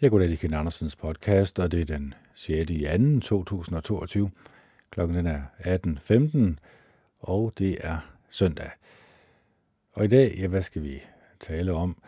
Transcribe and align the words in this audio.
Jeg 0.00 0.10
går 0.10 0.18
det 0.18 0.38
Ken 0.38 0.54
Andersens 0.54 0.96
podcast, 0.96 1.58
og 1.58 1.72
det 1.72 1.80
er 1.80 1.84
den 1.84 2.14
6. 2.34 2.70
i 2.70 2.86
2. 3.20 3.20
2022. 3.20 4.30
Klokken 4.90 5.16
den 5.16 5.26
er 5.26 5.42
18.15, 5.58 6.54
og 7.20 7.52
det 7.58 7.78
er 7.80 7.98
søndag. 8.30 8.70
Og 9.92 10.04
i 10.04 10.08
dag, 10.08 10.34
ja, 10.38 10.46
hvad 10.46 10.62
skal 10.62 10.82
vi 10.82 11.02
tale 11.40 11.72
om? 11.72 12.02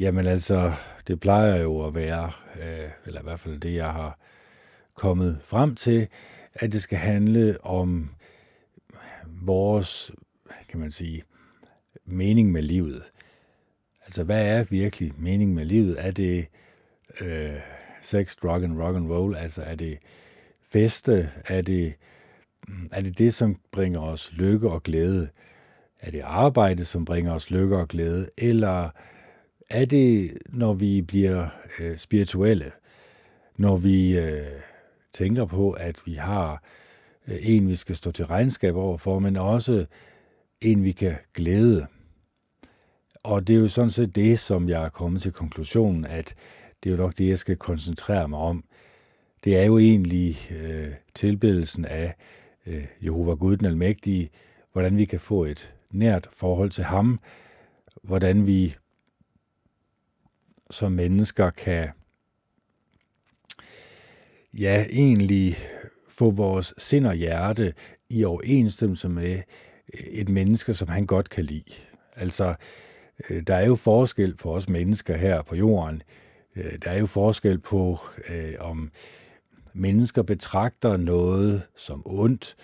Jamen 0.00 0.26
altså, 0.26 0.72
det 1.06 1.20
plejer 1.20 1.62
jo 1.62 1.86
at 1.86 1.94
være, 1.94 2.32
øh, 2.62 2.90
eller 3.06 3.20
i 3.20 3.24
hvert 3.24 3.40
fald 3.40 3.60
det, 3.60 3.74
jeg 3.74 3.90
har 3.90 4.18
kommet 4.94 5.38
frem 5.42 5.74
til, 5.74 6.08
at 6.54 6.72
det 6.72 6.82
skal 6.82 6.98
handle 6.98 7.64
om 7.64 8.10
vores, 9.26 10.12
kan 10.68 10.80
man 10.80 10.90
sige, 10.90 11.22
mening 12.04 12.52
med 12.52 12.62
livet. 12.62 13.02
Altså, 14.04 14.24
hvad 14.24 14.46
er 14.46 14.64
virkelig 14.64 15.12
mening 15.16 15.54
med 15.54 15.64
livet? 15.64 16.06
Er 16.06 16.10
det 16.10 16.38
øh, 16.38 16.44
øh, 17.20 17.60
sex, 18.02 18.36
drug 18.36 18.62
and 18.62 18.78
rock 18.82 18.96
and 18.96 19.10
roll? 19.10 19.36
Altså, 19.36 19.62
er 19.62 19.74
det 19.74 19.98
feste? 20.62 21.30
Er 21.48 21.62
det, 21.62 21.94
mm, 22.68 22.88
er 22.92 23.00
det 23.00 23.18
det, 23.18 23.34
som 23.34 23.56
bringer 23.72 24.00
os 24.00 24.32
lykke 24.32 24.70
og 24.70 24.82
glæde? 24.82 25.28
Er 26.00 26.10
det 26.10 26.20
arbejde, 26.24 26.84
som 26.84 27.04
bringer 27.04 27.32
os 27.32 27.50
lykke 27.50 27.76
og 27.76 27.88
glæde? 27.88 28.28
Eller 28.38 28.90
er 29.70 29.84
det, 29.84 30.38
når 30.48 30.72
vi 30.72 31.02
bliver 31.02 31.48
øh, 31.80 31.98
spirituelle? 31.98 32.72
Når 33.56 33.76
vi 33.76 34.18
øh, 34.18 34.46
tænker 35.12 35.44
på, 35.44 35.70
at 35.70 35.96
vi 36.06 36.14
har 36.14 36.62
øh, 37.28 37.38
en, 37.40 37.68
vi 37.68 37.76
skal 37.76 37.96
stå 37.96 38.10
til 38.10 38.26
regnskab 38.26 38.76
overfor, 38.76 39.18
men 39.18 39.36
også 39.36 39.86
en, 40.60 40.84
vi 40.84 40.92
kan 40.92 41.16
glæde. 41.34 41.86
Og 43.22 43.46
det 43.46 43.56
er 43.56 43.60
jo 43.60 43.68
sådan 43.68 43.90
set 43.90 44.14
det, 44.14 44.38
som 44.38 44.68
jeg 44.68 44.84
er 44.84 44.88
kommet 44.88 45.22
til 45.22 45.32
konklusionen, 45.32 46.04
at 46.04 46.34
det 46.84 46.90
er 46.90 46.96
jo 46.96 47.02
nok 47.02 47.18
det, 47.18 47.28
jeg 47.28 47.38
skal 47.38 47.56
koncentrere 47.56 48.28
mig 48.28 48.38
om. 48.38 48.64
Det 49.44 49.56
er 49.56 49.64
jo 49.64 49.78
egentlig 49.78 50.50
øh, 50.50 50.92
tilbedelsen 51.14 51.84
af 51.84 52.14
øh, 52.66 52.86
Jehova 53.04 53.34
Gud 53.34 53.56
den 53.56 53.66
Almægtige, 53.66 54.30
hvordan 54.72 54.96
vi 54.96 55.04
kan 55.04 55.20
få 55.20 55.44
et 55.44 55.74
nært 55.90 56.28
forhold 56.32 56.70
til 56.70 56.84
ham, 56.84 57.20
hvordan 58.02 58.46
vi 58.46 58.74
som 60.70 60.92
mennesker 60.92 61.50
kan 61.50 61.88
ja, 64.58 64.84
egentlig 64.90 65.56
få 66.08 66.30
vores 66.30 66.74
sind 66.78 67.06
og 67.06 67.14
hjerte 67.14 67.74
i 68.10 68.24
overensstemmelse 68.24 69.08
med 69.08 69.42
øh, 69.94 70.06
et 70.06 70.28
menneske, 70.28 70.74
som 70.74 70.88
han 70.88 71.06
godt 71.06 71.28
kan 71.28 71.44
lide. 71.44 71.74
Altså, 72.16 72.54
øh, 73.30 73.42
der 73.46 73.54
er 73.54 73.66
jo 73.66 73.74
forskel 73.74 74.36
på 74.36 74.54
os 74.54 74.68
mennesker 74.68 75.16
her 75.16 75.42
på 75.42 75.56
jorden. 75.56 76.02
Øh, 76.56 76.72
der 76.84 76.90
er 76.90 76.98
jo 76.98 77.06
forskel 77.06 77.58
på, 77.58 77.98
øh, 78.28 78.54
om 78.58 78.90
mennesker 79.72 80.22
betragter 80.22 80.96
noget 80.96 81.62
som 81.76 82.02
ondt, 82.04 82.56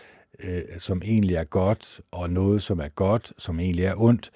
øh, 0.44 0.62
som 0.78 1.02
egentlig 1.05 1.36
er 1.36 1.44
godt, 1.44 2.00
og 2.11 2.30
noget, 2.30 2.62
som 2.62 2.80
er 2.80 2.88
godt, 2.88 3.33
som 3.38 3.61
egentlig 3.61 3.84
er 3.84 3.94
ondt. 4.00 4.30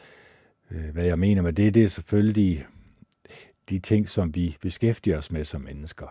Øh, 0.70 0.88
hvad 0.92 1.04
jeg 1.04 1.18
mener 1.18 1.42
med 1.42 1.52
det, 1.52 1.74
det 1.74 1.84
er 1.84 1.88
selvfølgelig 1.88 2.66
de 3.70 3.78
ting, 3.78 4.08
som 4.08 4.34
vi 4.34 4.56
beskæftiger 4.60 5.18
os 5.18 5.32
med 5.32 5.44
som 5.44 5.60
mennesker. 5.60 6.06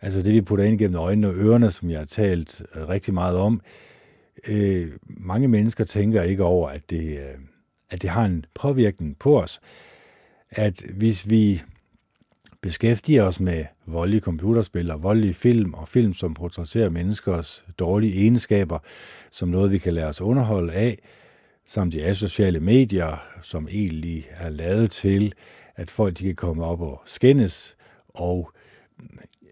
Altså 0.00 0.22
det, 0.22 0.34
vi 0.34 0.40
putter 0.40 0.64
ind 0.64 0.78
gennem 0.78 1.00
øjnene 1.00 1.28
og 1.28 1.34
ørerne, 1.34 1.70
som 1.70 1.90
jeg 1.90 1.98
har 1.98 2.06
talt 2.06 2.62
rigtig 2.74 3.14
meget 3.14 3.36
om, 3.36 3.60
øh, 4.48 4.92
mange 5.06 5.48
mennesker 5.48 5.84
tænker 5.84 6.22
ikke 6.22 6.44
over, 6.44 6.68
at 6.68 6.90
det, 6.90 7.18
øh, 7.18 7.34
at 7.90 8.02
det 8.02 8.10
har 8.10 8.24
en 8.24 8.44
påvirkning 8.54 9.18
på 9.18 9.42
os. 9.42 9.60
At 10.50 10.82
hvis 10.94 11.30
vi 11.30 11.62
beskæftiger 12.62 13.22
os 13.22 13.40
med 13.40 13.64
voldelige 13.86 14.20
computerspil 14.20 14.90
og 14.90 15.02
voldelige 15.02 15.34
film 15.34 15.74
og 15.74 15.88
film, 15.88 16.14
som 16.14 16.34
portrætterer 16.34 16.90
menneskers 16.90 17.64
dårlige 17.78 18.14
egenskaber, 18.14 18.78
som 19.30 19.48
noget, 19.48 19.70
vi 19.70 19.78
kan 19.78 19.94
lade 19.94 20.06
os 20.06 20.20
underholde 20.20 20.72
af, 20.72 20.98
samt 21.66 21.92
de 21.92 22.04
asociale 22.04 22.60
medier, 22.60 23.22
som 23.42 23.68
egentlig 23.68 24.28
er 24.30 24.48
lavet 24.48 24.90
til, 24.90 25.32
at 25.76 25.90
folk 25.90 26.18
de 26.18 26.24
kan 26.24 26.34
komme 26.34 26.64
op 26.64 26.80
og 26.80 27.02
skændes, 27.06 27.76
og 28.08 28.52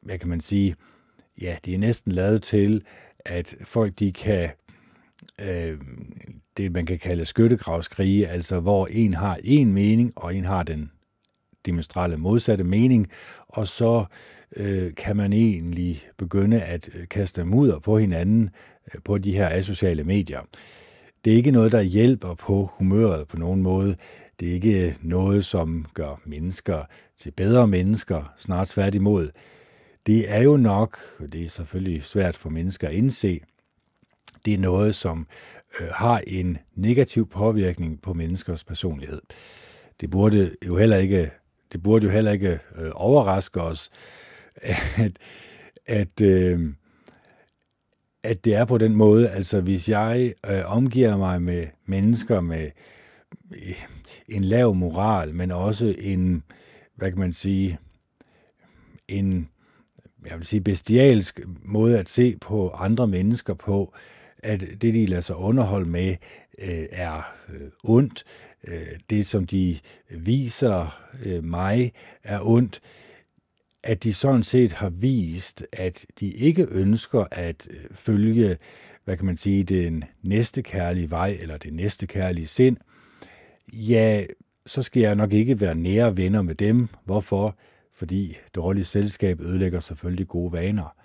hvad 0.03 0.19
kan 0.19 0.29
man 0.29 0.41
sige, 0.41 0.77
ja, 1.41 1.57
de 1.65 1.75
er 1.75 1.79
næsten 1.79 2.13
lavet 2.13 2.43
til, 2.43 2.83
at 3.25 3.57
folk 3.63 3.99
de 3.99 4.13
kan 4.13 4.51
øh, 5.49 5.79
det, 6.57 6.73
man 6.73 6.87
kan 6.87 6.99
kalde 6.99 7.25
skyttegravskrige, 7.25 8.27
altså 8.27 8.61
hvor 8.61 8.87
en 8.87 9.15
har 9.15 9.39
en 9.45 9.73
mening, 9.73 10.13
og 10.17 10.35
en 10.35 10.45
har 10.45 10.63
den 10.63 10.91
demonstrale 11.67 12.17
modsatte 12.17 12.65
mening, 12.65 13.09
og 13.49 13.69
så 13.69 14.05
øh, 14.57 14.95
kan 14.95 15.17
man 15.17 15.33
egentlig 15.33 16.03
begynde 16.17 16.63
at 16.63 16.89
øh, 16.95 17.09
kaste 17.09 17.45
mudder 17.45 17.79
på 17.79 17.99
hinanden 17.99 18.51
øh, 18.95 19.01
på 19.05 19.19
de 19.19 19.33
her 19.33 19.49
asociale 19.49 20.05
medier. 20.05 20.41
Det 21.25 21.33
er 21.33 21.37
ikke 21.37 21.51
noget, 21.51 21.73
der 21.73 21.83
hjælper 21.83 22.35
på 22.35 22.71
humøret 22.73 23.29
på 23.29 23.37
nogen 23.37 23.63
måde. 23.63 23.97
Det 24.41 24.49
er 24.49 24.53
ikke 24.53 24.87
øh, 24.87 24.95
noget, 25.03 25.45
som 25.45 25.87
gør 25.95 26.21
mennesker 26.25 26.85
til 27.19 27.31
bedre 27.31 27.67
mennesker, 27.67 28.35
snart 28.39 28.69
tværtimod. 28.69 29.31
Det 30.07 30.31
er 30.33 30.43
jo 30.43 30.57
nok, 30.57 30.99
og 31.19 31.33
det 31.33 31.45
er 31.45 31.49
selvfølgelig 31.49 32.03
svært 32.03 32.37
for 32.37 32.51
mennesker 32.51 32.89
at 32.89 32.95
indse, 32.95 33.41
det 34.45 34.55
er 34.55 34.59
noget, 34.59 34.95
som 34.95 35.27
øh, 35.81 35.89
har 35.89 36.23
en 36.27 36.59
negativ 36.75 37.29
påvirkning 37.29 38.03
på 38.03 38.15
menneskers 38.15 38.65
personlighed. 38.65 39.21
Det 40.01 40.11
burde 40.11 40.51
jo 40.67 40.77
heller 40.77 40.97
ikke, 40.97 41.31
det 41.77 41.83
burde 41.83 42.07
jo 42.07 42.13
heller 42.13 42.33
ikke 42.33 42.59
øh, 42.79 42.91
overraske 42.95 43.61
os, 43.61 43.91
at, 44.97 45.19
at, 45.87 46.21
øh, 46.21 46.73
at 48.23 48.45
det 48.45 48.55
er 48.55 48.65
på 48.65 48.79
den 48.79 48.97
måde. 48.97 49.31
Altså 49.31 49.61
hvis 49.61 49.89
jeg 49.89 50.35
øh, 50.51 50.63
omgiver 50.67 51.17
mig 51.17 51.43
med 51.43 51.67
mennesker 51.87 52.41
med 52.41 52.71
øh, 53.53 53.85
en 54.29 54.45
lav 54.45 54.75
moral, 54.75 55.35
men 55.35 55.51
også 55.51 55.95
en, 55.99 56.43
hvad 56.95 57.11
kan 57.11 57.21
man 57.21 57.33
sige, 57.33 57.79
en 59.09 59.49
jeg 60.27 60.37
vil 60.39 60.47
sige, 60.47 60.61
bestialsk 60.61 61.41
måde 61.65 61.99
at 61.99 62.09
se 62.09 62.37
på 62.41 62.71
andre 62.71 63.07
mennesker 63.07 63.55
på, 63.55 63.95
at 64.39 64.61
det, 64.61 64.83
de 64.83 65.07
lader 65.07 65.23
sig 65.23 65.37
underholde 65.37 65.89
med, 65.91 66.17
øh, 66.59 66.87
er 66.91 67.35
øh, 67.49 67.69
ondt. 67.85 68.25
Øh, 68.67 68.87
det, 69.11 69.27
som 69.27 69.47
de 69.47 69.79
viser 70.11 71.03
øh, 71.25 71.45
mig, 71.45 71.93
er 72.25 72.41
ondt. 72.43 72.81
At 73.83 74.05
de 74.05 74.15
sådan 74.15 74.43
set 74.43 74.73
har 74.73 74.89
vist, 74.89 75.67
at 75.73 76.07
de 76.21 76.31
ikke 76.31 76.67
ønsker 76.71 77.25
at 77.31 77.69
øh, 77.71 77.77
følge, 77.95 78.57
hvad 79.05 79.17
kan 79.17 79.27
man 79.27 79.37
sige, 79.37 79.65
den 79.65 80.05
næste 80.23 80.63
kærlige 80.63 81.11
vej, 81.11 81.39
eller 81.41 81.57
det 81.57 81.73
næste 81.73 82.07
kærlige 82.07 82.47
sind, 82.47 82.77
ja, 83.73 84.25
så 84.67 84.83
skal 84.83 85.01
jeg 85.01 85.15
nok 85.15 85.33
ikke 85.33 85.61
være 85.61 85.75
nære 85.75 86.17
venner 86.17 86.43
med 86.43 86.55
dem. 86.55 86.89
Hvorfor? 87.05 87.59
Fordi 87.95 88.37
dårligt 88.55 88.87
selskab 88.87 89.41
ødelægger 89.41 89.81
selvfølgelig 89.81 90.29
gode 90.29 90.53
vaner. 90.53 90.97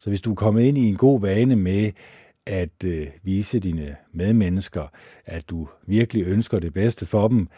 Så 0.00 0.10
hvis 0.10 0.20
du 0.20 0.30
er 0.30 0.34
kommet 0.34 0.62
ind 0.62 0.78
i 0.78 0.88
en 0.88 0.96
god 0.96 1.20
vane 1.20 1.56
med 1.56 1.92
at 2.46 2.84
øh, 2.84 3.06
vise 3.22 3.58
dine 3.58 3.96
medmennesker, 4.12 4.86
at 5.26 5.50
du 5.50 5.68
virkelig 5.86 6.26
ønsker 6.26 6.58
det 6.58 6.72
bedste 6.72 7.06
for 7.06 7.28
dem, 7.28 7.48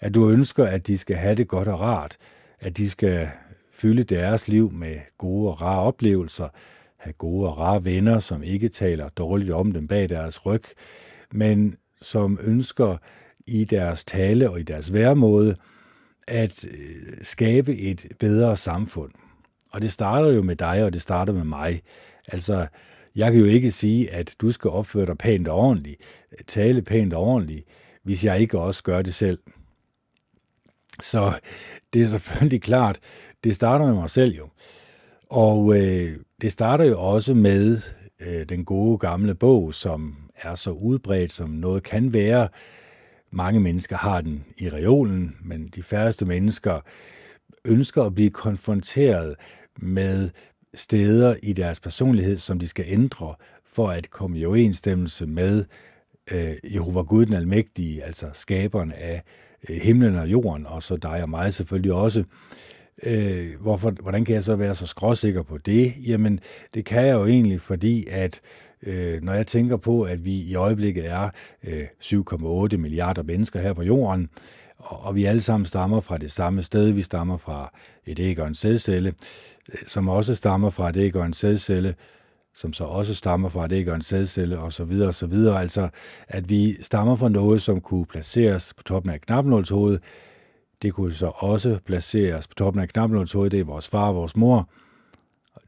at 0.00 0.14
du 0.14 0.30
ønsker, 0.30 0.64
at 0.64 0.86
de 0.86 0.98
skal 0.98 1.16
have 1.16 1.34
det 1.34 1.48
godt 1.48 1.68
og 1.68 1.80
rart, 1.80 2.16
at 2.60 2.76
de 2.76 2.90
skal 2.90 3.28
fylde 3.72 4.04
deres 4.04 4.48
liv 4.48 4.72
med 4.72 4.96
gode 5.18 5.50
og 5.50 5.60
rare 5.60 5.80
oplevelser, 5.80 6.48
have 6.96 7.12
gode 7.12 7.48
og 7.48 7.58
rare 7.58 7.84
venner, 7.84 8.18
som 8.18 8.42
ikke 8.42 8.68
taler 8.68 9.08
dårligt 9.08 9.50
om 9.50 9.72
dem 9.72 9.88
bag 9.88 10.08
deres 10.08 10.46
ryg, 10.46 10.62
men 11.32 11.76
som 12.02 12.38
ønsker 12.42 12.96
i 13.46 13.64
deres 13.64 14.04
tale 14.04 14.50
og 14.50 14.60
i 14.60 14.62
deres 14.62 14.92
væremåde 14.92 15.56
at 16.28 16.64
øh, 16.64 17.18
skabe 17.22 17.76
et 17.76 18.06
bedre 18.18 18.56
samfund. 18.56 19.12
Og 19.70 19.82
det 19.82 19.92
starter 19.92 20.32
jo 20.32 20.42
med 20.42 20.56
dig, 20.56 20.84
og 20.84 20.92
det 20.92 21.02
starter 21.02 21.32
med 21.32 21.44
mig. 21.44 21.82
Altså, 22.28 22.66
jeg 23.16 23.32
kan 23.32 23.40
jo 23.40 23.46
ikke 23.46 23.70
sige, 23.70 24.10
at 24.10 24.34
du 24.40 24.50
skal 24.52 24.70
opføre 24.70 25.06
dig 25.06 25.18
pænt 25.18 25.48
og 25.48 25.58
ordentligt, 25.58 26.00
tale 26.46 26.82
pænt 26.82 27.12
og 27.12 27.22
ordentligt, 27.22 27.64
hvis 28.02 28.24
jeg 28.24 28.40
ikke 28.40 28.58
også 28.58 28.82
gør 28.82 29.02
det 29.02 29.14
selv. 29.14 29.38
Så 31.02 31.32
det 31.92 32.02
er 32.02 32.06
selvfølgelig 32.06 32.62
klart, 32.62 32.98
det 33.44 33.56
starter 33.56 33.86
med 33.86 33.94
mig 33.94 34.10
selv 34.10 34.34
jo. 34.34 34.48
Og 35.30 35.76
øh, 35.76 36.16
det 36.40 36.52
starter 36.52 36.84
jo 36.84 37.00
også 37.00 37.34
med 37.34 37.80
øh, 38.20 38.48
den 38.48 38.64
gode 38.64 38.98
gamle 38.98 39.34
bog, 39.34 39.74
som 39.74 40.16
er 40.42 40.54
så 40.54 40.70
udbredt, 40.70 41.32
som 41.32 41.50
noget 41.50 41.82
kan 41.82 42.12
være. 42.12 42.48
Mange 43.30 43.60
mennesker 43.60 43.96
har 43.96 44.20
den 44.20 44.44
i 44.58 44.68
reolen, 44.68 45.36
men 45.44 45.68
de 45.68 45.82
færreste 45.82 46.26
mennesker 46.26 46.80
ønsker 47.64 48.02
at 48.02 48.14
blive 48.14 48.30
konfronteret 48.30 49.34
med 49.78 50.30
steder 50.76 51.34
i 51.42 51.52
deres 51.52 51.80
personlighed, 51.80 52.38
som 52.38 52.58
de 52.58 52.68
skal 52.68 52.84
ændre 52.88 53.34
for 53.64 53.88
at 53.88 54.10
komme 54.10 54.38
i 54.38 54.46
overensstemmelse 54.46 55.26
med 55.26 55.64
øh, 56.30 56.54
Jehova 56.64 57.02
Gud 57.02 57.26
den 57.26 57.34
Almægtige, 57.34 58.04
altså 58.04 58.26
skaberen 58.32 58.92
af 58.92 59.22
øh, 59.68 59.76
himlen 59.76 60.16
og 60.16 60.28
jorden, 60.28 60.66
og 60.66 60.82
så 60.82 60.96
dig 60.96 61.22
og 61.22 61.30
mig 61.30 61.54
selvfølgelig 61.54 61.92
også. 61.92 62.24
Øh, 63.02 63.60
hvorfor, 63.60 63.90
hvordan 63.90 64.24
kan 64.24 64.34
jeg 64.34 64.44
så 64.44 64.56
være 64.56 64.74
så 64.74 64.86
skråsikker 64.86 65.42
på 65.42 65.58
det? 65.58 65.94
Jamen, 66.06 66.40
det 66.74 66.84
kan 66.84 67.06
jeg 67.06 67.14
jo 67.14 67.26
egentlig, 67.26 67.60
fordi 67.60 68.06
at 68.10 68.40
øh, 68.82 69.22
når 69.22 69.32
jeg 69.32 69.46
tænker 69.46 69.76
på, 69.76 70.02
at 70.02 70.24
vi 70.24 70.34
i 70.34 70.54
øjeblikket 70.54 71.10
er 71.10 71.30
øh, 71.64 71.86
7,8 72.02 72.76
milliarder 72.76 73.22
mennesker 73.22 73.60
her 73.60 73.72
på 73.72 73.82
jorden, 73.82 74.28
og, 74.78 75.04
og 75.04 75.14
vi 75.14 75.24
alle 75.24 75.40
sammen 75.40 75.66
stammer 75.66 76.00
fra 76.00 76.18
det 76.18 76.32
samme 76.32 76.62
sted, 76.62 76.90
vi 76.90 77.02
stammer 77.02 77.36
fra 77.36 77.72
et 78.06 78.18
æg 78.18 78.38
og 78.38 78.48
en 78.48 78.54
sædcelle, 78.54 79.14
øh, 79.72 79.78
som 79.86 80.08
også 80.08 80.34
stammer 80.34 80.70
fra 80.70 80.88
et 80.88 80.96
æg 80.96 81.16
og 81.16 81.26
en 81.26 81.32
sædcelle, 81.32 81.94
som 82.54 82.72
så 82.72 82.84
også 82.84 83.14
stammer 83.14 83.48
fra 83.48 83.64
et 83.64 83.72
æg 83.72 83.88
og 83.88 83.96
en 83.96 84.02
sædcelle 84.02 84.58
og 84.58 84.72
så 84.72 84.84
videre 84.84 85.08
og 85.08 85.14
så 85.14 85.26
videre. 85.26 85.60
Altså, 85.60 85.88
at 86.28 86.50
vi 86.50 86.82
stammer 86.82 87.16
fra 87.16 87.28
noget, 87.28 87.62
som 87.62 87.80
kunne 87.80 88.06
placeres 88.06 88.74
på 88.74 88.82
toppen 88.82 89.12
af 89.12 89.20
knapnålshovedet, 89.20 90.02
det 90.82 90.94
kunne 90.94 91.14
så 91.14 91.32
også 91.34 91.78
placeres 91.86 92.48
på 92.48 92.54
toppen 92.54 92.82
af 92.82 92.88
knapnålshovedet, 92.88 93.52
det 93.52 93.60
er 93.60 93.64
vores 93.64 93.88
far 93.88 94.08
og 94.08 94.14
vores 94.14 94.36
mor. 94.36 94.68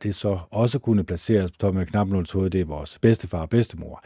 Det 0.02 0.14
så 0.14 0.38
også 0.50 0.78
kunne 0.78 1.05
placeres 1.05 1.50
på 1.50 1.56
toppen 1.60 1.81
af 1.81 1.87
knapnålshovedet, 1.87 2.52
det 2.52 2.60
er 2.60 2.64
vores 2.64 2.99
bedstefar 2.99 3.40
og 3.40 3.50
bedstemor. 3.50 4.05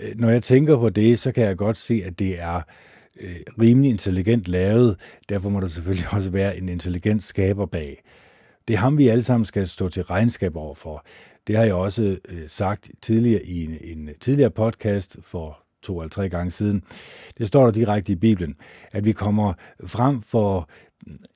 Øh, 0.00 0.20
når 0.20 0.30
jeg 0.30 0.42
tænker 0.42 0.76
på 0.76 0.88
det, 0.88 1.18
så 1.18 1.32
kan 1.32 1.44
jeg 1.44 1.56
godt 1.56 1.76
se, 1.76 2.02
at 2.04 2.18
det 2.18 2.40
er 2.42 2.62
øh, 3.20 3.36
rimelig 3.60 3.90
intelligent 3.90 4.48
lavet. 4.48 4.96
Derfor 5.28 5.48
må 5.48 5.60
der 5.60 5.68
selvfølgelig 5.68 6.06
også 6.16 6.30
være 6.30 6.58
en 6.58 6.68
intelligent 6.68 7.22
skaber 7.22 7.66
bag. 7.66 8.02
Det 8.68 8.74
er 8.74 8.78
ham, 8.78 8.98
vi 8.98 9.08
alle 9.08 9.22
sammen 9.22 9.44
skal 9.44 9.68
stå 9.68 9.88
til 9.88 10.02
regnskab 10.02 10.56
over 10.56 10.74
for. 10.74 11.04
Det 11.46 11.56
har 11.56 11.64
jeg 11.64 11.74
også 11.74 12.16
øh, 12.28 12.48
sagt 12.48 12.90
tidligere 13.02 13.44
i 13.44 13.64
en, 13.64 13.76
en 13.98 14.10
tidligere 14.20 14.50
podcast 14.50 15.16
for 15.22 15.58
to 15.82 16.00
eller 16.00 16.10
tre 16.10 16.28
gange 16.28 16.50
siden. 16.50 16.82
Det 17.38 17.48
står 17.48 17.64
der 17.64 17.72
direkte 17.72 18.12
i 18.12 18.16
Bibelen, 18.16 18.56
at 18.92 19.04
vi 19.04 19.12
kommer 19.12 19.52
frem 19.86 20.22
for 20.22 20.68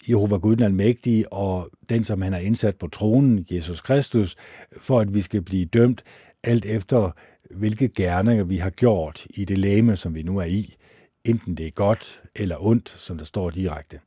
Jehova 0.09 0.37
Gud 0.37 0.57
den 0.57 0.65
Almægtige 0.65 1.33
og 1.33 1.71
den, 1.89 2.05
som 2.05 2.23
han 2.23 2.33
har 2.33 2.41
indsat 2.41 2.77
på 2.77 2.89
tronen, 2.89 3.47
Jesus 3.51 3.81
Kristus, 3.81 4.37
for 4.77 5.01
at 5.01 5.15
vi 5.15 5.21
skal 5.21 5.43
blive 5.43 5.65
dømt 5.65 6.05
alt 6.43 6.65
efter, 6.65 7.11
hvilke 7.51 7.89
gerninger 7.89 8.45
vi 8.45 8.57
har 8.57 8.71
gjort 8.71 9.27
i 9.31 9.45
det 9.45 9.59
læme, 9.59 9.97
som 9.97 10.15
vi 10.15 10.23
nu 10.23 10.39
er 10.39 10.45
i, 10.45 10.77
enten 11.25 11.55
det 11.55 11.67
er 11.67 11.71
godt 11.71 12.23
eller 12.37 12.65
ondt, 12.67 12.97
som 12.99 13.19
der 13.19 13.25
står 13.25 13.51
direkte. 13.51 14.01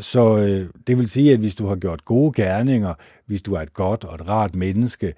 Så 0.00 0.38
øh, 0.38 0.68
det 0.86 0.98
vil 0.98 1.08
sige, 1.08 1.32
at 1.32 1.38
hvis 1.38 1.54
du 1.54 1.66
har 1.66 1.76
gjort 1.76 2.04
gode 2.04 2.32
gerninger, 2.42 2.94
hvis 3.26 3.42
du 3.42 3.54
er 3.54 3.60
et 3.60 3.74
godt 3.74 4.04
og 4.04 4.14
et 4.14 4.28
rart 4.28 4.54
menneske, 4.54 5.14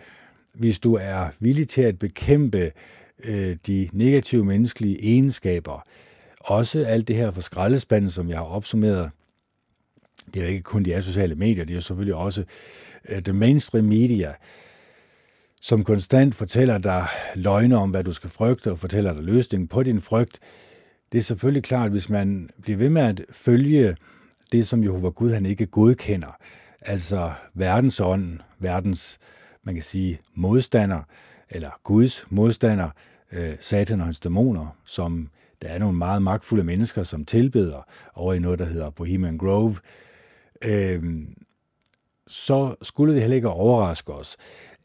hvis 0.53 0.79
du 0.79 0.95
er 0.95 1.29
villig 1.41 1.69
til 1.69 1.83
at 1.83 1.99
bekæmpe 1.99 2.73
øh, 3.25 3.57
de 3.67 3.89
negative 3.93 4.45
menneskelige 4.45 5.05
egenskaber, 5.05 5.87
også 6.41 6.85
alt 6.85 7.09
det 7.09 7.17
her 7.17 7.31
for 7.31 7.41
skraldespanden, 7.41 8.11
som 8.11 8.29
jeg 8.29 8.39
har 8.39 8.45
opsummeret, 8.45 9.11
det 10.35 10.41
er 10.41 10.45
jo 10.45 10.51
ikke 10.51 10.63
kun 10.63 10.85
de 10.85 11.03
sociale 11.03 11.35
medier, 11.35 11.65
det 11.65 11.71
er 11.71 11.75
jo 11.75 11.81
selvfølgelig 11.81 12.15
også 12.15 12.45
øh, 13.09 13.23
det 13.23 13.35
mainstream 13.35 13.85
media, 13.85 14.35
som 15.63 15.85
konstant 15.85 16.35
fortæller 16.35 16.79
dig 16.79 17.07
løgne 17.35 17.77
om, 17.77 17.91
hvad 17.91 18.05
du 18.05 18.13
skal 18.13 18.31
frygte, 18.31 18.71
og 18.71 18.79
fortæller 18.79 19.13
dig 19.13 19.23
løsningen 19.23 19.69
på 19.69 19.83
din 19.83 20.01
frygt. 20.01 20.41
Det 21.13 21.19
er 21.19 21.23
selvfølgelig 21.23 21.63
klart, 21.63 21.91
hvis 21.91 22.09
man 22.09 22.51
bliver 22.63 22.77
ved 22.77 22.89
med 22.89 23.03
at 23.03 23.23
følge 23.31 23.97
det, 24.53 24.67
som 24.67 24.85
Jehova 24.85 25.09
Gud 25.09 25.33
han 25.33 25.47
ikke 25.47 25.67
godkender, 25.67 26.37
altså 26.81 27.33
verdensånden, 27.55 28.43
verdens, 28.59 29.19
man 29.63 29.75
kan 29.75 29.85
sige, 29.85 30.21
modstander, 30.35 31.03
eller 31.51 31.71
Guds 31.85 32.27
modstander, 32.31 32.91
øh, 33.33 33.55
Satan 33.61 34.01
og 34.01 34.07
hans 34.07 34.21
dæmoner, 34.21 34.77
som 34.85 35.29
der 35.63 35.69
er 35.69 35.79
nogle 35.79 35.99
meget 35.99 36.23
magtfulde 36.23 36.65
mennesker, 36.65 37.03
som 37.03 37.25
tilbeder 37.25 37.87
over 38.15 38.35
i 38.35 38.39
noget, 38.39 38.59
der 38.59 38.65
hedder 38.65 38.91
Bohemian 38.91 39.39
Grove, 39.39 39.77
øh, 40.65 41.03
så 42.27 42.75
skulle 42.83 43.15
det 43.15 43.21
heller 43.21 43.37
ikke 43.37 43.49
overraske 43.49 44.13
os, 44.13 44.37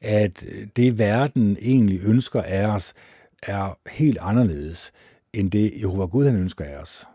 at 0.02 0.46
det 0.76 0.98
verden 0.98 1.58
egentlig 1.62 2.00
ønsker 2.04 2.42
af 2.42 2.66
os, 2.66 2.94
er 3.44 3.80
helt 3.90 4.18
anderledes 4.22 4.92
end 5.34 5.52
det 5.52 5.74
Jehova 5.82 6.06
Gud 6.06 6.26
han 6.26 6.36
ønsker 6.36 6.66
af 6.66 6.76
os. 6.76 7.06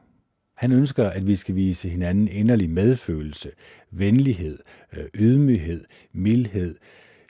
Han 0.54 0.72
ønsker, 0.72 1.10
at 1.10 1.26
vi 1.26 1.36
skal 1.36 1.54
vise 1.54 1.88
hinanden 1.88 2.28
inderlig 2.28 2.70
medfølelse, 2.70 3.50
venlighed, 3.90 4.58
øh, 4.92 5.04
ydmyghed, 5.14 5.84
mildhed. 6.12 6.76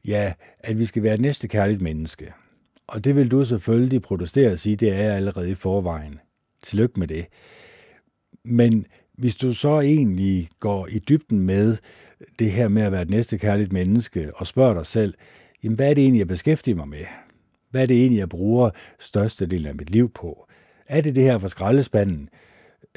Ja, 0.04 0.32
at 0.58 0.78
vi 0.78 0.84
skal 0.84 1.02
være 1.02 1.14
et 1.14 1.20
næstekærligt 1.20 1.80
menneske. 1.80 2.32
Og 2.86 3.04
det 3.04 3.16
vil 3.16 3.30
du 3.30 3.44
selvfølgelig 3.44 4.02
protestere 4.02 4.52
og 4.52 4.58
sige, 4.58 4.76
det 4.76 4.88
er 4.88 4.96
jeg 4.96 5.16
allerede 5.16 5.50
i 5.50 5.54
forvejen. 5.54 6.18
Tillykke 6.62 7.00
med 7.00 7.08
det. 7.08 7.26
Men 8.44 8.86
hvis 9.18 9.36
du 9.36 9.54
så 9.54 9.80
egentlig 9.80 10.48
går 10.60 10.86
i 10.86 10.98
dybden 10.98 11.40
med 11.40 11.76
det 12.38 12.52
her 12.52 12.68
med 12.68 12.82
at 12.82 12.92
være 12.92 13.02
et 13.02 13.10
næstekærligt 13.10 13.72
menneske 13.72 14.30
og 14.36 14.46
spørger 14.46 14.74
dig 14.74 14.86
selv, 14.86 15.14
jamen 15.62 15.76
hvad 15.76 15.90
er 15.90 15.94
det 15.94 16.02
egentlig, 16.02 16.18
jeg 16.18 16.28
beskæftiger 16.28 16.76
mig 16.76 16.88
med? 16.88 17.04
Hvad 17.70 17.82
er 17.82 17.86
det 17.86 18.00
egentlig, 18.00 18.18
jeg 18.18 18.28
bruger 18.28 18.70
størstedelen 19.00 19.66
af 19.66 19.74
mit 19.74 19.90
liv 19.90 20.12
på? 20.12 20.46
Er 20.86 21.00
det 21.00 21.14
det 21.14 21.22
her 21.22 21.38
fra 21.38 21.48
skraldespanden? 21.48 22.28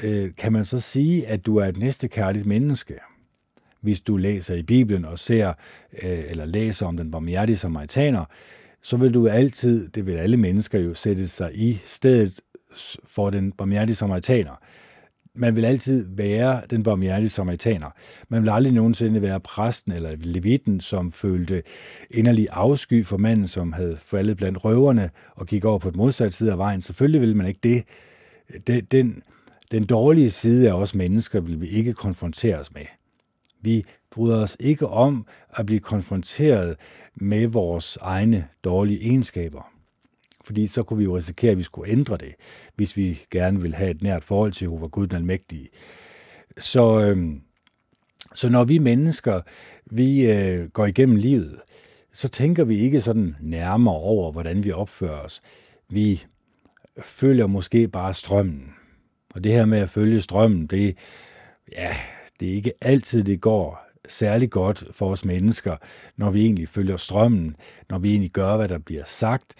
øh, 0.04 0.30
kan 0.36 0.52
man 0.52 0.64
så 0.64 0.80
sige, 0.80 1.26
at 1.26 1.46
du 1.46 1.56
er 1.56 1.66
et 1.66 1.76
næste 1.76 2.08
kærligt 2.08 2.46
menneske, 2.46 2.94
hvis 3.80 4.00
du 4.00 4.16
læser 4.16 4.54
i 4.54 4.62
Bibelen 4.62 5.04
og 5.04 5.18
ser 5.18 5.48
øh, 6.02 6.30
eller 6.30 6.44
læser 6.44 6.86
om 6.86 6.96
den 6.96 7.10
barmhjertige 7.10 7.56
samaritaner, 7.56 8.24
så 8.82 8.96
vil 8.96 9.14
du 9.14 9.28
altid, 9.28 9.88
det 9.88 10.06
vil 10.06 10.12
alle 10.12 10.36
mennesker 10.36 10.78
jo, 10.78 10.94
sætte 10.94 11.28
sig 11.28 11.50
i 11.54 11.80
stedet 11.86 12.40
for 13.04 13.30
den 13.30 13.52
barmhjertige 13.52 13.96
samaritaner. 13.96 14.60
Man 15.36 15.56
vil 15.56 15.64
altid 15.64 16.06
være 16.08 16.62
den 16.70 16.82
barmhjertige 16.82 17.28
samaritaner. 17.28 17.90
Man 18.28 18.42
vil 18.42 18.50
aldrig 18.50 18.72
nogensinde 18.72 19.22
være 19.22 19.40
præsten 19.40 19.92
eller 19.92 20.16
levitten, 20.18 20.80
som 20.80 21.12
følte 21.12 21.62
inderlig 22.10 22.48
afsky 22.50 23.04
for 23.04 23.16
manden, 23.16 23.48
som 23.48 23.72
havde 23.72 23.96
faldet 24.00 24.36
blandt 24.36 24.64
røverne 24.64 25.10
og 25.34 25.46
gik 25.46 25.64
over 25.64 25.78
på 25.78 25.88
et 25.88 25.96
modsat 25.96 26.34
side 26.34 26.52
af 26.52 26.58
vejen. 26.58 26.82
Selvfølgelig 26.82 27.20
vil 27.20 27.36
man 27.36 27.46
ikke 27.46 27.60
det. 27.62 27.84
Den, 28.66 28.84
den, 28.84 29.22
den 29.70 29.84
dårlige 29.86 30.30
side 30.30 30.68
af 30.68 30.72
os 30.72 30.94
mennesker 30.94 31.40
vil 31.40 31.60
vi 31.60 31.66
ikke 31.66 31.92
konfronteres 31.92 32.74
med. 32.74 32.86
Vi 33.60 33.84
bryder 34.10 34.42
os 34.42 34.56
ikke 34.60 34.86
om 34.86 35.26
at 35.56 35.66
blive 35.66 35.80
konfronteret 35.80 36.76
med 37.14 37.46
vores 37.46 37.98
egne 38.00 38.48
dårlige 38.64 39.02
egenskaber. 39.02 39.75
Fordi 40.46 40.66
så 40.66 40.82
kunne 40.82 40.98
vi 40.98 41.04
jo 41.04 41.16
risikere, 41.16 41.52
at 41.52 41.58
vi 41.58 41.62
skulle 41.62 41.90
ændre 41.90 42.16
det, 42.16 42.34
hvis 42.74 42.96
vi 42.96 43.20
gerne 43.30 43.62
vil 43.62 43.74
have 43.74 43.90
et 43.90 44.02
nært 44.02 44.24
forhold 44.24 44.52
til 44.52 44.64
Jehova 44.64 44.86
Gud 44.86 45.06
den 45.06 45.16
Almægtige. 45.16 45.68
Så, 46.58 47.00
øhm, 47.00 47.40
så 48.34 48.48
når 48.48 48.64
vi 48.64 48.78
mennesker 48.78 49.40
vi 49.90 50.30
øh, 50.30 50.68
går 50.68 50.86
igennem 50.86 51.16
livet, 51.16 51.60
så 52.12 52.28
tænker 52.28 52.64
vi 52.64 52.76
ikke 52.76 53.00
sådan 53.00 53.36
nærmere 53.40 53.94
over, 53.94 54.32
hvordan 54.32 54.64
vi 54.64 54.72
opfører 54.72 55.20
os. 55.20 55.40
Vi 55.88 56.24
følger 57.02 57.46
måske 57.46 57.88
bare 57.88 58.14
strømmen. 58.14 58.74
Og 59.34 59.44
det 59.44 59.52
her 59.52 59.66
med 59.66 59.78
at 59.78 59.90
følge 59.90 60.20
strømmen, 60.20 60.66
det, 60.66 60.96
ja, 61.72 61.96
det 62.40 62.48
er 62.48 62.52
ikke 62.52 62.72
altid, 62.80 63.22
det 63.22 63.40
går 63.40 63.86
særlig 64.08 64.50
godt 64.50 64.84
for 64.90 65.10
os 65.10 65.24
mennesker, 65.24 65.76
når 66.16 66.30
vi 66.30 66.40
egentlig 66.40 66.68
følger 66.68 66.96
strømmen, 66.96 67.56
når 67.90 67.98
vi 67.98 68.10
egentlig 68.10 68.30
gør, 68.30 68.56
hvad 68.56 68.68
der 68.68 68.78
bliver 68.78 69.04
sagt 69.06 69.54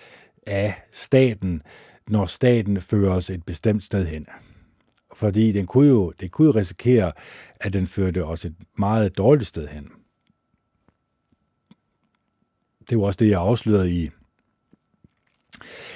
af 0.47 0.75
staten, 0.93 1.62
når 2.09 2.26
staten 2.26 2.81
fører 2.81 3.12
os 3.12 3.31
et 3.31 3.45
bestemt 3.45 3.85
sted 3.85 4.07
hen. 4.07 4.26
Fordi 5.15 5.53
den 5.53 5.67
kunne 5.67 5.88
jo, 5.88 6.12
det 6.21 6.31
kunne 6.31 6.47
jo 6.47 6.50
risikere, 6.50 7.12
at 7.61 7.73
den 7.73 7.87
førte 7.87 8.25
os 8.25 8.45
et 8.45 8.55
meget 8.79 9.17
dårligt 9.17 9.49
sted 9.49 9.69
hen. 9.69 9.88
Det 12.91 12.99
var 12.99 13.05
også 13.05 13.17
det, 13.17 13.31
jeg 13.31 13.41
afslørede 13.41 13.93
i 13.93 14.11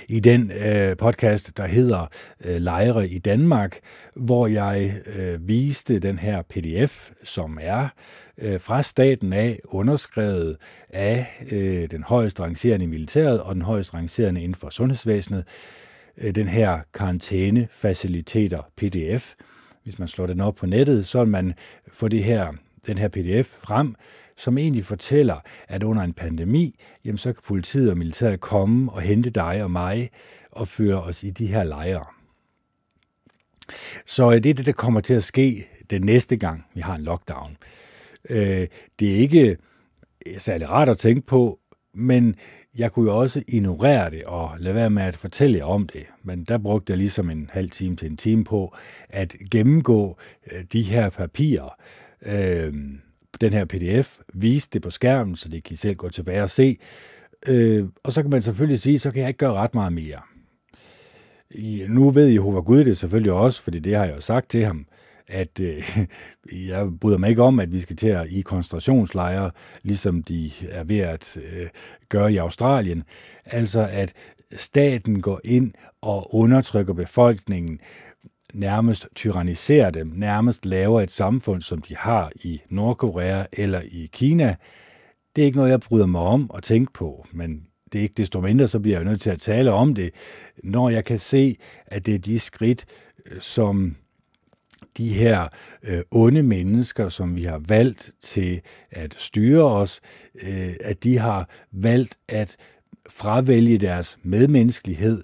i 0.09 0.21
den 0.21 0.51
øh, 0.51 0.97
podcast, 0.97 1.57
der 1.57 1.67
hedder 1.67 2.07
øh, 2.45 2.57
Lejre 2.57 3.09
i 3.09 3.19
Danmark, 3.19 3.79
hvor 4.17 4.47
jeg 4.47 4.95
øh, 5.17 5.49
viste 5.49 5.99
den 5.99 6.19
her 6.19 6.43
pdf, 6.43 7.11
som 7.25 7.59
er 7.63 7.89
øh, 8.39 8.61
fra 8.61 8.83
staten 8.83 9.33
af 9.33 9.59
underskrevet 9.65 10.57
af 10.89 11.27
øh, 11.51 11.91
den 11.91 12.03
højst 12.03 12.41
rangerende 12.41 12.85
i 12.85 12.89
militæret 12.89 13.41
og 13.41 13.55
den 13.55 13.63
højst 13.63 13.95
rangerende 13.95 14.43
inden 14.43 14.55
for 14.55 14.71
sundhedsvæsenet, 14.71 15.45
øh, 16.19 16.35
den 16.35 16.49
her 16.49 16.79
karantænefaciliteter 16.95 18.63
pdf. 18.77 19.35
Hvis 19.85 19.99
man 19.99 20.09
slår 20.09 20.27
den 20.27 20.41
op 20.41 20.55
på 20.55 20.67
nettet, 20.67 21.07
så 21.07 21.19
vil 21.19 21.29
man 21.29 21.55
få 21.93 22.09
det 22.09 22.25
her, 22.25 22.53
den 22.87 22.99
her 22.99 23.09
pdf 23.09 23.47
frem, 23.47 23.95
som 24.41 24.59
egentlig 24.59 24.87
fortæller, 24.87 25.37
at 25.69 25.83
under 25.83 26.03
en 26.03 26.13
pandemi, 26.13 26.81
jamen 27.05 27.19
så 27.19 27.33
kan 27.33 27.43
politiet 27.47 27.91
og 27.91 27.99
militæret 27.99 28.41
komme 28.41 28.93
og 28.93 29.03
hente 29.03 29.31
dig 29.31 29.63
og 29.63 29.71
mig 29.71 30.11
og 30.51 30.69
føre 30.69 31.03
os 31.03 31.25
i 31.25 31.31
de 31.31 31.47
her 31.47 31.65
lejre. 31.65 32.05
Så 34.07 34.31
øh, 34.31 34.43
det 34.43 34.51
er 34.51 34.55
det, 34.55 34.67
der 34.67 34.73
kommer 34.73 35.01
til 35.01 35.15
at 35.15 35.25
ske 35.25 35.69
den 35.91 36.03
næste 36.03 36.37
gang, 36.37 36.67
vi 36.75 36.81
har 36.81 36.95
en 36.95 37.03
lockdown. 37.03 37.57
Øh, 38.31 38.67
det 38.99 39.13
er 39.13 39.17
ikke 39.17 39.57
øh, 40.27 40.39
særlig 40.39 40.69
rart 40.71 40.89
at 40.89 40.99
tænke 40.99 41.27
på, 41.27 41.59
men 41.95 42.37
jeg 42.79 42.93
kunne 42.93 43.11
jo 43.11 43.19
også 43.19 43.43
ignorere 43.49 44.11
det 44.11 44.25
og 44.25 44.51
lade 44.59 44.75
være 44.75 44.91
med 44.91 45.03
at 45.03 45.17
fortælle 45.17 45.59
jer 45.59 45.65
om 45.65 45.89
det. 45.89 46.07
Men 46.23 46.45
der 46.45 46.59
brugte 46.59 46.91
jeg 46.91 46.99
ligesom 46.99 47.31
en 47.31 47.51
halv 47.53 47.71
time 47.71 47.97
til 47.97 48.11
en 48.11 48.17
time 48.17 48.45
på 48.45 48.77
at 49.09 49.37
gennemgå 49.51 50.19
de 50.73 50.83
her 50.83 51.11
papirer, 51.11 51.77
øh, 52.23 52.73
den 53.41 53.53
her 53.53 53.65
pdf, 53.65 54.19
vise 54.35 54.69
det 54.73 54.83
på 54.83 54.91
skærmen, 54.91 55.37
så 55.37 55.49
det 55.49 55.65
kan 55.65 55.75
I 55.75 55.77
selv 55.77 55.97
gå 55.97 56.09
tilbage 56.09 56.43
og 56.43 56.51
se. 56.51 56.79
Øh, 57.49 57.89
og 58.05 58.13
så 58.13 58.23
kan 58.23 58.31
man 58.31 58.43
selvfølgelig 58.43 58.81
sige, 58.81 58.99
så 58.99 59.11
kan 59.11 59.21
jeg 59.21 59.29
ikke 59.29 59.39
gøre 59.39 59.53
ret 59.53 59.75
meget 59.75 59.93
mere. 59.93 60.21
I, 61.51 61.85
nu 61.89 62.11
ved 62.11 62.29
Jehova 62.29 62.61
Gud 62.61 62.85
det 62.85 62.99
selvfølgelig 62.99 63.33
også, 63.33 63.63
fordi 63.63 63.79
det 63.79 63.97
har 63.97 64.05
jeg 64.05 64.15
jo 64.15 64.21
sagt 64.21 64.51
til 64.51 64.65
ham, 64.65 64.87
at 65.29 65.61
øh, 65.61 65.99
jeg 66.69 66.89
bryder 67.01 67.19
mig 67.19 67.31
ikke 67.31 67.43
om, 67.43 67.61
at 67.61 67.73
vi 67.73 67.81
skal 67.81 67.97
til 67.97 68.09
at 68.09 68.27
i 68.31 68.41
koncentrationslejre, 68.41 69.51
ligesom 69.83 70.23
de 70.23 70.51
er 70.69 70.85
ved 70.85 70.99
at 70.99 71.37
øh, 71.37 71.69
gøre 72.09 72.33
i 72.33 72.37
Australien. 72.37 73.05
Altså 73.45 73.89
at 73.91 74.13
staten 74.57 75.23
går 75.23 75.41
ind 75.45 75.73
og 76.01 76.35
undertrykker 76.35 76.93
befolkningen, 76.93 77.81
nærmest 78.55 79.07
tyranniserer 79.15 79.91
dem, 79.91 80.13
nærmest 80.15 80.67
laver 80.67 81.01
et 81.01 81.11
samfund, 81.11 81.63
som 81.63 81.83
de 81.83 81.97
har 81.97 82.33
i 82.43 82.61
Nordkorea 82.69 83.45
eller 83.53 83.81
i 83.81 84.09
Kina. 84.13 84.57
Det 85.37 85.43
er 85.43 85.47
ikke 85.47 85.59
noget, 85.59 85.71
jeg 85.71 85.81
bryder 85.81 86.07
mig 86.07 86.21
om 86.21 86.51
at 86.55 86.63
tænke 86.63 86.93
på, 86.93 87.27
men 87.33 87.67
det 87.93 87.99
er 87.99 88.03
ikke 88.03 88.15
desto 88.17 88.41
mindre, 88.41 88.69
så 88.69 88.81
bliver 88.81 88.97
jeg 88.97 89.05
nødt 89.05 89.21
til 89.21 89.31
at 89.31 89.41
tale 89.41 89.73
om 89.73 89.95
det, 89.95 90.11
når 90.65 90.91
jeg 90.91 91.05
kan 91.05 91.19
se, 91.19 91.57
at 91.87 92.07
det 92.07 92.15
er 92.15 92.19
de 92.19 92.41
skridt, 92.41 92.85
øh, 93.27 93.41
som 93.41 93.97
de 94.97 95.09
her 95.09 95.49
øh, 95.83 96.03
onde 96.11 96.43
mennesker, 96.43 97.09
som 97.09 97.37
vi 97.37 97.43
har 97.43 97.63
valgt 97.69 98.11
til 98.23 98.61
at 98.91 99.15
styre 99.19 99.65
os, 99.65 100.01
øh, 100.43 100.75
at 100.81 101.05
de 101.05 101.19
har 101.19 101.49
valgt 101.73 102.19
at 102.29 102.57
fravælge 103.09 103.79
deres 103.79 104.19
medmenneskelighed. 104.23 105.23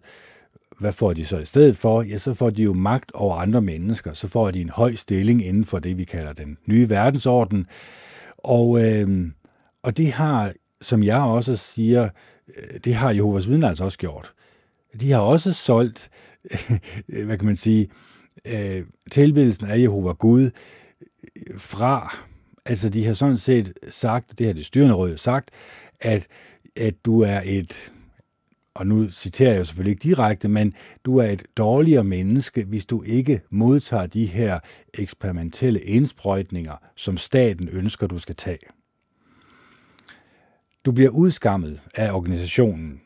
Hvad 0.78 0.92
får 0.92 1.12
de 1.12 1.26
så 1.26 1.38
i 1.38 1.45
stedet 1.45 1.76
for? 1.76 2.02
Ja, 2.02 2.18
så 2.18 2.35
får 2.35 2.50
de 2.50 2.62
jo 2.62 2.73
magt 2.73 3.12
over 3.12 3.37
andre 3.37 3.61
mennesker. 3.62 4.12
Så 4.12 4.28
får 4.28 4.50
de 4.50 4.61
en 4.61 4.71
høj 4.71 4.95
stilling 4.95 5.47
inden 5.47 5.64
for 5.64 5.78
det, 5.78 5.99
vi 5.99 6.04
kalder 6.04 6.33
den 6.33 6.59
nye 6.66 6.88
verdensorden. 6.88 7.66
Og, 8.38 8.85
øh, 8.85 9.28
og 9.83 9.97
det 9.97 10.12
har, 10.12 10.52
som 10.80 11.02
jeg 11.02 11.21
også 11.21 11.56
siger, 11.56 12.09
øh, 12.56 12.80
det 12.85 12.95
har 12.95 13.11
Jehovas 13.11 13.49
vidner 13.49 13.68
altså 13.68 13.85
også 13.85 13.99
gjort. 13.99 14.33
De 15.00 15.12
har 15.12 15.21
også 15.21 15.52
solgt, 15.52 16.11
hvad 17.26 17.38
kan 17.38 17.47
man 17.47 17.56
sige, 17.56 17.88
øh, 18.47 18.85
tilbedelsen 19.11 19.66
af 19.66 19.78
Jehova 19.78 20.12
Gud 20.12 20.50
fra, 21.56 22.16
altså 22.64 22.88
de 22.88 23.04
har 23.04 23.14
sådan 23.14 23.38
set 23.38 23.73
sagt, 23.88 24.38
det 24.38 24.47
har 24.47 24.54
det 24.54 24.66
styrende 24.66 24.95
råd 24.95 25.16
sagt, 25.16 25.50
at, 26.00 26.26
at 26.76 26.95
du 27.04 27.21
er 27.21 27.40
et, 27.45 27.92
og 28.76 28.87
nu 28.87 29.11
citerer 29.11 29.50
jeg 29.50 29.59
jo 29.59 29.64
selvfølgelig 29.64 29.90
ikke 29.90 30.02
direkte, 30.02 30.49
men 30.49 30.75
du 31.04 31.16
er 31.16 31.26
et 31.26 31.42
dårligere 31.56 32.04
menneske, 32.04 32.64
hvis 32.64 32.87
du 32.87 33.02
ikke 33.02 33.40
modtager 33.50 34.06
de 34.06 34.26
her 34.26 34.59
eksperimentelle 34.95 35.80
indsprøjtninger, 35.80 36.75
som 36.97 37.16
staten 37.16 37.68
ønsker, 37.68 38.06
du 38.06 38.18
skal 38.18 38.37
tage. 38.37 38.59
Du 40.85 40.92
bliver 40.92 41.11
udskammet 41.11 41.80
af 41.95 42.12
organisationen. 42.12 43.00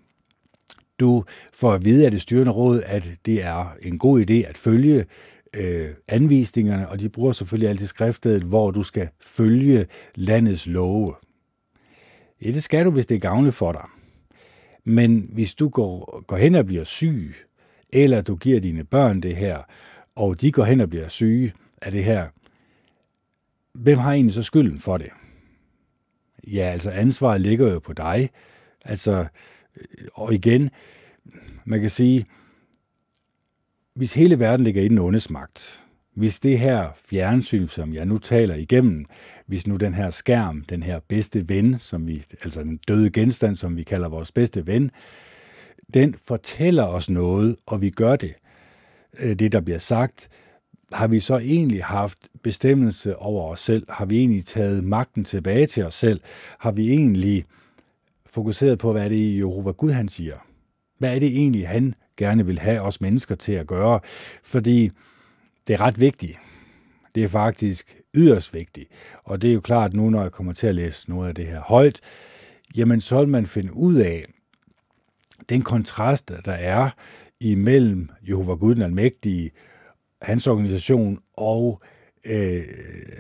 Du 1.01 1.25
får 1.53 1.73
at 1.73 1.85
vide 1.85 2.05
af 2.05 2.11
det 2.11 2.21
styrende 2.21 2.53
råd, 2.53 2.83
at 2.87 3.11
det 3.27 3.43
er 3.43 3.77
en 3.83 3.99
god 3.99 4.21
idé 4.21 4.49
at 4.49 4.59
følge 4.59 5.05
øh, 5.57 5.89
anvisningerne, 6.09 6.89
og 6.89 7.01
de 7.01 7.09
bruger 7.09 7.33
selvfølgelig 7.33 7.69
altid 7.69 7.87
skriftet, 7.87 8.43
hvor 8.43 8.71
du 8.71 8.83
skal 8.83 9.09
følge 9.21 9.87
landets 10.15 10.67
love. 10.67 11.15
Ja, 12.43 12.51
det 12.51 12.63
skal 12.63 12.85
du, 12.85 12.91
hvis 12.91 13.07
det 13.07 13.15
er 13.15 13.21
gavnligt 13.21 13.57
for 13.57 13.73
dig. 13.73 14.00
Men 14.91 15.31
hvis 15.33 15.55
du 15.55 15.69
går, 15.69 16.25
går 16.27 16.37
hen 16.37 16.55
og 16.55 16.67
bliver 16.67 16.85
syg, 16.85 17.35
eller 17.93 18.23
du 18.23 18.37
giver 18.37 18.61
dine 18.61 18.85
børn 18.85 19.21
det 19.21 19.37
her, 19.37 19.59
og 20.15 20.41
de 20.41 20.53
går 20.53 20.65
hen 20.65 20.81
og 20.81 20.91
bliver 20.91 21.09
syge 21.09 21.55
af 21.83 21.93
det 21.93 22.05
her, 22.05 22.29
hvem 23.73 23.99
har 23.99 24.13
egentlig 24.13 24.35
så 24.35 24.43
skylden 24.43 24.79
for 24.79 24.99
det? 24.99 25.11
Ja, 26.47 26.63
altså 26.63 26.91
ansvaret 26.91 27.41
ligger 27.41 27.73
jo 27.73 27.79
på 27.79 27.93
dig. 27.93 28.31
Altså, 28.85 29.27
øh, 29.77 30.09
og 30.15 30.35
igen, 30.35 30.71
man 31.65 31.81
kan 31.81 31.91
sige, 31.91 32.27
hvis 33.95 34.15
hele 34.15 34.39
verden 34.39 34.65
ligger 34.65 34.83
i 34.83 34.89
den 34.89 34.99
ondes 34.99 35.31
magt, 35.31 35.83
hvis 36.15 36.41
det 36.41 36.59
her 36.59 36.91
fjernsyn, 37.05 37.69
som 37.69 37.95
jeg 37.95 38.07
nu 38.07 38.19
taler 38.19 38.55
igennem, 38.55 39.07
hvis 39.51 39.67
nu 39.67 39.77
den 39.77 39.95
her 39.95 40.11
skærm, 40.11 40.65
den 40.65 40.83
her 40.83 41.01
bedste 41.09 41.49
ven, 41.49 41.79
som 41.79 42.07
vi, 42.07 42.25
altså 42.43 42.63
den 42.63 42.77
døde 42.89 43.11
genstand, 43.11 43.57
som 43.57 43.77
vi 43.77 43.83
kalder 43.83 44.09
vores 44.09 44.33
bedste 44.33 44.67
ven, 44.67 44.91
den 45.95 46.15
fortæller 46.27 46.85
os 46.85 47.11
noget, 47.11 47.57
og 47.67 47.81
vi 47.81 47.91
gør 47.91 48.17
det, 48.17 48.35
øh, 49.21 49.39
det 49.39 49.53
der 49.53 49.61
bliver 49.61 49.79
sagt, 49.79 50.29
har 50.93 51.07
vi 51.07 51.21
så 51.21 51.39
egentlig 51.39 51.85
haft 51.85 52.19
bestemmelse 52.43 53.17
over 53.17 53.53
os 53.53 53.61
selv? 53.61 53.87
Har 53.89 54.05
vi 54.05 54.19
egentlig 54.19 54.47
taget 54.47 54.85
magten 54.85 55.25
tilbage 55.25 55.67
til 55.67 55.85
os 55.85 55.95
selv? 55.95 56.21
Har 56.59 56.73
vi 56.73 56.91
egentlig 56.91 57.45
fokuseret 58.27 58.79
på, 58.79 58.93
hvad 58.93 59.05
er 59.05 59.09
det 59.09 59.37
Jehova 59.37 59.71
Gud 59.71 59.91
han 59.91 60.09
siger? 60.09 60.37
Hvad 60.99 61.15
er 61.15 61.19
det 61.19 61.29
egentlig, 61.29 61.69
han 61.69 61.95
gerne 62.17 62.47
vil 62.47 62.59
have 62.59 62.81
os 62.81 63.01
mennesker 63.01 63.35
til 63.35 63.53
at 63.53 63.67
gøre? 63.67 64.01
Fordi 64.43 64.91
det 65.67 65.75
er 65.75 65.81
ret 65.81 66.01
vigtigt. 66.01 66.39
Det 67.15 67.25
er 67.25 67.29
faktisk 67.29 68.00
yderst 68.15 68.55
vigtig. 68.55 68.87
Og 69.25 69.43
det 69.43 69.51
er 69.51 69.55
jo 69.55 69.61
klart 69.61 69.95
nu, 69.95 70.11
når 70.11 70.23
jeg 70.23 70.33
kommer 70.33 70.53
til 70.53 70.67
at 70.67 70.75
læse 70.75 71.11
noget 71.11 71.29
af 71.29 71.35
det 71.35 71.47
her 71.47 71.61
højt, 71.61 72.01
jamen 72.77 73.01
så 73.01 73.19
vil 73.19 73.29
man 73.29 73.47
finde 73.47 73.73
ud 73.73 73.95
af 73.95 74.25
den 75.49 75.63
kontrast, 75.63 76.33
der 76.45 76.53
er 76.53 76.91
imellem 77.41 78.11
Jehova 78.29 78.55
Gud 78.55 78.75
den 78.75 78.83
Almægtige, 78.83 79.51
hans 80.23 80.47
organisation 80.47 81.21
og 81.37 81.83
øh, 82.27 82.63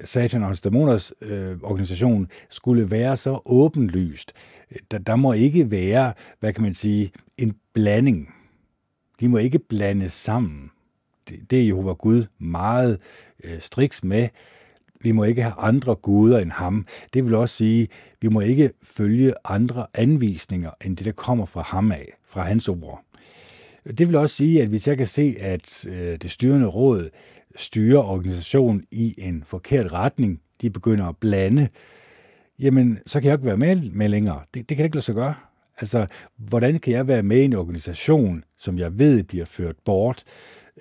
Satan 0.04 0.42
og 0.42 0.47
hans 0.47 0.61
dæmoners 0.61 1.12
øh, 1.20 1.59
organisation 1.62 2.28
skulle 2.49 2.90
være 2.90 3.16
så 3.16 3.40
åbenlyst. 3.44 4.32
Der, 4.90 4.99
der 4.99 5.16
må 5.16 5.32
ikke 5.32 5.70
være, 5.70 6.12
hvad 6.40 6.52
kan 6.52 6.62
man 6.62 6.75
sige, 6.75 7.12
en 7.38 7.56
blanding. 7.73 8.35
De 9.20 9.28
må 9.28 9.38
ikke 9.38 9.59
blandes 9.59 10.12
sammen. 10.12 10.70
Det, 11.28 11.50
det 11.50 11.61
er 11.61 11.66
Jehova 11.66 11.92
Gud 11.92 12.25
meget 12.38 12.99
øh, 13.44 13.61
striks 13.61 14.04
med. 14.04 14.28
Vi 15.02 15.12
må 15.12 15.25
ikke 15.25 15.42
have 15.42 15.54
andre 15.59 15.95
guder 15.95 16.38
end 16.38 16.50
ham. 16.50 16.87
Det 17.14 17.25
vil 17.25 17.35
også 17.35 17.57
sige, 17.57 17.88
vi 18.21 18.28
må 18.28 18.40
ikke 18.40 18.71
følge 18.83 19.35
andre 19.45 19.87
anvisninger 19.95 20.71
end 20.85 20.97
det, 20.97 21.07
der 21.07 21.12
kommer 21.12 21.47
fra 21.47 21.62
ham 21.62 21.92
af, 21.92 22.09
fra 22.26 22.42
hans 22.42 22.69
ord. 22.69 23.02
Det 23.99 24.09
vil 24.09 24.16
også 24.16 24.35
sige, 24.35 24.62
at 24.62 24.69
hvis 24.69 24.88
jeg 24.88 24.97
kan 24.97 25.07
se, 25.07 25.37
at 25.40 25.87
øh, 25.87 26.19
det 26.23 26.30
styrende 26.30 26.66
råd 26.66 27.11
styrer 27.57 28.02
organisationen 28.02 28.85
i 28.90 29.14
en 29.19 29.42
forkert 29.47 29.92
retning, 29.92 30.40
de 30.61 30.71
begynder 30.71 31.07
at 31.07 31.16
blande, 31.16 31.69
jamen, 32.59 32.99
så 33.07 33.21
kan 33.21 33.28
jeg 33.28 33.35
ikke 33.35 33.47
være 33.47 33.57
med, 33.57 33.90
med 33.90 34.09
længere. 34.09 34.40
Det, 34.54 34.69
det 34.69 34.76
kan 34.76 34.85
ikke 34.85 34.97
lade 34.97 35.04
sig 35.04 35.14
gøre. 35.14 35.35
Altså, 35.78 36.07
hvordan 36.37 36.78
kan 36.78 36.92
jeg 36.92 37.09
være 37.09 37.23
med 37.23 37.37
i 37.37 37.45
en 37.45 37.54
organisation, 37.54 38.45
som 38.59 38.78
jeg 38.78 38.99
ved 38.99 39.23
bliver 39.23 39.45
ført 39.45 39.76
bort 39.85 40.25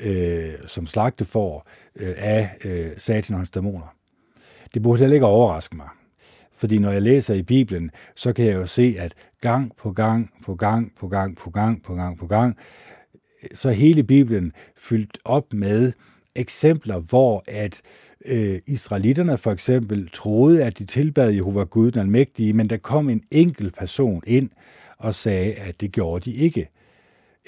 øh, 0.01 0.53
som 0.67 0.87
slagtefor 0.87 1.67
øh, 1.95 2.13
af 2.17 2.49
øh, 2.65 2.91
satan 2.97 3.33
og 3.33 3.39
hans 3.39 3.49
dæmoner? 3.49 3.95
Det 4.73 4.81
burde 4.81 4.99
heller 4.99 5.13
ikke 5.13 5.25
overraske 5.25 5.77
mig. 5.77 5.89
Fordi 6.51 6.77
når 6.77 6.91
jeg 6.91 7.01
læser 7.01 7.33
i 7.33 7.43
Bibelen, 7.43 7.91
så 8.15 8.33
kan 8.33 8.45
jeg 8.45 8.55
jo 8.55 8.65
se, 8.65 8.95
at 8.99 9.13
gang 9.41 9.71
på 9.77 9.91
gang, 9.91 10.33
på 10.45 10.55
gang, 10.55 10.93
på 10.99 11.07
gang, 11.07 11.37
på 11.37 11.49
gang, 11.49 11.83
på 11.83 11.95
gang, 11.95 12.17
på 12.17 12.27
gang, 12.27 12.57
så 13.53 13.69
er 13.69 13.73
hele 13.73 14.03
Bibelen 14.03 14.51
fyldt 14.77 15.17
op 15.25 15.53
med 15.53 15.91
eksempler, 16.35 16.99
hvor 16.99 17.43
at 17.47 17.81
øh, 18.25 18.59
israelitterne 18.67 19.37
for 19.37 19.51
eksempel 19.51 20.09
troede, 20.13 20.63
at 20.63 20.79
de 20.79 20.85
tilbad 20.85 21.31
Jehova 21.31 21.63
Gud 21.63 21.91
den 21.91 21.99
almægtige, 21.99 22.53
men 22.53 22.69
der 22.69 22.77
kom 22.77 23.09
en 23.09 23.23
enkelt 23.31 23.77
person 23.77 24.23
ind 24.27 24.49
og 24.97 25.15
sagde, 25.15 25.53
at 25.53 25.81
det 25.81 25.91
gjorde 25.91 26.31
de 26.31 26.35
ikke. 26.35 26.69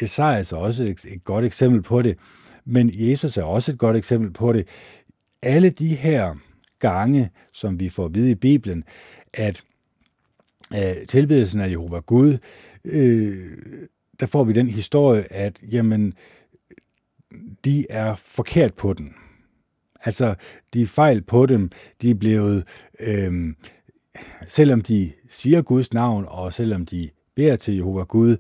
Esajas 0.02 0.52
er 0.52 0.58
også 0.58 0.84
et, 0.84 1.06
et 1.06 1.24
godt 1.24 1.46
eksempel 1.46 1.82
på 1.82 2.02
det, 2.02 2.18
men 2.66 2.92
Jesus 2.94 3.38
er 3.38 3.44
også 3.44 3.72
et 3.72 3.78
godt 3.78 3.98
eksempel 3.98 4.32
på 4.32 4.54
det. 4.54 4.68
Alle 5.42 5.70
de 5.70 5.96
her 5.96 6.36
gange, 6.82 7.30
som 7.54 7.80
vi 7.80 7.90
får 7.90 8.06
at 8.06 8.16
vide 8.16 8.32
i 8.32 8.36
Bibelen, 8.36 8.84
at 9.34 9.64
øh, 10.74 11.08
tilbedelsen 11.08 11.62
af 11.62 11.70
Jehova 11.70 12.00
Gud, 12.00 12.38
øh, 12.86 13.58
der 14.20 14.26
får 14.26 14.44
vi 14.44 14.54
den 14.54 14.68
historie, 14.68 15.34
at 15.34 15.62
jamen, 15.72 16.14
de 17.66 17.86
er 17.90 18.16
forkert 18.16 18.74
på 18.74 18.94
den. 18.94 19.14
Altså, 20.06 20.36
de 20.74 20.82
er 20.82 20.86
fejl 20.86 21.22
på 21.22 21.46
dem. 21.46 21.70
De 22.02 22.10
er 22.10 22.16
blevet, 22.16 22.64
øh, 23.00 23.54
selvom 24.48 24.82
de 24.82 25.12
siger 25.30 25.62
Guds 25.62 25.94
navn, 25.94 26.26
og 26.28 26.54
selvom 26.54 26.86
de 26.86 27.10
beder 27.36 27.56
til 27.56 27.76
Jehova 27.76 28.04
Gud, 28.04 28.38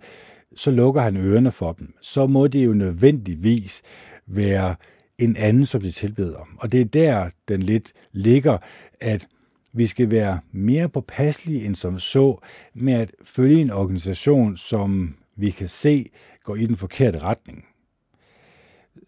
så 0.55 0.71
lukker 0.71 1.01
han 1.01 1.17
ørerne 1.17 1.51
for 1.51 1.71
dem. 1.71 1.93
Så 2.01 2.27
må 2.27 2.47
det 2.47 2.65
jo 2.65 2.73
nødvendigvis 2.73 3.81
være 4.27 4.75
en 5.21 5.35
anden, 5.37 5.65
som 5.65 5.81
de 5.81 5.91
tilbeder. 5.91 6.47
Og 6.57 6.71
det 6.71 6.81
er 6.81 6.85
der, 6.85 7.29
den 7.47 7.63
lidt 7.63 7.93
ligger, 8.11 8.57
at 8.99 9.27
vi 9.73 9.87
skal 9.87 10.11
være 10.11 10.39
mere 10.51 10.89
påpasselige 10.89 11.65
end 11.65 11.75
som 11.75 11.99
så 11.99 12.39
med 12.73 12.93
at 12.93 13.11
følge 13.23 13.61
en 13.61 13.71
organisation, 13.71 14.57
som 14.57 15.15
vi 15.35 15.49
kan 15.49 15.69
se 15.69 16.09
går 16.43 16.55
i 16.55 16.65
den 16.65 16.75
forkerte 16.75 17.19
retning. 17.19 17.65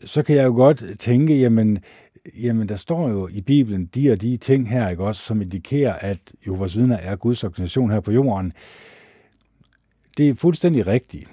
Så 0.06 0.24
kan 0.24 0.36
jeg 0.36 0.46
jo 0.46 0.54
godt 0.54 1.00
tænke, 1.00 1.40
jamen, 1.40 1.80
jamen 2.36 2.70
der 2.70 2.76
står 2.76 3.10
jo 3.10 3.28
i 3.28 3.42
Bibelen 3.42 3.86
de 3.86 4.12
og 4.12 4.22
de 4.22 4.38
ting 4.38 4.70
her, 4.70 4.90
ikke 4.90 5.04
også, 5.04 5.22
som 5.22 5.42
indikerer, 5.42 5.94
at 5.94 6.20
Jehovas 6.46 6.78
vidner 6.78 6.98
er 6.98 7.16
Guds 7.16 7.44
organisation 7.44 7.92
her 7.92 8.00
på 8.00 8.12
jorden. 8.12 8.54
Det 10.18 10.30
er 10.30 10.36
fuldstændig 10.36 10.88
rigtigt. 10.88 11.28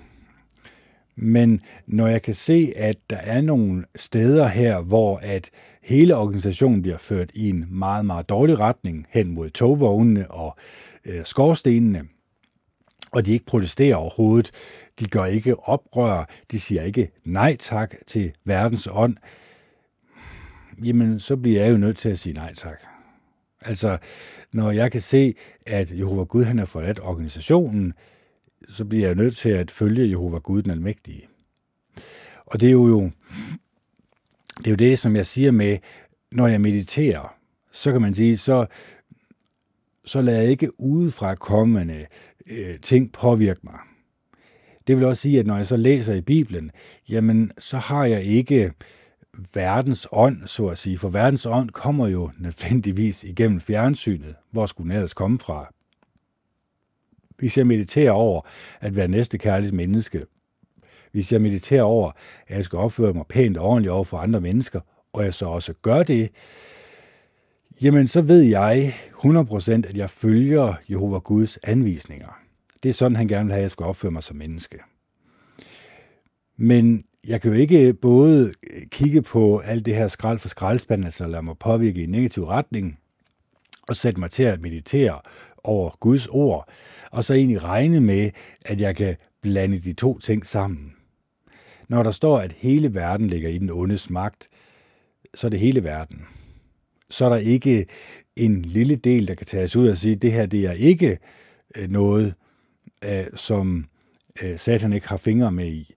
Men 1.23 1.63
når 1.87 2.07
jeg 2.07 2.23
kan 2.23 2.35
se, 2.35 2.73
at 2.77 2.97
der 3.11 3.17
er 3.17 3.41
nogle 3.41 3.85
steder 3.97 4.49
her, 4.49 4.81
hvor 4.81 5.19
at 5.19 5.51
hele 5.83 6.17
organisationen 6.17 6.83
bliver 6.83 6.99
ført 6.99 7.31
i 7.35 7.49
en 7.49 7.67
meget, 7.71 8.05
meget 8.05 8.29
dårlig 8.29 8.59
retning 8.59 9.07
hen 9.11 9.31
mod 9.31 9.51
togvognene 9.51 10.31
og 10.31 10.57
øh, 11.05 11.25
skorstenene, 11.25 12.05
og 13.13 13.27
de 13.27 13.33
ikke 13.33 13.47
protesterer 13.47 13.97
overhovedet, 13.97 14.51
de 15.01 15.07
gør 15.07 15.25
ikke 15.25 15.59
oprør, 15.59 16.29
de 16.51 16.61
siger 16.61 16.83
ikke 16.83 17.11
nej 17.25 17.57
tak 17.57 17.95
til 18.07 18.33
verdens 18.45 18.89
ånd, 18.93 19.17
jamen 20.85 21.21
så 21.21 21.37
bliver 21.37 21.63
jeg 21.63 21.73
jo 21.73 21.77
nødt 21.77 21.99
til 21.99 22.09
at 22.09 22.19
sige 22.19 22.33
nej 22.33 22.55
tak. 22.55 22.83
Altså, 23.65 23.99
når 24.53 24.71
jeg 24.71 24.93
kan 24.93 25.01
se, 25.01 25.35
at 25.67 25.99
Jehova 25.99 26.25
Gud 26.25 26.45
han 26.45 26.59
har 26.59 26.67
forladt 26.67 27.01
organisationen, 27.01 27.93
så 28.71 28.85
bliver 28.85 29.07
jeg 29.07 29.15
nødt 29.15 29.37
til 29.37 29.49
at 29.49 29.71
følge 29.71 30.11
Jehova 30.11 30.39
Gud 30.39 30.63
den 30.63 30.71
almægtige. 30.71 31.29
Og 32.47 32.61
det 32.61 32.67
er 32.67 32.73
jo, 32.73 33.11
det 34.59 34.67
er 34.67 34.71
jo 34.71 34.77
det, 34.77 34.99
som 34.99 35.17
jeg 35.17 35.27
siger 35.27 35.51
med, 35.51 35.79
når 36.31 36.47
jeg 36.47 36.61
mediterer, 36.61 37.35
så 37.73 37.93
kan 37.93 38.03
man 38.03 38.15
sige, 38.15 38.37
så, 38.37 38.67
så 40.05 40.23
lader 40.23 40.41
jeg 40.41 40.51
ikke 40.51 40.81
udefra 40.81 41.35
kommende 41.35 42.07
øh, 42.51 42.81
ting 42.81 43.13
påvirke 43.13 43.61
mig. 43.63 43.79
Det 44.87 44.97
vil 44.97 45.05
også 45.05 45.23
sige, 45.23 45.41
at 45.41 45.47
når 45.47 45.57
jeg 45.57 45.67
så 45.67 45.77
læser 45.77 46.15
i 46.15 46.21
Bibelen, 46.21 46.71
jamen 47.09 47.53
så 47.59 47.79
har 47.79 48.05
jeg 48.05 48.25
ikke 48.25 48.73
verdens 49.55 50.07
ånd, 50.13 50.47
så 50.47 50.67
at 50.67 50.79
sige, 50.79 50.99
for 50.99 51.09
verdens 51.09 51.47
ånd 51.47 51.71
kommer 51.71 52.07
jo 52.07 52.31
nødvendigvis 52.39 53.25
igennem 53.25 53.61
fjernsynet. 53.61 54.35
Hvor 54.51 54.67
skulle 54.67 54.91
den 54.91 54.97
ellers 54.97 55.15
komme 55.15 55.39
fra? 55.39 55.73
Hvis 57.41 57.59
jeg 57.59 57.67
mediterer 57.67 58.11
over 58.11 58.41
at 58.81 58.97
være 58.97 59.09
næste 59.09 59.39
kærligt 59.39 59.75
menneske, 59.75 60.23
hvis 61.13 61.33
jeg 61.33 61.41
mediterer 61.41 61.83
over, 61.83 62.13
at 62.49 62.57
jeg 62.57 62.65
skal 62.65 62.79
opføre 62.79 63.13
mig 63.13 63.25
pænt 63.29 63.57
og 63.57 63.67
ordentligt 63.67 63.93
over 63.93 64.05
for 64.05 64.19
andre 64.19 64.41
mennesker, 64.41 64.81
og 65.13 65.25
jeg 65.25 65.35
så 65.35 65.47
også 65.47 65.75
gør 65.83 66.03
det, 66.03 66.31
jamen 67.83 68.07
så 68.07 68.23
ved 68.23 68.43
jeg 68.43 68.95
100% 69.25 69.73
at 69.73 69.97
jeg 69.97 70.11
følger 70.11 70.75
Jehova 70.91 71.19
Guds 71.19 71.57
anvisninger. 71.57 72.41
Det 72.83 72.89
er 72.89 72.93
sådan, 72.93 73.17
han 73.17 73.29
gerne 73.29 73.45
vil 73.45 73.53
have, 73.53 73.61
at 73.61 73.63
jeg 73.63 73.71
skal 73.71 73.87
opføre 73.87 74.13
mig 74.13 74.23
som 74.23 74.37
menneske. 74.37 74.79
Men 76.57 77.05
jeg 77.27 77.41
kan 77.41 77.53
jo 77.53 77.59
ikke 77.59 77.95
både 77.95 78.53
kigge 78.91 79.23
på 79.23 79.59
alt 79.59 79.87
det 79.87 79.95
her 79.95 80.09
skrald 80.09 80.39
for 80.39 80.49
skraldspanden, 80.49 81.05
altså 81.05 81.27
lade 81.27 81.43
mig 81.43 81.59
påvirke 81.59 82.01
i 82.01 82.05
en 82.05 82.11
negativ 82.11 82.45
retning, 82.45 82.99
og 83.89 83.97
sætte 83.97 84.21
mig 84.21 84.31
til 84.31 84.43
at 84.43 84.61
meditere 84.61 85.21
over 85.65 85.91
Guds 86.01 86.27
ord, 86.27 86.69
og 87.11 87.25
så 87.25 87.35
egentlig 87.35 87.65
regne 87.65 88.01
med, 88.01 88.31
at 88.65 88.81
jeg 88.81 88.97
kan 88.97 89.17
blande 89.43 89.79
de 89.79 89.93
to 89.93 90.19
ting 90.19 90.47
sammen. 90.47 90.93
Når 91.89 92.03
der 92.03 92.11
står, 92.11 92.39
at 92.39 92.53
hele 92.53 92.95
verden 92.95 93.27
ligger 93.27 93.49
i 93.49 93.59
den 93.59 93.71
ondes 93.71 94.11
magt, 94.11 94.49
så 95.35 95.47
er 95.47 95.49
det 95.49 95.61
hele 95.61 95.85
verden. 95.85 96.27
Så 97.11 97.25
er 97.25 97.29
der 97.29 97.37
ikke 97.37 97.87
en 98.37 98.63
lille 98.63 98.97
del, 98.97 99.29
der 99.29 99.35
kan 99.35 99.47
tages 99.47 99.77
ud 99.77 99.89
og 99.89 99.97
sige, 99.97 100.15
at 100.15 100.23
det 100.23 100.33
her 100.33 100.47
det 100.47 100.65
er 100.65 100.73
ikke 100.73 101.19
øh, 101.77 101.91
noget, 101.91 102.35
øh, 103.05 103.27
som 103.35 103.87
øh, 104.43 104.59
Satan 104.59 104.93
ikke 104.93 105.09
har 105.09 105.17
fingre 105.17 105.53
med 105.53 105.67
i. 105.67 105.95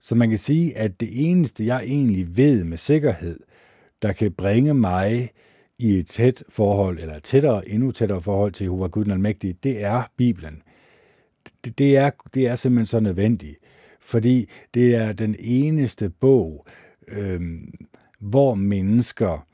Så 0.00 0.14
man 0.14 0.30
kan 0.30 0.38
sige, 0.38 0.76
at 0.76 1.00
det 1.00 1.30
eneste, 1.30 1.66
jeg 1.66 1.82
egentlig 1.84 2.36
ved 2.36 2.64
med 2.64 2.78
sikkerhed, 2.78 3.40
der 4.02 4.12
kan 4.12 4.32
bringe 4.32 4.74
mig 4.74 5.30
i 5.82 5.98
et 5.98 6.08
tæt 6.08 6.44
forhold, 6.48 6.98
eller 6.98 7.18
tættere, 7.18 7.68
endnu 7.68 7.92
tættere 7.92 8.22
forhold 8.22 8.52
til 8.52 8.64
Jehova 8.64 8.86
Gud 8.86 9.04
den 9.04 9.12
Almægtige, 9.12 9.56
det 9.62 9.84
er 9.84 10.02
Bibelen. 10.16 10.62
Det, 11.64 11.78
det, 11.78 11.96
er, 11.96 12.10
det 12.34 12.46
er 12.46 12.56
simpelthen 12.56 12.86
så 12.86 13.00
nødvendigt, 13.00 13.56
fordi 14.00 14.48
det 14.74 14.94
er 14.94 15.12
den 15.12 15.36
eneste 15.38 16.10
bog, 16.10 16.66
øhm, 17.08 17.74
hvor 18.18 18.54
mennesker 18.54 19.46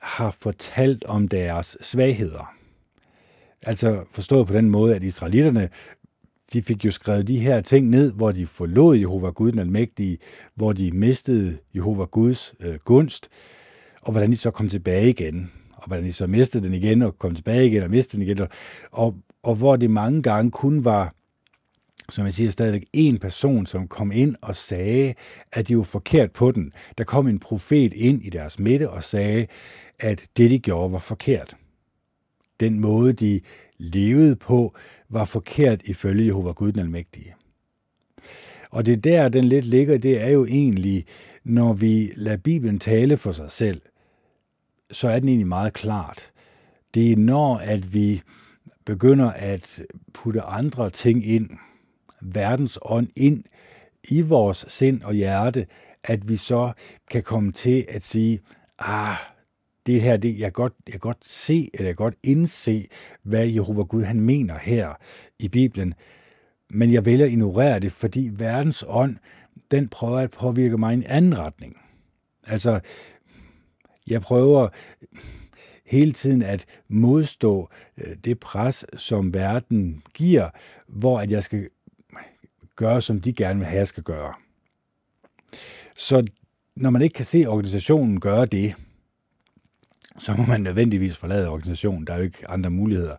har 0.00 0.30
fortalt 0.30 1.04
om 1.04 1.28
deres 1.28 1.76
svagheder. 1.80 2.54
Altså 3.62 4.04
forstået 4.12 4.46
på 4.46 4.52
den 4.52 4.70
måde, 4.70 4.96
at 4.96 5.02
israelitterne 5.02 5.68
de 6.52 6.62
fik 6.62 6.84
jo 6.84 6.90
skrevet 6.90 7.28
de 7.28 7.38
her 7.38 7.60
ting 7.60 7.88
ned, 7.88 8.12
hvor 8.12 8.32
de 8.32 8.46
forlod 8.46 8.96
Jehova 8.96 9.30
Gud 9.30 9.52
den 9.52 9.58
Almægtige, 9.58 10.18
hvor 10.54 10.72
de 10.72 10.90
mistede 10.90 11.58
Jehova 11.74 12.04
Guds 12.04 12.54
øh, 12.60 12.74
gunst, 12.84 13.28
og 14.02 14.12
hvordan 14.12 14.30
de 14.30 14.36
så 14.36 14.50
kom 14.50 14.68
tilbage 14.68 15.10
igen, 15.10 15.52
og 15.76 15.86
hvordan 15.86 16.04
de 16.04 16.12
så 16.12 16.26
mistede 16.26 16.64
den 16.64 16.74
igen, 16.74 17.02
og 17.02 17.18
kom 17.18 17.34
tilbage 17.34 17.66
igen, 17.66 17.82
og 17.82 17.90
mistede 17.90 18.22
den 18.22 18.28
igen, 18.28 18.40
og, 18.42 18.48
og, 18.90 19.16
og 19.42 19.54
hvor 19.54 19.76
det 19.76 19.90
mange 19.90 20.22
gange 20.22 20.50
kun 20.50 20.84
var, 20.84 21.14
som 22.08 22.24
jeg 22.24 22.34
siger 22.34 22.50
stadigvæk, 22.50 22.84
en 22.92 23.18
person, 23.18 23.66
som 23.66 23.88
kom 23.88 24.12
ind 24.12 24.36
og 24.40 24.56
sagde, 24.56 25.14
at 25.52 25.68
de 25.68 25.76
var 25.76 25.82
forkert 25.82 26.32
på 26.32 26.50
den. 26.50 26.72
Der 26.98 27.04
kom 27.04 27.28
en 27.28 27.38
profet 27.38 27.92
ind 27.92 28.22
i 28.22 28.30
deres 28.30 28.58
midte 28.58 28.90
og 28.90 29.04
sagde, 29.04 29.46
at 29.98 30.26
det, 30.36 30.50
de 30.50 30.58
gjorde, 30.58 30.92
var 30.92 30.98
forkert. 30.98 31.56
Den 32.60 32.80
måde, 32.80 33.12
de 33.12 33.40
levede 33.78 34.36
på, 34.36 34.74
var 35.08 35.24
forkert 35.24 35.82
ifølge 35.84 36.26
Jehova 36.26 36.52
Gud 36.52 36.72
den 36.72 36.80
Almægtige. 36.80 37.34
Og 38.70 38.86
det 38.86 39.04
der, 39.04 39.28
den 39.28 39.44
lidt 39.44 39.64
ligger, 39.64 39.98
det 39.98 40.24
er 40.24 40.28
jo 40.28 40.44
egentlig, 40.44 41.04
når 41.44 41.72
vi 41.72 42.12
lader 42.16 42.36
Bibelen 42.36 42.78
tale 42.78 43.16
for 43.16 43.32
sig 43.32 43.50
selv, 43.50 43.82
så 44.92 45.08
er 45.08 45.18
den 45.18 45.28
egentlig 45.28 45.48
meget 45.48 45.72
klart. 45.72 46.30
Det 46.94 47.12
er 47.12 47.16
når, 47.16 47.56
at 47.56 47.94
vi 47.94 48.22
begynder 48.84 49.30
at 49.30 49.82
putte 50.12 50.42
andre 50.42 50.90
ting 50.90 51.26
ind, 51.26 51.50
verdens 52.20 52.78
ånd 52.82 53.08
ind 53.16 53.44
i 54.08 54.20
vores 54.20 54.64
sind 54.68 55.02
og 55.02 55.14
hjerte, 55.14 55.66
at 56.04 56.28
vi 56.28 56.36
så 56.36 56.72
kan 57.10 57.22
komme 57.22 57.52
til 57.52 57.86
at 57.88 58.02
sige, 58.02 58.40
ah, 58.78 59.16
det 59.86 60.02
her, 60.02 60.16
det, 60.16 60.38
jeg, 60.38 60.44
kan 60.44 60.52
godt, 60.52 60.72
jeg 60.86 60.92
kan 60.92 61.00
godt 61.00 61.24
se, 61.24 61.70
eller 61.74 61.86
jeg 61.86 61.96
kan 61.96 62.04
godt 62.04 62.16
indse, 62.22 62.86
hvad 63.22 63.46
Jehova 63.48 63.82
Gud 63.82 64.02
han 64.02 64.20
mener 64.20 64.58
her 64.58 64.94
i 65.38 65.48
Bibelen, 65.48 65.94
men 66.70 66.92
jeg 66.92 67.04
vælger 67.04 67.26
at 67.26 67.32
ignorere 67.32 67.80
det, 67.80 67.92
fordi 67.92 68.30
verdens 68.32 68.84
ånd, 68.88 69.16
den 69.70 69.88
prøver 69.88 70.18
at 70.18 70.30
påvirke 70.30 70.78
mig 70.78 70.92
i 70.92 70.96
en 70.96 71.04
anden 71.04 71.38
retning. 71.38 71.76
Altså, 72.46 72.80
jeg 74.10 74.22
prøver 74.22 74.68
hele 75.84 76.12
tiden 76.12 76.42
at 76.42 76.64
modstå 76.88 77.70
øh, 77.98 78.16
det 78.24 78.40
pres, 78.40 78.86
som 78.96 79.34
verden 79.34 80.02
giver, 80.14 80.50
hvor 80.86 81.20
at 81.20 81.30
jeg 81.30 81.44
skal 81.44 81.68
gøre, 82.76 83.02
som 83.02 83.20
de 83.20 83.32
gerne 83.32 83.58
vil 83.58 83.68
have, 83.68 83.78
jeg 83.78 83.88
skal 83.88 84.02
gøre. 84.02 84.34
Så 85.96 86.26
når 86.76 86.90
man 86.90 87.02
ikke 87.02 87.14
kan 87.14 87.24
se 87.24 87.46
organisationen 87.46 88.20
gøre 88.20 88.46
det, 88.46 88.74
så 90.18 90.34
må 90.34 90.44
man 90.44 90.60
nødvendigvis 90.60 91.16
forlade 91.16 91.48
organisationen. 91.48 92.06
Der 92.06 92.12
er 92.12 92.16
jo 92.16 92.24
ikke 92.24 92.48
andre 92.50 92.70
muligheder. 92.70 93.16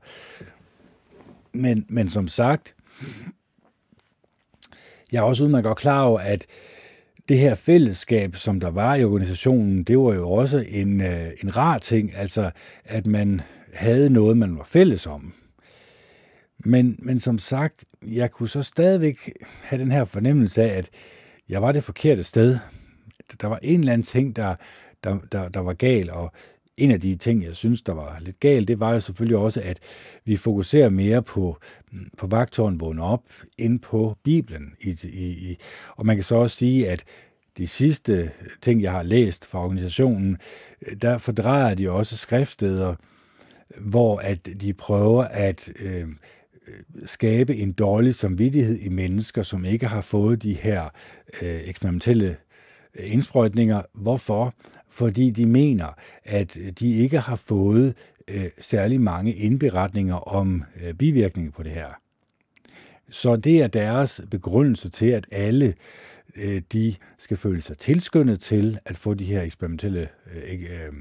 Men, 1.53 1.85
men 1.89 2.09
som 2.09 2.27
sagt, 2.27 2.75
jeg 5.11 5.19
er 5.19 5.23
også 5.23 5.43
udmærket 5.43 5.63
godt 5.63 5.77
klar 5.77 6.03
over, 6.03 6.19
at 6.19 6.45
det 7.31 7.39
her 7.39 7.55
fællesskab, 7.55 8.35
som 8.35 8.59
der 8.59 8.69
var 8.69 8.95
i 8.95 9.03
organisationen, 9.03 9.83
det 9.83 9.99
var 9.99 10.13
jo 10.13 10.31
også 10.31 10.65
en, 10.69 11.01
øh, 11.01 11.31
en 11.43 11.57
rar 11.57 11.77
ting, 11.77 12.17
altså 12.17 12.51
at 12.85 13.05
man 13.05 13.41
havde 13.73 14.09
noget, 14.09 14.37
man 14.37 14.57
var 14.57 14.63
fælles 14.63 15.07
om. 15.07 15.33
Men, 16.65 16.99
men 16.99 17.19
som 17.19 17.37
sagt, 17.37 17.85
jeg 18.01 18.31
kunne 18.31 18.49
så 18.49 18.63
stadigvæk 18.63 19.17
have 19.63 19.81
den 19.81 19.91
her 19.91 20.05
fornemmelse 20.05 20.63
af, 20.63 20.77
at 20.77 20.89
jeg 21.49 21.61
var 21.61 21.71
det 21.71 21.83
forkerte 21.83 22.23
sted. 22.23 22.57
Der 23.41 23.47
var 23.47 23.59
en 23.63 23.79
eller 23.79 23.93
anden 23.93 24.05
ting, 24.05 24.35
der, 24.35 24.55
der, 25.03 25.17
der, 25.31 25.49
der 25.49 25.59
var 25.59 25.73
gal, 25.73 26.11
og 26.11 26.31
en 26.83 26.91
af 26.91 26.99
de 26.99 27.15
ting, 27.15 27.43
jeg 27.43 27.55
synes, 27.55 27.81
der 27.81 27.93
var 27.93 28.17
lidt 28.21 28.39
galt, 28.39 28.67
det 28.67 28.79
var 28.79 28.93
jo 28.93 28.99
selvfølgelig 28.99 29.37
også, 29.37 29.61
at 29.61 29.79
vi 30.25 30.35
fokuserer 30.35 30.89
mere 30.89 31.23
på, 31.23 31.57
mm, 31.91 32.09
på 32.17 32.27
vagtårn 32.27 32.79
vågne 32.79 33.03
op, 33.03 33.23
end 33.57 33.79
på 33.79 34.17
Bibelen. 34.23 34.73
I, 34.81 34.97
i, 35.03 35.27
i, 35.51 35.57
og 35.95 36.05
man 36.05 36.15
kan 36.15 36.23
så 36.23 36.35
også 36.35 36.57
sige, 36.57 36.89
at 36.89 37.03
de 37.57 37.67
sidste 37.67 38.13
øh, 38.13 38.29
ting, 38.61 38.81
jeg 38.81 38.91
har 38.91 39.03
læst 39.03 39.45
fra 39.45 39.63
organisationen, 39.63 40.37
øh, 40.81 40.95
der 41.01 41.17
fordrejer 41.17 41.75
de 41.75 41.91
også 41.91 42.17
skriftsteder, 42.17 42.95
hvor 43.77 44.17
at 44.17 44.49
de 44.61 44.73
prøver 44.73 45.23
at 45.23 45.69
øh, 45.79 46.07
øh, 46.67 46.83
skabe 47.05 47.55
en 47.55 47.71
dårlig 47.71 48.15
samvittighed 48.15 48.79
i 48.79 48.89
mennesker, 48.89 49.43
som 49.43 49.65
ikke 49.65 49.87
har 49.87 50.01
fået 50.01 50.43
de 50.43 50.53
her 50.53 50.89
øh, 51.41 51.61
eksperimentelle 51.65 52.37
indsprøjtninger. 52.95 53.81
Hvorfor? 53.93 54.53
Fordi 54.91 55.29
de 55.29 55.45
mener, 55.45 55.87
at 56.23 56.57
de 56.79 56.95
ikke 56.95 57.19
har 57.19 57.35
fået 57.35 57.93
øh, 58.27 58.49
særlig 58.59 59.01
mange 59.01 59.33
indberetninger 59.33 60.15
om 60.15 60.63
øh, 60.83 60.93
bivirkninger 60.93 61.51
på 61.51 61.63
det 61.63 61.71
her. 61.71 61.87
Så 63.09 63.35
det 63.35 63.61
er 63.61 63.67
deres 63.67 64.21
begrundelse 64.31 64.89
til, 64.89 65.05
at 65.05 65.27
alle 65.31 65.73
øh, 66.35 66.61
de 66.73 66.95
skal 67.17 67.37
føle 67.37 67.61
sig 67.61 67.77
tilskyndet 67.77 68.39
til 68.39 68.79
at 68.85 68.97
få 68.97 69.13
de 69.13 69.25
her 69.25 69.41
eksperimentelle 69.41 70.09
øh, 70.33 70.53
øh, 70.53 70.93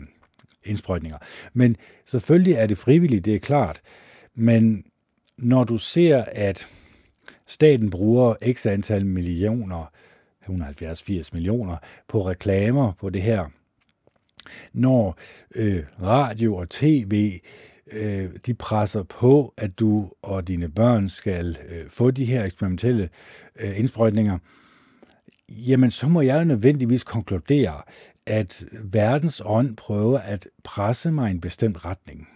indsprøjtninger. 0.64 1.18
Men 1.52 1.76
selvfølgelig 2.06 2.54
er 2.54 2.66
det 2.66 2.78
frivilligt, 2.78 3.24
det 3.24 3.34
er 3.34 3.38
klart. 3.38 3.80
Men 4.34 4.84
når 5.36 5.64
du 5.64 5.78
ser, 5.78 6.24
at 6.32 6.68
staten 7.46 7.90
bruger 7.90 8.34
x 8.52 8.66
antal 8.66 9.06
millioner, 9.06 9.92
170-80 10.48 11.28
millioner, 11.32 11.76
på 12.08 12.26
reklamer 12.26 12.92
på 13.00 13.10
det 13.10 13.22
her, 13.22 13.46
når 14.72 15.18
øh, 15.54 15.82
radio 16.02 16.56
og 16.56 16.68
tv 16.68 17.40
øh, 17.92 18.30
de 18.46 18.54
presser 18.54 19.02
på, 19.02 19.54
at 19.56 19.78
du 19.78 20.10
og 20.22 20.48
dine 20.48 20.68
børn 20.68 21.08
skal 21.08 21.58
øh, 21.68 21.90
få 21.90 22.10
de 22.10 22.24
her 22.24 22.44
eksperimentelle 22.44 23.08
øh, 23.60 23.78
indsprøjtninger, 23.78 24.38
jamen 25.48 25.90
så 25.90 26.08
må 26.08 26.20
jeg 26.20 26.44
nødvendigvis 26.44 27.04
konkludere, 27.04 27.82
at 28.26 28.64
verdens 28.84 29.42
ånd 29.44 29.76
prøver 29.76 30.18
at 30.18 30.48
presse 30.64 31.12
mig 31.12 31.28
i 31.28 31.30
en 31.30 31.40
bestemt 31.40 31.84
retning. 31.84 32.28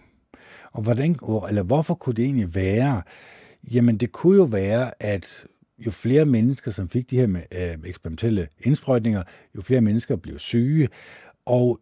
Og 0.71 0.81
hvordan, 0.81 1.15
eller 1.49 1.63
hvorfor 1.63 1.93
kunne 1.93 2.15
det 2.15 2.25
egentlig 2.25 2.55
være? 2.55 3.01
Jamen 3.73 3.97
det 3.97 4.11
kunne 4.11 4.37
jo 4.37 4.43
være, 4.43 5.03
at 5.03 5.45
jo 5.79 5.91
flere 5.91 6.25
mennesker, 6.25 6.71
som 6.71 6.89
fik 6.89 7.09
de 7.09 7.17
her 7.17 7.41
øh, 7.51 7.77
eksperimentelle 7.85 8.47
indsprøjtninger, 8.59 9.23
jo 9.55 9.61
flere 9.61 9.81
mennesker 9.81 10.15
blev 10.15 10.39
syge, 10.39 10.89
og 11.45 11.79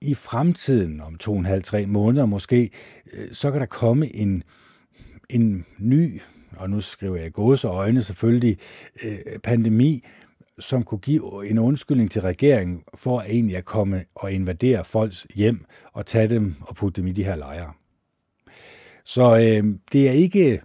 i 0.00 0.14
fremtiden, 0.14 1.00
om 1.00 1.18
to 1.18 1.32
og 1.32 1.38
en 1.38 1.44
halv, 1.44 1.62
tre 1.62 1.86
måneder 1.86 2.26
måske, 2.26 2.70
øh, 3.12 3.28
så 3.32 3.50
kan 3.50 3.60
der 3.60 3.66
komme 3.66 4.16
en, 4.16 4.42
en 5.30 5.66
ny, 5.78 6.20
og 6.56 6.70
nu 6.70 6.80
skriver 6.80 7.16
jeg 7.16 7.32
gåse 7.32 7.68
øjne 7.68 8.02
selvfølgelig, 8.02 8.58
øh, 9.04 9.38
pandemi, 9.38 10.04
som 10.58 10.82
kunne 10.82 10.98
give 10.98 11.50
en 11.50 11.58
undskyldning 11.58 12.10
til 12.10 12.22
regeringen 12.22 12.82
for 12.94 13.18
at 13.18 13.30
egentlig 13.30 13.56
at 13.56 13.64
komme 13.64 14.04
og 14.14 14.32
invadere 14.32 14.84
folks 14.84 15.26
hjem 15.34 15.64
og 15.92 16.06
tage 16.06 16.28
dem 16.28 16.54
og 16.60 16.76
putte 16.76 17.00
dem 17.00 17.08
i 17.08 17.12
de 17.12 17.24
her 17.24 17.36
lejre. 17.36 17.72
Så 19.04 19.22
øh, 19.22 19.78
det 19.92 20.08
er 20.08 20.12
ikke 20.12 20.62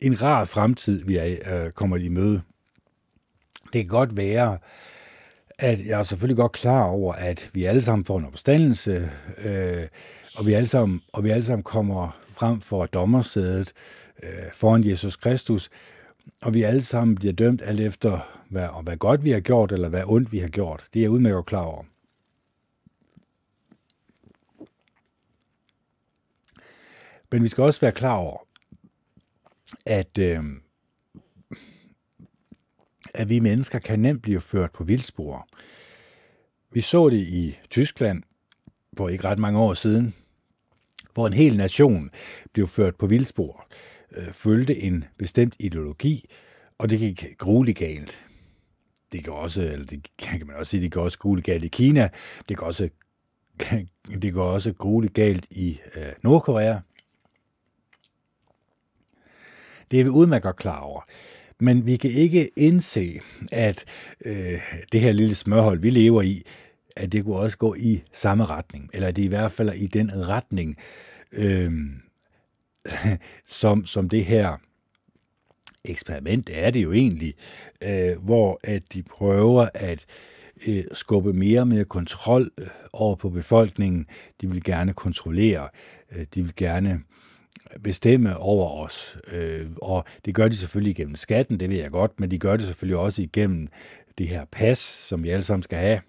en 0.00 0.22
rar 0.22 0.44
fremtid, 0.44 1.04
vi 1.04 1.16
er, 1.16 1.64
øh, 1.64 1.72
kommer 1.72 1.96
i 1.96 2.08
møde. 2.08 2.42
Det 3.72 3.80
kan 3.80 3.86
godt 3.86 4.16
være, 4.16 4.58
at 5.62 5.86
jeg 5.86 5.98
er 5.98 6.02
selvfølgelig 6.02 6.36
godt 6.36 6.52
klar 6.52 6.84
over, 6.84 7.12
at 7.14 7.50
vi 7.52 7.64
alle 7.64 7.82
sammen 7.82 8.04
får 8.04 8.18
en 8.18 8.24
opstandelse, 8.24 9.10
øh, 9.44 9.88
og, 10.38 10.46
vi 10.46 10.52
alle 10.52 10.68
sammen, 10.68 11.02
og 11.12 11.24
vi 11.24 11.30
alle 11.30 11.44
sammen 11.44 11.62
kommer 11.62 12.20
frem 12.30 12.60
for 12.60 12.86
dommersædet 12.86 13.72
øh, 14.22 14.52
foran 14.54 14.84
Jesus 14.84 15.16
Kristus, 15.16 15.70
og 16.42 16.54
vi 16.54 16.62
alle 16.62 16.82
sammen 16.82 17.14
bliver 17.14 17.32
dømt 17.32 17.62
alt 17.64 17.80
efter, 17.80 18.40
hvad, 18.48 18.68
og 18.68 18.82
hvad 18.82 18.96
godt 18.96 19.24
vi 19.24 19.30
har 19.30 19.40
gjort, 19.40 19.72
eller 19.72 19.88
hvad 19.88 20.02
ondt 20.06 20.32
vi 20.32 20.38
har 20.38 20.48
gjort. 20.48 20.84
Det 20.92 21.00
er 21.00 21.04
jeg 21.04 21.10
udmærket 21.10 21.46
klar 21.46 21.62
over. 21.62 21.84
Men 27.32 27.42
vi 27.42 27.48
skal 27.48 27.64
også 27.64 27.80
være 27.80 27.92
klar 27.92 28.14
over, 28.16 28.46
at, 29.86 30.18
øh, 30.18 30.44
at 33.14 33.28
vi 33.28 33.40
mennesker 33.40 33.78
kan 33.78 33.98
nemt 33.98 34.22
blive 34.22 34.40
ført 34.40 34.72
på 34.72 34.84
vildspor. 34.84 35.48
Vi 36.72 36.80
så 36.80 37.08
det 37.08 37.16
i 37.18 37.58
Tyskland 37.70 38.22
for 38.96 39.08
ikke 39.08 39.24
ret 39.24 39.38
mange 39.38 39.58
år 39.58 39.74
siden, 39.74 40.14
hvor 41.14 41.26
en 41.26 41.32
hel 41.32 41.56
nation 41.56 42.10
blev 42.52 42.68
ført 42.68 42.96
på 42.96 43.06
vildspor, 43.06 43.66
øh, 44.16 44.32
følte 44.32 44.82
en 44.82 45.04
bestemt 45.18 45.54
ideologi, 45.58 46.30
og 46.78 46.90
det 46.90 46.98
gik 46.98 47.26
grueligt 47.38 47.78
galt. 47.78 48.20
Det 49.12 49.24
kan 49.24 49.32
også, 49.32 49.62
eller 49.62 49.86
det 49.86 50.08
kan 50.18 50.46
man 50.46 50.56
også 50.56 50.70
sige, 50.70 50.82
det 50.82 50.92
går 50.92 51.02
også 51.02 51.18
grueligt 51.18 51.46
galt 51.46 51.64
i 51.64 51.68
Kina, 51.68 52.08
det 52.48 52.56
går 52.56 52.66
også, 52.66 52.88
det 54.22 54.32
går 54.32 54.44
også 54.44 54.72
grueligt 54.72 55.14
galt 55.14 55.46
i 55.50 55.80
øh, 55.94 56.12
Nordkorea, 56.22 56.78
det 59.90 60.00
er 60.00 60.04
vi 60.04 60.10
udmærket 60.10 60.56
klar 60.56 60.80
over. 60.80 61.02
Men 61.62 61.86
vi 61.86 61.96
kan 61.96 62.10
ikke 62.10 62.50
indse, 62.56 63.20
at 63.52 63.84
øh, 64.24 64.60
det 64.92 65.00
her 65.00 65.12
lille 65.12 65.34
smørhold, 65.34 65.80
vi 65.80 65.90
lever 65.90 66.22
i, 66.22 66.42
at 66.96 67.12
det 67.12 67.24
kunne 67.24 67.36
også 67.36 67.58
gå 67.58 67.74
i 67.74 68.02
samme 68.12 68.44
retning, 68.46 68.90
eller 68.92 69.08
at 69.08 69.16
det 69.16 69.22
i 69.22 69.26
hvert 69.26 69.52
fald 69.52 69.68
er 69.68 69.72
i 69.72 69.86
den 69.86 70.28
retning, 70.28 70.76
øh, 71.32 71.72
som, 73.60 73.86
som 73.86 74.08
det 74.08 74.24
her 74.24 74.56
eksperiment 75.84 76.50
er 76.52 76.70
det 76.70 76.82
jo 76.82 76.92
egentlig, 76.92 77.34
øh, 77.82 78.24
hvor 78.24 78.60
at 78.64 78.82
de 78.92 79.02
prøver 79.02 79.68
at 79.74 80.06
øh, 80.68 80.84
skubbe 80.92 81.32
mere 81.32 81.60
og 81.60 81.68
mere 81.68 81.84
kontrol 81.84 82.50
øh, 82.58 82.66
over 82.92 83.16
på 83.16 83.30
befolkningen. 83.30 84.06
De 84.40 84.50
vil 84.50 84.64
gerne 84.64 84.92
kontrollere, 84.92 85.68
øh, 86.12 86.26
de 86.34 86.42
vil 86.42 86.52
gerne 86.56 87.00
bestemme 87.82 88.36
over 88.36 88.84
os. 88.84 89.18
Øh, 89.32 89.66
og 89.82 90.04
det 90.24 90.34
gør 90.34 90.48
de 90.48 90.56
selvfølgelig 90.56 90.96
gennem 90.96 91.16
skatten, 91.16 91.60
det 91.60 91.70
ved 91.70 91.76
jeg 91.76 91.90
godt, 91.90 92.20
men 92.20 92.30
de 92.30 92.38
gør 92.38 92.56
det 92.56 92.66
selvfølgelig 92.66 92.98
også 92.98 93.22
igennem 93.22 93.68
det 94.18 94.28
her 94.28 94.44
pas, 94.44 94.78
som 94.78 95.22
vi 95.22 95.30
alle 95.30 95.42
sammen 95.42 95.62
skal 95.62 95.78
have. 95.78 96.00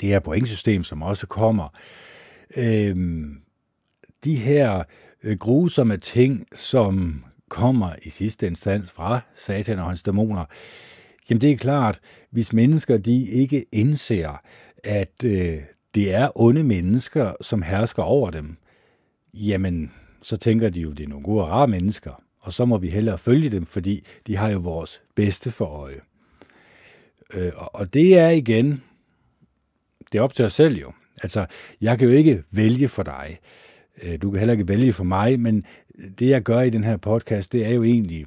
Det 0.00 0.08
her 0.08 0.20
pointsystem, 0.20 0.84
som 0.84 1.02
også 1.02 1.26
kommer. 1.26 1.68
Øh, 2.56 2.96
de 4.24 4.36
her 4.36 4.82
øh, 5.22 5.38
grusomme 5.38 5.96
ting, 5.96 6.46
som 6.54 7.24
kommer 7.48 7.92
i 8.02 8.10
sidste 8.10 8.46
instans 8.46 8.90
fra 8.90 9.20
satan 9.36 9.78
og 9.78 9.86
hans 9.86 10.02
dæmoner, 10.02 10.44
jamen 11.30 11.40
det 11.40 11.50
er 11.50 11.56
klart, 11.56 12.00
hvis 12.30 12.52
mennesker 12.52 12.96
de 12.96 13.26
ikke 13.30 13.66
indser, 13.72 14.40
at 14.84 15.24
øh, 15.24 15.58
det 15.94 16.14
er 16.14 16.28
onde 16.34 16.64
mennesker, 16.64 17.32
som 17.40 17.62
hersker 17.62 18.02
over 18.02 18.30
dem, 18.30 18.56
jamen 19.34 19.92
så 20.22 20.36
tænker 20.36 20.68
de 20.68 20.80
jo, 20.80 20.92
det 20.92 21.04
er 21.04 21.08
nogle 21.08 21.24
gode 21.24 21.44
og 21.44 21.48
rare 21.48 21.68
mennesker, 21.68 22.22
og 22.40 22.52
så 22.52 22.64
må 22.64 22.78
vi 22.78 22.88
hellere 22.88 23.18
følge 23.18 23.50
dem, 23.50 23.66
fordi 23.66 24.04
de 24.26 24.36
har 24.36 24.48
jo 24.48 24.58
vores 24.58 25.02
bedste 25.14 25.50
for 25.50 25.64
øje. 25.64 26.00
Øh, 27.34 27.52
og 27.56 27.94
det 27.94 28.18
er 28.18 28.28
igen, 28.28 28.82
det 30.12 30.18
er 30.18 30.22
op 30.22 30.34
til 30.34 30.44
os 30.44 30.52
selv 30.52 30.76
jo. 30.78 30.92
Altså, 31.22 31.46
jeg 31.80 31.98
kan 31.98 32.08
jo 32.08 32.14
ikke 32.14 32.42
vælge 32.50 32.88
for 32.88 33.02
dig. 33.02 33.38
Øh, 34.02 34.22
du 34.22 34.30
kan 34.30 34.38
heller 34.38 34.52
ikke 34.52 34.68
vælge 34.68 34.92
for 34.92 35.04
mig, 35.04 35.40
men 35.40 35.64
det 36.18 36.28
jeg 36.28 36.42
gør 36.42 36.60
i 36.60 36.70
den 36.70 36.84
her 36.84 36.96
podcast, 36.96 37.52
det 37.52 37.66
er 37.66 37.70
jo 37.70 37.82
egentlig, 37.82 38.26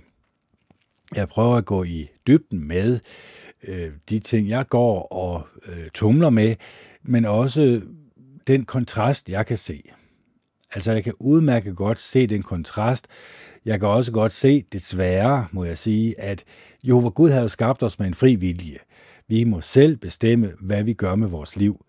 jeg 1.16 1.28
prøver 1.28 1.56
at 1.56 1.66
gå 1.66 1.84
i 1.84 2.08
dybden 2.28 2.68
med 2.68 3.00
øh, 3.64 3.92
de 4.10 4.20
ting, 4.20 4.50
jeg 4.50 4.68
går 4.68 5.02
og 5.02 5.48
øh, 5.68 5.90
tumler 5.94 6.30
med, 6.30 6.56
men 7.04 7.26
også 7.26 7.82
den 8.48 8.66
kontrast, 8.66 9.30
jeg 9.30 9.46
kan 9.46 9.58
se. 9.58 9.84
Altså, 10.76 10.92
jeg 10.92 11.04
kan 11.04 11.14
udmærket 11.20 11.76
godt 11.76 12.00
se 12.00 12.28
den 12.28 12.44
kontrast. 12.44 13.08
Jeg 13.66 13.80
kan 13.80 13.90
også 13.90 14.12
godt 14.12 14.32
se, 14.32 14.64
desværre, 14.74 15.48
må 15.52 15.64
jeg 15.64 15.78
sige, 15.78 16.20
at 16.20 16.44
Jehova 16.84 17.10
Gud 17.10 17.30
har 17.30 17.48
skabt 17.48 17.84
os 17.84 18.00
med 18.00 18.08
en 18.08 18.14
fri 18.14 18.36
vilje. 18.36 18.78
Vi 19.28 19.44
må 19.44 19.62
selv 19.62 19.98
bestemme, 19.98 20.54
hvad 20.60 20.84
vi 20.84 20.94
gør 20.94 21.16
med 21.16 21.28
vores 21.28 21.56
liv. 21.56 21.86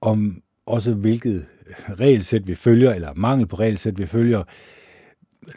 Om 0.00 0.42
også 0.66 0.94
hvilket 0.94 1.46
regelsæt 2.00 2.48
vi 2.48 2.54
følger, 2.54 2.92
eller 2.92 3.14
mangel 3.14 3.46
på 3.46 3.56
regelsæt 3.56 3.98
vi 3.98 4.06
følger, 4.06 4.42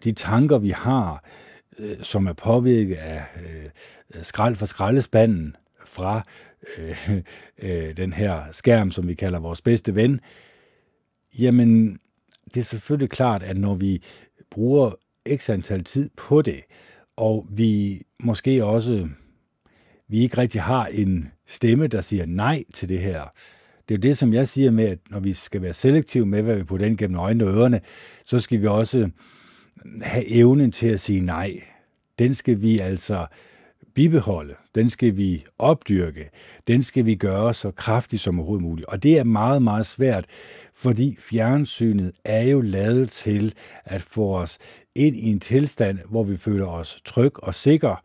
de 0.03 0.11
tanker 0.11 0.57
vi 0.57 0.69
har, 0.69 1.23
øh, 1.79 1.97
som 2.01 2.27
er 2.27 2.33
påvirket 2.33 2.95
af 2.95 3.23
øh, 3.45 4.23
skrald 4.23 4.55
for 4.55 4.65
skraldespanden 4.65 5.55
fra 5.85 6.23
øh, 6.77 7.11
øh, 7.57 7.97
den 7.97 8.13
her 8.13 8.41
skærm, 8.51 8.91
som 8.91 9.07
vi 9.07 9.13
kalder 9.13 9.39
vores 9.39 9.61
bedste 9.61 9.95
ven, 9.95 10.19
jamen 11.39 11.99
det 12.55 12.61
er 12.61 12.65
selvfølgelig 12.65 13.09
klart, 13.09 13.43
at 13.43 13.57
når 13.57 13.75
vi 13.75 14.03
bruger 14.51 14.91
x 15.35 15.49
antal 15.49 15.83
tid 15.83 16.09
på 16.17 16.41
det, 16.41 16.61
og 17.17 17.47
vi 17.49 18.01
måske 18.19 18.65
også 18.65 19.09
vi 20.07 20.19
ikke 20.19 20.37
rigtig 20.37 20.61
har 20.61 20.85
en 20.85 21.31
stemme, 21.47 21.87
der 21.87 22.01
siger 22.01 22.25
nej 22.25 22.63
til 22.73 22.89
det 22.89 22.99
her. 22.99 23.23
Det 23.87 23.93
er 23.93 23.97
jo 23.97 24.01
det, 24.01 24.17
som 24.17 24.33
jeg 24.33 24.47
siger 24.47 24.71
med, 24.71 24.85
at 24.85 24.99
når 25.09 25.19
vi 25.19 25.33
skal 25.33 25.61
være 25.61 25.73
selektive 25.73 26.25
med, 26.25 26.41
hvad 26.41 26.55
vi 26.55 26.63
putter 26.63 26.85
ind 26.85 26.97
gennem 26.97 27.19
øjnene 27.19 27.45
og 27.45 27.55
ørerne, 27.55 27.81
så 28.25 28.39
skal 28.39 28.61
vi 28.61 28.67
også 28.67 29.09
have 30.01 30.27
evnen 30.31 30.71
til 30.71 30.87
at 30.87 30.99
sige 30.99 31.19
nej. 31.19 31.63
Den 32.19 32.35
skal 32.35 32.61
vi 32.61 32.79
altså 32.79 33.25
bibeholde, 33.95 34.53
den 34.75 34.89
skal 34.89 35.17
vi 35.17 35.45
opdyrke, 35.59 36.29
den 36.67 36.83
skal 36.83 37.05
vi 37.05 37.15
gøre 37.15 37.53
så 37.53 37.71
kraftig 37.71 38.19
som 38.19 38.39
overhovedet 38.39 38.63
muligt. 38.63 38.87
Og 38.87 39.03
det 39.03 39.17
er 39.17 39.23
meget, 39.23 39.61
meget 39.61 39.85
svært, 39.85 40.25
fordi 40.73 41.17
fjernsynet 41.19 42.11
er 42.25 42.41
jo 42.41 42.61
lavet 42.61 43.09
til 43.09 43.53
at 43.85 44.01
få 44.01 44.35
os 44.37 44.57
ind 44.95 45.15
i 45.15 45.29
en 45.29 45.39
tilstand, 45.39 45.99
hvor 46.09 46.23
vi 46.23 46.37
føler 46.37 46.67
os 46.67 47.01
tryg 47.05 47.43
og 47.43 47.55
sikker. 47.55 48.03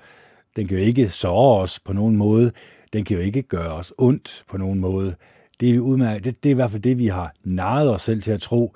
Den 0.57 0.67
kan 0.67 0.79
jo 0.79 0.85
ikke 0.85 1.11
såre 1.11 1.63
os 1.63 1.81
på 1.81 1.93
nogen 1.93 2.17
måde. 2.17 2.53
Den 2.93 3.05
kan 3.05 3.17
jo 3.17 3.23
ikke 3.23 3.43
gøre 3.43 3.73
os 3.73 3.93
ondt 3.99 4.45
på 4.49 4.57
nogen 4.57 4.81
måde. 4.81 5.15
Det 5.61 5.69
er, 5.69 5.73
vi 5.73 5.79
udmærket. 5.79 6.25
Det, 6.25 6.43
det 6.43 6.49
er 6.49 6.55
i 6.55 6.55
hvert 6.55 6.71
fald 6.71 6.83
det, 6.83 6.99
vi 6.99 7.07
har 7.07 7.35
naret 7.45 7.91
os 7.95 8.03
selv 8.03 8.23
til 8.23 8.31
at 8.31 8.41
tro. 8.41 8.75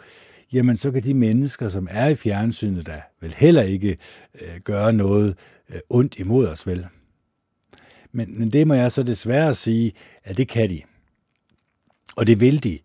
Jamen, 0.52 0.76
så 0.76 0.90
kan 0.90 1.02
de 1.02 1.14
mennesker, 1.14 1.68
som 1.68 1.88
er 1.90 2.08
i 2.08 2.14
fjernsynet, 2.14 2.86
da 2.86 3.02
vel 3.20 3.34
heller 3.36 3.62
ikke 3.62 3.96
øh, 4.40 4.60
gøre 4.64 4.92
noget 4.92 5.36
øh, 5.70 5.80
ondt 5.90 6.18
imod 6.18 6.46
os, 6.46 6.66
vel? 6.66 6.86
Men, 8.14 8.38
men 8.38 8.50
det 8.50 8.66
må 8.66 8.74
jeg 8.74 8.92
så 8.92 9.02
desværre 9.02 9.54
sige, 9.54 9.92
at 10.24 10.36
det 10.36 10.48
kan 10.48 10.70
de. 10.70 10.82
Og 12.16 12.26
det 12.26 12.40
vil 12.40 12.64
de. 12.64 12.78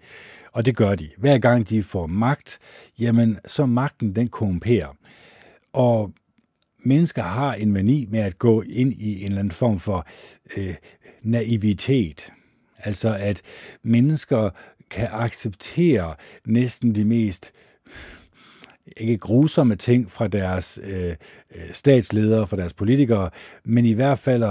Og 0.52 0.66
det 0.66 0.76
gør 0.76 0.96
de. 0.96 1.10
Hver 1.18 1.38
gang 1.38 1.70
de 1.70 1.84
får 1.84 2.08
magt, 2.08 2.60
jamen 3.00 3.40
så 3.46 3.66
magten 3.66 4.16
den 4.16 4.28
korrumperer. 4.28 4.96
Og 5.74 6.14
mennesker 6.84 7.24
har 7.24 7.54
en 7.54 7.72
mani 7.72 8.06
med 8.10 8.20
at 8.20 8.40
gå 8.40 8.62
ind 8.62 8.94
i 8.94 9.20
en 9.20 9.26
eller 9.26 9.40
anden 9.40 9.52
form 9.52 9.80
for 9.80 10.08
øh, 10.58 10.76
naivitet. 11.22 12.32
Altså 12.78 13.16
at 13.20 13.42
mennesker 13.84 14.50
kan 14.90 15.08
acceptere 15.12 16.16
næsten 16.46 16.96
de 16.96 17.06
mest 17.06 17.52
ikke 18.98 19.18
grusomme 19.18 19.76
ting 19.76 20.12
fra 20.12 20.28
deres 20.28 20.80
øh, 20.84 21.16
øh 21.56 21.74
statsledere, 21.74 22.48
fra 22.48 22.58
deres 22.58 22.74
politikere, 22.74 23.30
men 23.64 23.86
i 23.86 23.94
hvert 23.94 24.20
fald 24.20 24.44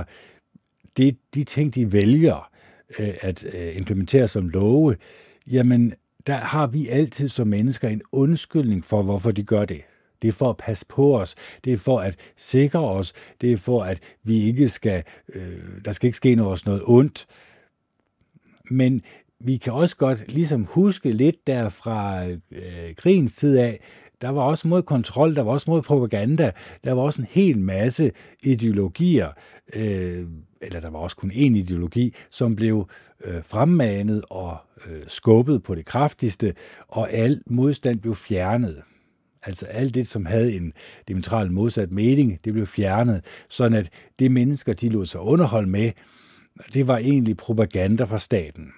det, 0.98 1.16
de 1.34 1.44
ting, 1.44 1.74
de 1.74 1.92
vælger 1.92 2.50
øh, 2.98 3.14
at 3.20 3.44
øh, 3.54 3.76
implementere 3.76 4.28
som 4.28 4.48
love, 4.48 4.96
jamen 5.46 5.94
der 6.26 6.37
har 6.37 6.66
vi 6.66 6.88
altid 6.88 7.28
som 7.28 7.48
mennesker 7.48 7.88
en 7.88 8.02
undskyldning 8.12 8.84
for, 8.84 9.02
hvorfor 9.02 9.30
de 9.30 9.42
gør 9.42 9.64
det. 9.64 9.80
Det 10.22 10.28
er 10.28 10.32
for 10.32 10.50
at 10.50 10.56
passe 10.56 10.87
på 10.87 11.18
os. 11.18 11.34
Det 11.64 11.72
er 11.72 11.78
for 11.78 12.00
at 12.00 12.16
sikre 12.37 12.80
os. 12.80 13.12
Det 13.40 13.52
er 13.52 13.56
for, 13.56 13.82
at 13.82 14.00
vi 14.22 14.42
ikke 14.42 14.68
skal, 14.68 15.02
øh, 15.34 15.58
der 15.84 15.92
skal 15.92 16.06
ikke 16.06 16.16
ske 16.16 16.34
noget, 16.34 16.66
noget 16.66 16.82
ondt. 16.87 17.26
Men 18.70 19.02
vi 19.40 19.56
kan 19.56 19.72
også 19.72 19.96
godt 19.96 20.32
ligesom 20.32 20.64
huske 20.64 21.12
lidt 21.12 21.46
der 21.46 21.68
fra 21.68 22.26
øh, 22.26 22.94
krigens 22.96 23.37
tid 23.37 23.58
af, 23.58 23.80
der 24.20 24.28
var 24.28 24.42
også 24.42 24.68
mod 24.68 24.83
kontrol, 24.83 25.37
der 25.37 25.42
var 25.42 25.52
også 25.52 25.70
mod 25.70 25.83
propaganda, 25.83 26.52
der 26.85 26.92
var 26.92 27.02
også 27.02 27.22
en 27.22 27.28
hel 27.31 27.59
masse 27.59 28.12
ideologier, 28.42 29.28
øh, 29.74 30.26
eller 30.61 30.81
der 30.81 30.90
var 30.90 30.98
også 30.98 31.16
kun 31.16 31.31
én 31.31 31.57
ideologi, 31.57 32.14
som 32.31 32.57
blev 32.57 32.88
øh, 33.24 33.44
fremmanet 33.44 34.24
og 34.31 34.57
øh, 34.87 35.02
skubbet 35.09 35.62
på 35.62 35.74
det 35.74 35.87
kraftigste, 35.87 36.54
og 36.88 37.12
al 37.12 37.42
modstand 37.46 38.00
blev 38.00 38.14
fjernet. 38.14 38.83
Altså 39.42 39.66
alt 39.66 39.94
det, 39.94 40.07
som 40.07 40.26
havde 40.26 40.57
en 40.57 40.72
diametral 41.09 41.52
modsat 41.52 41.92
mening, 41.92 42.40
det 42.44 42.52
blev 42.52 42.66
fjernet, 42.66 43.24
sådan 43.48 43.78
at 43.78 43.90
det 44.18 44.33
mennesker, 44.33 44.72
de 44.72 44.88
lod 44.88 45.07
sig 45.07 45.20
underholde 45.20 45.68
med, 45.68 45.90
det 46.74 46.88
var 46.88 46.98
egentlig 46.98 47.37
propaganda 47.37 48.04
fra 48.04 48.18
staten. 48.18 48.72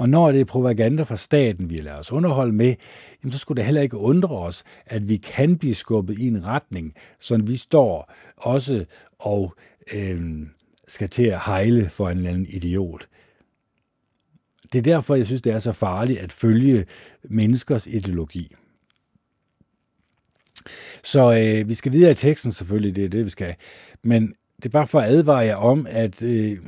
Og 0.00 0.08
når 0.08 0.32
det 0.32 0.40
er 0.40 0.44
propaganda 0.44 1.02
fra 1.02 1.16
staten, 1.16 1.70
vi 1.70 1.76
lader 1.76 1.98
os 1.98 2.12
underholde 2.12 2.52
med, 2.52 2.74
jamen 3.22 3.32
så 3.32 3.38
skulle 3.38 3.56
det 3.56 3.64
heller 3.64 3.82
ikke 3.82 3.96
undre 3.96 4.38
os, 4.38 4.64
at 4.86 5.08
vi 5.08 5.16
kan 5.16 5.58
blive 5.58 5.74
skubbet 5.74 6.18
i 6.18 6.26
en 6.26 6.46
retning, 6.46 6.94
som 7.18 7.48
vi 7.48 7.56
står 7.56 8.12
også 8.36 8.84
og 9.18 9.54
øh, 9.94 10.46
skal 10.88 11.08
til 11.08 11.22
at 11.22 11.40
hejle 11.40 11.88
for 11.88 12.10
en 12.10 12.16
eller 12.16 12.30
anden 12.30 12.46
idiot. 12.48 13.08
Det 14.72 14.78
er 14.78 14.82
derfor, 14.82 15.14
jeg 15.14 15.26
synes, 15.26 15.42
det 15.42 15.52
er 15.52 15.58
så 15.58 15.72
farligt 15.72 16.18
at 16.18 16.32
følge 16.32 16.86
menneskers 17.22 17.86
ideologi. 17.86 18.54
Så 21.04 21.32
øh, 21.32 21.68
vi 21.68 21.74
skal 21.74 21.92
videre 21.92 22.10
i 22.10 22.14
teksten 22.14 22.52
selvfølgelig, 22.52 22.96
det 22.96 23.04
er 23.04 23.08
det, 23.08 23.24
vi 23.24 23.30
skal. 23.30 23.54
Men 24.02 24.34
det 24.56 24.64
er 24.64 24.68
bare 24.68 24.86
for 24.86 25.00
at 25.00 25.10
advare 25.10 25.38
jer 25.38 25.56
om, 25.56 25.86
at 25.90 26.22
øh, 26.22 26.58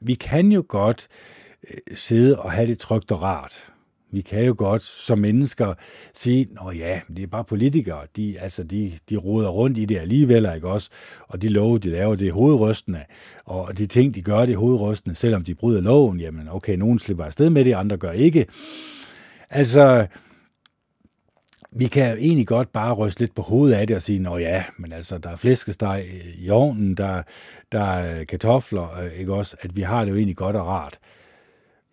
vi 0.00 0.14
kan 0.14 0.52
jo 0.52 0.64
godt 0.68 1.08
øh, 1.10 1.35
Øh, 1.70 1.96
sidde 1.96 2.38
og 2.38 2.52
have 2.52 2.66
det 2.66 2.78
trygt 2.78 3.12
og 3.12 3.22
rart. 3.22 3.66
Vi 4.10 4.20
kan 4.20 4.44
jo 4.44 4.54
godt 4.58 4.82
som 4.82 5.18
mennesker 5.18 5.74
sige, 6.14 6.48
nå 6.50 6.70
ja, 6.70 7.00
det 7.16 7.22
er 7.22 7.26
bare 7.26 7.44
politikere, 7.44 8.06
de, 8.16 8.40
altså, 8.40 8.62
de, 8.62 8.92
de 9.10 9.16
roder 9.16 9.48
rundt 9.48 9.78
i 9.78 9.84
det 9.84 9.98
alligevel, 9.98 10.48
ikke 10.54 10.68
også? 10.68 10.90
Og 11.28 11.42
de 11.42 11.48
love, 11.48 11.78
de 11.78 11.90
laver, 11.90 12.14
det 12.14 12.28
er 12.28 12.32
hovedrystende. 12.32 13.04
Og 13.44 13.78
de 13.78 13.86
ting, 13.86 14.14
de 14.14 14.22
gør, 14.22 14.46
det 14.46 14.52
er 14.52 14.58
hovedrystende, 14.58 15.16
selvom 15.16 15.44
de 15.44 15.54
bryder 15.54 15.80
loven. 15.80 16.20
Jamen 16.20 16.48
okay, 16.48 16.76
nogen 16.76 16.98
slipper 16.98 17.24
afsted 17.24 17.50
med 17.50 17.64
det, 17.64 17.72
andre 17.72 17.96
gør 17.96 18.12
ikke. 18.12 18.46
Altså, 19.50 20.06
vi 21.72 21.86
kan 21.86 22.10
jo 22.10 22.16
egentlig 22.16 22.46
godt 22.46 22.72
bare 22.72 22.92
ryste 22.92 23.20
lidt 23.20 23.34
på 23.34 23.42
hovedet 23.42 23.74
af 23.74 23.86
det 23.86 23.96
og 23.96 24.02
sige, 24.02 24.18
nå 24.18 24.36
ja, 24.36 24.64
men 24.76 24.92
altså, 24.92 25.18
der 25.18 25.30
er 25.30 25.36
flæskesteg 25.36 26.04
øh, 26.08 26.44
i 26.44 26.50
ovnen, 26.50 26.94
der, 26.94 27.22
der 27.72 27.80
er 27.82 28.24
kartofler, 28.24 28.98
øh, 29.00 29.12
ikke 29.12 29.34
også? 29.34 29.56
At 29.60 29.76
vi 29.76 29.82
har 29.82 30.04
det 30.04 30.10
jo 30.10 30.16
egentlig 30.16 30.36
godt 30.36 30.56
og 30.56 30.66
rart. 30.66 30.98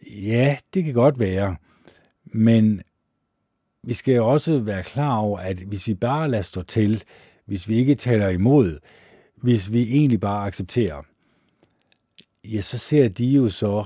Ja, 0.08 0.58
det 0.74 0.84
kan 0.84 0.94
godt 0.94 1.20
være. 1.20 1.56
Men 2.26 2.82
vi 3.84 3.94
skal 3.94 4.22
også 4.22 4.60
være 4.60 4.84
klar 4.84 5.18
over, 5.18 5.39
at 5.39 5.58
hvis 5.58 5.88
vi 5.88 5.94
bare 5.94 6.30
lader 6.30 6.44
stå 6.44 6.62
til, 6.63 7.04
hvis 7.46 7.68
vi 7.68 7.76
ikke 7.76 7.96
taler 7.96 8.30
imod, 8.30 8.80
hvis 9.36 9.74
vi 9.74 9.82
egentlig 9.82 10.20
bare 10.20 10.48
accepterer, 10.48 11.02
ja, 12.44 12.62
så 12.62 12.78
ser 12.78 13.08
de 13.08 13.26
jo 13.26 13.50
så, 13.50 13.86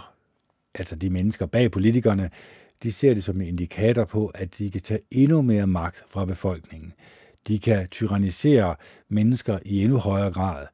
altså 0.76 0.96
de 0.96 1.10
mennesker 1.10 1.46
bag 1.46 1.72
politikerne, 1.72 2.30
de 2.84 2.92
ser 2.92 3.14
det 3.14 3.24
som 3.24 3.42
en 3.42 3.48
indikator 3.48 4.06
på, 4.06 4.28
at 4.28 4.58
de 4.58 4.72
kan 4.72 4.82
tage 4.82 5.00
endnu 5.12 5.42
mere 5.42 5.68
magt 5.68 6.04
fra 6.10 6.26
befolkningen. 6.26 6.94
De 7.48 7.60
kan 7.60 7.88
tyrannisere 7.88 8.76
mennesker 9.10 9.60
i 9.66 9.84
endnu 9.84 9.98
højere 9.98 10.32
grad. 10.32 10.68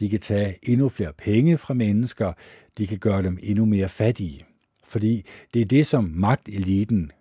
De 0.00 0.08
kan 0.08 0.20
tage 0.20 0.58
endnu 0.62 0.88
flere 0.88 1.12
penge 1.12 1.58
fra 1.58 1.74
mennesker. 1.74 2.32
De 2.78 2.86
kan 2.86 2.98
gøre 2.98 3.22
dem 3.22 3.38
endnu 3.42 3.64
mere 3.64 3.88
fattige. 3.88 4.46
Fordi 4.88 5.22
det 5.54 5.62
er 5.62 5.66
det, 5.66 5.86
som 5.86 6.12
magteliten 6.14 7.12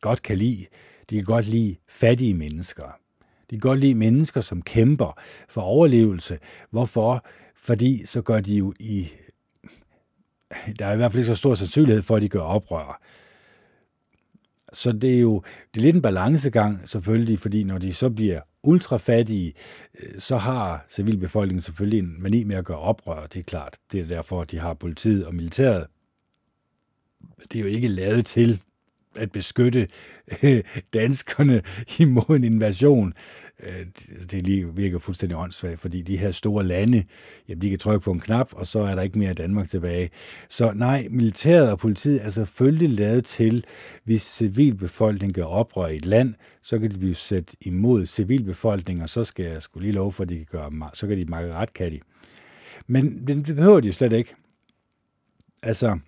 godt 0.00 0.22
kan 0.22 0.38
lide. 0.38 0.66
De 1.10 1.14
kan 1.14 1.24
godt 1.24 1.46
lide 1.46 1.76
fattige 1.88 2.34
mennesker. 2.34 2.98
De 3.50 3.56
kan 3.56 3.60
godt 3.60 3.80
lide 3.80 3.94
mennesker, 3.94 4.40
som 4.40 4.62
kæmper 4.62 5.20
for 5.48 5.60
overlevelse. 5.60 6.38
Hvorfor? 6.70 7.24
Fordi 7.56 8.06
så 8.06 8.22
gør 8.22 8.40
de 8.40 8.54
jo 8.54 8.72
i... 8.80 9.08
Der 10.78 10.86
er 10.86 10.92
i 10.92 10.96
hvert 10.96 11.12
fald 11.12 11.20
ikke 11.20 11.34
så 11.34 11.34
stor 11.34 11.54
sandsynlighed 11.54 12.02
for, 12.02 12.16
at 12.16 12.22
de 12.22 12.28
gør 12.28 12.40
oprør. 12.40 13.02
Så 14.72 14.92
det 14.92 15.14
er 15.14 15.20
jo 15.20 15.42
det 15.74 15.80
er 15.80 15.84
lidt 15.84 15.96
en 15.96 16.02
balancegang 16.02 16.88
selvfølgelig, 16.88 17.38
fordi 17.38 17.64
når 17.64 17.78
de 17.78 17.94
så 17.94 18.10
bliver 18.10 18.40
ultrafattige, 18.62 19.54
øh, 20.02 20.20
så 20.20 20.36
har 20.36 20.86
civilbefolkningen 20.90 21.62
selvfølgelig 21.62 21.98
en 21.98 22.22
mani 22.22 22.44
med 22.44 22.56
at 22.56 22.64
gøre 22.64 22.78
oprør, 22.78 23.26
det 23.26 23.38
er 23.38 23.44
klart. 23.44 23.76
Det 23.92 24.00
er 24.00 24.06
derfor, 24.06 24.42
at 24.42 24.50
de 24.50 24.58
har 24.58 24.74
politiet 24.74 25.26
og 25.26 25.34
militæret. 25.34 25.86
Det 27.52 27.58
er 27.58 27.62
jo 27.62 27.66
ikke 27.66 27.88
lavet 27.88 28.26
til 28.26 28.60
at 29.16 29.32
beskytte 29.32 29.88
øh, 30.42 30.60
danskerne 30.94 31.62
imod 31.98 32.36
en 32.36 32.44
invasion. 32.44 33.14
Øh, 33.62 33.86
det 34.30 34.42
lige 34.42 34.74
virker 34.74 34.98
fuldstændig 34.98 35.38
åndssvagt, 35.38 35.80
fordi 35.80 36.02
de 36.02 36.16
her 36.16 36.32
store 36.32 36.64
lande, 36.64 37.04
jamen, 37.48 37.62
de 37.62 37.70
kan 37.70 37.78
trykke 37.78 38.04
på 38.04 38.12
en 38.12 38.20
knap, 38.20 38.48
og 38.52 38.66
så 38.66 38.80
er 38.80 38.94
der 38.94 39.02
ikke 39.02 39.18
mere 39.18 39.34
Danmark 39.34 39.68
tilbage. 39.68 40.10
Så 40.48 40.72
nej, 40.72 41.06
militæret 41.10 41.70
og 41.70 41.78
politiet 41.78 42.24
er 42.24 42.30
selvfølgelig 42.30 42.90
lavet 42.90 43.24
til, 43.24 43.64
hvis 44.04 44.22
civilbefolkningen 44.22 45.34
gør 45.34 45.44
oprør 45.44 45.86
i 45.86 45.96
et 45.96 46.06
land, 46.06 46.34
så 46.62 46.78
kan 46.78 46.90
de 46.90 46.98
blive 46.98 47.14
sat 47.14 47.56
imod 47.60 48.06
civilbefolkningen, 48.06 49.02
og 49.02 49.08
så 49.08 49.24
skal 49.24 49.44
jeg 49.44 49.62
skulle 49.62 49.84
lige 49.84 49.94
love 49.94 50.12
for, 50.12 50.22
at 50.22 50.28
de 50.28 50.36
kan 50.36 50.46
gøre, 50.50 50.90
så 50.94 51.06
kan 51.06 51.18
de 51.18 51.24
makke 51.24 51.54
ret, 51.54 51.72
kan 51.72 51.92
de. 51.92 52.00
Men 52.86 53.26
det 53.26 53.56
behøver 53.56 53.80
de 53.80 53.86
jo 53.86 53.92
slet 53.92 54.12
ikke. 54.12 54.34
Altså, 55.62 55.98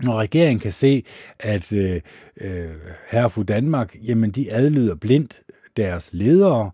når 0.00 0.18
regeringen 0.18 0.60
kan 0.60 0.72
se, 0.72 1.04
at 1.38 1.72
øh, 1.72 2.00
øh, 2.40 2.70
herre 3.10 3.30
for 3.30 3.42
Danmark, 3.42 3.96
jamen 4.02 4.30
de 4.30 4.52
adlyder 4.52 4.94
blindt 4.94 5.42
deres 5.76 6.08
ledere, 6.12 6.70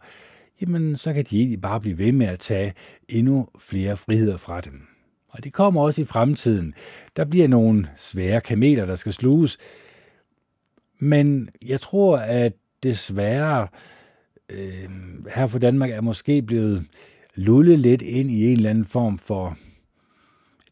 jamen 0.61 0.96
så 0.96 1.12
kan 1.12 1.24
de 1.24 1.38
egentlig 1.38 1.61
bare 1.61 1.81
blive 1.81 1.98
ved 1.98 2.12
med 2.12 2.26
at 2.26 2.40
tage 2.40 2.74
endnu 3.09 3.48
flere 3.59 3.96
friheder 3.96 4.37
fra 4.37 4.61
dem. 4.61 4.87
Og 5.28 5.44
det 5.44 5.52
kommer 5.52 5.83
også 5.83 6.02
i 6.02 6.04
fremtiden. 6.04 6.74
Der 7.16 7.24
bliver 7.24 7.48
nogle 7.48 7.88
svære 7.96 8.40
kameler, 8.40 8.87
der 8.87 8.96
skal 8.96 9.12
sluges. 9.12 9.59
Men 10.98 11.50
jeg 11.66 11.81
tror, 11.81 12.16
at 12.16 12.52
desværre 12.83 13.68
øh, 14.50 14.88
her 15.35 15.46
for 15.46 15.59
Danmark 15.59 15.90
er 15.90 16.00
måske 16.00 16.42
blevet 16.42 16.87
lullet 17.35 17.78
lidt 17.78 18.02
ind 18.02 18.31
i 18.31 18.46
en 18.46 18.57
eller 18.57 18.70
anden 18.70 18.85
form 18.85 19.18
for 19.18 19.57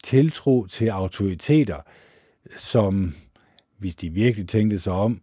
tiltro 0.04 0.66
til 0.66 0.88
autoriteter, 0.88 1.76
som, 2.56 3.14
hvis 3.78 3.96
de 3.96 4.10
virkelig 4.10 4.48
tænkte 4.48 4.78
sig 4.78 4.92
om, 4.92 5.20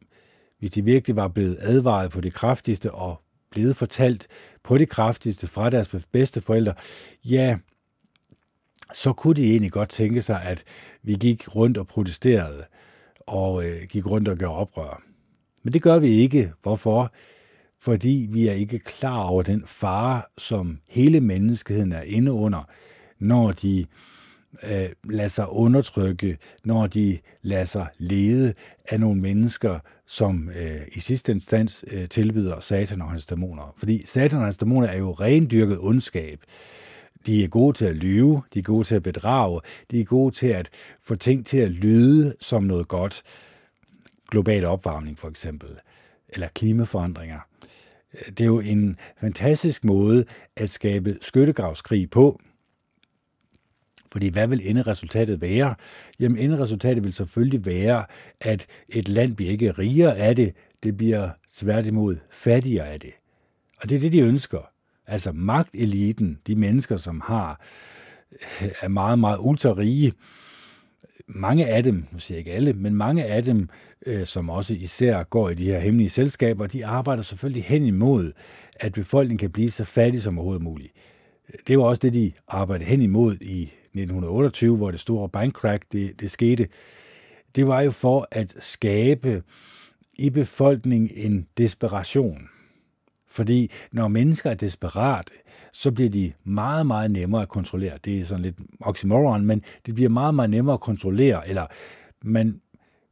hvis 0.59 0.71
de 0.71 0.83
virkelig 0.83 1.15
var 1.15 1.27
blevet 1.27 1.57
advaret 1.59 2.11
på 2.11 2.21
det 2.21 2.33
kraftigste 2.33 2.91
og 2.91 3.21
blevet 3.51 3.75
fortalt 3.75 4.27
på 4.63 4.77
det 4.77 4.89
kraftigste 4.89 5.47
fra 5.47 5.69
deres 5.69 5.89
bedste 6.11 6.41
forældre, 6.41 6.73
ja, 7.25 7.57
så 8.93 9.13
kunne 9.13 9.35
de 9.35 9.49
egentlig 9.49 9.71
godt 9.71 9.89
tænke 9.89 10.21
sig, 10.21 10.43
at 10.43 10.63
vi 11.03 11.13
gik 11.13 11.55
rundt 11.55 11.77
og 11.77 11.87
protesterede 11.87 12.65
og 13.19 13.65
øh, 13.65 13.81
gik 13.89 14.05
rundt 14.05 14.27
og 14.27 14.37
gjorde 14.37 14.55
oprør. 14.55 15.03
Men 15.63 15.73
det 15.73 15.81
gør 15.81 15.99
vi 15.99 16.09
ikke. 16.09 16.53
Hvorfor? 16.61 17.13
Fordi 17.79 18.27
vi 18.31 18.47
er 18.47 18.53
ikke 18.53 18.79
klar 18.79 19.23
over 19.23 19.43
den 19.43 19.63
fare, 19.67 20.21
som 20.37 20.79
hele 20.87 21.21
menneskeheden 21.21 21.91
er 21.91 22.01
inde 22.01 22.31
under, 22.31 22.69
når 23.19 23.51
de 23.51 23.79
øh, 23.79 23.85
Øh, 24.71 24.89
lader 25.09 25.29
sig 25.29 25.49
undertrykke, 25.49 26.37
når 26.63 26.87
de 26.87 27.19
lader 27.41 27.65
sig 27.65 27.87
lede 27.97 28.53
af 28.89 28.99
nogle 28.99 29.21
mennesker, 29.21 29.79
som 30.05 30.49
øh, 30.49 30.81
i 30.91 30.99
sidste 30.99 31.31
instans 31.31 31.85
øh, 31.91 32.09
tilbyder 32.09 32.59
Satan 32.59 33.01
og 33.01 33.09
hans 33.09 33.25
dæmoner. 33.25 33.73
Fordi 33.77 34.05
Satan 34.05 34.39
og 34.39 34.45
hans 34.45 34.57
dæmoner 34.57 34.87
er 34.87 34.97
jo 34.97 35.11
rendyrket 35.11 35.77
ondskab. 35.79 36.39
De 37.25 37.43
er 37.43 37.47
gode 37.47 37.77
til 37.77 37.85
at 37.85 37.95
lyve, 37.95 38.41
de 38.53 38.59
er 38.59 38.63
gode 38.63 38.83
til 38.83 38.95
at 38.95 39.03
bedrage, 39.03 39.61
de 39.91 39.99
er 39.99 40.05
gode 40.05 40.35
til 40.35 40.47
at 40.47 40.69
få 41.01 41.15
ting 41.15 41.45
til 41.45 41.57
at 41.57 41.71
lyde 41.71 42.35
som 42.39 42.63
noget 42.63 42.87
godt. 42.87 43.23
Global 44.31 44.65
opvarmning 44.65 45.19
for 45.19 45.29
eksempel, 45.29 45.69
eller 46.29 46.47
klimaforandringer. 46.47 47.39
Øh, 48.13 48.31
det 48.31 48.41
er 48.41 48.45
jo 48.47 48.59
en 48.59 48.99
fantastisk 49.21 49.83
måde 49.83 50.25
at 50.55 50.69
skabe 50.69 51.17
skyttegravskrig 51.21 52.09
på, 52.09 52.39
fordi 54.13 54.27
hvad 54.29 54.47
vil 54.47 54.69
enderesultatet 54.69 55.41
være? 55.41 55.75
Jamen 56.19 56.37
enderesultatet 56.37 57.03
vil 57.03 57.13
selvfølgelig 57.13 57.65
være, 57.65 58.05
at 58.41 58.65
et 58.89 59.09
land 59.09 59.35
bliver 59.35 59.51
ikke 59.51 59.71
rigere 59.71 60.17
af 60.17 60.35
det, 60.35 60.53
det 60.83 60.97
bliver 60.97 61.29
tværtimod 61.53 62.17
fattigere 62.31 62.87
af 62.87 62.99
det. 62.99 63.11
Og 63.81 63.89
det 63.89 63.95
er 63.95 63.99
det, 63.99 64.11
de 64.11 64.19
ønsker. 64.19 64.69
Altså 65.07 65.31
magteliten, 65.31 66.39
de 66.47 66.55
mennesker, 66.55 66.97
som 66.97 67.21
har 67.21 67.61
er 68.81 68.87
meget, 68.87 69.19
meget 69.19 69.37
ultra-rige, 69.39 70.13
mange 71.27 71.67
af 71.67 71.83
dem, 71.83 72.05
nu 72.11 72.19
siger 72.19 72.35
jeg 72.35 72.39
ikke 72.39 72.51
alle, 72.51 72.73
men 72.73 72.95
mange 72.95 73.25
af 73.25 73.43
dem, 73.43 73.69
øh, 74.05 74.25
som 74.25 74.49
også 74.49 74.73
især 74.73 75.23
går 75.23 75.49
i 75.49 75.55
de 75.55 75.65
her 75.65 75.79
hemmelige 75.79 76.09
selskaber, 76.09 76.67
de 76.67 76.85
arbejder 76.85 77.23
selvfølgelig 77.23 77.63
hen 77.63 77.85
imod, 77.85 78.31
at 78.75 78.93
befolkningen 78.93 79.37
kan 79.37 79.51
blive 79.51 79.71
så 79.71 79.83
fattig 79.83 80.21
som 80.21 80.37
overhovedet 80.37 80.63
muligt. 80.63 80.93
Det 81.67 81.77
var 81.77 81.83
også 81.83 81.99
det, 81.99 82.13
de 82.13 82.31
arbejdede 82.47 82.89
hen 82.89 83.01
imod 83.01 83.37
i 83.41 83.71
1928, 83.95 84.77
hvor 84.77 84.91
det 84.91 84.99
store 84.99 85.29
bankcrack 85.29 85.83
det, 85.91 86.19
det 86.19 86.31
skete. 86.31 86.67
Det 87.55 87.67
var 87.67 87.81
jo 87.81 87.91
for 87.91 88.27
at 88.31 88.55
skabe 88.59 89.43
i 90.13 90.29
befolkningen 90.29 91.09
en 91.15 91.47
desperation. 91.57 92.49
Fordi 93.27 93.71
når 93.91 94.07
mennesker 94.07 94.49
er 94.49 94.55
desperate, 94.55 95.33
så 95.71 95.91
bliver 95.91 96.09
de 96.09 96.33
meget, 96.43 96.87
meget 96.87 97.11
nemmere 97.11 97.41
at 97.41 97.49
kontrollere. 97.49 97.97
Det 98.05 98.19
er 98.19 98.25
sådan 98.25 98.41
lidt 98.41 98.55
oxymoron, 98.79 99.45
men 99.45 99.63
det 99.85 99.95
bliver 99.95 100.09
meget, 100.09 100.35
meget 100.35 100.49
nemmere 100.49 100.73
at 100.73 100.79
kontrollere, 100.79 101.49
eller 101.49 101.67
man 102.23 102.61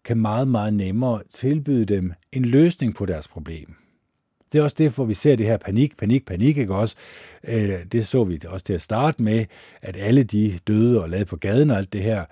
kan 0.03 0.17
meget, 0.17 0.47
meget 0.47 0.73
nemmere 0.73 1.21
tilbyde 1.29 1.85
dem 1.85 2.13
en 2.31 2.45
løsning 2.45 2.95
på 2.95 3.05
deres 3.05 3.27
problem. 3.27 3.80
Det 4.51 4.59
er 4.59 4.63
også 4.63 4.75
det, 4.79 4.91
hvor 4.91 5.05
vi 5.05 5.13
ser 5.13 5.35
det 5.35 5.45
her 5.45 5.57
panik, 5.57 5.97
panik, 5.97 6.25
panik, 6.25 6.57
ikke 6.57 6.75
også? 6.75 6.95
Øh, 7.43 7.85
det 7.91 8.07
så 8.07 8.23
vi 8.23 8.39
også 8.47 8.65
til 8.65 8.73
at 8.73 8.81
starte 8.81 9.23
med, 9.23 9.45
at 9.81 9.97
alle 9.97 10.23
de 10.23 10.59
døde 10.67 11.01
og 11.01 11.09
lavede 11.09 11.25
på 11.25 11.35
gaden 11.35 11.71
og 11.71 11.77
alt 11.77 11.93
det 11.93 12.03
her, 12.03 12.25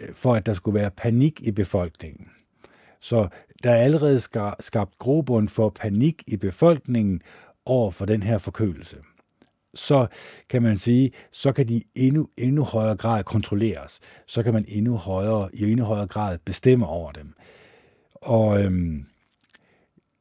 øh, 0.00 0.08
for 0.14 0.34
at 0.34 0.46
der 0.46 0.52
skulle 0.52 0.80
være 0.80 0.90
panik 0.90 1.40
i 1.40 1.50
befolkningen. 1.50 2.28
Så 3.00 3.28
der 3.62 3.70
er 3.70 3.84
allerede 3.84 4.20
skabt 4.60 4.98
grobund 4.98 5.48
for 5.48 5.68
panik 5.68 6.22
i 6.26 6.36
befolkningen 6.36 7.22
over 7.64 7.90
for 7.90 8.04
den 8.04 8.22
her 8.22 8.38
forkølelse. 8.38 8.96
Så 9.74 10.06
kan 10.48 10.62
man 10.62 10.78
sige, 10.78 11.10
så 11.30 11.52
kan 11.52 11.68
de 11.68 11.82
endnu, 11.94 12.28
endnu 12.36 12.64
højere 12.64 12.96
grad 12.96 13.24
kontrolleres. 13.24 14.00
Så 14.26 14.42
kan 14.42 14.52
man 14.52 14.64
endnu 14.68 14.96
højere, 14.96 15.48
i 15.52 15.70
endnu 15.70 15.84
højere 15.84 16.06
grad 16.06 16.38
bestemme 16.44 16.86
over 16.86 17.12
dem. 17.12 17.34
Og 18.14 18.64
øhm, 18.64 19.06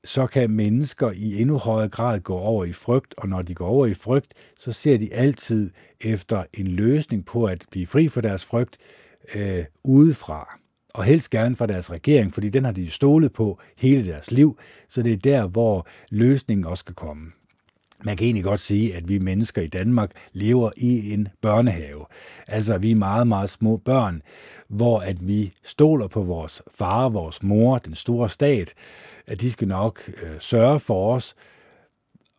så 0.06 0.28
kan 0.28 0.52
mennesker 0.52 1.12
i 1.12 1.42
endnu 1.42 1.58
højere 1.58 1.90
grad 1.90 2.20
gå 2.20 2.38
over 2.38 2.66
i 2.66 2.72
frygt, 2.72 3.14
og 3.18 3.30
når 3.30 3.42
de 3.42 3.56
går 3.56 3.68
over 3.68 3.86
i 3.86 3.94
frygt, 3.94 4.34
så 4.60 4.72
ser 4.72 4.98
de 4.98 5.14
altid 5.14 5.72
efter 6.02 6.44
en 6.54 6.68
løsning 6.68 7.26
på 7.26 7.46
at 7.46 7.66
blive 7.72 7.88
fri 7.88 8.08
for 8.08 8.22
deres 8.22 8.46
frygt 8.46 8.78
øh, 9.36 9.66
udefra 9.84 10.60
og 10.94 11.04
helst 11.04 11.30
gerne 11.30 11.56
fra 11.56 11.66
deres 11.66 11.92
regering, 11.92 12.34
fordi 12.34 12.50
den 12.50 12.66
har 12.66 12.72
de 12.72 12.92
stolet 12.92 13.34
på 13.34 13.60
hele 13.78 14.08
deres 14.08 14.32
liv, 14.32 14.60
så 14.90 15.02
det 15.02 15.14
er 15.14 15.18
der, 15.18 15.48
hvor 15.48 15.88
løsningen 16.10 16.66
også 16.66 16.82
skal 16.82 16.96
komme. 16.96 17.32
Man 18.04 18.18
kan 18.18 18.26
egentlig 18.26 18.44
godt 18.44 18.60
sige, 18.60 18.96
at 18.96 19.10
vi 19.10 19.20
mennesker 19.20 19.62
i 19.62 19.68
Danmark 19.68 20.12
lever 20.34 20.72
i 20.78 21.14
en 21.14 21.28
børnehave. 21.42 22.06
Altså, 22.48 22.78
vi 22.78 22.92
er 22.92 22.96
meget, 22.96 23.28
meget 23.28 23.50
små 23.50 23.78
børn, 23.78 24.22
hvor 24.68 25.00
at 25.00 25.28
vi 25.28 25.54
stoler 25.64 26.08
på 26.08 26.24
vores 26.24 26.62
far, 26.72 27.10
vores 27.10 27.44
mor, 27.44 27.78
den 27.78 27.96
store 27.96 28.30
stat, 28.30 28.74
at 29.28 29.42
de 29.42 29.52
skal 29.52 29.68
nok 29.68 30.10
øh, 30.10 30.40
sørge 30.40 30.80
for 30.80 31.16
os. 31.16 31.36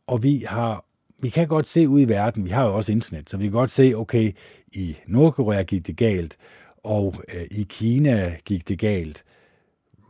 Og 0.07 0.23
vi 0.23 0.45
har 0.49 0.85
vi 1.19 1.29
kan 1.29 1.49
godt 1.49 1.69
se 1.69 1.89
ud 1.89 2.01
i 2.01 2.09
verden, 2.09 2.45
vi 2.45 2.51
har 2.51 2.67
jo 2.67 2.77
også 2.77 2.93
internet, 2.93 3.31
så 3.31 3.37
vi 3.37 3.45
kan 3.45 3.53
godt 3.53 3.71
se, 3.71 3.93
okay, 3.97 4.33
i 4.73 4.97
Nordkorea 5.07 5.63
gik 5.63 5.87
det 5.87 5.97
galt, 5.97 6.37
og 6.85 7.15
øh, 7.35 7.47
i 7.51 7.67
Kina 7.69 8.37
gik 8.45 8.69
det 8.69 8.79
galt. 8.79 9.25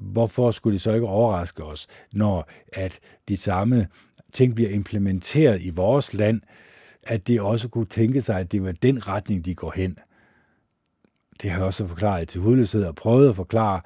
Hvorfor 0.00 0.50
skulle 0.50 0.74
det 0.74 0.82
så 0.82 0.94
ikke 0.94 1.06
overraske 1.06 1.64
os, 1.64 1.86
når 2.12 2.48
at 2.72 2.98
de 3.28 3.36
samme 3.36 3.86
ting 4.32 4.54
bliver 4.54 4.70
implementeret 4.70 5.62
i 5.62 5.70
vores 5.70 6.14
land, 6.14 6.40
at 7.02 7.26
det 7.28 7.40
også 7.40 7.68
kunne 7.68 7.86
tænke 7.86 8.22
sig, 8.22 8.40
at 8.40 8.52
det 8.52 8.64
var 8.64 8.72
den 8.72 9.08
retning, 9.08 9.44
de 9.44 9.54
går 9.54 9.72
hen. 9.76 9.98
Det 11.42 11.50
har 11.50 11.58
jeg 11.58 11.66
også 11.66 11.86
forklaret 11.86 12.28
til 12.28 12.40
hudløshed 12.40 12.84
og 12.84 12.94
prøvet 12.94 13.28
at 13.28 13.36
forklare, 13.36 13.80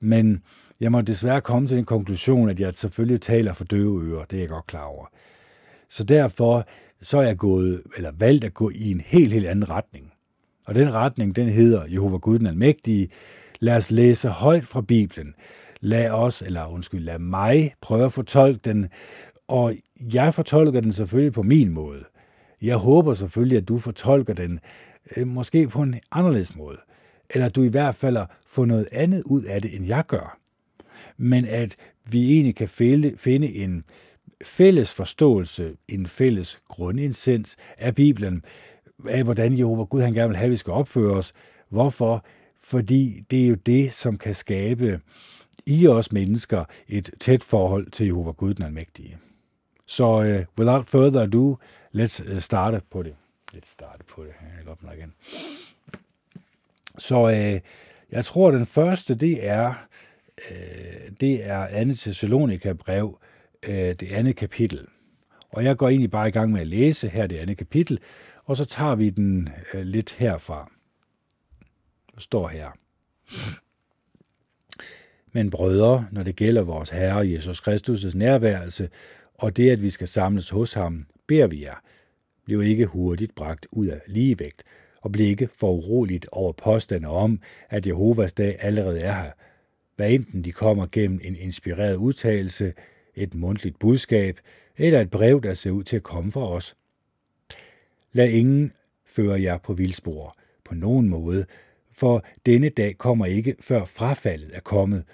men 0.00 0.42
jeg 0.80 0.92
må 0.92 1.00
desværre 1.00 1.40
komme 1.40 1.68
til 1.68 1.76
den 1.76 1.84
konklusion, 1.84 2.48
at 2.48 2.60
jeg 2.60 2.74
selvfølgelig 2.74 3.20
taler 3.20 3.52
for 3.52 3.64
døve 3.64 4.04
ører. 4.04 4.24
Det 4.24 4.36
er 4.36 4.40
jeg 4.40 4.48
godt 4.48 4.66
klar 4.66 4.84
over. 4.84 5.06
Så 5.88 6.04
derfor 6.04 6.68
så 7.02 7.18
er 7.18 7.22
jeg 7.22 7.36
gået, 7.36 7.82
eller 7.96 8.10
valgt 8.18 8.44
at 8.44 8.54
gå 8.54 8.70
i 8.70 8.90
en 8.90 9.00
helt, 9.00 9.32
helt 9.32 9.46
anden 9.46 9.70
retning. 9.70 10.12
Og 10.66 10.74
den 10.74 10.92
retning, 10.92 11.36
den 11.36 11.48
hedder 11.48 11.84
Jehova 11.86 12.16
Gud 12.16 12.38
den 12.38 12.46
Almægtige. 12.46 13.08
Lad 13.60 13.76
os 13.76 13.90
læse 13.90 14.28
højt 14.28 14.64
fra 14.64 14.80
Bibelen. 14.80 15.34
Lad 15.80 16.10
os, 16.10 16.42
eller 16.42 16.66
undskyld, 16.66 17.00
lad 17.00 17.18
mig 17.18 17.74
prøve 17.80 18.04
at 18.04 18.12
fortolke 18.12 18.60
den. 18.64 18.88
Og 19.48 19.74
jeg 20.14 20.34
fortolker 20.34 20.80
den 20.80 20.92
selvfølgelig 20.92 21.32
på 21.32 21.42
min 21.42 21.72
måde. 21.72 22.04
Jeg 22.62 22.76
håber 22.76 23.14
selvfølgelig, 23.14 23.58
at 23.58 23.68
du 23.68 23.78
fortolker 23.78 24.34
den 24.34 24.60
øh, 25.16 25.26
måske 25.26 25.68
på 25.68 25.82
en 25.82 26.00
anderledes 26.10 26.56
måde. 26.56 26.78
Eller 27.30 27.46
at 27.46 27.56
du 27.56 27.62
i 27.62 27.68
hvert 27.68 27.94
fald 27.94 28.16
får 28.46 28.64
noget 28.64 28.88
andet 28.92 29.22
ud 29.22 29.42
af 29.42 29.62
det, 29.62 29.76
end 29.76 29.86
jeg 29.86 30.06
gør. 30.06 30.38
Men 31.16 31.44
at 31.44 31.76
vi 32.10 32.32
egentlig 32.32 32.56
kan 32.56 32.68
finde 33.16 33.54
en 33.54 33.84
fælles 34.44 34.94
forståelse, 34.94 35.76
en 35.88 36.06
fælles 36.06 36.60
grundindsens 36.68 37.56
af 37.78 37.94
Bibelen, 37.94 38.44
af, 39.08 39.24
hvordan 39.24 39.58
Jehova 39.58 39.84
Gud 39.84 40.00
han 40.00 40.14
gerne 40.14 40.28
vil 40.28 40.36
have, 40.36 40.46
at 40.46 40.50
vi 40.50 40.56
skal 40.56 40.72
opføre 40.72 41.12
os. 41.12 41.32
Hvorfor? 41.68 42.24
Fordi 42.60 43.24
det 43.30 43.44
er 43.44 43.48
jo 43.48 43.54
det, 43.54 43.92
som 43.92 44.18
kan 44.18 44.34
skabe 44.34 45.00
i 45.66 45.86
os 45.86 46.12
mennesker 46.12 46.64
et 46.88 47.10
tæt 47.20 47.44
forhold 47.44 47.90
til 47.90 48.06
Jehova 48.06 48.30
Gud 48.30 48.54
den 48.54 48.64
Almægtige. 48.64 49.18
Så 49.86 50.04
uh, 50.04 50.58
without 50.58 50.86
further 50.86 51.22
ado, 51.22 51.58
let's 51.92 52.32
uh, 52.32 52.38
starte 52.38 52.82
på 52.90 53.02
det. 53.02 53.14
Let's 53.54 53.72
starte 53.72 54.04
på 54.04 54.24
det. 54.24 54.32
Jeg 54.58 54.72
åbner 54.72 54.92
igen. 54.92 55.14
Så 56.98 57.22
uh, 57.22 57.60
jeg 58.10 58.24
tror, 58.24 58.50
den 58.50 58.66
første, 58.66 59.14
det 59.14 59.48
er, 59.48 59.74
uh, 60.50 61.12
det 61.20 61.46
er 61.46 61.84
2. 61.84 61.94
Thessalonika 61.94 62.72
brev, 62.72 63.18
uh, 63.68 63.74
det 63.74 64.12
andet 64.12 64.36
kapitel. 64.36 64.86
Og 65.50 65.64
jeg 65.64 65.76
går 65.76 65.88
egentlig 65.88 66.10
bare 66.10 66.28
i 66.28 66.32
gang 66.32 66.52
med 66.52 66.60
at 66.60 66.66
læse 66.66 67.08
her 67.08 67.26
det 67.26 67.36
andet 67.36 67.58
kapitel, 67.58 67.98
og 68.44 68.56
så 68.56 68.64
tager 68.64 68.94
vi 68.94 69.10
den 69.10 69.48
uh, 69.74 69.80
lidt 69.80 70.12
herfra. 70.12 70.70
Der 72.14 72.20
står 72.20 72.48
her. 72.48 72.70
Men 75.32 75.50
brødre, 75.50 76.06
når 76.12 76.22
det 76.22 76.36
gælder 76.36 76.62
vores 76.62 76.90
Herre 76.90 77.30
Jesus 77.30 77.60
Kristus' 77.68 78.16
nærværelse, 78.16 78.90
og 79.34 79.56
det, 79.56 79.70
at 79.70 79.82
vi 79.82 79.90
skal 79.90 80.08
samles 80.08 80.48
hos 80.48 80.72
ham, 80.72 81.06
beder 81.26 81.46
vi 81.46 81.62
jer, 81.62 81.82
blev 82.44 82.62
ikke 82.62 82.86
hurtigt 82.86 83.34
bragt 83.34 83.66
ud 83.72 83.86
af 83.86 84.00
ligevægt, 84.06 84.62
og 85.00 85.12
blev 85.12 85.26
ikke 85.26 85.48
for 85.48 85.72
uroligt 85.72 86.26
over 86.32 86.52
påstande 86.52 87.08
om, 87.08 87.40
at 87.70 87.86
Jehovas 87.86 88.32
dag 88.32 88.56
allerede 88.60 89.00
er 89.00 89.22
her. 89.22 89.30
Hvad 89.96 90.10
enten 90.10 90.44
de 90.44 90.52
kommer 90.52 90.86
gennem 90.92 91.20
en 91.24 91.36
inspireret 91.36 91.96
udtalelse, 91.96 92.72
et 93.14 93.34
mundtligt 93.34 93.78
budskab, 93.78 94.40
eller 94.76 95.00
et 95.00 95.10
brev, 95.10 95.42
der 95.42 95.54
ser 95.54 95.70
ud 95.70 95.82
til 95.82 95.96
at 95.96 96.02
komme 96.02 96.32
fra 96.32 96.50
os, 96.50 96.76
Lad 98.16 98.28
ingen 98.28 98.72
føre 99.06 99.42
jer 99.42 99.58
på 99.58 99.72
vildspor 99.72 100.34
på 100.64 100.74
nogen 100.74 101.08
måde, 101.08 101.46
for 101.92 102.24
denne 102.46 102.68
dag 102.68 102.98
kommer 102.98 103.26
ikke, 103.26 103.56
før 103.60 103.84
frafaldet 103.84 104.50
er 104.52 104.60
kommet, 104.60 105.04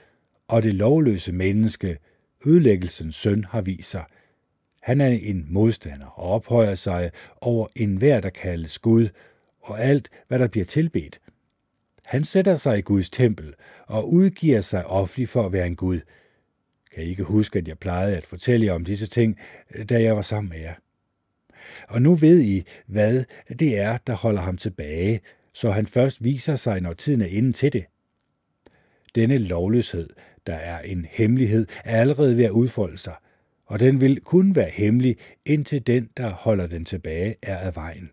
og 0.48 0.62
det 0.62 0.74
lovløse 0.74 1.32
menneske, 1.32 1.98
ødelæggelsens 2.46 3.16
søn, 3.16 3.44
har 3.44 3.60
vist 3.60 3.90
sig. 3.90 4.04
Han 4.82 5.00
er 5.00 5.08
en 5.08 5.46
modstander 5.48 6.06
og 6.06 6.30
ophøjer 6.30 6.74
sig 6.74 7.10
over 7.40 7.66
enhver, 7.76 8.20
der 8.20 8.30
kaldes 8.30 8.78
Gud, 8.78 9.08
og 9.60 9.80
alt, 9.80 10.10
hvad 10.28 10.38
der 10.38 10.46
bliver 10.46 10.64
tilbedt. 10.66 11.20
Han 12.04 12.24
sætter 12.24 12.54
sig 12.54 12.78
i 12.78 12.82
Guds 12.82 13.10
tempel 13.10 13.54
og 13.86 14.12
udgiver 14.12 14.60
sig 14.60 14.86
offentligt 14.86 15.30
for 15.30 15.46
at 15.46 15.52
være 15.52 15.66
en 15.66 15.76
Gud. 15.76 16.00
Kan 16.94 17.04
I 17.04 17.06
ikke 17.06 17.22
huske, 17.22 17.58
at 17.58 17.68
jeg 17.68 17.78
plejede 17.78 18.16
at 18.16 18.26
fortælle 18.26 18.66
jer 18.66 18.72
om 18.72 18.84
disse 18.84 19.06
ting, 19.06 19.38
da 19.88 20.02
jeg 20.02 20.16
var 20.16 20.22
sammen 20.22 20.50
med 20.50 20.58
jer? 20.58 20.74
Og 21.88 22.02
nu 22.02 22.14
ved 22.14 22.40
I, 22.40 22.62
hvad 22.86 23.24
det 23.48 23.78
er, 23.78 23.98
der 24.06 24.14
holder 24.14 24.40
ham 24.40 24.56
tilbage, 24.56 25.20
så 25.52 25.70
han 25.70 25.86
først 25.86 26.24
viser 26.24 26.56
sig, 26.56 26.80
når 26.80 26.92
tiden 26.92 27.20
er 27.20 27.26
inde 27.26 27.52
til 27.52 27.72
det. 27.72 27.84
Denne 29.14 29.38
lovløshed, 29.38 30.08
der 30.46 30.54
er 30.54 30.80
en 30.80 31.06
hemmelighed, 31.10 31.66
er 31.84 32.00
allerede 32.00 32.36
ved 32.36 32.44
at 32.44 32.50
udfolde 32.50 32.98
sig, 32.98 33.14
og 33.66 33.80
den 33.80 34.00
vil 34.00 34.20
kun 34.20 34.56
være 34.56 34.70
hemmelig, 34.70 35.16
indtil 35.46 35.86
den, 35.86 36.08
der 36.16 36.30
holder 36.30 36.66
den 36.66 36.84
tilbage, 36.84 37.34
er 37.42 37.56
af 37.56 37.76
vejen. 37.76 38.10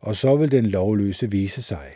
og 0.00 0.16
så 0.16 0.36
vil 0.36 0.50
den 0.52 0.66
lovløse 0.66 1.30
vise 1.30 1.62
sig. 1.62 1.92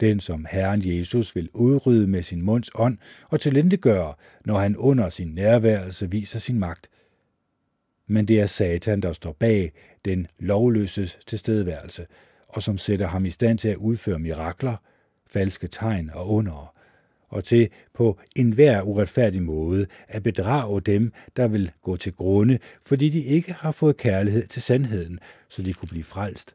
Den, 0.00 0.20
som 0.20 0.46
Herren 0.50 0.82
Jesus 0.84 1.36
vil 1.36 1.50
udrydde 1.52 2.06
med 2.06 2.22
sin 2.22 2.42
munds 2.42 2.70
ånd 2.74 2.98
og 3.28 3.40
tilindegøre, 3.40 4.14
når 4.44 4.58
han 4.58 4.76
under 4.76 5.08
sin 5.08 5.28
nærværelse 5.28 6.10
viser 6.10 6.38
sin 6.38 6.58
magt. 6.58 6.90
Men 8.06 8.28
det 8.28 8.40
er 8.40 8.46
Satan, 8.46 9.00
der 9.00 9.12
står 9.12 9.32
bag 9.32 9.72
den 10.04 10.26
lovløses 10.38 11.18
tilstedeværelse, 11.26 12.06
og 12.48 12.62
som 12.62 12.78
sætter 12.78 13.06
ham 13.06 13.24
i 13.26 13.30
stand 13.30 13.58
til 13.58 13.68
at 13.68 13.76
udføre 13.76 14.18
mirakler, 14.18 14.76
falske 15.30 15.66
tegn 15.68 16.10
og 16.14 16.30
under, 16.30 16.74
og 17.28 17.44
til 17.44 17.68
på 17.94 18.18
enhver 18.36 18.82
uretfærdig 18.82 19.42
måde 19.42 19.86
at 20.08 20.22
bedrage 20.22 20.80
dem, 20.80 21.12
der 21.36 21.48
vil 21.48 21.70
gå 21.82 21.96
til 21.96 22.12
grunde, 22.12 22.58
fordi 22.86 23.08
de 23.08 23.20
ikke 23.20 23.52
har 23.52 23.72
fået 23.72 23.96
kærlighed 23.96 24.46
til 24.46 24.62
sandheden, 24.62 25.20
så 25.48 25.62
de 25.62 25.72
kunne 25.72 25.88
blive 25.88 26.04
frelst. 26.04 26.54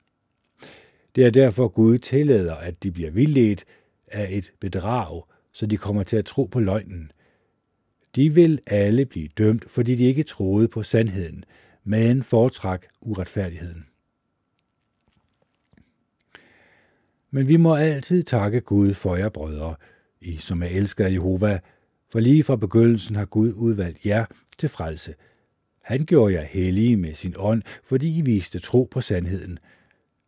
Det 1.16 1.26
er 1.26 1.30
derfor 1.30 1.68
Gud 1.68 1.98
tillader, 1.98 2.56
at 2.56 2.84
de 2.84 2.92
bliver 2.92 3.12
vildledt 3.12 3.66
af 4.08 4.28
et 4.32 4.54
bedrag, 4.60 5.24
så 5.52 5.66
de 5.66 5.78
kommer 5.78 6.04
til 6.04 6.18
at 6.18 6.26
tro 6.26 6.44
på 6.44 6.60
løgnen. 6.60 7.12
De 8.16 8.34
vil 8.34 8.60
alle 8.68 9.06
blive 9.06 9.30
dømt, 9.38 9.72
fordi 9.72 9.96
de 9.96 10.04
ikke 10.04 10.24
troede 10.24 10.68
på 10.68 10.84
sandheden, 10.84 11.46
men 11.84 12.24
foretræk 12.24 12.88
uretfærdigheden. 13.02 13.86
Men 17.32 17.48
vi 17.48 17.58
må 17.58 17.76
altid 17.76 18.24
takke 18.24 18.62
Gud 18.62 18.94
for 18.94 19.16
jer 19.16 19.30
brødre, 19.30 19.76
i 20.24 20.38
som 20.38 20.64
er 20.64 20.68
elsket 20.68 21.04
af 21.04 21.12
Jehova, 21.12 21.60
for 22.12 22.20
lige 22.20 22.44
fra 22.44 22.56
begyndelsen 22.56 23.16
har 23.16 23.26
Gud 23.26 23.54
udvalgt 23.54 24.06
jer 24.06 24.26
til 24.58 24.70
frelse. 24.70 25.16
Han 25.82 26.06
gjorde 26.06 26.34
jer 26.34 26.44
hellige 26.44 26.98
med 26.98 27.14
sin 27.14 27.34
ånd, 27.38 27.62
fordi 27.84 28.18
I 28.18 28.22
viste 28.22 28.60
tro 28.60 28.88
på 28.92 29.02
sandheden. 29.02 29.60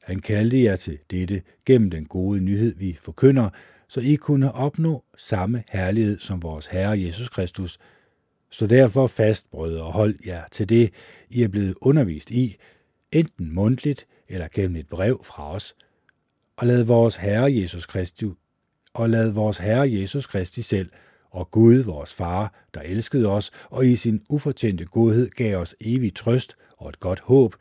Han 0.03 0.19
kaldte 0.19 0.63
jer 0.63 0.75
til 0.75 0.97
dette 1.11 1.41
gennem 1.65 1.89
den 1.89 2.05
gode 2.05 2.41
nyhed, 2.41 2.75
vi 2.75 2.97
forkynder, 3.01 3.49
så 3.87 3.99
I 3.99 4.15
kunne 4.15 4.51
opnå 4.51 5.03
samme 5.17 5.63
herlighed 5.69 6.19
som 6.19 6.43
vores 6.43 6.67
Herre 6.67 7.01
Jesus 7.01 7.29
Kristus. 7.29 7.79
Så 8.49 8.67
derfor 8.67 9.07
fast, 9.07 9.51
brødre, 9.51 9.83
og 9.83 9.93
hold 9.93 10.15
jer 10.25 10.43
til 10.51 10.69
det, 10.69 10.93
I 11.29 11.43
er 11.43 11.47
blevet 11.47 11.75
undervist 11.81 12.31
i, 12.31 12.55
enten 13.11 13.53
mundtligt 13.53 14.07
eller 14.29 14.47
gennem 14.53 14.75
et 14.75 14.87
brev 14.87 15.21
fra 15.23 15.51
os– 15.51 15.75
og 16.57 16.67
lad 16.67 16.83
vores 16.83 17.15
Herre 17.15 17.53
Jesus 17.55 17.85
Kristus 17.85 18.35
og 18.95 19.09
lad 19.09 19.31
vores 19.31 19.57
Herre 19.57 19.91
Jesus 19.91 20.27
Kristi 20.27 20.61
selv 20.61 20.89
og 21.29 21.51
Gud, 21.51 21.75
vores 21.75 22.13
Far, 22.13 22.53
der 22.73 22.81
elskede 22.81 23.27
os 23.27 23.51
og 23.69 23.87
i 23.87 23.95
sin 23.95 24.25
ufortjente 24.29 24.85
godhed 24.85 25.29
gav 25.29 25.57
os 25.57 25.75
evig 25.81 26.15
trøst 26.15 26.55
og 26.77 26.89
et 26.89 26.99
godt 26.99 27.19
håb, 27.19 27.55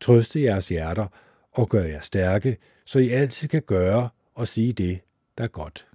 trøste 0.00 0.42
jeres 0.42 0.68
hjerter 0.68 1.06
og 1.52 1.68
gør 1.68 1.84
jer 1.84 2.00
stærke, 2.00 2.56
så 2.84 2.98
I 2.98 3.08
altid 3.08 3.48
kan 3.48 3.62
gøre 3.62 4.08
og 4.34 4.48
sige 4.48 4.72
det, 4.72 5.00
der 5.38 5.44
er 5.44 5.48
godt. 5.48 5.86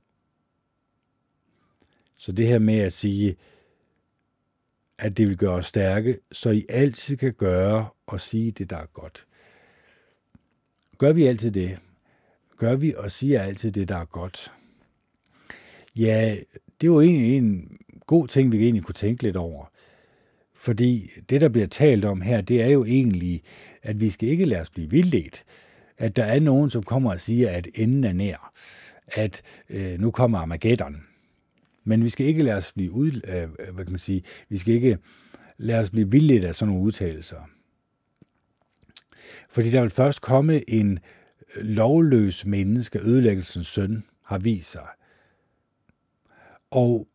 Så 2.15 2.31
det 2.31 2.47
her 2.47 2.59
med 2.59 2.79
at 2.79 2.93
sige, 2.93 3.35
at 4.97 5.17
det 5.17 5.27
vil 5.27 5.37
gøre 5.37 5.55
os 5.55 5.65
stærke, 5.65 6.19
så 6.31 6.49
I 6.49 6.65
altid 6.69 7.17
kan 7.17 7.33
gøre 7.33 7.87
og 8.07 8.21
sige 8.21 8.51
det, 8.51 8.69
der 8.69 8.77
er 8.77 8.85
godt. 8.85 9.25
Gør 10.97 11.13
vi 11.13 11.25
altid 11.25 11.51
det? 11.51 11.79
gør 12.57 12.75
vi 12.75 12.93
og 12.97 13.11
siger 13.11 13.41
altid 13.41 13.71
det, 13.71 13.89
der 13.89 13.97
er 13.97 14.05
godt? 14.05 14.51
Ja, 15.95 16.35
det 16.81 16.91
var 16.91 17.01
egentlig 17.01 17.37
en 17.37 17.77
god 18.07 18.27
ting, 18.27 18.51
vi 18.51 18.63
egentlig 18.63 18.83
kunne 18.83 18.93
tænke 18.93 19.23
lidt 19.23 19.35
over. 19.35 19.71
Fordi 20.55 21.11
det, 21.29 21.41
der 21.41 21.49
bliver 21.49 21.67
talt 21.67 22.05
om 22.05 22.21
her, 22.21 22.41
det 22.41 22.61
er 22.61 22.67
jo 22.67 22.85
egentlig, 22.85 23.43
at 23.81 24.01
vi 24.01 24.09
skal 24.09 24.29
ikke 24.29 24.45
lade 24.45 24.61
os 24.61 24.69
blive 24.69 24.89
vildledt. 24.89 25.43
At 25.97 26.15
der 26.15 26.23
er 26.23 26.39
nogen, 26.39 26.69
som 26.69 26.83
kommer 26.83 27.11
og 27.11 27.21
siger, 27.21 27.49
at 27.49 27.67
enden 27.75 28.03
er 28.03 28.13
nær. 28.13 28.53
At 29.07 29.41
øh, 29.69 29.99
nu 29.99 30.11
kommer 30.11 30.39
Armageddon. 30.39 31.03
Men 31.83 32.03
vi 32.03 32.09
skal 32.09 32.25
ikke 32.25 32.43
lade 32.43 32.57
os 32.57 32.71
blive 32.71 32.91
ud, 32.91 33.11
øh, 33.27 33.73
hvad 33.73 33.85
kan 33.85 33.91
man 33.91 33.99
sige, 33.99 34.21
vi 34.49 34.57
skal 34.57 34.73
ikke 34.73 34.97
lade 35.57 35.79
os 35.79 35.89
blive 35.89 36.11
vildledt 36.11 36.45
af 36.45 36.55
sådan 36.55 36.73
nogle 36.73 36.85
udtalelser. 36.85 37.49
Fordi 39.49 39.71
der 39.71 39.81
vil 39.81 39.89
først 39.89 40.21
komme 40.21 40.69
en 40.69 40.99
øh, 41.55 41.63
lovløs 41.63 42.45
menneske, 42.45 42.99
ødelæggelsens 42.99 43.67
søn, 43.67 44.03
har 44.25 44.37
vist 44.37 44.71
sig. 44.71 44.87
Og 46.73 47.07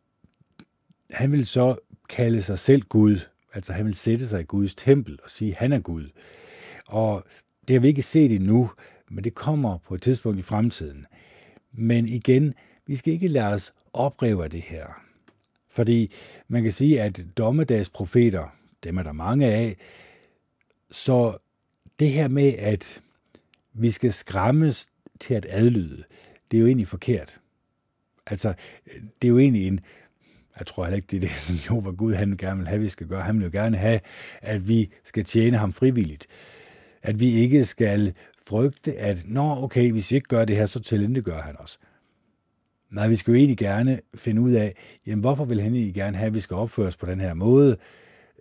han 1.10 1.32
vil 1.32 1.46
så 1.46 1.76
kalde 2.08 2.42
sig 2.42 2.58
selv 2.58 2.82
Gud, 2.82 3.20
altså 3.54 3.72
han 3.72 3.86
vil 3.86 3.94
sætte 3.94 4.26
sig 4.26 4.40
i 4.40 4.44
Guds 4.44 4.74
tempel 4.74 5.18
og 5.24 5.30
sige, 5.30 5.50
at 5.50 5.56
han 5.56 5.72
er 5.72 5.80
Gud. 5.80 6.08
Og 6.86 7.24
det 7.68 7.74
har 7.74 7.80
vi 7.80 7.88
ikke 7.88 8.02
set 8.02 8.32
endnu, 8.32 8.70
men 9.10 9.24
det 9.24 9.34
kommer 9.34 9.78
på 9.78 9.94
et 9.94 10.02
tidspunkt 10.02 10.38
i 10.38 10.42
fremtiden. 10.42 11.06
Men 11.72 12.08
igen, 12.08 12.54
vi 12.86 12.96
skal 12.96 13.12
ikke 13.12 13.28
lade 13.28 13.52
os 13.52 13.72
opreve 13.92 14.44
af 14.44 14.50
det 14.50 14.62
her. 14.62 15.02
Fordi 15.68 16.12
man 16.48 16.62
kan 16.62 16.72
sige, 16.72 17.02
at 17.02 17.26
dommedagsprofeter, 17.36 18.56
dem 18.84 18.98
er 18.98 19.02
der 19.02 19.12
mange 19.12 19.46
af, 19.46 19.76
så 20.90 21.38
det 21.98 22.10
her 22.10 22.28
med, 22.28 22.52
at 22.58 23.02
vi 23.72 23.90
skal 23.90 24.12
skræmmes 24.12 24.86
til 25.20 25.34
at 25.34 25.46
adlyde, 25.48 26.04
det 26.50 26.56
er 26.56 26.60
jo 26.60 26.66
egentlig 26.66 26.88
forkert. 26.88 27.40
Altså, 28.30 28.54
det 29.22 29.28
er 29.28 29.28
jo 29.28 29.38
egentlig 29.38 29.66
en, 29.66 29.80
jeg 30.58 30.66
tror 30.66 30.84
heller 30.84 30.96
ikke, 30.96 31.06
det 31.10 31.16
er 31.16 31.20
det, 31.20 31.30
som 31.46 31.54
jo 31.54 31.80
var 31.80 31.92
Gud, 31.92 32.14
han 32.14 32.36
gerne 32.36 32.58
vil 32.58 32.68
have, 32.68 32.80
vi 32.80 32.88
skal 32.88 33.06
gøre. 33.06 33.22
Han 33.22 33.38
vil 33.38 33.44
jo 33.44 33.50
gerne 33.52 33.76
have, 33.76 34.00
at 34.42 34.68
vi 34.68 34.90
skal 35.04 35.24
tjene 35.24 35.56
ham 35.56 35.72
frivilligt. 35.72 36.26
At 37.02 37.20
vi 37.20 37.32
ikke 37.32 37.64
skal 37.64 38.14
frygte, 38.46 38.94
at 38.94 39.18
nå, 39.24 39.62
okay, 39.62 39.92
hvis 39.92 40.10
vi 40.10 40.16
ikke 40.16 40.28
gør 40.28 40.44
det 40.44 40.56
her, 40.56 40.66
så 40.66 41.22
gør 41.24 41.42
han 41.42 41.56
os. 41.58 41.78
Nej, 42.90 43.08
vi 43.08 43.16
skal 43.16 43.32
jo 43.32 43.36
egentlig 43.36 43.58
gerne 43.58 44.00
finde 44.14 44.42
ud 44.42 44.52
af, 44.52 44.74
jamen, 45.06 45.20
hvorfor 45.20 45.44
vil 45.44 45.60
han 45.60 45.74
egentlig 45.74 45.94
gerne 45.94 46.16
have, 46.16 46.26
at 46.26 46.34
vi 46.34 46.40
skal 46.40 46.54
opføre 46.54 46.86
os 46.86 46.96
på 46.96 47.06
den 47.06 47.20
her 47.20 47.34
måde? 47.34 47.76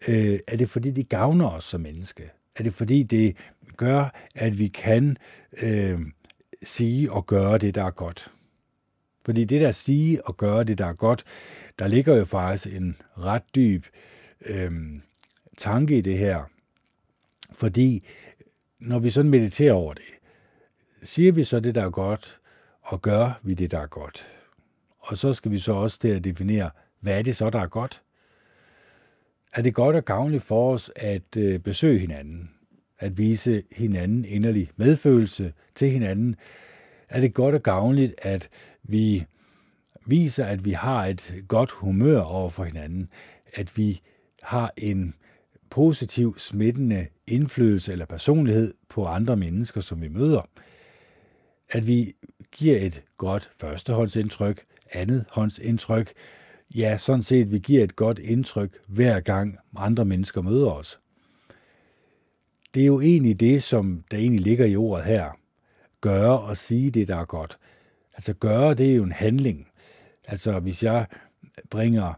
Øh, 0.08 0.40
er 0.48 0.58
det 0.58 0.70
fordi, 0.70 0.92
det 0.92 1.10
gavner 1.10 1.50
os 1.50 1.64
som 1.64 1.82
menneske? 1.82 2.30
Er 2.56 2.64
det 2.64 2.74
fordi, 2.74 3.04
det 3.04 3.38
gør, 3.78 4.16
at 4.36 4.60
vi 4.60 4.68
kan 4.68 5.18
øh, 5.64 6.00
sige 6.64 7.12
og 7.12 7.26
gøre 7.26 7.58
det, 7.58 7.76
der 7.76 7.84
er 7.84 7.92
godt. 7.92 8.32
Fordi 9.28 9.46
det 9.46 9.62
der 9.62 9.68
at 9.68 9.76
sige 9.76 10.28
og 10.28 10.38
gøre 10.38 10.64
det, 10.64 10.78
der 10.78 10.86
er 10.86 10.94
godt, 10.94 11.24
der 11.80 11.88
ligger 11.88 12.16
jo 12.16 12.26
faktisk 12.26 12.76
en 12.76 12.98
ret 13.18 13.44
dyb 13.56 13.86
øh, 14.46 14.72
tanke 15.58 15.98
i 15.98 16.02
det 16.02 16.18
her. 16.18 16.44
Fordi 17.52 18.08
når 18.80 19.00
vi 19.00 19.10
sådan 19.10 19.32
mediterer 19.32 19.74
over 19.74 19.94
det, 19.94 20.04
siger 21.04 21.32
vi 21.32 21.44
så 21.44 21.60
det, 21.60 21.76
der 21.76 21.86
er 21.86 21.90
godt, 21.90 22.40
og 22.82 23.02
gør 23.02 23.40
vi 23.44 23.54
det, 23.54 23.72
der 23.72 23.80
er 23.80 23.88
godt. 23.88 24.28
Og 25.00 25.18
så 25.18 25.34
skal 25.34 25.52
vi 25.52 25.60
så 25.60 25.72
også 25.72 26.00
til 26.00 26.08
at 26.08 26.24
definere, 26.24 26.70
hvad 27.00 27.18
er 27.18 27.22
det 27.22 27.36
så, 27.36 27.50
der 27.50 27.60
er 27.60 27.68
godt? 27.68 28.02
Er 29.54 29.62
det 29.62 29.74
godt 29.74 29.96
og 29.96 30.06
gavnligt 30.06 30.44
for 30.44 30.74
os 30.74 30.92
at 30.96 31.38
øh, 31.38 31.60
besøge 31.60 32.00
hinanden? 32.00 32.50
at 33.00 33.18
vise 33.18 33.64
hinanden 33.72 34.26
inderlig 34.26 34.70
medfølelse 34.76 35.54
til 35.76 35.90
hinanden, 35.90 36.36
er 37.10 37.22
det 37.22 37.34
godt 37.34 37.56
og 37.56 37.64
gavnligt, 37.64 38.16
at 38.18 38.50
vi 38.84 39.26
viser, 40.06 40.46
at 40.46 40.66
vi 40.66 40.72
har 40.72 41.06
et 41.06 41.44
godt 41.48 41.72
humør 41.72 42.22
over 42.22 42.50
for 42.50 42.64
hinanden, 42.64 43.10
at 43.54 43.78
vi 43.78 44.02
har 44.42 44.74
en 44.78 45.14
positiv, 45.70 46.36
smittende 46.38 47.08
indflydelse 47.28 47.92
eller 47.92 48.06
personlighed 48.06 48.74
på 48.90 49.06
andre 49.06 49.38
mennesker, 49.38 49.82
som 49.82 50.02
vi 50.02 50.08
møder. 50.08 50.42
At 51.70 51.88
vi 51.88 52.14
giver 52.52 52.78
et 52.80 53.04
godt 53.18 53.50
førstehåndsindtryk, 53.58 54.66
andet 54.94 55.26
håndsindtryk, 55.32 56.14
ja, 56.76 56.98
sådan 56.98 57.24
set, 57.24 57.52
vi 57.52 57.60
giver 57.60 57.84
et 57.84 57.96
godt 57.96 58.20
indtryk 58.20 58.78
hver 58.88 59.20
gang 59.20 59.58
andre 59.76 60.06
mennesker 60.06 60.42
møder 60.42 60.72
os 60.72 61.00
det 62.78 62.84
er 62.84 62.88
jo 62.88 63.02
egentlig 63.02 63.40
det, 63.40 63.64
som 63.64 64.04
der 64.12 64.18
egentlig 64.18 64.42
ligger 64.42 64.66
i 64.66 64.76
ordet 64.76 65.06
her. 65.06 65.38
Gøre 66.08 66.40
og 66.40 66.58
sige 66.58 66.92
det, 66.92 67.08
der 67.08 67.16
er 67.16 67.26
godt. 67.26 67.58
Altså 68.14 68.34
gøre, 68.34 68.74
det 68.74 68.92
er 68.92 68.96
jo 68.96 69.04
en 69.04 69.12
handling. 69.12 69.68
Altså 70.28 70.60
hvis 70.60 70.84
jeg 70.84 71.06
bringer 71.70 72.14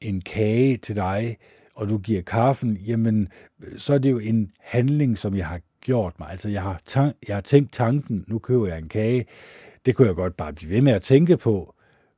en 0.00 0.20
kage 0.20 0.76
til 0.76 0.96
dig, 0.96 1.36
og 1.76 1.88
du 1.88 1.98
giver 1.98 2.22
kaffen, 2.22 2.76
jamen 2.76 3.28
så 3.76 3.94
er 3.94 3.98
det 3.98 4.10
jo 4.10 4.18
en 4.18 4.50
handling, 4.60 5.18
som 5.18 5.36
jeg 5.36 5.46
har 5.46 5.60
gjort 5.80 6.12
mig. 6.18 6.30
Altså 6.30 6.48
jeg 6.48 6.62
har, 6.62 6.80
tank, 6.86 7.16
jeg 7.28 7.36
har 7.36 7.40
tænkt 7.40 7.72
tanken, 7.72 8.24
nu 8.28 8.38
køber 8.38 8.66
jeg 8.66 8.78
en 8.78 8.88
kage. 8.88 9.26
Det 9.86 9.94
kunne 9.94 10.08
jeg 10.08 10.16
godt 10.16 10.36
bare 10.36 10.52
blive 10.52 10.70
ved 10.70 10.80
med 10.80 10.92
at 10.92 11.02
tænke 11.02 11.36
på. 11.36 11.74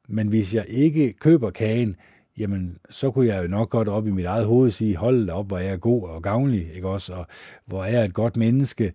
Men 0.09 0.29
hvis 0.29 0.55
jeg 0.55 0.65
ikke 0.69 1.13
køber 1.13 1.51
kagen, 1.51 1.97
jamen 2.39 2.79
så 2.91 3.11
kunne 3.11 3.27
jeg 3.27 3.43
jo 3.43 3.49
nok 3.49 3.71
godt 3.71 3.89
op 3.89 4.07
i 4.07 4.11
mit 4.11 4.27
eget 4.27 4.47
hoved 4.47 4.71
sige, 4.71 4.97
hold 4.97 5.27
da 5.27 5.33
op, 5.33 5.47
hvor 5.47 5.59
jeg 5.59 5.73
er 5.73 5.77
god 5.77 6.03
og 6.09 6.23
gavnlig, 6.23 6.75
ikke 6.75 6.89
også, 6.89 7.13
og 7.13 7.27
hvor 7.67 7.85
er 7.85 7.91
jeg 7.91 8.05
et 8.05 8.15
godt 8.15 8.37
menneske, 8.37 8.93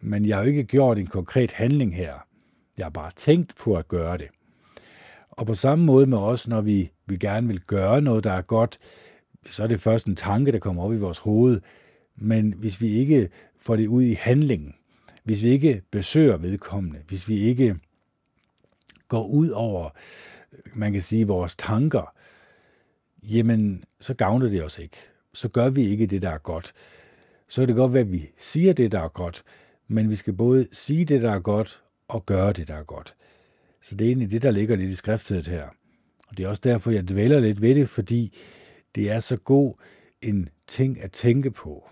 men 0.00 0.26
jeg 0.26 0.36
har 0.36 0.42
jo 0.42 0.48
ikke 0.48 0.64
gjort 0.64 0.98
en 0.98 1.06
konkret 1.06 1.52
handling 1.52 1.96
her. 1.96 2.14
Jeg 2.78 2.84
har 2.84 2.90
bare 2.90 3.10
tænkt 3.16 3.54
på 3.56 3.76
at 3.76 3.88
gøre 3.88 4.18
det. 4.18 4.28
Og 5.30 5.46
på 5.46 5.54
samme 5.54 5.84
måde 5.84 6.06
med 6.06 6.18
os, 6.18 6.48
når 6.48 6.60
vi, 6.60 6.90
vi 7.06 7.16
gerne 7.16 7.46
vil 7.46 7.60
gøre 7.60 8.00
noget, 8.00 8.24
der 8.24 8.32
er 8.32 8.42
godt, 8.42 8.78
så 9.50 9.62
er 9.62 9.66
det 9.66 9.80
først 9.80 10.06
en 10.06 10.16
tanke, 10.16 10.52
der 10.52 10.58
kommer 10.58 10.82
op 10.82 10.92
i 10.92 10.98
vores 10.98 11.18
hoved. 11.18 11.60
Men 12.16 12.52
hvis 12.52 12.80
vi 12.80 12.88
ikke 12.88 13.28
får 13.58 13.76
det 13.76 13.86
ud 13.86 14.02
i 14.02 14.14
handling, 14.14 14.76
hvis 15.24 15.42
vi 15.42 15.48
ikke 15.48 15.82
besøger 15.90 16.36
vedkommende, 16.36 16.98
hvis 17.08 17.28
vi 17.28 17.38
ikke 17.38 17.76
går 19.08 19.26
ud 19.26 19.48
over, 19.48 19.90
man 20.74 20.92
kan 20.92 21.02
sige, 21.02 21.26
vores 21.26 21.56
tanker, 21.56 22.14
jamen, 23.22 23.84
så 24.00 24.14
gavner 24.14 24.48
det 24.48 24.64
os 24.64 24.78
ikke. 24.78 24.96
Så 25.34 25.48
gør 25.48 25.70
vi 25.70 25.86
ikke 25.86 26.06
det, 26.06 26.22
der 26.22 26.30
er 26.30 26.38
godt. 26.38 26.72
Så 27.48 27.60
kan 27.60 27.68
det 27.68 27.76
godt 27.76 27.92
være, 27.92 28.02
at 28.02 28.12
vi 28.12 28.30
siger 28.38 28.72
det, 28.72 28.92
der 28.92 29.00
er 29.00 29.08
godt, 29.08 29.42
men 29.88 30.10
vi 30.10 30.14
skal 30.14 30.32
både 30.32 30.68
sige 30.72 31.04
det, 31.04 31.22
der 31.22 31.32
er 31.32 31.40
godt, 31.40 31.82
og 32.08 32.26
gøre 32.26 32.52
det, 32.52 32.68
der 32.68 32.74
er 32.74 32.82
godt. 32.82 33.14
Så 33.82 33.94
det 33.94 34.04
er 34.04 34.08
egentlig 34.08 34.30
det, 34.30 34.42
der 34.42 34.50
ligger 34.50 34.76
lidt 34.76 34.90
i 34.90 34.94
skriftet 34.94 35.46
her. 35.46 35.68
Og 36.28 36.36
det 36.36 36.44
er 36.44 36.48
også 36.48 36.62
derfor, 36.64 36.90
jeg 36.90 37.08
dvæler 37.08 37.40
lidt 37.40 37.62
ved 37.62 37.74
det, 37.74 37.88
fordi 37.88 38.36
det 38.94 39.10
er 39.10 39.20
så 39.20 39.36
god 39.36 39.74
en 40.22 40.48
ting 40.66 41.02
at 41.02 41.12
tænke 41.12 41.50
på. 41.50 41.88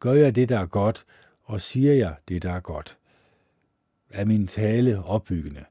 Gør 0.00 0.12
jeg 0.12 0.34
det, 0.34 0.48
der 0.48 0.58
er 0.58 0.66
godt, 0.66 1.04
og 1.42 1.60
siger 1.60 1.92
jeg 1.92 2.14
det, 2.28 2.42
der 2.42 2.52
er 2.52 2.60
godt? 2.60 2.98
Er 4.10 4.24
min 4.24 4.46
tale 4.46 5.04
opbyggende? 5.04 5.64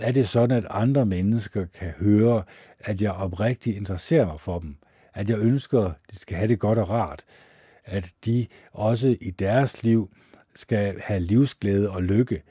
Er 0.00 0.12
det 0.12 0.28
sådan, 0.28 0.56
at 0.56 0.66
andre 0.70 1.06
mennesker 1.06 1.66
kan 1.66 1.90
høre, 1.90 2.42
at 2.78 3.02
jeg 3.02 3.12
oprigtigt 3.12 3.76
interesserer 3.76 4.26
mig 4.26 4.40
for 4.40 4.58
dem? 4.58 4.76
At 5.14 5.30
jeg 5.30 5.38
ønsker, 5.38 5.84
at 5.84 5.94
de 6.10 6.18
skal 6.18 6.36
have 6.36 6.48
det 6.48 6.58
godt 6.58 6.78
og 6.78 6.88
rart? 6.88 7.24
At 7.84 8.12
de 8.24 8.46
også 8.72 9.16
i 9.20 9.30
deres 9.30 9.82
liv 9.82 10.10
skal 10.58 11.00
have 11.00 11.20
livsglæde 11.20 11.90
og 11.90 12.02
lykke? 12.02 12.42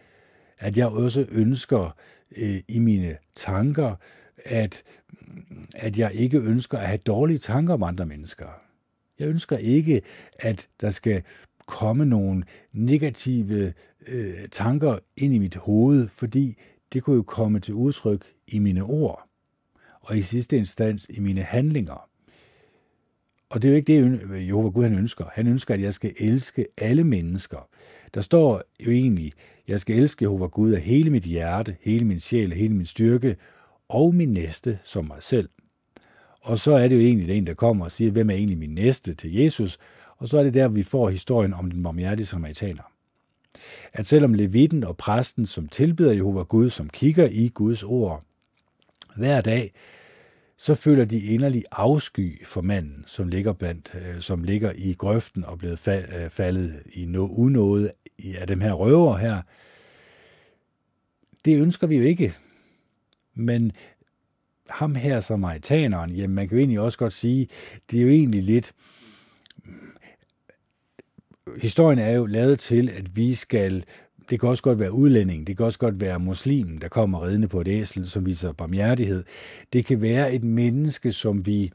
At 0.60 0.78
jeg 0.78 0.88
også 0.88 1.26
ønsker 1.30 1.96
øh, 2.38 2.60
i 2.68 2.80
mine 2.80 3.18
tanker, 3.36 3.96
at, 4.46 4.84
at 5.76 5.98
jeg 5.98 6.14
ikke 6.14 6.40
ønsker 6.40 6.78
at 6.78 6.88
have 6.88 6.98
dårlige 6.98 7.38
tanker 7.38 7.74
om 7.74 7.84
andre 7.84 8.06
mennesker. 8.06 8.48
Jeg 9.20 9.28
ønsker 9.28 9.58
ikke, 9.58 10.02
at 10.40 10.68
der 10.82 10.90
skal 10.90 11.24
komme 11.66 12.06
nogle 12.06 12.44
negative 12.74 13.74
øh, 14.08 14.34
tanker 14.52 15.00
ind 15.18 15.34
i 15.34 15.40
mit 15.40 15.56
hoved, 15.56 16.08
fordi 16.08 16.58
det 16.94 17.04
kunne 17.04 17.16
jo 17.16 17.24
komme 17.24 17.60
til 17.60 17.74
udtryk 17.74 18.34
i 18.48 18.60
mine 18.60 18.84
ord, 18.84 19.28
og 20.02 20.18
i 20.18 20.22
sidste 20.22 20.58
instans 20.58 21.06
i 21.10 21.20
mine 21.20 21.42
handlinger. 21.42 22.07
Og 23.50 23.62
det 23.62 23.68
er 23.68 23.72
jo 23.72 23.76
ikke 23.76 24.02
det, 24.02 24.48
Jehova 24.48 24.70
Gud 24.70 24.84
han 24.84 24.98
ønsker. 24.98 25.26
Han 25.34 25.48
ønsker, 25.48 25.74
at 25.74 25.82
jeg 25.82 25.94
skal 25.94 26.14
elske 26.20 26.66
alle 26.78 27.04
mennesker. 27.04 27.68
Der 28.14 28.22
står 28.22 28.64
jo 28.86 28.92
egentlig, 28.92 29.34
jeg 29.68 29.82
skal 29.82 29.96
elske 29.96 30.24
Jehova 30.24 30.46
Gud 30.46 30.72
af 30.72 30.82
hele 30.82 31.10
mit 31.10 31.24
hjerte, 31.24 31.76
hele 31.82 32.06
min 32.06 32.20
sjæl, 32.20 32.54
hele 32.54 32.74
min 32.74 32.86
styrke, 32.86 33.36
og 33.90 34.16
min 34.16 34.30
næste 34.30 34.80
som 34.84 35.06
mig 35.06 35.24
selv. 35.24 35.50
Og 36.42 36.60
så 36.60 36.72
er 36.72 36.88
det 36.88 36.96
jo 36.96 37.02
egentlig 37.02 37.28
den, 37.28 37.48
der 37.48 37.54
kommer 37.54 37.86
og 37.86 37.92
siger, 37.92 38.12
hvem 38.12 38.30
er 38.30 38.34
egentlig 38.34 38.58
min 38.58 38.76
næste 38.76 39.14
til 39.14 39.34
Jesus, 39.34 39.78
og 40.18 40.28
så 40.28 40.38
er 40.38 40.44
det 40.44 40.54
der, 40.54 40.68
vi 40.68 40.84
får 40.84 41.10
historien 41.10 41.54
om 41.54 41.72
den 41.72 41.84
barmhjertige 41.84 42.26
samaritaner. 42.26 42.84
At 43.94 44.06
selvom 44.06 44.34
levitten 44.34 44.84
og 44.84 44.98
præsten, 44.98 45.46
som 45.46 45.68
tilbyder 45.68 46.12
Jehova 46.12 46.44
Gud, 46.44 46.70
som 46.70 46.90
kigger 46.90 47.28
i 47.32 47.48
Guds 47.54 47.84
ord 47.84 48.24
hver 49.16 49.42
dag, 49.42 49.74
så 50.58 50.76
føler 50.76 51.06
de 51.06 51.20
inderlig 51.20 51.64
afsky 51.72 52.46
for 52.46 52.62
manden, 52.62 53.04
som 53.08 53.28
ligger, 53.28 53.54
blandt, 53.54 53.96
øh, 53.96 54.22
som 54.22 54.44
ligger 54.44 54.72
i 54.76 54.94
grøften 54.94 55.46
og 55.46 55.58
blevet 55.58 55.88
øh, 55.88 56.30
faldet 56.30 56.84
i 56.94 57.06
no, 57.06 57.28
unåde 57.28 57.92
af 58.38 58.48
dem 58.48 58.62
her 58.62 58.74
røver 58.74 59.18
her. 59.18 59.42
Det 61.46 61.62
ønsker 61.62 61.88
vi 61.88 61.98
jo 61.98 62.04
ikke. 62.04 62.34
Men 63.34 63.72
ham 64.70 64.96
her, 64.96 65.20
samaritaneren, 65.20 66.12
jamen 66.12 66.36
man 66.36 66.48
kan 66.48 66.58
jo 66.58 66.60
egentlig 66.60 66.80
også 66.80 66.98
godt 66.98 67.14
sige, 67.14 67.48
det 67.92 68.00
er 68.00 68.04
jo 68.04 68.10
egentlig 68.10 68.44
lidt, 68.44 68.74
historien 71.58 72.00
er 72.00 72.12
jo 72.12 72.26
lavet 72.26 72.60
til, 72.60 72.90
at 72.90 73.16
vi 73.16 73.36
skal, 73.36 73.86
det 74.30 74.40
kan 74.40 74.50
også 74.50 74.64
godt 74.64 74.80
være 74.80 74.92
udlænding, 74.92 75.48
det 75.48 75.58
kan 75.58 75.66
også 75.66 75.80
godt 75.80 76.02
være 76.02 76.20
muslim, 76.20 76.78
der 76.78 76.88
kommer 76.88 77.28
ridende 77.28 77.48
på 77.48 77.62
et 77.62 77.68
æsel, 77.68 78.10
som 78.10 78.26
viser 78.26 78.52
barmhjertighed. 78.52 79.24
Det 79.74 79.86
kan 79.86 80.02
være 80.02 80.34
et 80.34 80.44
menneske, 80.44 81.12
som 81.12 81.46
vi 81.46 81.72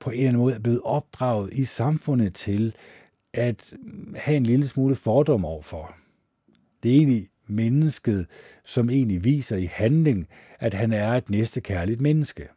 på 0.00 0.10
en 0.10 0.16
eller 0.16 0.28
anden 0.28 0.40
måde 0.40 0.54
er 0.54 0.58
blevet 0.58 0.80
opdraget 0.84 1.52
i 1.52 1.64
samfundet 1.64 2.34
til 2.34 2.74
at 3.34 3.74
have 4.16 4.36
en 4.36 4.42
lille 4.42 4.66
smule 4.66 4.94
fordom 4.94 5.44
overfor. 5.44 5.94
Det 6.82 6.90
er 6.90 6.96
egentlig 6.96 7.28
mennesket, 7.46 8.26
som 8.64 8.90
egentlig 8.90 9.24
viser 9.24 9.56
i 9.56 9.68
handling, 9.72 10.28
at 10.58 10.74
han 10.74 10.92
er 10.92 11.12
et 11.12 11.30
næstekærligt 11.30 12.00
menneske. 12.00 12.48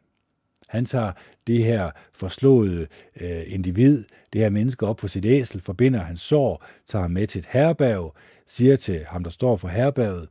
Han 0.71 0.85
tager 0.85 1.11
det 1.47 1.63
her 1.63 1.91
forslåede 2.13 2.87
øh, 3.21 3.43
individ, 3.47 4.03
det 4.33 4.41
her 4.41 4.49
menneske 4.49 4.87
op 4.87 4.97
på 4.97 5.07
sit 5.07 5.25
æsel, 5.25 5.61
forbinder 5.61 5.99
hans 5.99 6.21
sår, 6.21 6.65
tager 6.87 7.01
ham 7.01 7.11
med 7.11 7.27
til 7.27 7.39
et 7.39 7.47
herberg, 7.49 8.15
siger 8.47 8.75
til 8.75 9.05
ham, 9.05 9.23
der 9.23 9.31
står 9.31 9.55
for 9.55 9.67
herberget, 9.67 10.27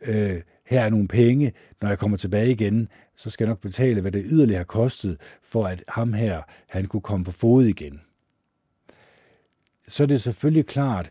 øh, 0.00 0.40
her 0.66 0.80
er 0.80 0.90
nogle 0.90 1.08
penge, 1.08 1.52
når 1.80 1.88
jeg 1.88 1.98
kommer 1.98 2.16
tilbage 2.16 2.50
igen, 2.50 2.88
så 3.16 3.30
skal 3.30 3.44
jeg 3.44 3.48
nok 3.48 3.60
betale, 3.60 4.00
hvad 4.00 4.12
det 4.12 4.24
yderligere 4.26 4.58
har 4.58 4.64
kostet, 4.64 5.20
for 5.42 5.66
at 5.66 5.84
ham 5.88 6.12
her, 6.12 6.42
han 6.68 6.86
kunne 6.86 7.00
komme 7.00 7.24
på 7.24 7.32
fod 7.32 7.64
igen. 7.64 8.00
Så 9.88 10.02
er 10.02 10.06
det 10.06 10.22
selvfølgelig 10.22 10.66
klart, 10.66 11.10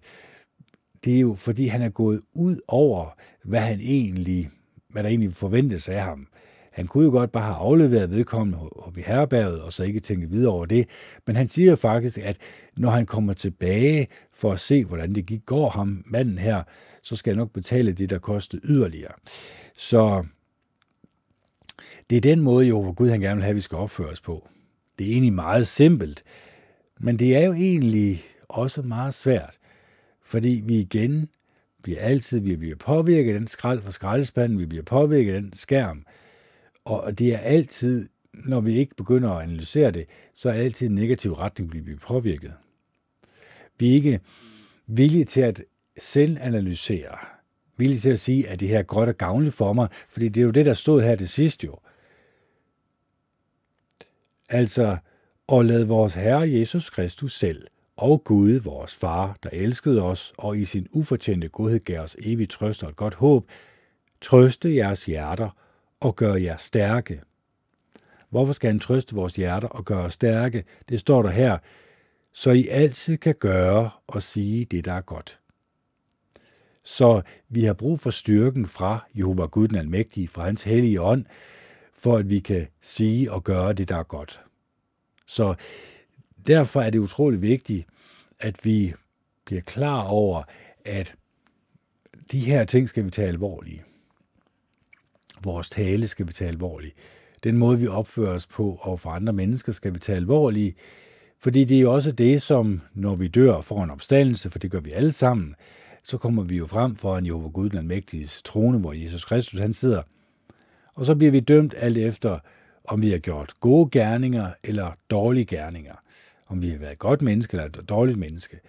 det 1.03 1.15
er 1.15 1.19
jo 1.19 1.35
fordi, 1.35 1.67
han 1.67 1.81
er 1.81 1.89
gået 1.89 2.21
ud 2.33 2.59
over, 2.67 3.17
hvad 3.43 3.59
han 3.59 3.79
egentlig, 3.79 4.49
hvad 4.89 5.03
der 5.03 5.09
egentlig 5.09 5.33
forventes 5.33 5.89
af 5.89 6.01
ham. 6.01 6.27
Han 6.75 6.87
kunne 6.87 7.03
jo 7.03 7.11
godt 7.11 7.31
bare 7.31 7.43
have 7.43 7.55
afleveret 7.55 8.11
vedkommende 8.11 8.59
op 8.59 8.97
i 8.97 9.01
herrebæret, 9.01 9.61
og 9.61 9.73
så 9.73 9.83
ikke 9.83 9.99
tænke 9.99 10.29
videre 10.29 10.53
over 10.53 10.65
det. 10.65 10.89
Men 11.27 11.35
han 11.35 11.47
siger 11.47 11.75
faktisk, 11.75 12.17
at 12.17 12.37
når 12.77 12.89
han 12.89 13.05
kommer 13.05 13.33
tilbage 13.33 14.07
for 14.33 14.51
at 14.51 14.59
se, 14.59 14.85
hvordan 14.85 15.13
det 15.13 15.25
gik 15.25 15.45
går 15.45 15.69
ham, 15.69 16.03
manden 16.07 16.37
her, 16.37 16.63
så 17.01 17.15
skal 17.15 17.33
han 17.33 17.37
nok 17.37 17.51
betale 17.51 17.91
det, 17.91 18.09
der 18.09 18.19
kostede 18.19 18.61
yderligere. 18.65 19.13
Så 19.77 20.25
det 22.09 22.15
er 22.15 22.21
den 22.21 22.41
måde, 22.41 22.67
jo, 22.67 22.81
hvor 22.81 22.91
Gud 22.91 23.09
han 23.09 23.21
gerne 23.21 23.35
vil 23.35 23.43
have, 23.43 23.49
at 23.49 23.55
vi 23.55 23.61
skal 23.61 23.77
opføre 23.77 24.09
os 24.09 24.21
på. 24.21 24.47
Det 24.99 25.07
er 25.07 25.11
egentlig 25.11 25.33
meget 25.33 25.67
simpelt, 25.67 26.23
men 26.99 27.19
det 27.19 27.35
er 27.35 27.45
jo 27.45 27.53
egentlig 27.53 28.23
også 28.47 28.81
meget 28.81 29.13
svært, 29.13 29.57
fordi 30.23 30.61
vi 30.65 30.79
igen 30.79 31.29
bliver 31.83 31.99
altid, 31.99 32.39
vi 32.39 32.55
bliver 32.55 32.75
påvirket 32.75 33.33
af 33.33 33.39
den 33.39 33.47
skrald 33.47 33.81
fra 33.81 33.91
skraldespanden, 33.91 34.59
vi 34.59 34.65
bliver 34.65 34.83
påvirket 34.83 35.33
af 35.33 35.41
den 35.41 35.53
skærm, 35.53 36.05
og 36.85 37.19
det 37.19 37.33
er 37.33 37.37
altid, 37.37 38.09
når 38.33 38.61
vi 38.61 38.75
ikke 38.75 38.95
begynder 38.95 39.31
at 39.31 39.43
analysere 39.43 39.91
det, 39.91 40.05
så 40.33 40.49
er 40.49 40.53
altid 40.53 40.87
en 40.87 40.95
negativ 40.95 41.33
retning, 41.33 41.73
vi 41.73 41.81
bliver 41.81 41.99
påvirket. 41.99 42.53
Vi 43.79 43.89
er 43.89 43.93
ikke 43.93 44.19
villige 44.87 45.25
til 45.25 45.41
at 45.41 45.63
selv 45.99 46.37
analysere, 46.41 47.17
villige 47.77 47.99
til 47.99 48.09
at 48.09 48.19
sige, 48.19 48.49
at 48.49 48.59
det 48.59 48.67
her 48.67 48.79
er 48.79 48.83
godt 48.83 49.09
og 49.09 49.17
gavnligt 49.17 49.55
for 49.55 49.73
mig, 49.73 49.87
fordi 50.09 50.29
det 50.29 50.41
er 50.41 50.45
jo 50.45 50.51
det, 50.51 50.65
der 50.65 50.73
stod 50.73 51.01
her 51.01 51.15
til 51.15 51.29
sidst 51.29 51.63
jo. 51.63 51.79
Altså, 54.49 54.97
og 55.47 55.65
lad 55.65 55.83
vores 55.83 56.13
Herre 56.13 56.51
Jesus 56.51 56.89
Kristus 56.89 57.37
selv 57.37 57.67
og 57.97 58.23
Gud, 58.23 58.51
vores 58.51 58.95
far, 58.95 59.37
der 59.43 59.49
elskede 59.53 60.01
os 60.01 60.33
og 60.37 60.57
i 60.57 60.65
sin 60.65 60.87
ufortjente 60.91 61.49
godhed 61.49 61.79
gav 61.79 61.99
os 61.99 62.15
evig 62.19 62.49
trøst 62.49 62.83
og 62.83 62.89
et 62.89 62.95
godt 62.95 63.13
håb, 63.13 63.49
trøste 64.21 64.75
jeres 64.75 65.05
hjerter 65.05 65.49
og 65.99 66.15
gøre 66.15 66.41
jer 66.41 66.57
stærke. 66.57 67.21
Hvorfor 68.29 68.53
skal 68.53 68.69
han 68.69 68.79
trøste 68.79 69.15
vores 69.15 69.35
hjerter 69.35 69.67
og 69.67 69.85
gøre 69.85 70.03
os 70.03 70.13
stærke? 70.13 70.63
Det 70.89 70.99
står 70.99 71.21
der 71.21 71.29
her, 71.29 71.57
så 72.33 72.51
I 72.51 72.67
altid 72.67 73.17
kan 73.17 73.35
gøre 73.35 73.89
og 74.07 74.23
sige 74.23 74.65
det, 74.65 74.85
der 74.85 74.93
er 74.93 75.01
godt. 75.01 75.39
Så 76.83 77.21
vi 77.49 77.63
har 77.63 77.73
brug 77.73 77.99
for 77.99 78.09
styrken 78.09 78.65
fra 78.65 79.05
Jehova 79.15 79.45
Gud 79.45 79.67
den 79.67 79.77
Almægtige, 79.77 80.27
fra 80.27 80.45
hans 80.45 80.63
hellige 80.63 81.01
ånd, 81.01 81.25
for 81.93 82.17
at 82.17 82.29
vi 82.29 82.39
kan 82.39 82.67
sige 82.81 83.31
og 83.31 83.43
gøre 83.43 83.73
det, 83.73 83.89
der 83.89 83.95
er 83.95 84.03
godt. 84.03 84.41
Så 85.25 85.55
derfor 86.47 86.81
er 86.81 86.89
det 86.89 86.99
utrolig 86.99 87.41
vigtigt, 87.41 87.87
at 88.39 88.65
vi 88.65 88.93
bliver 89.45 89.61
klar 89.61 90.03
over, 90.03 90.43
at 90.85 91.15
de 92.31 92.39
her 92.39 92.65
ting 92.65 92.89
skal 92.89 93.05
vi 93.05 93.09
tage 93.09 93.27
alvorligt. 93.27 93.83
Vores 95.43 95.69
tale 95.69 96.07
skal 96.07 96.27
vi 96.27 96.33
tage 96.33 96.47
alvorligt. 96.47 96.95
Den 97.43 97.57
måde, 97.57 97.79
vi 97.79 97.87
opfører 97.87 98.35
os 98.35 98.47
på 98.47 98.79
og 98.81 98.99
for 98.99 99.09
andre 99.09 99.33
mennesker, 99.33 99.71
skal 99.71 99.93
vi 99.93 99.99
tage 99.99 100.15
alvorligt. 100.15 100.77
Fordi 101.39 101.63
det 101.63 101.77
er 101.77 101.81
jo 101.81 101.93
også 101.93 102.11
det, 102.11 102.41
som 102.41 102.81
når 102.93 103.15
vi 103.15 103.27
dør 103.27 103.61
for 103.61 103.83
en 103.83 103.91
opstandelse, 103.91 104.49
for 104.49 104.59
det 104.59 104.71
gør 104.71 104.79
vi 104.79 104.91
alle 104.91 105.11
sammen, 105.11 105.55
så 106.03 106.17
kommer 106.17 106.43
vi 106.43 106.57
jo 106.57 106.67
frem 106.67 106.95
for 106.95 107.17
en 107.17 107.25
Jehova 107.25 107.47
Gud, 107.47 107.69
den 107.69 107.87
mægtiges 107.87 108.41
trone, 108.43 108.79
hvor 108.79 108.93
Jesus 108.93 109.25
Kristus 109.25 109.59
han 109.59 109.73
sidder. 109.73 110.01
Og 110.93 111.05
så 111.05 111.15
bliver 111.15 111.31
vi 111.31 111.39
dømt 111.39 111.73
alt 111.77 111.97
efter, 111.97 112.39
om 112.85 113.01
vi 113.01 113.09
har 113.09 113.17
gjort 113.17 113.53
gode 113.59 113.89
gerninger 113.91 114.49
eller 114.63 114.91
dårlige 115.09 115.45
gerninger. 115.45 115.95
Om 116.47 116.61
vi 116.61 116.69
har 116.69 116.77
været 116.77 116.91
et 116.91 116.99
godt 116.99 117.21
menneske 117.21 117.57
eller 117.57 117.65
et 117.65 117.89
dårligt 117.89 118.17
menneske. 118.17 118.59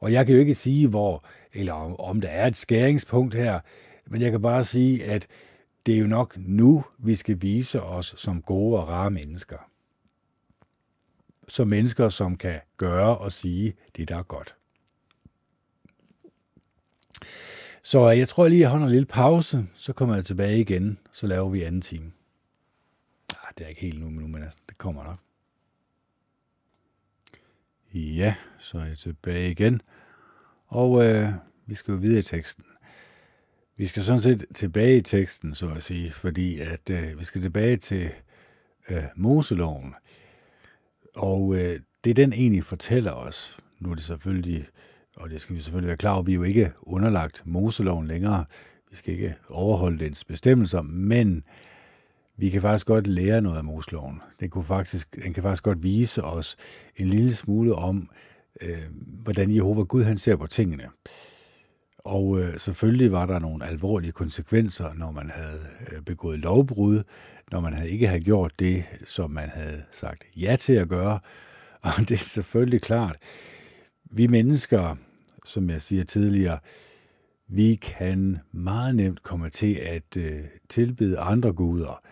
Og 0.00 0.12
jeg 0.12 0.26
kan 0.26 0.34
jo 0.34 0.40
ikke 0.40 0.54
sige, 0.54 0.88
hvor, 0.88 1.24
eller 1.52 1.72
om, 1.72 2.00
om 2.00 2.20
der 2.20 2.28
er 2.28 2.46
et 2.46 2.56
skæringspunkt 2.56 3.34
her, 3.34 3.60
men 4.06 4.22
jeg 4.22 4.30
kan 4.30 4.42
bare 4.42 4.64
sige, 4.64 5.04
at 5.04 5.26
det 5.86 5.94
er 5.94 5.98
jo 5.98 6.06
nok 6.06 6.36
nu, 6.38 6.84
vi 6.98 7.14
skal 7.14 7.42
vise 7.42 7.82
os 7.82 8.14
som 8.16 8.42
gode 8.42 8.80
og 8.80 8.88
rare 8.88 9.10
mennesker. 9.10 9.70
Som 11.48 11.68
mennesker, 11.68 12.08
som 12.08 12.36
kan 12.36 12.60
gøre 12.76 13.18
og 13.18 13.32
sige 13.32 13.74
det, 13.96 14.08
der 14.08 14.16
er 14.16 14.22
godt. 14.22 14.56
Så 17.82 18.10
jeg 18.10 18.28
tror 18.28 18.48
lige, 18.48 18.60
jeg 18.60 18.70
holder 18.70 18.86
en 18.86 18.92
lille 18.92 19.06
pause, 19.06 19.66
så 19.74 19.92
kommer 19.92 20.14
jeg 20.14 20.24
tilbage 20.24 20.60
igen, 20.60 20.98
så 21.12 21.26
laver 21.26 21.48
vi 21.48 21.62
anden 21.62 21.80
time. 21.80 22.12
Ah, 23.30 23.52
det 23.58 23.64
er 23.64 23.68
ikke 23.68 23.80
helt 23.80 24.00
nu, 24.00 24.10
men, 24.10 24.30
nu, 24.30 24.38
altså, 24.38 24.58
det 24.68 24.78
kommer 24.78 25.04
nok. 25.04 25.18
Ja, 27.94 28.34
så 28.58 28.78
er 28.78 28.84
jeg 28.84 28.98
tilbage 28.98 29.50
igen. 29.50 29.82
Og 30.66 31.04
øh, 31.04 31.28
vi 31.66 31.74
skal 31.74 31.92
jo 31.92 31.98
videre 31.98 32.18
i 32.18 32.22
teksten. 32.22 32.64
Vi 33.78 33.86
skal 33.86 34.02
sådan 34.02 34.20
set 34.20 34.44
tilbage 34.54 34.96
i 34.96 35.00
teksten, 35.00 35.54
så 35.54 35.68
at 35.68 35.82
sige, 35.82 36.10
fordi 36.10 36.60
at 36.60 36.90
øh, 36.90 37.18
vi 37.18 37.24
skal 37.24 37.40
tilbage 37.40 37.76
til 37.76 38.10
øh, 38.88 39.02
Moseloven. 39.16 39.94
Og 41.16 41.56
øh, 41.56 41.80
det 42.04 42.16
den 42.16 42.32
egentlig 42.32 42.64
fortæller 42.64 43.12
os, 43.12 43.58
nu 43.80 43.90
er 43.90 43.94
det 43.94 44.04
selvfølgelig, 44.04 44.66
og 45.16 45.30
det 45.30 45.40
skal 45.40 45.56
vi 45.56 45.60
selvfølgelig 45.60 45.88
være 45.88 45.96
klar 45.96 46.14
over, 46.14 46.22
vi 46.22 46.32
er 46.32 46.36
jo 46.36 46.42
ikke 46.42 46.72
underlagt 46.82 47.42
Moseloven 47.46 48.06
længere. 48.06 48.44
Vi 48.90 48.96
skal 48.96 49.14
ikke 49.14 49.34
overholde 49.48 50.04
dens 50.04 50.24
bestemmelser, 50.24 50.82
men 50.82 51.44
vi 52.36 52.50
kan 52.50 52.62
faktisk 52.62 52.86
godt 52.86 53.06
lære 53.06 53.40
noget 53.40 53.56
af 53.56 53.64
Moseloven. 53.64 54.20
Den, 54.40 54.50
kunne 54.50 54.64
faktisk, 54.64 55.16
den 55.24 55.32
kan 55.32 55.42
faktisk 55.42 55.62
godt 55.62 55.82
vise 55.82 56.24
os 56.24 56.56
en 56.96 57.08
lille 57.08 57.34
smule 57.34 57.74
om, 57.74 58.10
øh, 58.60 58.82
hvordan 59.22 59.54
Jehova 59.54 59.82
Gud 59.82 60.02
han 60.02 60.18
ser 60.18 60.36
på 60.36 60.46
tingene. 60.46 60.88
Og 62.06 62.40
øh, 62.40 62.58
selvfølgelig 62.58 63.12
var 63.12 63.26
der 63.26 63.38
nogle 63.38 63.66
alvorlige 63.66 64.12
konsekvenser, 64.12 64.94
når 64.94 65.10
man 65.10 65.30
havde 65.30 65.60
øh, 65.92 66.02
begået 66.02 66.38
lovbrud, 66.38 67.02
når 67.52 67.60
man 67.60 67.72
havde 67.72 67.90
ikke 67.90 68.08
havde 68.08 68.20
gjort 68.20 68.52
det, 68.58 68.84
som 69.04 69.30
man 69.30 69.48
havde 69.48 69.82
sagt 69.92 70.24
ja 70.36 70.56
til 70.56 70.72
at 70.72 70.88
gøre. 70.88 71.18
Og 71.82 71.92
det 71.98 72.12
er 72.12 72.16
selvfølgelig 72.16 72.82
klart, 72.82 73.16
vi 74.04 74.26
mennesker, 74.26 74.96
som 75.44 75.70
jeg 75.70 75.82
siger 75.82 76.04
tidligere, 76.04 76.58
vi 77.48 77.74
kan 77.74 78.38
meget 78.52 78.96
nemt 78.96 79.22
komme 79.22 79.50
til 79.50 79.74
at 79.74 80.16
øh, 80.16 80.40
tilbede 80.68 81.18
andre 81.18 81.52
guder. 81.52 82.02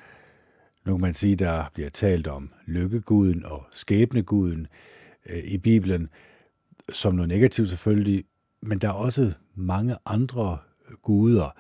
Nu 0.85 0.93
kan 0.93 1.01
man 1.01 1.15
sige, 1.15 1.37
der 1.37 1.65
bliver 1.75 1.91
talt 1.91 2.27
om 2.27 2.53
lykkeguden 2.67 3.45
og 3.45 3.67
skæbneguden 3.71 4.67
øh, 5.27 5.45
i 5.45 5.59
Bibelen, 5.59 6.09
som 6.93 7.15
noget 7.15 7.29
negativt 7.29 7.69
selvfølgelig, 7.69 8.25
men 8.67 8.79
der 8.79 8.89
er 8.89 8.93
også 8.93 9.33
mange 9.55 9.97
andre 10.07 10.59
guder, 11.03 11.57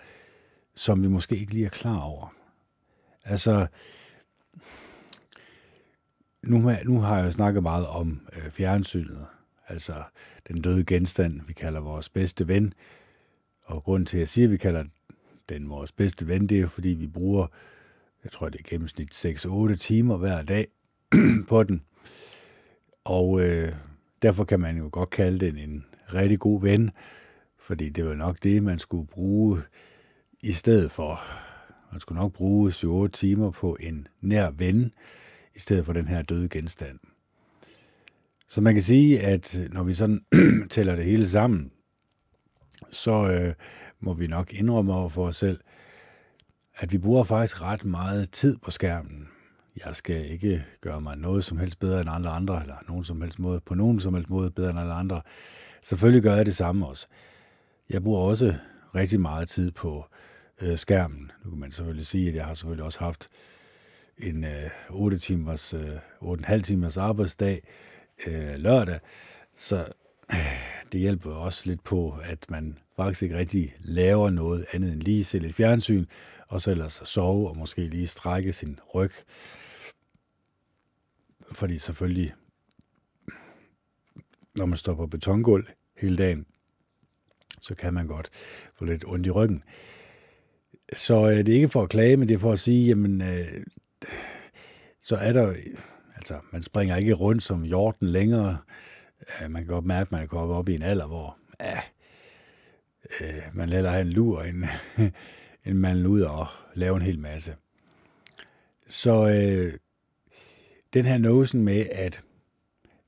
som 0.74 1.02
vi 1.02 1.08
måske 1.08 1.36
ikke 1.36 1.52
lige 1.52 1.64
er 1.64 1.70
klar 1.70 2.00
over. 2.00 2.34
Altså, 3.24 3.66
nu, 6.42 6.72
nu 6.84 7.00
har 7.00 7.18
jeg 7.22 7.32
snakket 7.32 7.62
meget 7.62 7.86
om 7.86 8.28
øh, 8.32 8.50
fjernsynet, 8.50 9.26
altså 9.68 10.02
den 10.48 10.62
døde 10.62 10.84
genstand, 10.84 11.40
vi 11.46 11.52
kalder 11.52 11.80
vores 11.80 12.08
bedste 12.08 12.48
ven. 12.48 12.74
Og 13.62 13.82
grunden 13.82 14.06
til, 14.06 14.16
at 14.16 14.20
jeg 14.20 14.28
siger, 14.28 14.46
at 14.46 14.52
vi 14.52 14.56
kalder 14.56 14.84
den 15.48 15.70
vores 15.70 15.92
bedste 15.92 16.28
ven, 16.28 16.46
det 16.46 16.60
er 16.60 16.68
fordi 16.68 16.88
vi 16.88 17.06
bruger, 17.06 17.46
jeg 18.24 18.32
tror 18.32 18.48
det 18.48 18.60
er 18.60 18.68
gennemsnit 18.68 19.24
6-8 19.24 19.74
timer 19.74 20.16
hver 20.16 20.42
dag 20.42 20.66
på 21.48 21.62
den. 21.62 21.82
Og 23.04 23.40
øh, 23.40 23.72
derfor 24.22 24.44
kan 24.44 24.60
man 24.60 24.76
jo 24.76 24.88
godt 24.92 25.10
kalde 25.10 25.46
den 25.46 25.58
en 25.58 25.84
rigtig 26.12 26.38
god 26.38 26.60
ven, 26.60 26.90
fordi 27.58 27.88
det 27.88 28.06
var 28.06 28.14
nok 28.14 28.42
det, 28.42 28.62
man 28.62 28.78
skulle 28.78 29.06
bruge 29.06 29.62
i 30.40 30.52
stedet 30.52 30.90
for. 30.90 31.20
Man 31.92 32.00
skulle 32.00 32.20
nok 32.20 32.32
bruge 32.32 32.70
7-8 32.70 33.08
timer 33.08 33.50
på 33.50 33.76
en 33.80 34.08
nær 34.20 34.50
ven, 34.50 34.92
i 35.54 35.58
stedet 35.58 35.86
for 35.86 35.92
den 35.92 36.08
her 36.08 36.22
døde 36.22 36.48
genstand. 36.48 36.98
Så 38.48 38.60
man 38.60 38.74
kan 38.74 38.82
sige, 38.82 39.20
at 39.20 39.60
når 39.72 39.82
vi 39.82 39.94
sådan 39.94 40.24
tæller 40.70 40.96
det 40.96 41.04
hele 41.04 41.28
sammen, 41.28 41.70
så 42.90 43.30
øh, 43.30 43.54
må 44.00 44.14
vi 44.14 44.26
nok 44.26 44.52
indrømme 44.52 44.94
over 44.94 45.08
for 45.08 45.26
os 45.26 45.36
selv, 45.36 45.60
at 46.76 46.92
vi 46.92 46.98
bruger 46.98 47.24
faktisk 47.24 47.62
ret 47.62 47.84
meget 47.84 48.30
tid 48.30 48.56
på 48.56 48.70
skærmen. 48.70 49.28
Jeg 49.76 49.96
skal 49.96 50.30
ikke 50.30 50.64
gøre 50.80 51.00
mig 51.00 51.16
noget 51.16 51.44
som 51.44 51.58
helst 51.58 51.78
bedre 51.78 52.00
end 52.00 52.10
alle 52.10 52.28
andre, 52.28 52.62
eller 52.62 52.76
nogen 52.88 53.04
som 53.04 53.22
helst 53.22 53.38
måde, 53.38 53.60
på 53.60 53.74
nogen 53.74 54.00
som 54.00 54.14
helst 54.14 54.30
måde 54.30 54.50
bedre 54.50 54.70
end 54.70 54.78
alle 54.78 54.92
andre. 54.92 55.22
Selvfølgelig 55.82 56.22
gør 56.22 56.34
jeg 56.34 56.46
det 56.46 56.56
samme 56.56 56.86
også. 56.86 57.06
Jeg 57.90 58.02
bruger 58.02 58.20
også 58.20 58.54
rigtig 58.94 59.20
meget 59.20 59.48
tid 59.48 59.70
på 59.70 60.06
øh, 60.60 60.78
skærmen. 60.78 61.32
Nu 61.44 61.50
kan 61.50 61.58
man 61.58 61.70
selvfølgelig 61.70 62.06
sige, 62.06 62.28
at 62.28 62.34
jeg 62.34 62.44
har 62.44 62.54
selvfølgelig 62.54 62.84
også 62.84 62.98
haft 62.98 63.28
en 64.18 64.44
øh, 64.44 64.70
8 64.90 65.18
timers, 65.18 65.74
øh, 65.74 65.96
8,5 66.22 66.60
timers 66.60 66.96
arbejdsdag 66.96 67.62
øh, 68.26 68.54
lørdag, 68.54 69.00
så 69.56 69.86
øh, 70.32 70.36
det 70.92 71.00
hjælper 71.00 71.32
også 71.32 71.62
lidt 71.66 71.84
på, 71.84 72.18
at 72.24 72.50
man 72.50 72.78
faktisk 72.96 73.22
ikke 73.22 73.38
rigtig 73.38 73.74
laver 73.80 74.30
noget 74.30 74.66
andet 74.72 74.92
end 74.92 75.02
lige 75.02 75.24
se 75.24 75.38
lidt 75.38 75.54
fjernsyn, 75.54 76.06
og 76.48 76.60
så 76.60 76.70
ellers 76.70 77.02
sove 77.04 77.48
og 77.48 77.56
måske 77.56 77.86
lige 77.86 78.06
strække 78.06 78.52
sin 78.52 78.78
ryg. 78.94 79.12
Fordi 81.52 81.78
selvfølgelig, 81.78 82.32
når 84.54 84.66
man 84.66 84.78
står 84.78 84.94
på 84.94 85.06
betongulv 85.06 85.66
hele 85.96 86.16
dagen, 86.16 86.46
så 87.60 87.74
kan 87.74 87.94
man 87.94 88.06
godt 88.06 88.30
få 88.74 88.84
lidt 88.84 89.04
ondt 89.06 89.26
i 89.26 89.30
ryggen. 89.30 89.62
Så 90.92 91.30
øh, 91.30 91.36
det 91.36 91.48
er 91.48 91.54
ikke 91.54 91.68
for 91.68 91.82
at 91.82 91.88
klage, 91.88 92.16
men 92.16 92.28
det 92.28 92.34
er 92.34 92.38
for 92.38 92.52
at 92.52 92.58
sige, 92.58 92.86
jamen, 92.86 93.22
øh, 93.22 93.66
så 95.00 95.16
er 95.16 95.32
der, 95.32 95.54
altså, 96.16 96.40
man 96.52 96.62
springer 96.62 96.96
ikke 96.96 97.12
rundt 97.12 97.42
som 97.42 97.64
jorden 97.64 98.08
længere. 98.08 98.58
Øh, 99.42 99.50
man 99.50 99.62
kan 99.62 99.68
godt 99.68 99.84
mærke, 99.84 100.00
at 100.00 100.12
man 100.12 100.22
er 100.22 100.26
kommet 100.26 100.56
op 100.56 100.68
i 100.68 100.74
en 100.74 100.82
alder, 100.82 101.06
hvor 101.06 101.38
ja, 101.60 101.80
øh, 103.20 103.42
man 103.52 103.68
lader 103.68 103.90
have 103.90 104.02
en 104.02 104.12
lur, 104.12 104.42
end, 104.42 104.64
end 105.66 105.78
man 105.78 106.06
ud 106.06 106.20
og 106.20 106.46
lave 106.74 106.96
en 106.96 107.02
hel 107.02 107.18
masse. 107.18 107.56
Så 108.88 109.28
øh, 109.28 109.78
den 110.94 111.04
her 111.04 111.18
notion 111.18 111.64
med, 111.64 111.86
at 111.92 112.22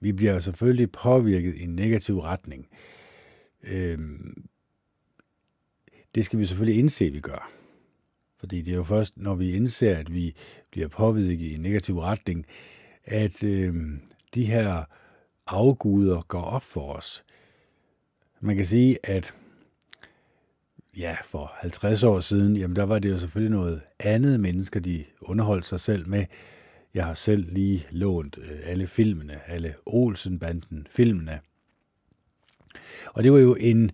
vi 0.01 0.13
bliver 0.13 0.39
selvfølgelig 0.39 0.93
påvirket 0.93 1.55
i 1.55 1.63
en 1.63 1.77
negativ 1.77 2.19
retning, 2.19 2.69
Øhm, 3.67 4.49
det 6.15 6.25
skal 6.25 6.39
vi 6.39 6.47
selvfølgelig 6.47 6.79
indse, 6.79 7.05
at 7.05 7.13
vi 7.13 7.21
gør. 7.21 7.51
Fordi 8.39 8.63
det 8.63 8.73
er 8.73 8.77
jo 8.77 8.85
først, 8.85 9.19
når 9.19 9.35
vi 9.35 9.57
indser, 9.57 9.97
at 9.97 10.15
vi 10.15 10.35
bliver 10.71 10.89
påvirket 10.89 11.45
i 11.45 11.55
en 11.55 11.61
negativ 11.61 11.99
retning, 11.99 12.47
at 13.05 13.43
øhm, 13.45 14.01
de 14.35 14.45
her 14.45 14.85
afguder 15.47 16.23
går 16.23 16.43
op 16.43 16.63
for 16.63 16.93
os. 16.93 17.25
Man 18.41 18.57
kan 18.57 18.67
sige, 18.67 18.99
at 19.03 19.35
ja, 20.97 21.17
for 21.25 21.53
50 21.55 22.03
år 22.03 22.21
siden, 22.21 22.57
jamen 22.57 22.77
der 22.77 22.83
var 22.83 22.99
det 22.99 23.11
jo 23.11 23.19
selvfølgelig 23.19 23.57
noget 23.57 23.81
andet 23.99 24.41
mennesker, 24.41 24.81
de 24.81 25.05
underholdt 25.21 25.67
sig 25.67 25.81
selv 25.81 26.09
med. 26.09 26.25
Jeg 26.97 27.05
har 27.05 27.15
selv 27.15 27.45
lige 27.53 27.87
lånt 27.91 28.39
øh, 28.39 28.59
alle 28.65 28.87
filmene, 28.87 29.41
alle 29.47 29.75
Olsenbanden 29.87 30.87
filmene. 30.91 31.41
Og 33.07 33.25
det 33.25 33.33
var 33.33 33.39
jo 33.39 33.55
en 33.61 33.91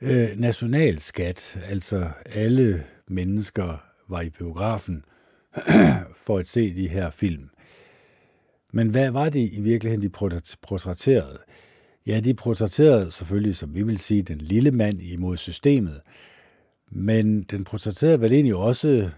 øh, 0.00 0.28
nationalskat, 0.36 1.60
altså 1.64 2.10
alle 2.26 2.84
mennesker 3.08 3.84
var 4.08 4.20
i 4.20 4.30
biografen 4.30 5.04
for 6.26 6.38
at 6.38 6.46
se 6.46 6.74
de 6.74 6.88
her 6.88 7.10
film. 7.10 7.50
Men 8.72 8.90
hvad 8.90 9.10
var 9.10 9.28
det 9.28 9.52
i 9.52 9.60
virkeligheden, 9.60 10.02
de 10.02 10.34
portrætterede? 10.62 11.38
Ja, 12.06 12.20
de 12.20 12.34
portrætterede 12.34 13.10
selvfølgelig, 13.10 13.56
som 13.56 13.74
vi 13.74 13.82
vil 13.82 13.98
sige, 13.98 14.22
den 14.22 14.38
lille 14.38 14.70
mand 14.70 15.02
imod 15.02 15.36
systemet. 15.36 16.00
Men 16.90 17.42
den 17.42 17.64
portrætterede 17.64 18.20
vel 18.20 18.32
egentlig 18.32 18.54
også 18.54 19.10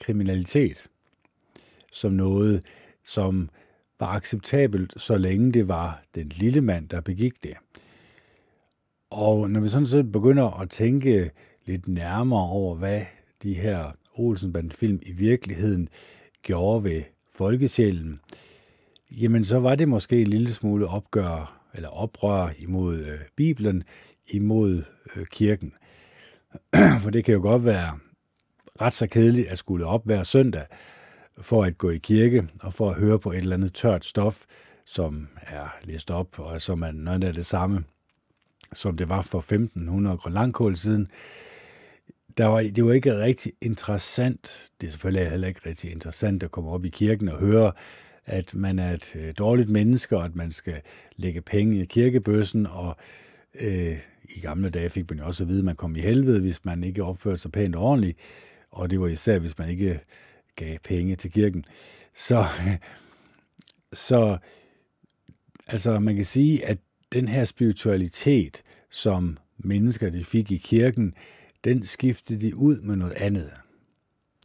kriminalitet 0.00 0.88
som 1.92 2.12
noget, 2.12 2.62
som 3.04 3.50
var 4.00 4.06
acceptabelt, 4.06 4.94
så 4.96 5.16
længe 5.16 5.52
det 5.52 5.68
var 5.68 6.02
den 6.14 6.28
lille 6.28 6.60
mand, 6.60 6.88
der 6.88 7.00
begik 7.00 7.42
det. 7.42 7.54
Og 9.10 9.50
når 9.50 9.60
vi 9.60 9.68
sådan 9.68 9.86
set 9.86 10.12
begynder 10.12 10.60
at 10.60 10.70
tænke 10.70 11.30
lidt 11.66 11.88
nærmere 11.88 12.48
over, 12.48 12.74
hvad 12.74 13.02
de 13.42 13.54
her 13.54 13.92
Olsenband-film 14.14 15.00
i 15.02 15.12
virkeligheden 15.12 15.88
gjorde 16.42 16.84
ved 16.84 17.02
folkesjælen, 17.32 18.20
jamen 19.10 19.44
så 19.44 19.58
var 19.58 19.74
det 19.74 19.88
måske 19.88 20.20
en 20.20 20.26
lille 20.26 20.52
smule 20.52 20.86
opgør 20.86 21.62
eller 21.74 21.88
oprør 21.88 22.48
imod 22.58 22.98
øh, 22.98 23.18
Bibelen, 23.36 23.84
imod 24.26 24.82
øh, 25.16 25.26
kirken. 25.26 25.72
For 27.02 27.10
det 27.10 27.24
kan 27.24 27.34
jo 27.34 27.40
godt 27.40 27.64
være 27.64 27.98
ret 28.80 28.92
så 28.92 29.06
kedeligt 29.06 29.48
at 29.48 29.58
skulle 29.58 29.86
op 29.86 30.04
hver 30.04 30.22
søndag 30.22 30.66
for 31.40 31.64
at 31.64 31.78
gå 31.78 31.90
i 31.90 31.98
kirke 31.98 32.48
og 32.60 32.74
for 32.74 32.90
at 32.90 32.96
høre 32.96 33.18
på 33.18 33.32
et 33.32 33.36
eller 33.36 33.56
andet 33.56 33.74
tørt 33.74 34.04
stof, 34.04 34.44
som 34.84 35.28
er 35.42 35.76
læst 35.84 36.10
op, 36.10 36.38
og 36.38 36.60
som 36.60 36.82
er 36.82 36.90
noget 36.90 37.24
af 37.24 37.32
det 37.32 37.46
samme, 37.46 37.84
som 38.72 38.96
det 38.96 39.08
var 39.08 39.22
for 39.22 39.38
1500 39.38 40.16
grønlandkål 40.16 40.76
siden. 40.76 41.08
Der 42.36 42.46
var, 42.46 42.60
det 42.60 42.84
var 42.84 42.92
ikke 42.92 43.18
rigtig 43.18 43.52
interessant, 43.60 44.70
det 44.80 44.86
er 44.86 44.90
selvfølgelig 44.90 45.30
heller 45.30 45.48
ikke 45.48 45.60
rigtig 45.66 45.92
interessant 45.92 46.42
at 46.42 46.50
komme 46.50 46.70
op 46.70 46.84
i 46.84 46.88
kirken 46.88 47.28
og 47.28 47.38
høre, 47.38 47.72
at 48.26 48.54
man 48.54 48.78
er 48.78 48.92
et 48.92 49.16
øh, 49.16 49.34
dårligt 49.38 49.70
menneske, 49.70 50.16
og 50.16 50.24
at 50.24 50.34
man 50.34 50.50
skal 50.50 50.80
lægge 51.16 51.40
penge 51.40 51.82
i 51.82 51.84
kirkebøssen, 51.84 52.66
og 52.66 52.96
øh, 53.60 53.98
i 54.24 54.40
gamle 54.40 54.70
dage 54.70 54.90
fik 54.90 55.10
man 55.10 55.18
jo 55.18 55.26
også 55.26 55.44
at 55.44 55.48
vide, 55.48 55.58
at 55.58 55.64
man 55.64 55.76
kom 55.76 55.96
i 55.96 56.00
helvede, 56.00 56.40
hvis 56.40 56.64
man 56.64 56.84
ikke 56.84 57.04
opførte 57.04 57.36
sig 57.36 57.52
pænt 57.52 57.76
og 57.76 57.82
ordentligt, 57.82 58.18
og 58.70 58.90
det 58.90 59.00
var 59.00 59.06
især, 59.06 59.38
hvis 59.38 59.58
man 59.58 59.68
ikke 59.68 60.00
gav 60.56 60.78
penge 60.78 61.16
til 61.16 61.32
kirken. 61.32 61.64
Så, 62.14 62.46
så 64.08 64.38
altså 65.66 65.98
man 65.98 66.16
kan 66.16 66.24
sige, 66.24 66.66
at 66.66 66.78
den 67.12 67.28
her 67.28 67.44
spiritualitet, 67.44 68.62
som 68.90 69.38
mennesker 69.58 70.10
de 70.10 70.24
fik 70.24 70.52
i 70.52 70.56
kirken, 70.56 71.14
den 71.64 71.86
skiftede 71.86 72.40
de 72.40 72.56
ud 72.56 72.80
med 72.80 72.96
noget 72.96 73.12
andet. 73.12 73.50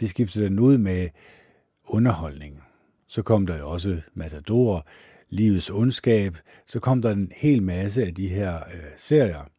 De 0.02 0.08
skiftede 0.08 0.46
den 0.46 0.60
ud 0.60 0.78
med 0.78 1.10
underholdning. 1.86 2.64
Så 3.08 3.22
kom 3.22 3.48
der 3.48 3.58
jo 3.58 3.70
også 3.70 4.02
Matador, 4.14 4.88
Livets 5.30 5.70
ondskab. 5.70 6.38
Så 6.66 6.80
kom 6.80 7.02
der 7.02 7.12
en 7.12 7.32
hel 7.36 7.64
masse 7.64 8.06
af 8.06 8.16
de 8.16 8.28
her 8.28 8.56
øh, 8.56 8.84
serier, 8.98 9.50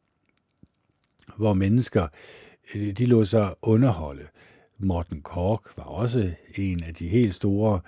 hvor 1.36 1.55
mennesker 1.55 2.09
øh, 2.74 2.92
de 2.92 3.07
lå 3.07 3.24
sig 3.24 3.55
underholde. 3.62 4.26
Morten 4.78 5.22
Kork 5.22 5.76
var 5.76 5.84
også 5.84 6.32
en 6.54 6.82
af 6.82 6.94
de 6.94 7.08
helt 7.08 7.34
store. 7.34 7.80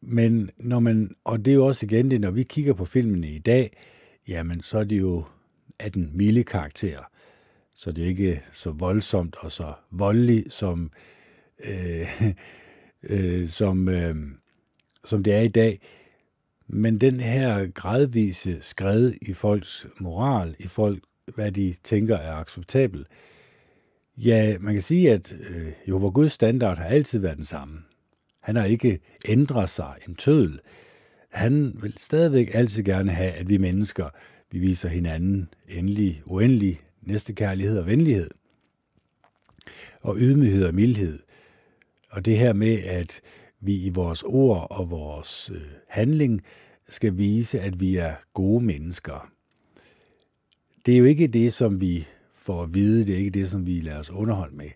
Men 0.00 0.50
når 0.56 0.80
man, 0.80 1.14
og 1.24 1.44
det 1.44 1.50
er 1.50 1.54
jo 1.54 1.66
også 1.66 1.86
igen 1.86 2.10
det, 2.10 2.20
når 2.20 2.30
vi 2.30 2.42
kigger 2.42 2.72
på 2.72 2.84
filmene 2.84 3.28
i 3.28 3.38
dag, 3.38 3.76
jamen 4.28 4.62
så 4.62 4.78
er 4.78 4.84
det 4.84 5.00
jo 5.00 5.24
af 5.78 5.92
den 5.92 6.10
milde 6.14 6.44
karakter. 6.44 7.10
Så 7.76 7.92
det 7.92 8.04
er 8.04 8.08
ikke 8.08 8.42
så 8.52 8.70
voldsomt 8.70 9.36
og 9.38 9.52
så 9.52 9.72
voldelig, 9.90 10.44
som, 10.48 10.92
øh, 11.64 12.22
øh, 13.10 13.48
som, 13.48 13.88
øh, 13.88 14.16
som 15.04 15.22
det 15.22 15.34
er 15.34 15.40
i 15.40 15.48
dag. 15.48 15.80
Men 16.66 16.98
den 16.98 17.20
her 17.20 17.70
gradvise 17.70 18.58
skred 18.60 19.12
i 19.22 19.32
folks 19.32 19.86
moral, 20.00 20.56
i 20.58 20.66
folk, 20.66 20.98
hvad 21.34 21.52
de 21.52 21.74
tænker 21.84 22.16
er 22.16 22.34
acceptabelt, 22.34 23.06
ja, 24.24 24.56
man 24.60 24.72
kan 24.72 24.82
sige, 24.82 25.12
at 25.12 25.32
øh, 25.32 25.72
Jehova 25.88 26.08
Guds 26.08 26.32
standard 26.32 26.78
har 26.78 26.84
altid 26.84 27.18
været 27.18 27.36
den 27.36 27.44
samme. 27.44 27.78
Han 28.40 28.56
har 28.56 28.64
ikke 28.64 29.00
ændret 29.28 29.70
sig 29.70 29.94
en 30.08 30.14
tødel. 30.14 30.60
Han 31.28 31.76
vil 31.82 31.94
stadigvæk 31.96 32.50
altid 32.54 32.82
gerne 32.82 33.10
have, 33.10 33.30
at 33.30 33.48
vi 33.48 33.56
mennesker, 33.56 34.08
vi 34.50 34.58
viser 34.58 34.88
hinanden 34.88 35.48
endelig, 35.68 36.22
uendelig 36.26 36.80
næstekærlighed 37.02 37.78
og 37.78 37.86
venlighed. 37.86 38.30
Og 40.00 40.16
ydmyghed 40.18 40.64
og 40.64 40.74
mildhed. 40.74 41.18
Og 42.10 42.24
det 42.24 42.38
her 42.38 42.52
med, 42.52 42.78
at 42.84 43.20
vi 43.60 43.84
i 43.84 43.88
vores 43.88 44.22
ord 44.22 44.66
og 44.70 44.90
vores 44.90 45.50
øh, 45.54 45.62
handling 45.88 46.42
skal 46.88 47.16
vise, 47.16 47.60
at 47.60 47.80
vi 47.80 47.96
er 47.96 48.14
gode 48.34 48.64
mennesker. 48.64 49.30
Det 50.86 50.94
er 50.94 50.98
jo 50.98 51.04
ikke 51.04 51.26
det, 51.26 51.52
som 51.52 51.80
vi 51.80 52.06
for 52.40 52.62
at 52.62 52.74
vide, 52.74 53.06
det 53.06 53.14
er 53.14 53.18
ikke 53.18 53.30
det, 53.30 53.50
som 53.50 53.66
vi 53.66 53.80
lader 53.80 53.98
os 53.98 54.10
underholde 54.10 54.56
med. 54.56 54.70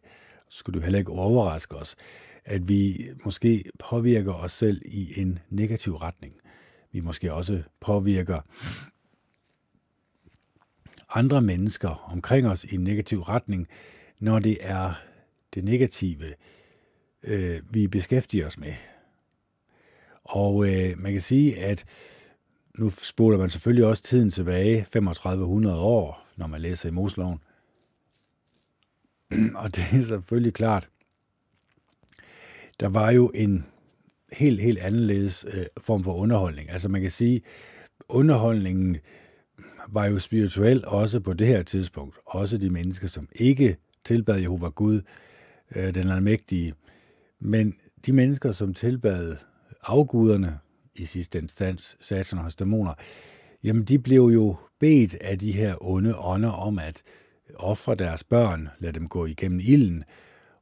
Så 0.49 0.59
skulle 0.59 0.81
du 0.81 0.85
heller 0.85 0.99
ikke 0.99 1.13
overraske 1.13 1.77
os, 1.77 1.97
at 2.45 2.69
vi 2.69 3.09
måske 3.25 3.65
påvirker 3.79 4.33
os 4.33 4.53
selv 4.53 4.83
i 4.85 5.21
en 5.21 5.39
negativ 5.51 5.95
retning. 5.95 6.35
Vi 6.93 7.01
måske 7.01 7.33
også 7.33 7.63
påvirker 7.81 8.41
andre 11.15 11.43
mennesker 11.43 12.11
omkring 12.13 12.47
os 12.47 12.65
i 12.65 12.75
en 12.75 12.85
negativ 12.85 13.21
retning, 13.21 13.69
når 14.19 14.39
det 14.39 14.59
er 14.61 14.93
det 15.55 15.65
negative, 15.65 16.35
øh, 17.23 17.61
vi 17.71 17.87
beskæftiger 17.87 18.47
os 18.47 18.59
med. 18.59 18.75
Og 20.25 20.67
øh, 20.69 20.99
man 20.99 21.13
kan 21.13 21.21
sige, 21.21 21.59
at 21.59 21.85
nu 22.79 22.91
spoler 22.91 23.39
man 23.39 23.49
selvfølgelig 23.49 23.87
også 23.87 24.03
tiden 24.03 24.31
tilbage 24.31 24.87
3500 24.93 25.79
år, 25.79 26.27
når 26.37 26.47
man 26.47 26.61
læser 26.61 26.89
i 26.89 26.93
Moseloven, 26.93 27.39
Og 29.63 29.77
det 29.77 29.85
er 29.93 30.03
selvfølgelig 30.03 30.55
klart, 30.55 30.89
der 32.81 32.89
var 32.89 33.11
jo 33.11 33.31
en 33.35 33.67
helt, 34.33 34.63
helt 34.63 34.79
anderledes 34.79 35.47
øh, 35.55 35.67
form 35.79 36.05
for 36.05 36.15
underholdning. 36.15 36.71
Altså 36.71 36.89
man 36.89 37.01
kan 37.01 37.11
sige, 37.11 37.43
underholdningen 38.09 38.97
var 39.89 40.07
jo 40.07 40.19
spirituel 40.19 40.85
også 40.87 41.21
på 41.21 41.33
det 41.33 41.47
her 41.47 41.63
tidspunkt. 41.63 42.17
Også 42.27 42.59
de 42.59 42.71
mennesker, 42.71 43.09
som 43.09 43.29
ikke 43.33 43.77
tilbad 44.05 44.39
Jehova 44.39 44.69
Gud, 44.69 45.01
øh, 45.77 45.95
den 45.95 46.11
almægtige. 46.11 46.75
Men 47.41 47.75
de 48.07 48.13
mennesker, 48.13 48.53
som 48.53 48.75
tilbad 48.75 49.37
afguderne, 49.83 50.59
i 50.97 51.05
sidste 51.05 51.39
instans 51.39 51.97
satan 52.01 52.39
og 52.39 52.45
hans 52.45 52.55
dæmoner, 52.55 52.95
jamen 53.65 53.85
de 53.85 53.99
blev 53.99 54.23
jo 54.23 54.57
bedt 54.81 55.15
af 55.15 55.39
de 55.39 55.53
her 55.53 55.77
onde 55.81 56.19
ånder 56.19 56.51
om 56.51 56.79
at 56.79 57.03
ofre 57.57 57.95
deres 57.95 58.25
børn, 58.25 58.69
lade 58.79 58.93
dem 58.93 59.09
gå 59.09 59.27
igennem 59.27 59.61
ilden. 59.61 60.05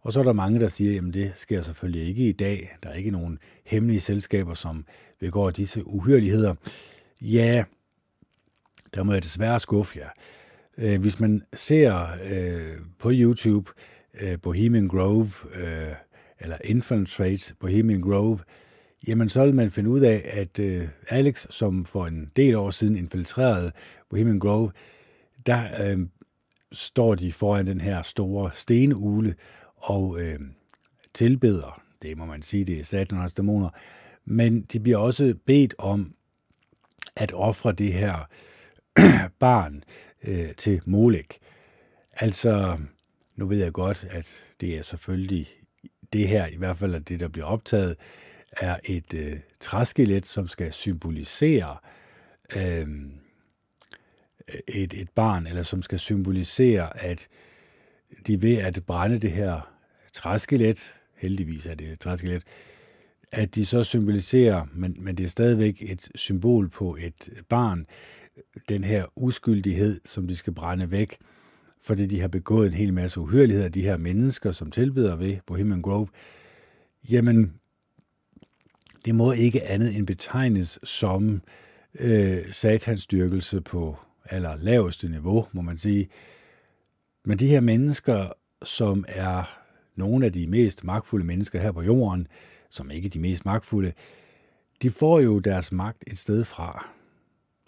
Og 0.00 0.12
så 0.12 0.20
er 0.20 0.24
der 0.24 0.32
mange, 0.32 0.60
der 0.60 0.68
siger, 0.68 1.02
at 1.08 1.14
det 1.14 1.32
sker 1.34 1.62
selvfølgelig 1.62 2.08
ikke 2.08 2.28
i 2.28 2.32
dag. 2.32 2.76
Der 2.82 2.88
er 2.88 2.94
ikke 2.94 3.10
nogen 3.10 3.38
hemmelige 3.64 4.00
selskaber, 4.00 4.54
som 4.54 4.84
begår 5.20 5.50
disse 5.50 5.86
uhyreligheder. 5.86 6.54
Ja, 7.20 7.64
der 8.94 9.02
må 9.02 9.12
jeg 9.12 9.22
desværre 9.22 9.60
skuffe 9.60 9.98
jer. 9.98 10.08
Øh, 10.78 11.00
hvis 11.00 11.20
man 11.20 11.42
ser 11.54 12.06
øh, 12.30 12.76
på 12.98 13.10
YouTube 13.12 13.70
øh, 14.20 14.38
Bohemian 14.42 14.88
Grove, 14.88 15.30
øh, 15.54 15.94
eller 16.40 16.56
Infiltrate 16.64 17.54
Bohemian 17.60 18.00
Grove, 18.00 18.38
jamen 19.06 19.28
så 19.28 19.44
vil 19.44 19.54
man 19.54 19.70
finde 19.70 19.90
ud 19.90 20.00
af, 20.00 20.30
at 20.32 20.58
øh, 20.58 20.88
Alex, 21.08 21.46
som 21.50 21.84
for 21.84 22.06
en 22.06 22.30
del 22.36 22.54
år 22.54 22.70
siden 22.70 22.96
infiltrerede 22.96 23.72
Bohemian 24.10 24.38
Grove, 24.38 24.72
der 25.46 25.90
øh, 25.90 26.06
står 26.72 27.14
de 27.14 27.32
foran 27.32 27.66
den 27.66 27.80
her 27.80 28.02
store 28.02 28.50
stenugle 28.54 29.34
og 29.76 30.20
øh, 30.20 30.40
tilbeder. 31.14 31.82
Det 32.02 32.18
må 32.18 32.24
man 32.24 32.42
sige, 32.42 32.64
det 32.64 32.80
er 32.80 32.84
satan 32.84 33.28
dæmoner. 33.36 33.70
Men 34.24 34.62
de 34.62 34.80
bliver 34.80 34.98
også 34.98 35.34
bedt 35.46 35.74
om 35.78 36.14
at 37.16 37.32
ofre 37.34 37.72
det 37.72 37.92
her 37.92 38.28
barn 39.38 39.84
øh, 40.24 40.54
til 40.54 40.80
Molek. 40.84 41.38
Altså, 42.12 42.78
nu 43.36 43.46
ved 43.46 43.58
jeg 43.62 43.72
godt, 43.72 44.06
at 44.10 44.26
det 44.60 44.78
er 44.78 44.82
selvfølgelig 44.82 45.48
det 46.12 46.28
her, 46.28 46.46
i 46.46 46.56
hvert 46.56 46.78
fald 46.78 46.94
er 46.94 46.98
det, 46.98 47.20
der 47.20 47.28
bliver 47.28 47.46
optaget, 47.46 47.96
er 48.52 48.76
et 48.84 49.14
øh, 49.14 49.40
træskelet, 49.60 50.26
som 50.26 50.48
skal 50.48 50.72
symbolisere 50.72 51.76
øh, 52.56 52.86
et, 54.68 54.94
et 54.94 55.10
barn, 55.10 55.46
eller 55.46 55.62
som 55.62 55.82
skal 55.82 55.98
symbolisere, 55.98 57.04
at 57.04 57.28
de 58.26 58.42
ved 58.42 58.56
at 58.56 58.84
brænde 58.86 59.18
det 59.18 59.32
her 59.32 59.72
træskelet, 60.12 60.94
heldigvis 61.16 61.66
er 61.66 61.74
det 61.74 61.88
et 61.88 62.00
træskelet, 62.00 62.42
at 63.32 63.54
de 63.54 63.66
så 63.66 63.84
symboliserer, 63.84 64.66
men, 64.74 64.96
men 64.98 65.16
det 65.16 65.24
er 65.24 65.28
stadigvæk 65.28 65.82
et 65.82 66.08
symbol 66.14 66.68
på 66.68 66.96
et 67.00 67.42
barn, 67.48 67.86
den 68.68 68.84
her 68.84 69.06
uskyldighed, 69.16 70.00
som 70.04 70.28
de 70.28 70.36
skal 70.36 70.52
brænde 70.52 70.90
væk, 70.90 71.16
fordi 71.80 72.06
de 72.06 72.20
har 72.20 72.28
begået 72.28 72.66
en 72.66 72.72
hel 72.72 72.92
masse 72.92 73.20
uhyrligheder, 73.20 73.68
de 73.68 73.82
her 73.82 73.96
mennesker, 73.96 74.52
som 74.52 74.70
tilbeder 74.70 75.16
ved 75.16 75.36
Bohemian 75.46 75.82
Grove, 75.82 76.08
jamen, 77.10 77.52
det 79.04 79.14
må 79.14 79.32
ikke 79.32 79.62
andet 79.62 79.96
end 79.96 80.06
betegnes 80.06 80.78
som 80.84 81.42
øh, 81.98 82.52
satansdyrkelse 82.52 83.60
på 83.60 83.96
aller 84.24 84.56
laveste 84.56 85.08
niveau, 85.08 85.46
må 85.52 85.62
man 85.62 85.76
sige. 85.76 86.08
Men 87.24 87.38
de 87.38 87.48
her 87.48 87.60
mennesker, 87.60 88.32
som 88.62 89.04
er 89.08 89.58
nogle 89.96 90.26
af 90.26 90.32
de 90.32 90.46
mest 90.46 90.84
magtfulde 90.84 91.26
mennesker 91.26 91.60
her 91.60 91.72
på 91.72 91.82
jorden, 91.82 92.26
som 92.70 92.90
ikke 92.90 93.08
de 93.08 93.18
mest 93.18 93.44
magtfulde, 93.44 93.92
de 94.82 94.90
får 94.90 95.20
jo 95.20 95.38
deres 95.38 95.72
magt 95.72 96.04
et 96.06 96.18
sted 96.18 96.44
fra. 96.44 96.88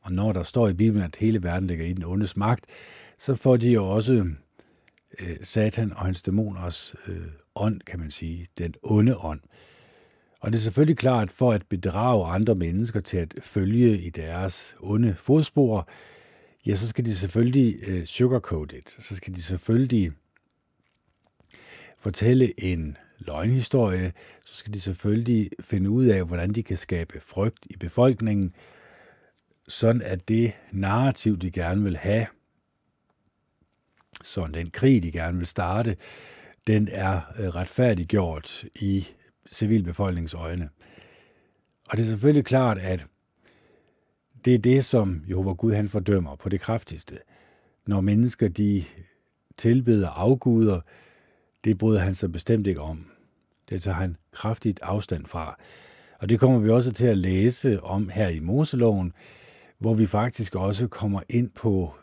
Og 0.03 0.13
når 0.13 0.33
der 0.33 0.43
står 0.43 0.69
i 0.69 0.75
Bibelen, 0.75 1.05
at 1.05 1.17
hele 1.17 1.43
verden 1.43 1.67
ligger 1.67 1.87
i 1.87 1.93
den 1.93 2.05
ondes 2.05 2.37
magt, 2.37 2.67
så 3.19 3.35
får 3.35 3.57
de 3.57 3.71
jo 3.71 3.85
også 3.89 4.13
øh, 5.21 5.37
Satan 5.43 5.93
og 5.93 6.05
hans 6.05 6.23
dæmoners 6.23 6.95
øh, 7.07 7.27
ånd, 7.55 7.81
kan 7.81 8.01
man 8.01 8.11
sige, 8.11 8.49
den 8.59 8.75
onde 8.83 9.17
ånd. 9.17 9.41
Og 10.41 10.53
det 10.53 10.59
er 10.59 10.63
selvfølgelig 10.63 10.97
klart, 10.97 11.31
for 11.31 11.53
at 11.53 11.67
bedrage 11.69 12.27
andre 12.27 12.55
mennesker 12.55 13.01
til 13.01 13.17
at 13.17 13.35
følge 13.43 13.99
i 13.99 14.11
deres 14.11 14.77
onde 14.81 15.15
fodspor, 15.19 15.89
ja, 16.67 16.77
så 16.77 16.89
skal 16.89 17.05
de 17.05 17.17
selvfølgelig 17.17 17.89
øh, 17.89 18.05
sugarcoat 18.05 18.73
it. 18.73 18.97
Så 18.99 19.17
skal 19.17 19.35
de 19.35 19.43
selvfølgelig 19.43 20.13
fortælle 21.99 22.61
en 22.61 22.97
løgnhistorie, 23.19 24.13
så 24.47 24.55
skal 24.55 24.75
de 24.75 24.81
selvfølgelig 24.81 25.51
finde 25.61 25.91
ud 25.91 26.05
af, 26.05 26.25
hvordan 26.25 26.53
de 26.53 26.63
kan 26.63 26.77
skabe 26.77 27.21
frygt 27.21 27.67
i 27.71 27.77
befolkningen, 27.77 28.55
sådan 29.69 30.03
at 30.03 30.29
det 30.29 30.53
narrativ, 30.73 31.39
de 31.39 31.51
gerne 31.51 31.83
vil 31.83 31.97
have, 31.97 32.27
sådan 34.25 34.55
den 34.55 34.71
krig, 34.71 35.03
de 35.03 35.13
gerne 35.13 35.39
vil 35.39 35.47
starte, 35.47 35.97
den 36.67 36.89
er 36.93 37.21
øh, 37.39 37.49
retfærdiggjort 37.49 38.65
i 38.75 39.09
civilbefolkningens 39.53 40.35
øjne. 40.35 40.69
Og 41.89 41.97
det 41.97 42.03
er 42.03 42.09
selvfølgelig 42.09 42.45
klart, 42.45 42.79
at 42.79 43.07
det 44.45 44.55
er 44.55 44.59
det, 44.59 44.85
som 44.85 45.25
Jehova 45.29 45.53
Gud 45.53 45.73
han 45.73 45.89
fordømmer 45.89 46.37
på 46.37 46.49
det 46.49 46.61
kraftigste. 46.61 47.19
når 47.87 48.01
mennesker 48.01 48.49
de 48.49 48.85
tilbeder 49.57 50.09
afguder, 50.09 50.81
det 51.65 51.79
bryder 51.79 52.01
han 52.01 52.15
sig 52.15 52.33
bestemt 52.33 52.67
ikke 52.67 52.81
om. 52.81 53.11
Det 53.69 53.83
tager 53.83 53.95
han 53.95 54.17
kraftigt 54.33 54.81
afstand 54.83 55.27
fra. 55.27 55.59
Og 56.19 56.29
det 56.29 56.41
kommer 56.41 56.59
vi 56.59 56.71
også 56.71 56.93
til 56.93 57.07
at 57.07 57.19
læse 57.19 57.83
om 57.83 58.09
her 58.09 58.29
i 58.29 58.41
Moseloven, 58.41 59.13
hvor 59.79 59.95
vi 59.95 60.07
faktisk 60.07 60.55
også 60.55 60.89
kommer 60.89 61.21
ind 61.29 61.51
på 61.51 61.95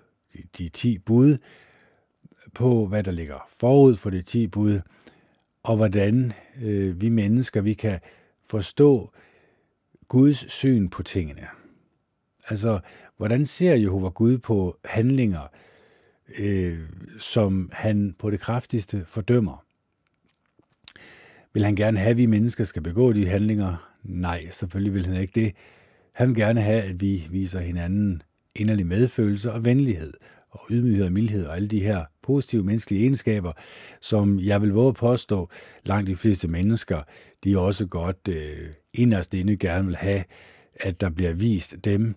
de 0.58 0.70
ti 0.70 0.98
bud, 0.98 1.38
på 2.54 2.86
hvad 2.86 3.04
der 3.04 3.12
ligger 3.12 3.48
forud 3.60 3.96
for 3.96 4.10
de 4.10 4.22
ti 4.22 4.48
bud, 4.48 4.80
og 5.64 5.76
hvordan 5.76 6.34
øh, 6.62 7.02
vi 7.02 7.10
mennesker 7.10 7.62
vi 7.62 7.74
kan 7.74 8.00
forstå 8.50 9.14
Guds 10.08 10.52
syn 10.52 10.90
på 10.90 11.04
tingene. 11.04 11.48
Altså, 12.52 12.80
hvordan 13.18 13.46
ser 13.46 13.76
Jehova 13.76 14.10
Gud 14.10 14.38
på 14.38 14.78
handlinger, 14.86 15.42
øh, 16.40 16.80
som 17.20 17.70
han 17.74 18.16
på 18.20 18.30
det 18.30 18.40
kraftigste 18.40 19.06
fordømmer? 19.08 19.66
Vil 21.54 21.66
han 21.66 21.76
gerne 21.76 22.00
have, 22.00 22.10
at 22.10 22.18
vi 22.18 22.26
mennesker 22.26 22.64
skal 22.64 22.82
begå 22.82 23.14
de 23.14 23.28
handlinger? 23.28 23.92
Nej, 24.04 24.48
selvfølgelig 24.52 24.94
vil 24.94 25.06
han 25.06 25.22
ikke 25.22 25.42
det. 25.42 25.56
Han 26.12 26.28
vil 26.28 26.36
gerne 26.36 26.62
have, 26.62 26.82
at 26.82 27.02
vi 27.02 27.28
viser 27.30 27.60
hinanden 27.60 28.22
inderlig 28.56 28.88
medfølelse 28.88 29.52
og 29.52 29.66
venlighed, 29.66 30.14
og 30.50 30.62
ydmyghed 30.70 31.06
og 31.06 31.12
mildhed 31.12 31.46
og 31.46 31.56
alle 31.56 31.68
de 31.68 31.80
her 31.80 32.06
positive 32.24 32.64
menneskelige 32.64 33.02
egenskaber, 33.02 33.54
som 34.02 34.40
jeg 34.40 34.62
vil 34.62 34.74
våge 34.74 34.88
at 34.88 34.96
påstå, 34.96 35.50
langt 35.84 36.08
de 36.08 36.16
fleste 36.16 36.48
mennesker, 36.48 37.04
de 37.44 37.60
også 37.60 37.86
godt 37.86 38.28
øh, 38.30 38.74
inderst 38.94 39.34
inde 39.34 39.58
gerne 39.58 39.86
vil 39.86 39.96
have, 39.96 40.24
at 40.76 41.02
der 41.02 41.10
bliver 41.10 41.34
vist 41.34 41.76
dem. 41.86 42.16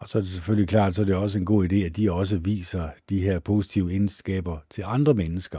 Og 0.00 0.08
så 0.08 0.18
er 0.18 0.22
det 0.22 0.30
selvfølgelig 0.30 0.68
klart, 0.68 0.94
så 0.94 1.02
er 1.02 1.06
det 1.06 1.14
også 1.14 1.38
en 1.38 1.44
god 1.44 1.72
idé, 1.72 1.76
at 1.76 1.96
de 1.96 2.12
også 2.12 2.38
viser 2.38 2.88
de 3.08 3.20
her 3.20 3.38
positive 3.38 3.90
egenskaber 3.90 4.58
til 4.70 4.84
andre 4.86 5.14
mennesker. 5.14 5.58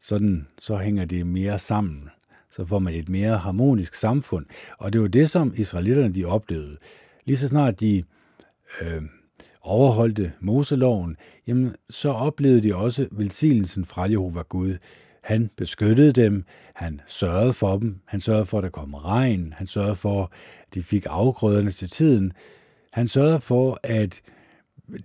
Sådan 0.00 0.46
så 0.58 0.76
hænger 0.76 1.04
det 1.04 1.26
mere 1.26 1.58
sammen. 1.58 2.08
Så 2.50 2.64
får 2.64 2.78
man 2.78 2.94
et 2.94 3.08
mere 3.08 3.36
harmonisk 3.36 3.94
samfund. 3.94 4.46
Og 4.78 4.92
det 4.92 5.00
var 5.00 5.08
det, 5.08 5.30
som 5.30 5.52
israelitterne 5.56 6.14
de 6.14 6.24
oplevede. 6.24 6.76
Lige 7.24 7.36
så 7.36 7.48
snart 7.48 7.80
de 7.80 8.02
øh, 8.82 9.02
overholdte 9.62 10.32
Moseloven, 10.40 11.16
jamen, 11.46 11.74
så 11.90 12.08
oplevede 12.08 12.62
de 12.62 12.74
også 12.74 13.08
velsignelsen 13.10 13.84
fra 13.84 14.10
Jehova 14.10 14.42
Gud. 14.42 14.76
Han 15.22 15.50
beskyttede 15.56 16.12
dem, 16.12 16.44
han 16.74 17.00
sørgede 17.06 17.52
for 17.52 17.78
dem, 17.78 18.00
han 18.04 18.20
sørgede 18.20 18.46
for, 18.46 18.58
at 18.58 18.64
der 18.64 18.70
kom 18.70 18.94
regn, 18.94 19.54
han 19.56 19.66
sørgede 19.66 19.96
for, 19.96 20.22
at 20.22 20.74
de 20.74 20.82
fik 20.82 21.06
afgrøderne 21.10 21.70
til 21.70 21.90
tiden. 21.90 22.32
Han 22.96 23.08
sørgede 23.08 23.40
for, 23.40 23.80
at 23.82 24.22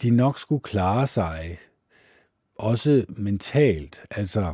de 0.01 0.09
nok 0.09 0.39
skulle 0.39 0.63
klare 0.63 1.07
sig, 1.07 1.57
også 2.55 3.05
mentalt. 3.09 4.01
Altså, 4.11 4.53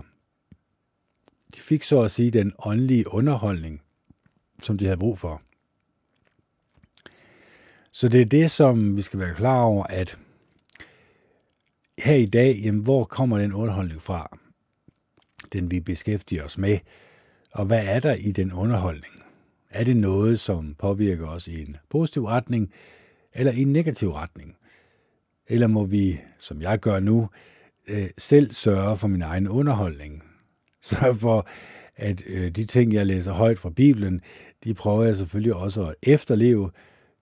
de 1.56 1.62
fik 1.62 1.84
så 1.84 2.02
at 2.02 2.12
sige 2.12 2.32
den 2.32 2.54
åndelige 2.60 3.14
underholdning, 3.14 3.82
som 4.64 4.78
de 4.78 4.86
havde 4.86 4.98
brug 4.98 5.20
for. 5.20 5.42
Så 7.92 8.08
det 8.08 8.22
er 8.22 8.26
det, 8.26 8.52
som 8.52 8.98
vi 8.98 9.02
skal 9.02 9.20
være 9.20 9.36
klar 9.36 9.62
over, 9.62 9.84
at 9.84 10.20
her 11.98 12.16
i 12.16 12.26
dag, 12.26 12.56
jamen, 12.64 12.84
hvor 12.84 13.04
kommer 13.04 13.38
den 13.38 13.54
underholdning 13.54 14.02
fra? 14.02 14.38
Den 15.54 15.72
vi 15.72 15.80
beskæftiger 15.80 16.44
os 16.44 16.58
med. 16.58 16.80
Og 17.52 17.66
hvad 17.66 17.86
er 17.86 18.00
der 18.00 18.14
i 18.14 18.32
den 18.32 18.54
underholdning? 18.54 19.24
Er 19.70 19.84
det 19.84 19.98
noget, 19.98 20.40
som 20.40 20.76
påvirker 20.76 21.28
os 21.28 21.48
i 21.48 21.62
en 21.62 21.78
positiv 21.90 22.26
retning, 22.26 22.74
eller 23.38 23.52
i 23.52 23.62
en 23.62 23.74
negativ 23.74 24.12
retning? 24.12 24.56
Eller 25.48 25.68
må 25.68 25.86
vi, 25.86 26.20
som 26.40 26.62
jeg 26.62 26.80
gør 26.80 27.00
nu, 27.00 27.30
øh, 27.88 28.10
selv 28.18 28.52
sørge 28.52 28.98
for 28.98 29.08
min 29.08 29.22
egen 29.22 29.48
underholdning? 29.48 30.24
Sørge 30.82 31.16
for, 31.16 31.48
at 31.96 32.24
øh, 32.28 32.52
de 32.52 32.66
ting, 32.66 32.94
jeg 32.94 33.06
læser 33.06 33.32
højt 33.32 33.60
fra 33.60 33.70
Bibelen, 33.70 34.22
de 34.64 34.74
prøver 34.74 35.04
jeg 35.04 35.16
selvfølgelig 35.16 35.54
også 35.54 35.86
at 35.86 35.96
efterleve, 36.04 36.72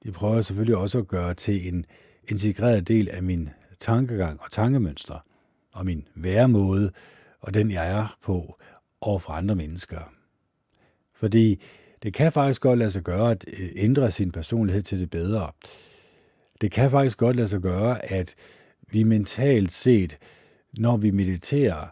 De 0.04 0.12
prøver 0.12 0.34
jeg 0.34 0.46
selvfølgelig 0.46 0.78
også 0.78 0.98
at 0.98 1.08
gøre 1.08 1.34
til 1.34 1.68
en 1.68 1.86
integreret 2.28 2.88
del 2.88 3.10
af 3.10 3.24
min 3.24 3.50
tankegang 3.80 4.42
og 4.42 4.52
tankemønster, 4.52 5.26
og 5.74 5.86
min 5.86 6.08
væremåde, 6.16 6.92
og 7.42 7.54
den 7.54 7.72
jeg 7.72 7.92
er 7.92 8.18
på 8.24 8.60
over 9.02 9.20
for 9.20 9.34
andre 9.34 9.56
mennesker. 9.56 10.14
Fordi 11.14 11.62
det 12.04 12.14
kan 12.14 12.32
faktisk 12.32 12.62
godt 12.62 12.80
lade 12.80 12.92
sig 12.92 13.04
gøre 13.04 13.32
at 13.32 13.46
øh, 13.48 13.70
ændre 13.76 14.12
sin 14.12 14.32
personlighed 14.32 14.82
til 14.82 15.00
det 15.00 15.10
bedre. 15.10 15.52
Det 16.62 16.72
kan 16.72 16.92
faktisk 16.92 17.18
godt 17.18 17.36
lade 17.36 17.48
sig 17.48 17.62
gøre, 17.62 18.12
at 18.12 18.36
vi 18.92 19.04
mentalt 19.04 19.72
set, 19.72 20.18
når 20.78 20.98
vi 20.98 21.12
mediterer, 21.12 21.88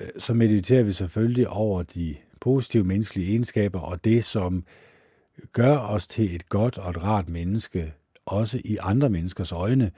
øh, 0.00 0.08
så 0.18 0.34
mediterer 0.34 0.82
vi 0.82 0.92
selvfølgelig 0.92 1.48
over 1.48 1.82
de 1.82 2.16
positive 2.40 2.84
menneskelige 2.84 3.28
egenskaber 3.28 3.80
og 3.80 4.04
det, 4.04 4.24
som 4.24 4.64
gør 5.52 5.78
os 5.78 6.06
til 6.06 6.34
et 6.34 6.48
godt 6.48 6.78
og 6.78 6.90
et 6.90 7.02
rart 7.02 7.28
menneske, 7.28 7.92
også 8.26 8.60
i 8.64 8.78
andre 8.80 9.10
menneskers 9.10 9.52
øjne, 9.52 9.90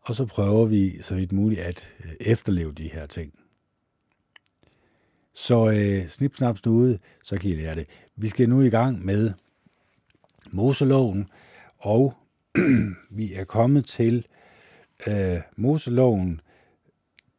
og 0.00 0.14
så 0.14 0.26
prøver 0.26 0.66
vi 0.66 1.02
så 1.02 1.14
vidt 1.14 1.32
muligt 1.32 1.60
at 1.60 1.94
øh, 2.04 2.12
efterleve 2.20 2.72
de 2.72 2.88
her 2.88 3.06
ting. 3.06 3.32
Så 5.34 5.70
øh, 5.70 6.08
snip, 6.08 6.36
snap, 6.36 6.58
snude, 6.58 6.98
så 7.24 7.38
kan 7.38 7.50
I 7.50 7.54
lære 7.54 7.74
det. 7.74 7.86
Vi 8.16 8.28
skal 8.28 8.48
nu 8.48 8.62
i 8.62 8.70
gang 8.70 9.04
med 9.04 9.32
Moseloven, 10.50 11.28
og 11.78 12.14
vi 13.10 13.34
er 13.34 13.44
kommet 13.44 13.86
til 13.86 14.26
øh, 15.06 15.40
Moseloven, 15.56 16.40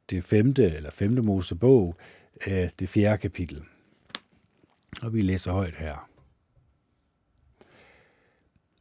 det 0.10 0.24
femte 0.24 0.72
eller 0.72 0.92
femte 0.92 1.22
Mosebog, 1.22 1.96
øh, 2.48 2.70
det 2.80 2.90
fjerde 2.90 3.18
kapitel. 3.18 3.64
Og 5.02 5.14
vi 5.14 5.22
læser 5.22 5.52
højt 5.52 5.76
her. 5.76 6.10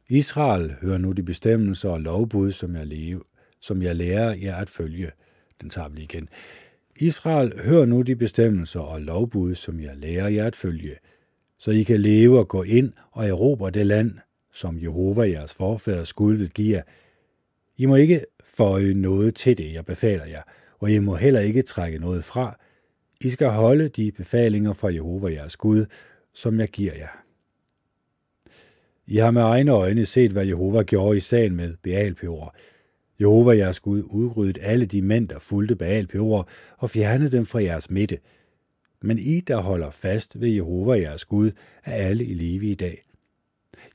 Israel, 0.09 0.75
hør 0.81 0.97
nu 0.97 1.11
de 1.11 1.23
bestemmelser 1.23 1.89
og 1.89 2.01
lovbud, 2.01 2.51
som 2.51 2.75
jeg, 2.75 2.87
leve, 2.87 3.23
som 3.59 3.81
jeg 3.81 3.95
lærer 3.95 4.33
jer 4.33 4.55
at 4.55 4.69
følge. 4.69 5.11
Den 5.61 5.69
tager 5.69 5.89
vi 5.89 5.95
lige 5.95 6.03
igen. 6.03 6.29
Israel, 6.95 7.61
hør 7.65 7.85
nu 7.85 8.01
de 8.01 8.15
bestemmelser 8.15 8.79
og 8.79 9.01
lovbud, 9.01 9.55
som 9.55 9.79
jeg 9.79 9.97
lærer 9.97 10.27
jer 10.27 10.45
at 10.45 10.55
følge, 10.55 10.95
så 11.57 11.71
I 11.71 11.83
kan 11.83 12.01
leve 12.01 12.39
og 12.39 12.47
gå 12.47 12.63
ind 12.63 12.93
og 13.11 13.27
erobre 13.27 13.71
det 13.71 13.85
land, 13.85 14.11
som 14.57 14.79
Jehova 14.81 15.29
jeres 15.29 15.53
forfædres 15.53 16.13
Gud 16.13 16.33
vil 16.35 16.49
give 16.49 16.77
jer. 16.77 16.83
I 17.77 17.85
må 17.85 17.95
ikke 17.95 18.25
føje 18.43 18.93
noget 18.93 19.35
til 19.35 19.57
det, 19.57 19.73
jeg 19.73 19.85
befaler 19.85 20.25
jer, 20.25 20.41
og 20.79 20.91
I 20.91 20.99
må 20.99 21.15
heller 21.15 21.39
ikke 21.39 21.61
trække 21.61 21.99
noget 21.99 22.23
fra. 22.23 22.59
I 23.21 23.29
skal 23.29 23.47
holde 23.47 23.89
de 23.89 24.11
befalinger 24.11 24.73
fra 24.73 24.93
Jehova 24.93 25.31
jeres 25.31 25.57
Gud, 25.57 25.85
som 26.33 26.59
jeg 26.59 26.69
giver 26.69 26.95
jer. 26.95 27.23
I 29.07 29.17
har 29.17 29.31
med 29.31 29.41
egne 29.41 29.71
øjne 29.71 30.05
set, 30.05 30.31
hvad 30.31 30.45
Jehova 30.45 30.83
gjorde 30.83 31.17
i 31.17 31.19
sagen 31.19 31.55
med 31.55 31.75
Baal 31.83 32.15
Peor. 32.15 32.55
Jehova, 33.19 33.57
jeres 33.57 33.79
Gud, 33.79 34.03
udryddede 34.05 34.61
alle 34.61 34.85
de 34.85 35.01
mænd, 35.01 35.29
der 35.29 35.39
fulgte 35.39 35.75
Baal 35.75 36.07
Peor, 36.07 36.49
og 36.77 36.89
fjernede 36.89 37.31
dem 37.31 37.45
fra 37.45 37.63
jeres 37.63 37.89
midte. 37.89 38.19
Men 39.01 39.19
I, 39.19 39.39
der 39.39 39.57
holder 39.57 39.89
fast 39.89 40.41
ved 40.41 40.49
Jehova, 40.49 40.99
jeres 40.99 41.25
Gud, 41.25 41.51
er 41.83 41.93
alle 41.93 42.25
i 42.25 42.33
live 42.33 42.65
i 42.65 42.75
dag. 42.75 43.06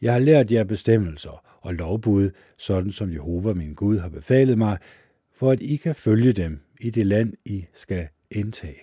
Jeg 0.03 0.13
har 0.13 0.21
lært 0.21 0.53
jer 0.53 0.65
bestemmelser 0.65 1.45
og 1.61 1.75
lovbud, 1.75 2.31
sådan 2.57 2.93
som 2.93 3.13
Jehova, 3.13 3.53
min 3.53 3.75
Gud, 3.75 3.99
har 3.99 4.09
befalet 4.09 4.59
mig, 4.59 4.79
for 5.33 5.51
at 5.51 5.63
I 5.63 5.77
kan 5.77 5.95
følge 5.95 6.33
dem 6.33 6.61
i 6.81 6.91
det 6.91 7.07
land, 7.07 7.33
I 7.45 7.67
skal 7.75 8.09
indtage. 8.31 8.81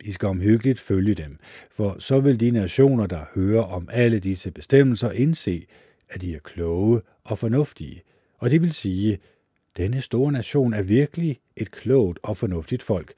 I 0.00 0.12
skal 0.12 0.28
omhyggeligt 0.28 0.80
følge 0.80 1.14
dem, 1.14 1.38
for 1.70 1.96
så 1.98 2.20
vil 2.20 2.40
de 2.40 2.50
nationer, 2.50 3.06
der 3.06 3.24
hører 3.34 3.62
om 3.62 3.88
alle 3.92 4.18
disse 4.18 4.50
bestemmelser, 4.50 5.10
indse, 5.10 5.66
at 6.08 6.20
de 6.20 6.34
er 6.34 6.38
kloge 6.38 7.00
og 7.24 7.38
fornuftige. 7.38 8.02
Og 8.38 8.50
det 8.50 8.62
vil 8.62 8.72
sige, 8.72 9.18
denne 9.76 10.00
store 10.00 10.32
nation 10.32 10.74
er 10.74 10.82
virkelig 10.82 11.40
et 11.56 11.70
klogt 11.70 12.18
og 12.22 12.36
fornuftigt 12.36 12.82
folk. 12.82 13.12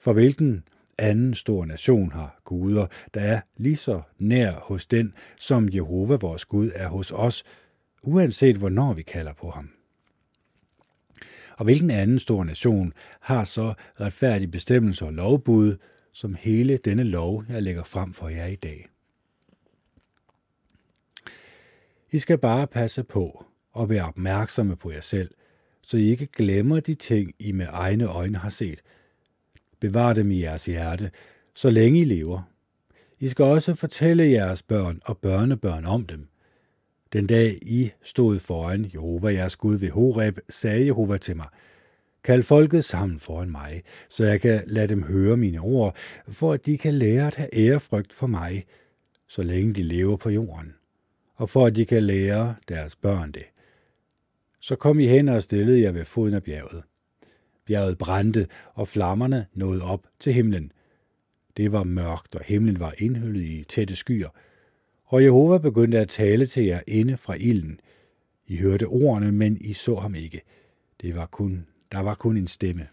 For 0.00 0.12
hvilken 0.12 0.64
anden 0.98 1.34
stor 1.34 1.64
nation 1.64 2.12
har 2.12 2.40
guder, 2.44 2.86
der 3.14 3.20
er 3.20 3.40
lige 3.56 3.76
så 3.76 4.02
nær 4.18 4.52
hos 4.52 4.86
den, 4.86 5.14
som 5.38 5.68
Jehova 5.72 6.16
vores 6.16 6.44
Gud 6.44 6.70
er 6.74 6.88
hos 6.88 7.12
os, 7.12 7.44
uanset 8.02 8.56
hvornår 8.56 8.92
vi 8.92 9.02
kalder 9.02 9.32
på 9.32 9.50
ham. 9.50 9.70
Og 11.56 11.64
hvilken 11.64 11.90
anden 11.90 12.18
stor 12.18 12.44
nation 12.44 12.92
har 13.20 13.44
så 13.44 13.74
retfærdige 14.00 14.48
bestemmelser 14.48 15.06
og 15.06 15.12
lovbud, 15.12 15.76
som 16.12 16.34
hele 16.34 16.76
denne 16.76 17.04
lov, 17.04 17.44
jeg 17.48 17.62
lægger 17.62 17.84
frem 17.84 18.12
for 18.12 18.28
jer 18.28 18.46
i 18.46 18.56
dag? 18.56 18.88
I 22.10 22.18
skal 22.18 22.38
bare 22.38 22.66
passe 22.66 23.02
på 23.02 23.44
og 23.72 23.90
være 23.90 24.06
opmærksomme 24.06 24.76
på 24.76 24.90
jer 24.90 25.00
selv, 25.00 25.30
så 25.82 25.96
I 25.96 26.10
ikke 26.10 26.26
glemmer 26.26 26.80
de 26.80 26.94
ting, 26.94 27.34
I 27.38 27.52
med 27.52 27.66
egne 27.70 28.04
øjne 28.04 28.38
har 28.38 28.48
set. 28.48 28.82
Bevar 29.82 30.12
dem 30.12 30.30
i 30.30 30.40
jeres 30.40 30.64
hjerte, 30.64 31.10
så 31.54 31.70
længe 31.70 32.00
I 32.00 32.04
lever. 32.04 32.42
I 33.18 33.28
skal 33.28 33.44
også 33.44 33.74
fortælle 33.74 34.30
jeres 34.30 34.62
børn 34.62 35.00
og 35.04 35.18
børnebørn 35.18 35.84
om 35.84 36.06
dem, 36.06 36.28
den 37.12 37.26
dag 37.26 37.58
I 37.62 37.90
stod 38.02 38.38
foran 38.38 38.90
Jehova 38.94 39.32
jeres 39.32 39.56
Gud 39.56 39.76
ved 39.76 39.90
Horeb, 39.90 40.38
sagde 40.48 40.86
Jehova 40.86 41.18
til 41.18 41.36
mig, 41.36 41.46
Kald 42.24 42.42
folket 42.42 42.84
sammen 42.84 43.20
foran 43.20 43.50
mig, 43.50 43.82
så 44.08 44.24
jeg 44.24 44.40
kan 44.40 44.62
lade 44.66 44.88
dem 44.88 45.02
høre 45.02 45.36
mine 45.36 45.60
ord, 45.60 45.96
for 46.28 46.52
at 46.52 46.66
de 46.66 46.78
kan 46.78 46.94
lære 46.94 47.26
at 47.26 47.34
have 47.34 47.54
ærefrygt 47.54 48.12
for 48.12 48.26
mig, 48.26 48.64
så 49.28 49.42
længe 49.42 49.74
de 49.74 49.82
lever 49.82 50.16
på 50.16 50.30
jorden, 50.30 50.74
og 51.34 51.50
for 51.50 51.66
at 51.66 51.76
de 51.76 51.84
kan 51.84 52.02
lære 52.02 52.54
deres 52.68 52.96
børn 52.96 53.32
det. 53.32 53.44
Så 54.60 54.76
kom 54.76 55.00
I 55.00 55.06
hen 55.06 55.28
og 55.28 55.42
stillede 55.42 55.82
jer 55.82 55.92
ved 55.92 56.04
foden 56.04 56.34
af 56.34 56.42
bjerget. 56.42 56.82
Bjerget 57.64 57.98
brændte, 57.98 58.48
og 58.74 58.88
flammerne 58.88 59.46
nåede 59.54 59.82
op 59.82 60.06
til 60.18 60.32
himlen. 60.32 60.72
Det 61.56 61.72
var 61.72 61.84
mørkt, 61.84 62.34
og 62.34 62.44
himlen 62.44 62.80
var 62.80 62.94
indhyllet 62.98 63.42
i 63.42 63.64
tætte 63.68 63.96
skyer. 63.96 64.28
Og 65.04 65.22
Jehova 65.22 65.58
begyndte 65.58 65.98
at 65.98 66.08
tale 66.08 66.46
til 66.46 66.64
jer 66.64 66.80
inde 66.86 67.16
fra 67.16 67.34
ilden. 67.34 67.80
I 68.46 68.56
hørte 68.56 68.86
ordene, 68.86 69.32
men 69.32 69.58
I 69.60 69.72
så 69.72 69.94
ham 69.94 70.14
ikke. 70.14 70.42
Det 71.00 71.16
var 71.16 71.26
kun, 71.26 71.66
der 71.92 72.00
var 72.00 72.14
kun 72.14 72.36
en 72.36 72.48
stemme. 72.48 72.86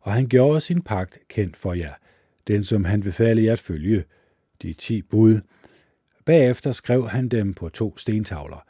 Og 0.00 0.12
han 0.12 0.28
gjorde 0.28 0.60
sin 0.60 0.82
pagt 0.82 1.18
kendt 1.28 1.56
for 1.56 1.72
jer, 1.72 1.94
den 2.46 2.64
som 2.64 2.84
han 2.84 3.00
befalede 3.00 3.46
jer 3.46 3.52
at 3.52 3.58
følge, 3.58 4.04
de 4.62 4.72
ti 4.72 5.02
bud. 5.02 5.40
Bagefter 6.24 6.72
skrev 6.72 7.08
han 7.08 7.28
dem 7.28 7.54
på 7.54 7.68
to 7.68 7.98
stentavler. 7.98 8.67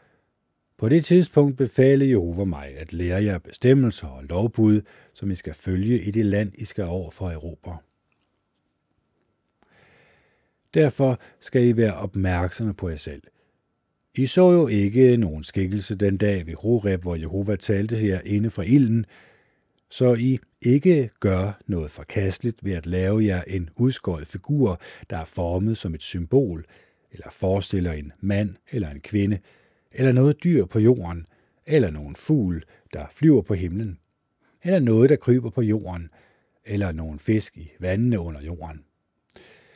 På 0.79 0.89
det 0.89 1.05
tidspunkt 1.05 1.57
befalede 1.57 2.11
Jehova 2.11 2.45
mig 2.45 2.77
at 2.77 2.93
lære 2.93 3.25
jer 3.25 3.39
bestemmelser 3.39 4.07
og 4.07 4.25
lovbud, 4.25 4.83
som 5.15 5.31
I 5.31 5.35
skal 5.35 5.55
følge 5.55 6.03
i 6.03 6.11
det 6.11 6.27
land, 6.27 6.53
I 6.55 6.65
skal 6.65 6.85
over 6.85 7.11
for 7.11 7.33
Europa. 7.33 7.71
Derfor 10.75 11.21
skal 11.41 11.65
I 11.65 11.77
være 11.77 11.95
opmærksomme 11.95 12.75
på 12.75 12.89
jer 12.89 12.97
selv. 12.97 13.23
I 14.15 14.27
så 14.27 14.53
jo 14.53 14.67
ikke 14.67 15.17
nogen 15.17 15.45
skikkelse 15.45 15.95
den 15.95 16.17
dag 16.17 16.47
ved 16.47 16.55
Horeb, 16.55 17.03
hvor 17.03 17.15
Jehova 17.15 17.57
talte 17.57 17.97
til 17.97 18.09
jer 18.09 18.21
inde 18.25 18.51
fra 18.51 18.63
ilden, 18.63 19.07
så 19.91 20.15
I 20.15 20.39
ikke 20.63 21.11
gør 21.21 21.61
noget 21.67 21.91
forkasteligt 21.91 22.65
ved 22.65 22.73
at 22.73 22.87
lave 22.87 23.25
jer 23.25 23.43
en 23.43 23.71
udskåret 23.77 24.27
figur, 24.27 24.81
der 25.11 25.17
er 25.17 25.25
formet 25.25 25.79
som 25.79 25.95
et 25.95 26.03
symbol, 26.03 26.65
eller 27.13 27.31
forestiller 27.31 27.93
en 27.93 28.13
mand 28.21 28.57
eller 28.71 28.91
en 28.91 29.01
kvinde, 29.01 29.39
eller 29.99 30.13
noget 30.13 30.45
dyr 30.45 30.65
på 30.65 30.79
jorden, 30.79 31.27
eller 31.67 31.91
nogen 31.91 32.17
fugl, 32.17 32.65
der 32.93 33.07
flyver 33.11 33.43
på 33.43 33.55
himlen, 33.55 33.99
eller 34.65 34.81
noget, 34.81 35.11
der 35.11 35.17
kryber 35.17 35.51
på 35.51 35.63
jorden, 35.63 36.11
eller 36.65 36.93
nogen 36.93 37.19
fisk 37.19 37.57
i 37.57 37.71
vandene 37.81 38.19
under 38.19 38.41
jorden. 38.43 38.85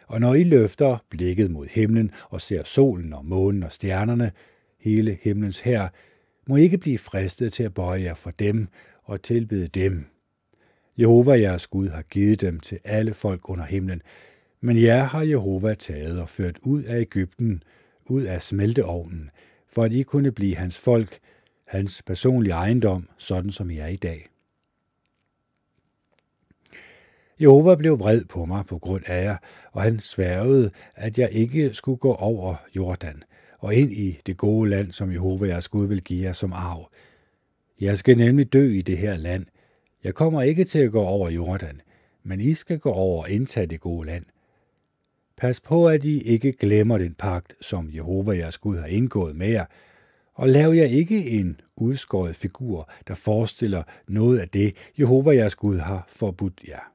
Og 0.07 0.20
når 0.20 0.35
I 0.35 0.45
løfter 0.45 1.05
blikket 1.11 1.51
mod 1.51 1.66
himlen 1.66 2.11
og 2.31 2.41
ser 2.41 2.64
solen 2.64 3.12
og 3.12 3.25
månen 3.25 3.62
og 3.62 3.73
stjernerne, 3.73 4.33
hele 4.79 5.18
himlens 5.23 5.61
her, 5.61 5.89
må 6.47 6.57
I 6.57 6.62
ikke 6.62 6.79
blive 6.79 6.99
fristet 6.99 7.53
til 7.53 7.62
at 7.62 7.75
bøje 7.75 8.03
jer 8.03 8.14
for 8.14 8.31
dem 8.31 8.68
og 9.03 9.23
tilbede 9.23 9.68
dem. 9.68 10.05
Jehova 10.99 11.41
jeres 11.41 11.66
Gud 11.66 11.89
har 11.89 12.03
givet 12.03 12.41
dem 12.41 12.61
til 12.61 12.79
alle 12.85 13.14
folk 13.14 13.49
under 13.49 13.64
himlen, 13.64 14.03
men 14.61 14.83
jer 14.83 15.05
har 15.05 15.23
Jehova 15.23 15.75
taget 15.75 16.20
og 16.20 16.29
ført 16.29 16.59
ud 16.62 16.83
af 16.83 17.01
Ægypten, 17.01 17.62
ud 18.07 18.23
af 18.23 18.43
smelteovnen, 18.43 19.31
for 19.73 19.85
at 19.85 19.93
I 19.93 20.03
kunne 20.03 20.33
blive 20.33 20.57
hans 20.57 20.79
folk, 20.79 21.18
hans 21.64 22.03
personlige 22.07 22.55
ejendom, 22.55 23.09
sådan 23.18 23.51
som 23.51 23.70
I 23.70 23.79
er 23.79 23.87
i 23.87 23.97
dag. 23.97 24.29
Jehova 27.41 27.75
blev 27.75 27.99
vred 27.99 28.25
på 28.25 28.45
mig 28.45 28.66
på 28.66 28.79
grund 28.79 29.03
af 29.07 29.25
jer, 29.25 29.37
og 29.73 29.83
han 29.83 30.01
sværgede, 30.01 30.70
at 30.95 31.18
jeg 31.18 31.29
ikke 31.33 31.75
skulle 31.75 31.99
gå 31.99 32.14
over 32.14 32.57
Jordan 32.77 33.23
og 33.59 33.75
ind 33.75 33.93
i 33.93 34.20
det 34.27 34.37
gode 34.37 34.70
land, 34.70 34.93
som 34.93 35.12
Jehova 35.12 35.47
jeres 35.47 35.68
Gud 35.68 35.87
vil 35.87 36.03
give 36.03 36.25
jer 36.25 36.33
som 36.33 36.53
arv. 36.53 36.91
Jeg 37.81 37.99
skal 37.99 38.18
nemlig 38.18 38.53
dø 38.53 38.73
i 38.73 38.83
det 38.83 38.99
her 38.99 39.16
land. 39.16 39.47
Jeg 40.05 40.14
kommer 40.14 40.43
ikke 40.43 40.64
til 40.64 40.79
at 40.79 40.93
gå 40.93 41.03
over 41.03 41.31
Jordan, 41.31 41.81
men 42.23 42.41
I 42.41 42.55
skal 42.55 42.79
gå 42.79 42.91
over 42.91 43.23
og 43.23 43.31
indtage 43.31 43.66
det 43.66 43.81
gode 43.81 44.07
land. 44.07 44.25
Pas 45.43 45.61
på, 45.61 45.88
at 45.88 46.05
I 46.05 46.20
ikke 46.20 46.53
glemmer 46.53 46.99
den 46.99 47.14
pagt, 47.14 47.55
som 47.61 47.90
Jehova 47.95 48.36
jeres 48.36 48.59
Gud 48.59 48.78
har 48.78 48.86
indgået 48.86 49.36
med 49.36 49.49
jer, 49.49 49.64
og 50.34 50.49
lav 50.49 50.72
jer 50.72 50.84
ikke 50.84 51.26
en 51.26 51.61
udskåret 51.76 52.36
figur, 52.36 52.90
der 53.09 53.14
forestiller 53.14 53.82
noget 54.09 54.38
af 54.38 54.49
det, 54.49 54.76
Jehova 54.99 55.34
jeres 55.34 55.55
Gud 55.55 55.78
har 55.78 56.07
forbudt 56.09 56.64
jer. 56.68 56.93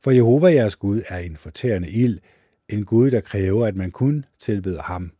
For 0.00 0.10
Jehova 0.10 0.52
jeres 0.52 0.76
Gud 0.76 1.02
er 1.08 1.18
en 1.18 1.36
fortærende 1.36 1.90
ild, 1.90 2.18
en 2.68 2.84
Gud, 2.84 3.10
der 3.10 3.20
kræver, 3.20 3.66
at 3.66 3.76
man 3.76 3.90
kun 3.90 4.24
tilbeder 4.38 4.82
ham. 4.82 5.12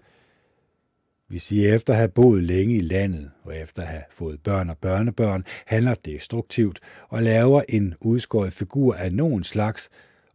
Hvis 1.27 1.53
I 1.53 1.67
efter 1.67 1.93
at 1.93 1.99
have 1.99 2.09
boet 2.09 2.45
længe 2.45 2.77
i 2.77 2.81
landet, 2.81 3.31
og 3.43 3.57
efter 3.57 3.83
at 3.83 3.89
have 3.89 4.05
fået 4.11 4.43
børn 4.43 4.71
og 4.71 4.79
børnebørn, 4.79 5.45
handler 5.67 5.95
destruktivt 5.95 6.81
og 7.09 7.23
laver 7.23 7.63
en 7.69 7.95
udskåret 8.01 8.53
figur 8.53 8.95
af 8.95 9.13
nogen 9.13 9.45
slags, 9.45 9.91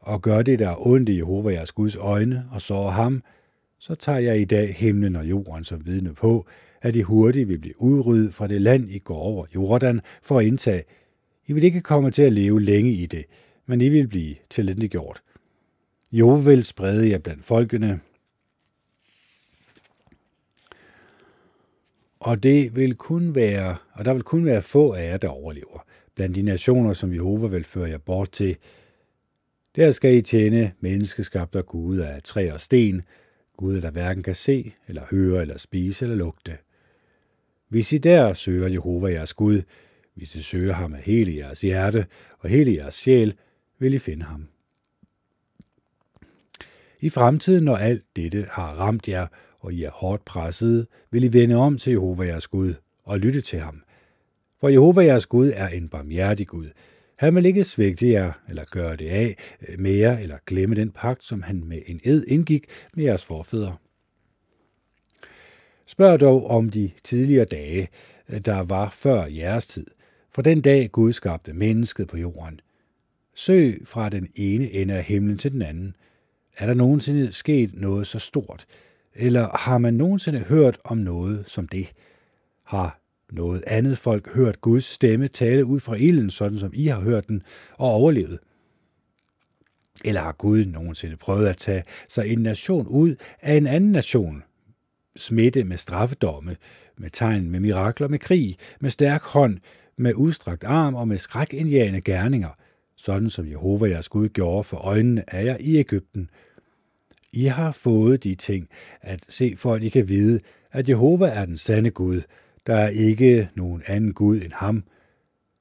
og 0.07 0.21
gør 0.21 0.41
det, 0.41 0.59
der 0.59 0.69
er 0.69 0.87
ondt 0.87 1.09
i 1.09 1.17
Jehova 1.17 1.51
jeres 1.51 1.71
Guds 1.71 1.95
øjne, 1.95 2.45
og 2.51 2.61
så 2.61 2.81
ham, 2.81 3.23
så 3.79 3.95
tager 3.95 4.19
jeg 4.19 4.41
i 4.41 4.45
dag 4.45 4.75
himlen 4.75 5.15
og 5.15 5.29
jorden 5.29 5.63
som 5.63 5.85
vidne 5.85 6.13
på, 6.13 6.45
at 6.81 6.95
I 6.95 7.01
hurtigt 7.01 7.49
vil 7.49 7.57
blive 7.57 7.81
udryddet 7.81 8.33
fra 8.33 8.47
det 8.47 8.61
land, 8.61 8.89
I 8.89 8.99
går 8.99 9.17
over 9.17 9.45
Jordan 9.55 10.01
for 10.21 10.39
at 10.39 10.45
indtage. 10.45 10.83
I 11.47 11.53
vil 11.53 11.63
ikke 11.63 11.81
komme 11.81 12.11
til 12.11 12.21
at 12.21 12.33
leve 12.33 12.61
længe 12.61 12.91
i 12.91 13.05
det, 13.05 13.25
men 13.65 13.81
I 13.81 13.89
vil 13.89 14.07
blive 14.07 14.35
tilintetgjort. 14.49 15.21
Jo 16.11 16.29
vil 16.29 16.63
sprede 16.63 17.09
jer 17.09 17.17
blandt 17.17 17.45
folkene, 17.45 17.99
og 22.19 22.43
det 22.43 22.75
vil 22.75 22.95
kun 22.95 23.35
være, 23.35 23.75
og 23.93 24.05
der 24.05 24.13
vil 24.13 24.23
kun 24.23 24.45
være 24.45 24.61
få 24.61 24.93
af 24.93 25.09
jer, 25.09 25.17
der 25.17 25.27
overlever, 25.27 25.85
blandt 26.15 26.35
de 26.35 26.41
nationer, 26.41 26.93
som 26.93 27.13
Jehova 27.13 27.47
vil 27.47 27.63
føre 27.63 27.89
jer 27.89 27.97
bort 27.97 28.31
til. 28.31 28.57
Der 29.77 29.91
skal 29.91 30.15
I 30.15 30.21
tjene 30.21 30.71
menneskeskabte 30.79 31.61
Gud 31.61 31.97
af 31.97 32.23
træ 32.23 32.51
og 32.51 32.61
sten, 32.61 33.01
Gud, 33.57 33.81
der 33.81 33.91
hverken 33.91 34.23
kan 34.23 34.35
se, 34.35 34.73
eller 34.87 35.01
høre, 35.11 35.41
eller 35.41 35.57
spise, 35.57 36.05
eller 36.05 36.15
lugte. 36.15 36.57
Hvis 37.67 37.93
I 37.93 37.97
der 37.97 38.33
søger 38.33 38.67
Jehova 38.67 39.07
jeres 39.07 39.33
Gud, 39.33 39.61
hvis 40.13 40.35
I 40.35 40.41
søger 40.41 40.73
ham 40.73 40.93
af 40.93 41.01
hele 41.01 41.35
jeres 41.35 41.61
hjerte 41.61 42.05
og 42.39 42.49
hele 42.49 42.75
jeres 42.75 42.95
sjæl, 42.95 43.33
vil 43.79 43.93
I 43.93 43.99
finde 43.99 44.25
ham. 44.25 44.47
I 46.99 47.09
fremtiden, 47.09 47.63
når 47.63 47.75
alt 47.75 48.03
dette 48.15 48.47
har 48.51 48.73
ramt 48.73 49.07
jer, 49.07 49.27
og 49.59 49.73
I 49.73 49.83
er 49.83 49.91
hårdt 49.91 50.25
presset, 50.25 50.87
vil 51.11 51.23
I 51.23 51.33
vende 51.33 51.55
om 51.55 51.77
til 51.77 51.91
Jehova 51.91 52.25
jeres 52.25 52.47
Gud 52.47 52.73
og 53.03 53.19
lytte 53.19 53.41
til 53.41 53.59
ham. 53.59 53.83
For 54.59 54.69
Jehova 54.69 55.01
jeres 55.01 55.25
Gud 55.25 55.51
er 55.55 55.67
en 55.67 55.89
barmhjertig 55.89 56.47
Gud. 56.47 56.69
Han 57.17 57.35
vil 57.35 57.45
ikke 57.45 57.63
svigte 57.63 58.09
jer 58.09 58.31
eller 58.49 58.65
gøre 58.71 58.95
det 58.95 59.09
af 59.09 59.37
øh, 59.67 59.79
med 59.79 59.91
jer 59.91 60.17
eller 60.17 60.37
glemme 60.45 60.75
den 60.75 60.91
pagt, 60.91 61.23
som 61.23 61.41
han 61.41 61.63
med 61.65 61.81
en 61.85 62.01
ed 62.03 62.25
indgik 62.27 62.65
med 62.93 63.03
jeres 63.03 63.25
forfædre. 63.25 63.75
Spørg 65.85 66.19
dog 66.19 66.47
om 66.47 66.69
de 66.69 66.91
tidligere 67.03 67.45
dage, 67.45 67.89
øh, 68.29 68.39
der 68.39 68.59
var 68.59 68.89
før 68.89 69.25
jeres 69.25 69.67
tid, 69.67 69.85
for 70.29 70.41
den 70.41 70.61
dag 70.61 70.91
Gud 70.91 71.13
skabte 71.13 71.53
mennesket 71.53 72.07
på 72.07 72.17
jorden. 72.17 72.59
Søg 73.33 73.81
fra 73.85 74.09
den 74.09 74.29
ene 74.35 74.71
ende 74.71 74.93
af 74.93 75.03
himlen 75.03 75.37
til 75.37 75.51
den 75.51 75.61
anden. 75.61 75.95
Er 76.57 76.65
der 76.65 76.73
nogensinde 76.73 77.31
sket 77.31 77.73
noget 77.73 78.07
så 78.07 78.19
stort? 78.19 78.65
Eller 79.13 79.57
har 79.57 79.77
man 79.77 79.93
nogensinde 79.93 80.39
hørt 80.39 80.77
om 80.83 80.97
noget 80.97 81.43
som 81.47 81.67
det? 81.67 81.93
Har 82.63 82.99
noget 83.31 83.63
andet 83.67 83.97
folk 83.97 84.33
hørt 84.33 84.61
Guds 84.61 84.85
stemme 84.85 85.27
tale 85.27 85.65
ud 85.65 85.79
fra 85.79 85.95
ilden, 85.95 86.29
sådan 86.29 86.59
som 86.59 86.71
I 86.73 86.87
har 86.87 86.99
hørt 86.99 87.27
den, 87.27 87.43
og 87.77 87.91
overlevet? 87.91 88.39
Eller 90.05 90.21
har 90.21 90.31
Gud 90.31 90.65
nogensinde 90.65 91.17
prøvet 91.17 91.47
at 91.47 91.57
tage 91.57 91.83
sig 92.09 92.27
en 92.27 92.39
nation 92.39 92.87
ud 92.87 93.15
af 93.41 93.55
en 93.55 93.67
anden 93.67 93.91
nation? 93.91 94.43
Smitte 95.15 95.63
med 95.63 95.77
straffedomme, 95.77 96.57
med 96.97 97.09
tegn, 97.09 97.49
med 97.49 97.59
mirakler, 97.59 98.07
med 98.07 98.19
krig, 98.19 98.57
med 98.79 98.89
stærk 98.89 99.23
hånd, 99.23 99.59
med 99.97 100.13
udstrakt 100.13 100.63
arm 100.63 100.95
og 100.95 101.07
med 101.07 101.17
skrækindjagende 101.17 102.01
gerninger– 102.01 102.49
sådan 102.97 103.29
som 103.29 103.47
Jehova 103.47 103.89
jeres 103.89 104.09
Gud 104.09 104.29
gjorde 104.29 104.63
for 104.63 104.77
øjnene 104.77 105.33
af 105.33 105.45
jer 105.45 105.57
i 105.59 105.77
Ægypten. 105.77 106.29
I 107.33 107.45
har 107.45 107.71
fået 107.71 108.23
de 108.23 108.35
ting 108.35 108.69
at 109.01 109.19
se, 109.29 109.53
for 109.57 109.73
at 109.73 109.83
I 109.83 109.89
kan 109.89 110.09
vide, 110.09 110.39
at 110.71 110.89
Jehova 110.89 111.27
er 111.27 111.45
den 111.45 111.57
sande 111.57 111.91
Gud. 111.91 112.21
Der 112.67 112.75
er 112.75 112.89
ikke 112.89 113.49
nogen 113.55 113.83
anden 113.87 114.13
Gud 114.13 114.41
end 114.41 114.51
ham. 114.53 114.83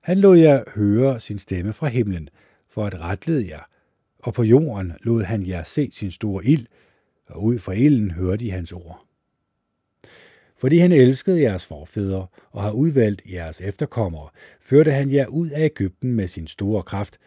Han 0.00 0.18
lod 0.18 0.38
jer 0.38 0.64
høre 0.74 1.20
sin 1.20 1.38
stemme 1.38 1.72
fra 1.72 1.88
himlen, 1.88 2.28
for 2.68 2.86
at 2.86 3.00
retlede 3.00 3.48
jer, 3.48 3.68
og 4.18 4.34
på 4.34 4.42
jorden 4.42 4.92
lod 5.02 5.22
han 5.22 5.46
jer 5.46 5.62
se 5.62 5.90
sin 5.92 6.10
store 6.10 6.44
ild, 6.44 6.66
og 7.26 7.44
ud 7.44 7.58
fra 7.58 7.72
ilden 7.72 8.10
hørte 8.10 8.44
I 8.44 8.48
hans 8.48 8.72
ord. 8.72 9.06
Fordi 10.56 10.78
han 10.78 10.92
elskede 10.92 11.40
jeres 11.40 11.66
forfædre 11.66 12.26
og 12.50 12.62
har 12.62 12.70
udvalgt 12.70 13.22
jeres 13.32 13.60
efterkommere, 13.60 14.28
førte 14.60 14.92
han 14.92 15.12
jer 15.12 15.26
ud 15.26 15.50
af 15.50 15.64
Ægypten 15.64 16.12
med 16.12 16.28
sin 16.28 16.46
store 16.46 16.82
kraft. 16.82 17.18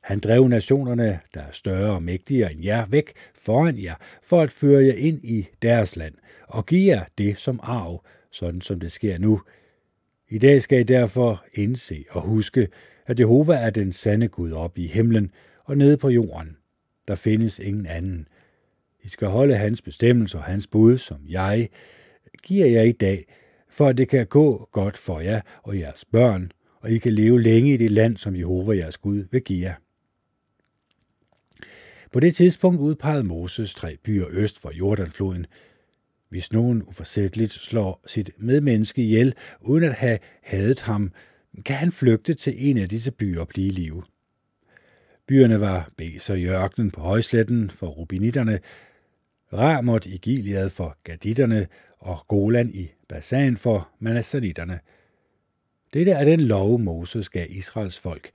Han 0.00 0.20
drev 0.20 0.48
nationerne, 0.48 1.20
der 1.34 1.40
er 1.40 1.52
større 1.52 1.94
og 1.94 2.02
mægtigere 2.02 2.52
end 2.52 2.64
jer, 2.64 2.86
væk 2.86 3.12
foran 3.34 3.82
jer, 3.82 3.94
for 4.22 4.40
at 4.40 4.50
føre 4.50 4.84
jer 4.84 4.94
ind 4.94 5.24
i 5.24 5.48
deres 5.62 5.96
land, 5.96 6.14
og 6.48 6.66
give 6.66 6.96
jer 6.96 7.04
det 7.18 7.38
som 7.38 7.60
arv, 7.62 8.04
sådan 8.30 8.60
som 8.60 8.80
det 8.80 8.92
sker 8.92 9.18
nu. 9.18 9.40
I 10.28 10.38
dag 10.38 10.62
skal 10.62 10.80
I 10.80 10.82
derfor 10.82 11.44
indse 11.54 12.04
og 12.10 12.22
huske, 12.22 12.68
at 13.06 13.20
Jehova 13.20 13.54
er 13.54 13.70
den 13.70 13.92
sande 13.92 14.28
Gud 14.28 14.52
op 14.52 14.78
i 14.78 14.86
himlen 14.86 15.32
og 15.64 15.76
nede 15.76 15.96
på 15.96 16.08
jorden. 16.08 16.56
Der 17.08 17.14
findes 17.14 17.58
ingen 17.58 17.86
anden. 17.86 18.28
I 19.02 19.08
skal 19.08 19.28
holde 19.28 19.56
hans 19.56 19.82
bestemmelser 19.82 20.38
og 20.38 20.44
hans 20.44 20.66
bud, 20.66 20.98
som 20.98 21.18
jeg 21.28 21.68
giver 22.42 22.66
jer 22.66 22.82
i 22.82 22.92
dag, 22.92 23.24
for 23.68 23.88
at 23.88 23.98
det 23.98 24.08
kan 24.08 24.26
gå 24.26 24.68
godt 24.72 24.96
for 24.96 25.20
jer 25.20 25.40
og 25.62 25.78
jeres 25.78 26.04
børn, 26.04 26.52
og 26.80 26.90
I 26.90 26.98
kan 26.98 27.12
leve 27.12 27.42
længe 27.42 27.74
i 27.74 27.76
det 27.76 27.90
land, 27.90 28.16
som 28.16 28.36
Jehova 28.36 28.76
jeres 28.76 28.98
Gud 28.98 29.24
vil 29.30 29.42
give 29.42 29.68
jer. 29.68 29.74
På 32.12 32.20
det 32.20 32.36
tidspunkt 32.36 32.80
udpegede 32.80 33.24
Moses 33.24 33.74
tre 33.74 33.96
byer 33.96 34.26
øst 34.30 34.58
for 34.58 34.70
Jordanfloden. 34.70 35.46
Hvis 36.30 36.52
nogen 36.52 36.82
uforsætteligt 36.82 37.52
slår 37.52 38.02
sit 38.06 38.30
medmenneske 38.38 39.02
ihjel, 39.02 39.34
uden 39.60 39.84
at 39.84 39.94
have 39.94 40.18
hadet 40.42 40.80
ham, 40.80 41.12
kan 41.64 41.76
han 41.76 41.92
flygte 41.92 42.34
til 42.34 42.70
en 42.70 42.78
af 42.78 42.88
disse 42.88 43.10
byer 43.10 43.40
og 43.40 43.48
blive 43.48 43.66
i 43.66 43.70
live. 43.70 44.02
Byerne 45.26 45.60
var 45.60 45.90
Beser 45.96 46.34
i 46.34 46.46
ørkenen 46.46 46.90
på 46.90 47.00
højsletten 47.00 47.70
for 47.70 47.86
rubinitterne, 47.86 48.60
Ramot 49.52 50.06
i 50.06 50.16
Gilead 50.16 50.70
for 50.70 50.96
gaditterne 51.04 51.66
og 51.98 52.18
Golan 52.28 52.70
i 52.74 52.90
Basan 53.08 53.56
for 53.56 53.88
manasseritterne. 53.98 54.80
Dette 55.94 56.12
er 56.12 56.24
den 56.24 56.40
lov, 56.40 56.80
Moses 56.80 57.28
gav 57.28 57.46
Israels 57.48 57.98
folk. 57.98 58.30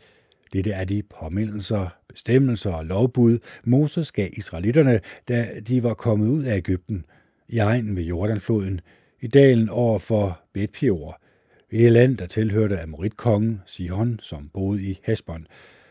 Dette 0.53 0.71
er 0.71 0.85
de 0.85 1.03
påmindelser, 1.03 1.87
bestemmelser 2.07 2.71
og 2.71 2.85
lovbud, 2.85 3.39
Moses 3.63 4.11
gav 4.11 4.29
israelitterne, 4.33 4.99
da 5.27 5.47
de 5.67 5.83
var 5.83 5.93
kommet 5.93 6.27
ud 6.27 6.43
af 6.43 6.57
Ægypten, 6.57 7.05
i 7.47 7.57
egnen 7.57 7.95
ved 7.95 8.03
Jordanfloden, 8.03 8.81
i 9.21 9.27
dalen 9.27 9.69
over 9.69 9.99
for 9.99 10.39
Betpior, 10.53 11.21
et 11.71 11.91
land, 11.91 12.17
der 12.17 12.25
tilhørte 12.25 12.81
Amoritkongen 12.81 13.61
Sihon, 13.65 14.19
som 14.21 14.49
boede 14.53 14.83
i 14.83 14.99
Hesbon, 15.03 15.47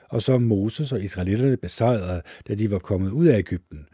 og 0.08 0.22
som 0.22 0.42
Moses 0.42 0.92
og 0.92 1.02
israelitterne 1.02 1.56
besejrede, 1.56 2.22
da 2.48 2.54
de 2.54 2.70
var 2.70 2.78
kommet 2.78 3.10
ud 3.10 3.26
af 3.26 3.38
Ægypten. 3.38 3.86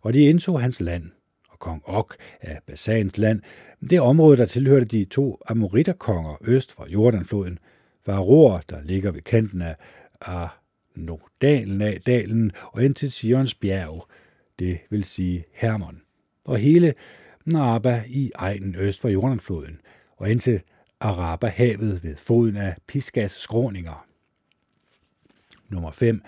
Og 0.00 0.12
de 0.12 0.20
indtog 0.20 0.60
hans 0.60 0.80
land, 0.80 1.10
og 1.48 1.58
kong 1.58 1.82
Ok 1.84 2.16
af 2.40 2.58
Basans 2.66 3.18
land, 3.18 3.40
det 3.90 4.00
område, 4.00 4.36
der 4.36 4.46
tilhørte 4.46 4.84
de 4.84 5.04
to 5.04 5.40
Amoritterkonger 5.46 6.36
øst 6.40 6.72
for 6.72 6.86
Jordanfloden, 6.88 7.58
var 8.06 8.18
Ror, 8.18 8.62
der 8.70 8.82
ligger 8.82 9.10
ved 9.10 9.20
kanten 9.20 9.62
af 9.62 9.76
Arnodalen 10.20 11.82
af 11.82 12.00
dalen 12.06 12.52
og 12.72 12.84
ind 12.84 12.94
til 12.94 13.12
Sions 13.12 13.54
bjerg, 13.54 14.08
det 14.58 14.78
vil 14.90 15.04
sige 15.04 15.44
Hermon, 15.52 16.02
og 16.44 16.58
hele 16.58 16.94
Narba 17.44 18.04
i 18.08 18.30
egnen 18.34 18.74
øst 18.74 19.00
for 19.00 19.08
Jordanfloden, 19.08 19.80
og 20.16 20.30
ind 20.30 20.40
til 20.40 20.60
Araberhavet 21.00 22.04
ved 22.04 22.16
foden 22.16 22.56
af 22.56 22.76
Pisgas 22.86 23.32
skråninger. 23.32 24.06
Nummer 25.68 25.90
5. 25.90 26.22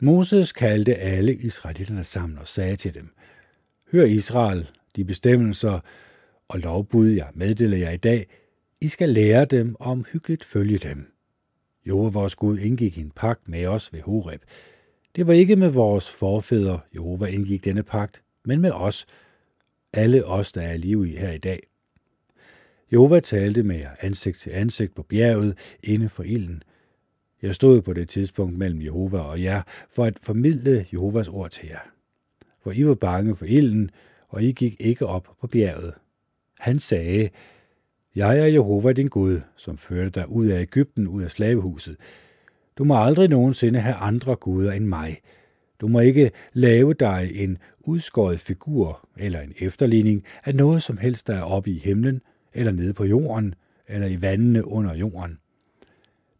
Moses 0.00 0.52
kaldte 0.52 0.94
alle 0.94 1.34
israelitterne 1.34 2.04
sammen 2.04 2.38
og 2.38 2.48
sagde 2.48 2.76
til 2.76 2.94
dem, 2.94 3.14
Hør 3.92 4.04
Israel, 4.04 4.70
de 4.96 5.04
bestemmelser 5.04 5.80
og 6.48 6.58
lovbud, 6.58 7.08
jeg 7.08 7.28
meddeler 7.34 7.76
jer 7.76 7.90
i 7.90 7.96
dag, 7.96 8.26
I 8.80 8.88
skal 8.88 9.08
lære 9.08 9.44
dem 9.44 9.76
om 9.80 10.04
hyggeligt 10.12 10.44
følge 10.44 10.78
dem. 10.78 11.12
Jehova 11.86 12.10
vores 12.10 12.34
Gud 12.34 12.58
indgik 12.58 12.98
en 12.98 13.10
pagt 13.10 13.48
med 13.48 13.66
os 13.66 13.92
ved 13.92 14.00
Horeb. 14.00 14.42
Det 15.16 15.26
var 15.26 15.32
ikke 15.32 15.56
med 15.56 15.68
vores 15.68 16.10
forfædre, 16.10 16.80
Jehova 16.94 17.26
indgik 17.26 17.64
denne 17.64 17.82
pagt, 17.82 18.22
men 18.44 18.60
med 18.60 18.70
os, 18.70 19.06
alle 19.92 20.26
os, 20.26 20.52
der 20.52 20.62
er 20.62 20.76
live 20.76 21.08
i 21.08 21.16
her 21.16 21.32
i 21.32 21.38
dag. 21.38 21.62
Jehova 22.92 23.20
talte 23.20 23.62
med 23.62 23.76
jer 23.76 23.90
ansigt 24.00 24.38
til 24.38 24.50
ansigt 24.50 24.94
på 24.94 25.02
bjerget 25.02 25.58
inde 25.82 26.08
for 26.08 26.22
ilden. 26.22 26.62
Jeg 27.42 27.54
stod 27.54 27.82
på 27.82 27.92
det 27.92 28.08
tidspunkt 28.08 28.58
mellem 28.58 28.82
Jehova 28.82 29.18
og 29.18 29.42
jer 29.42 29.62
for 29.90 30.04
at 30.04 30.18
formidle 30.22 30.86
Jehovas 30.92 31.28
ord 31.28 31.50
til 31.50 31.68
jer. 31.68 31.92
For 32.62 32.72
I 32.72 32.86
var 32.86 32.94
bange 32.94 33.36
for 33.36 33.44
ilden, 33.44 33.90
og 34.28 34.42
I 34.42 34.52
gik 34.52 34.76
ikke 34.80 35.06
op 35.06 35.36
på 35.40 35.46
bjerget. 35.46 35.94
Han 36.58 36.78
sagde, 36.78 37.30
Jeg 38.16 38.38
er 38.38 38.46
Jehova 38.46 38.92
din 38.92 39.08
Gud, 39.08 39.40
som 39.56 39.78
førte 39.78 40.10
dig 40.10 40.28
ud 40.28 40.46
af 40.46 40.60
Ægypten, 40.60 41.08
ud 41.08 41.22
af 41.22 41.30
slavehuset. 41.30 41.96
Du 42.78 42.84
må 42.84 43.04
aldrig 43.04 43.28
nogensinde 43.28 43.80
have 43.80 43.94
andre 43.94 44.36
guder 44.36 44.72
end 44.72 44.86
mig. 44.86 45.20
Du 45.82 45.88
må 45.88 46.00
ikke 46.00 46.30
lave 46.52 46.94
dig 46.94 47.30
en 47.34 47.58
udskåret 47.80 48.40
figur 48.40 49.08
eller 49.18 49.40
en 49.40 49.52
efterligning 49.58 50.24
af 50.44 50.54
noget 50.54 50.82
som 50.82 50.98
helst, 50.98 51.26
der 51.26 51.34
er 51.34 51.42
oppe 51.42 51.70
i 51.70 51.78
himlen, 51.78 52.22
eller 52.54 52.72
nede 52.72 52.94
på 52.94 53.04
jorden, 53.04 53.54
eller 53.88 54.06
i 54.06 54.22
vandene 54.22 54.66
under 54.66 54.94
jorden. 54.94 55.38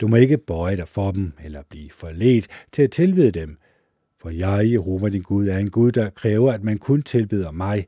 Du 0.01 0.09
må 0.09 0.17
ikke 0.17 0.39
bøje 0.39 0.77
dig 0.77 0.89
for 0.89 1.11
dem, 1.11 1.33
eller 1.45 1.63
blive 1.71 1.91
forledt 1.91 2.47
til 2.73 2.83
at 2.83 2.91
tilbede 2.91 3.31
dem, 3.31 3.59
for 4.21 4.31
jeg, 4.31 4.73
Jehova 4.73 5.09
din 5.09 5.23
Gud, 5.23 5.49
er 5.49 5.59
en 5.59 5.71
Gud, 5.71 5.93
der 5.93 6.11
kræver, 6.11 6.53
at 6.53 6.63
man 6.63 6.79
kun 6.79 7.03
tilbeder 7.03 7.51
mig. 7.51 7.87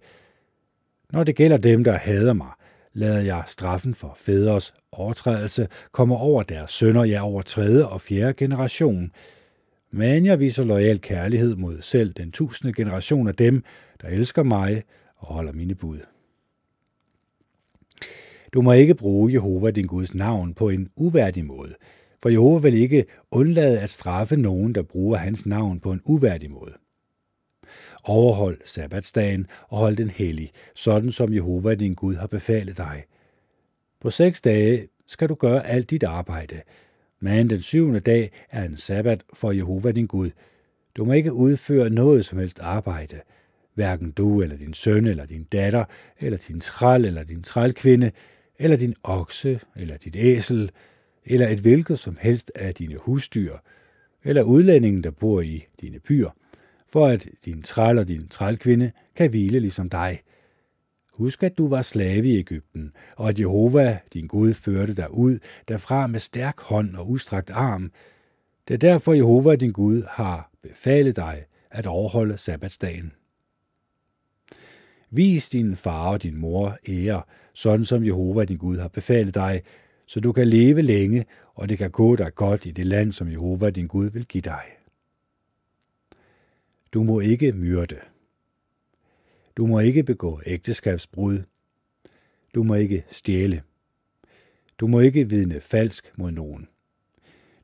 Når 1.12 1.24
det 1.24 1.36
gælder 1.36 1.56
dem, 1.56 1.84
der 1.84 1.92
hader 1.92 2.32
mig, 2.32 2.50
lader 2.92 3.20
jeg 3.20 3.44
straffen 3.46 3.94
for 3.94 4.16
fædres 4.18 4.74
overtrædelse 4.92 5.68
komme 5.92 6.16
over 6.16 6.42
deres 6.42 6.70
sønner, 6.70 7.04
ja 7.04 7.24
over 7.24 7.42
tredje 7.42 7.86
og 7.86 8.00
fjerde 8.00 8.34
generation. 8.34 9.12
Men 9.96 10.26
jeg 10.26 10.40
viser 10.40 10.64
lojal 10.64 11.00
kærlighed 11.00 11.56
mod 11.56 11.82
selv 11.82 12.12
den 12.12 12.32
tusinde 12.32 12.74
generation 12.74 13.28
af 13.28 13.34
dem, 13.34 13.64
der 14.02 14.08
elsker 14.08 14.42
mig 14.42 14.82
og 15.16 15.26
holder 15.26 15.52
mine 15.52 15.74
bud. 15.74 15.98
Du 18.52 18.62
må 18.62 18.72
ikke 18.72 18.94
bruge 18.94 19.32
Jehova 19.32 19.70
din 19.70 19.86
Guds 19.86 20.14
navn 20.14 20.54
på 20.54 20.68
en 20.68 20.90
uværdig 20.96 21.44
måde, 21.44 21.74
for 22.22 22.28
Jehova 22.28 22.58
vil 22.58 22.74
ikke 22.74 23.04
undlade 23.30 23.80
at 23.80 23.90
straffe 23.90 24.36
nogen, 24.36 24.74
der 24.74 24.82
bruger 24.82 25.16
hans 25.16 25.46
navn 25.46 25.80
på 25.80 25.92
en 25.92 26.00
uværdig 26.04 26.50
måde. 26.50 26.74
Overhold 28.04 28.60
sabbatsdagen 28.64 29.46
og 29.68 29.78
hold 29.78 29.96
den 29.96 30.10
hellig, 30.10 30.50
sådan 30.74 31.12
som 31.12 31.34
Jehova 31.34 31.74
din 31.74 31.94
Gud 31.94 32.14
har 32.14 32.26
befalet 32.26 32.76
dig. 32.76 33.04
På 34.00 34.10
seks 34.10 34.40
dage 34.40 34.88
skal 35.06 35.28
du 35.28 35.34
gøre 35.34 35.66
alt 35.66 35.90
dit 35.90 36.02
arbejde, 36.02 36.60
men 37.24 37.50
den 37.50 37.62
syvende 37.62 38.00
dag 38.00 38.30
er 38.50 38.64
en 38.64 38.76
sabbat 38.76 39.22
for 39.32 39.52
Jehova 39.52 39.92
din 39.92 40.06
Gud. 40.06 40.30
Du 40.96 41.04
må 41.04 41.12
ikke 41.12 41.32
udføre 41.32 41.90
noget 41.90 42.24
som 42.24 42.38
helst 42.38 42.60
arbejde, 42.60 43.20
hverken 43.74 44.10
du 44.10 44.42
eller 44.42 44.56
din 44.56 44.74
søn 44.74 45.06
eller 45.06 45.26
din 45.26 45.44
datter, 45.44 45.84
eller 46.20 46.38
din 46.48 46.60
træl 46.60 47.04
eller 47.04 47.24
din 47.24 47.42
trælkvinde, 47.42 48.10
eller 48.58 48.76
din 48.76 48.94
okse 49.02 49.60
eller 49.76 49.96
dit 49.96 50.16
æsel, 50.16 50.70
eller 51.24 51.48
et 51.48 51.58
hvilket 51.58 51.98
som 51.98 52.16
helst 52.20 52.52
af 52.54 52.74
dine 52.74 52.96
husdyr, 52.98 53.56
eller 54.24 54.42
udlændingen, 54.42 55.04
der 55.04 55.10
bor 55.10 55.40
i 55.40 55.66
dine 55.80 55.98
byer, 55.98 56.30
for 56.92 57.06
at 57.06 57.28
din 57.44 57.62
træl 57.62 57.98
og 57.98 58.08
din 58.08 58.28
trælkvinde 58.28 58.92
kan 59.16 59.30
hvile 59.30 59.60
ligesom 59.60 59.90
dig. 59.90 60.20
Husk, 61.14 61.42
at 61.42 61.58
du 61.58 61.68
var 61.68 61.82
slave 61.82 62.26
i 62.26 62.38
Ægypten, 62.38 62.92
og 63.16 63.28
at 63.28 63.40
Jehova, 63.40 63.98
din 64.12 64.26
Gud, 64.26 64.54
førte 64.54 64.94
dig 64.94 65.14
ud 65.14 65.38
derfra 65.68 66.06
med 66.06 66.20
stærk 66.20 66.60
hånd 66.60 66.96
og 66.96 67.10
udstrakt 67.10 67.50
arm. 67.50 67.92
Det 68.68 68.74
er 68.74 68.78
derfor, 68.78 69.12
Jehova, 69.12 69.56
din 69.56 69.72
Gud, 69.72 70.02
har 70.08 70.50
befalet 70.62 71.16
dig 71.16 71.44
at 71.70 71.86
overholde 71.86 72.38
sabbatsdagen. 72.38 73.12
Vis 75.10 75.48
din 75.48 75.76
far 75.76 76.10
og 76.10 76.22
din 76.22 76.36
mor 76.36 76.78
ære, 76.88 77.22
sådan 77.52 77.84
som 77.84 78.04
Jehova, 78.04 78.44
din 78.44 78.58
Gud, 78.58 78.78
har 78.78 78.88
befalet 78.88 79.34
dig, 79.34 79.62
så 80.06 80.20
du 80.20 80.32
kan 80.32 80.48
leve 80.48 80.82
længe, 80.82 81.24
og 81.54 81.68
det 81.68 81.78
kan 81.78 81.90
gå 81.90 82.16
dig 82.16 82.34
godt 82.34 82.66
i 82.66 82.70
det 82.70 82.86
land, 82.86 83.12
som 83.12 83.30
Jehova, 83.30 83.70
din 83.70 83.86
Gud, 83.86 84.10
vil 84.10 84.26
give 84.26 84.42
dig. 84.42 84.62
Du 86.92 87.02
må 87.02 87.20
ikke 87.20 87.52
myrde. 87.52 87.96
Du 89.56 89.66
må 89.66 89.78
ikke 89.78 90.02
begå 90.02 90.40
ægteskabsbrud. 90.46 91.42
Du 92.54 92.62
må 92.62 92.74
ikke 92.74 93.04
stjæle. 93.10 93.62
Du 94.78 94.86
må 94.86 95.00
ikke 95.00 95.28
vidne 95.28 95.60
falsk 95.60 96.12
mod 96.18 96.30
nogen. 96.30 96.68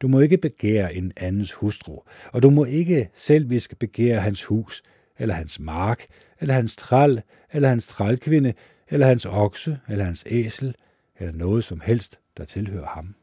Du 0.00 0.08
må 0.08 0.20
ikke 0.20 0.38
begære 0.38 0.94
en 0.94 1.12
andens 1.16 1.52
hustru, 1.52 1.98
og 2.32 2.42
du 2.42 2.50
må 2.50 2.64
ikke 2.64 3.10
selvvisk 3.14 3.78
begære 3.78 4.20
hans 4.20 4.44
hus, 4.44 4.82
eller 5.18 5.34
hans 5.34 5.60
mark, 5.60 6.06
eller 6.40 6.54
hans 6.54 6.76
træl, 6.76 7.22
eller 7.52 7.68
hans 7.68 7.86
trælkvinde, 7.86 8.54
eller 8.88 9.06
hans 9.06 9.26
okse, 9.26 9.78
eller 9.88 10.04
hans 10.04 10.24
æsel, 10.26 10.74
eller 11.18 11.32
noget 11.32 11.64
som 11.64 11.80
helst, 11.80 12.20
der 12.36 12.44
tilhører 12.44 12.86
ham. 12.86 13.14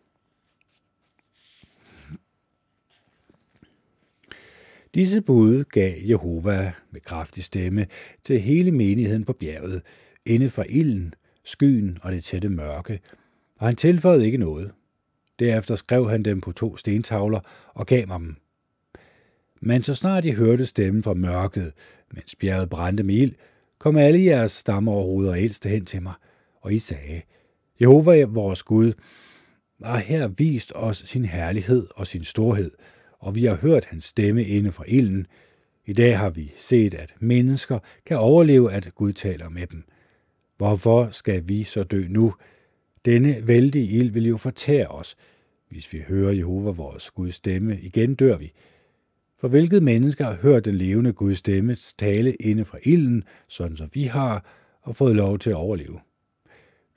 Disse 4.98 5.22
bud 5.22 5.64
gav 5.64 5.94
Jehova 6.02 6.72
med 6.91 7.02
kraftig 7.02 7.44
stemme 7.44 7.88
til 8.24 8.41
hele 8.41 8.72
menigheden 8.72 9.26
på 9.26 9.34
bjerget, 9.34 9.82
inde 10.26 10.49
fra 10.49 10.64
ilden, 10.69 11.14
skyen 11.44 11.98
og 12.02 12.11
det 12.11 12.24
tætte 12.24 12.49
mørke, 12.49 12.99
og 13.56 13.68
han 13.68 13.76
tilføjede 13.76 14.26
ikke 14.26 14.38
noget. 14.38 14.72
Derefter 15.40 15.76
skrev 15.76 16.10
han 16.10 16.24
dem 16.24 16.41
på 16.41 16.52
to 16.52 16.78
stentavler 16.78 17.40
og 17.74 17.86
gav 17.86 18.07
mig 18.07 18.19
dem. 18.19 18.36
Men 19.61 19.84
så 19.84 19.95
snart 19.95 20.24
de 20.24 20.34
hørte 20.36 20.65
stemmen 20.65 21.03
fra 21.03 21.14
mørket, 21.14 21.74
mens 22.14 22.36
bjerget 22.36 22.69
brændte 22.69 23.03
med 23.03 23.15
ild, 23.15 23.36
kom 23.80 23.98
alle 23.98 24.26
jeres 24.26 24.52
stammeoverhoveder 24.52 25.32
og 25.32 25.41
ældste 25.41 25.69
hen 25.69 25.86
til 25.86 26.02
mig, 26.02 26.14
og 26.61 26.74
I 26.74 26.80
sagde, 26.80 27.22
Jehova, 27.82 28.26
vores 28.26 28.64
Gud, 28.64 28.94
har 29.84 29.98
her 29.98 30.28
vist 30.28 30.72
os 30.76 30.98
sin 30.98 31.26
herlighed 31.26 31.88
og 31.95 32.07
sin 32.07 32.24
storhed, 32.24 32.72
og 33.19 33.35
vi 33.35 33.45
har 33.45 33.56
hørt 33.56 33.85
hans 33.85 34.03
stemme 34.03 34.44
inde 34.44 34.72
fra 34.72 34.84
ilden. 34.88 35.27
I 35.85 35.94
dag 35.94 36.18
har 36.18 36.30
vi 36.30 36.52
set, 36.57 36.94
at 36.94 37.14
mennesker 37.19 37.80
kan 38.06 38.18
overleve, 38.18 38.73
at 38.73 38.95
Gud 38.95 39.14
taler 39.14 39.49
med 39.49 39.68
dem. 39.68 39.84
Hvorfor 40.57 41.10
skal 41.11 41.44
vi 41.48 41.64
så 41.64 41.84
dø 41.84 42.06
nu? 42.10 42.34
Denne 43.06 43.48
vældige 43.48 43.98
ild 43.98 44.11
vil 44.11 44.27
jo 44.27 44.38
fortære 44.38 44.88
os. 44.88 45.15
Hvis 45.69 45.94
vi 45.94 46.03
hører 46.07 46.31
Jehova 46.31 46.72
vores 46.72 47.11
Guds 47.11 47.35
stemme, 47.35 47.80
igen 47.81 48.15
dør 48.15 48.38
vi. 48.38 48.52
For 49.39 49.48
hvilket 49.48 49.84
menneske 49.84 50.23
har 50.23 50.35
hørt 50.35 50.65
den 50.65 50.76
levende 50.76 51.14
Guds 51.14 51.38
stemme 51.38 51.76
tale 51.98 52.34
inde 52.34 52.65
fra 52.65 52.77
ilden, 52.84 53.23
sådan 53.48 53.77
som 53.77 53.89
vi 53.94 54.03
har, 54.03 54.45
og 54.81 54.95
fået 54.95 55.15
lov 55.15 55.39
til 55.39 55.49
at 55.49 55.56
overleve? 55.56 55.99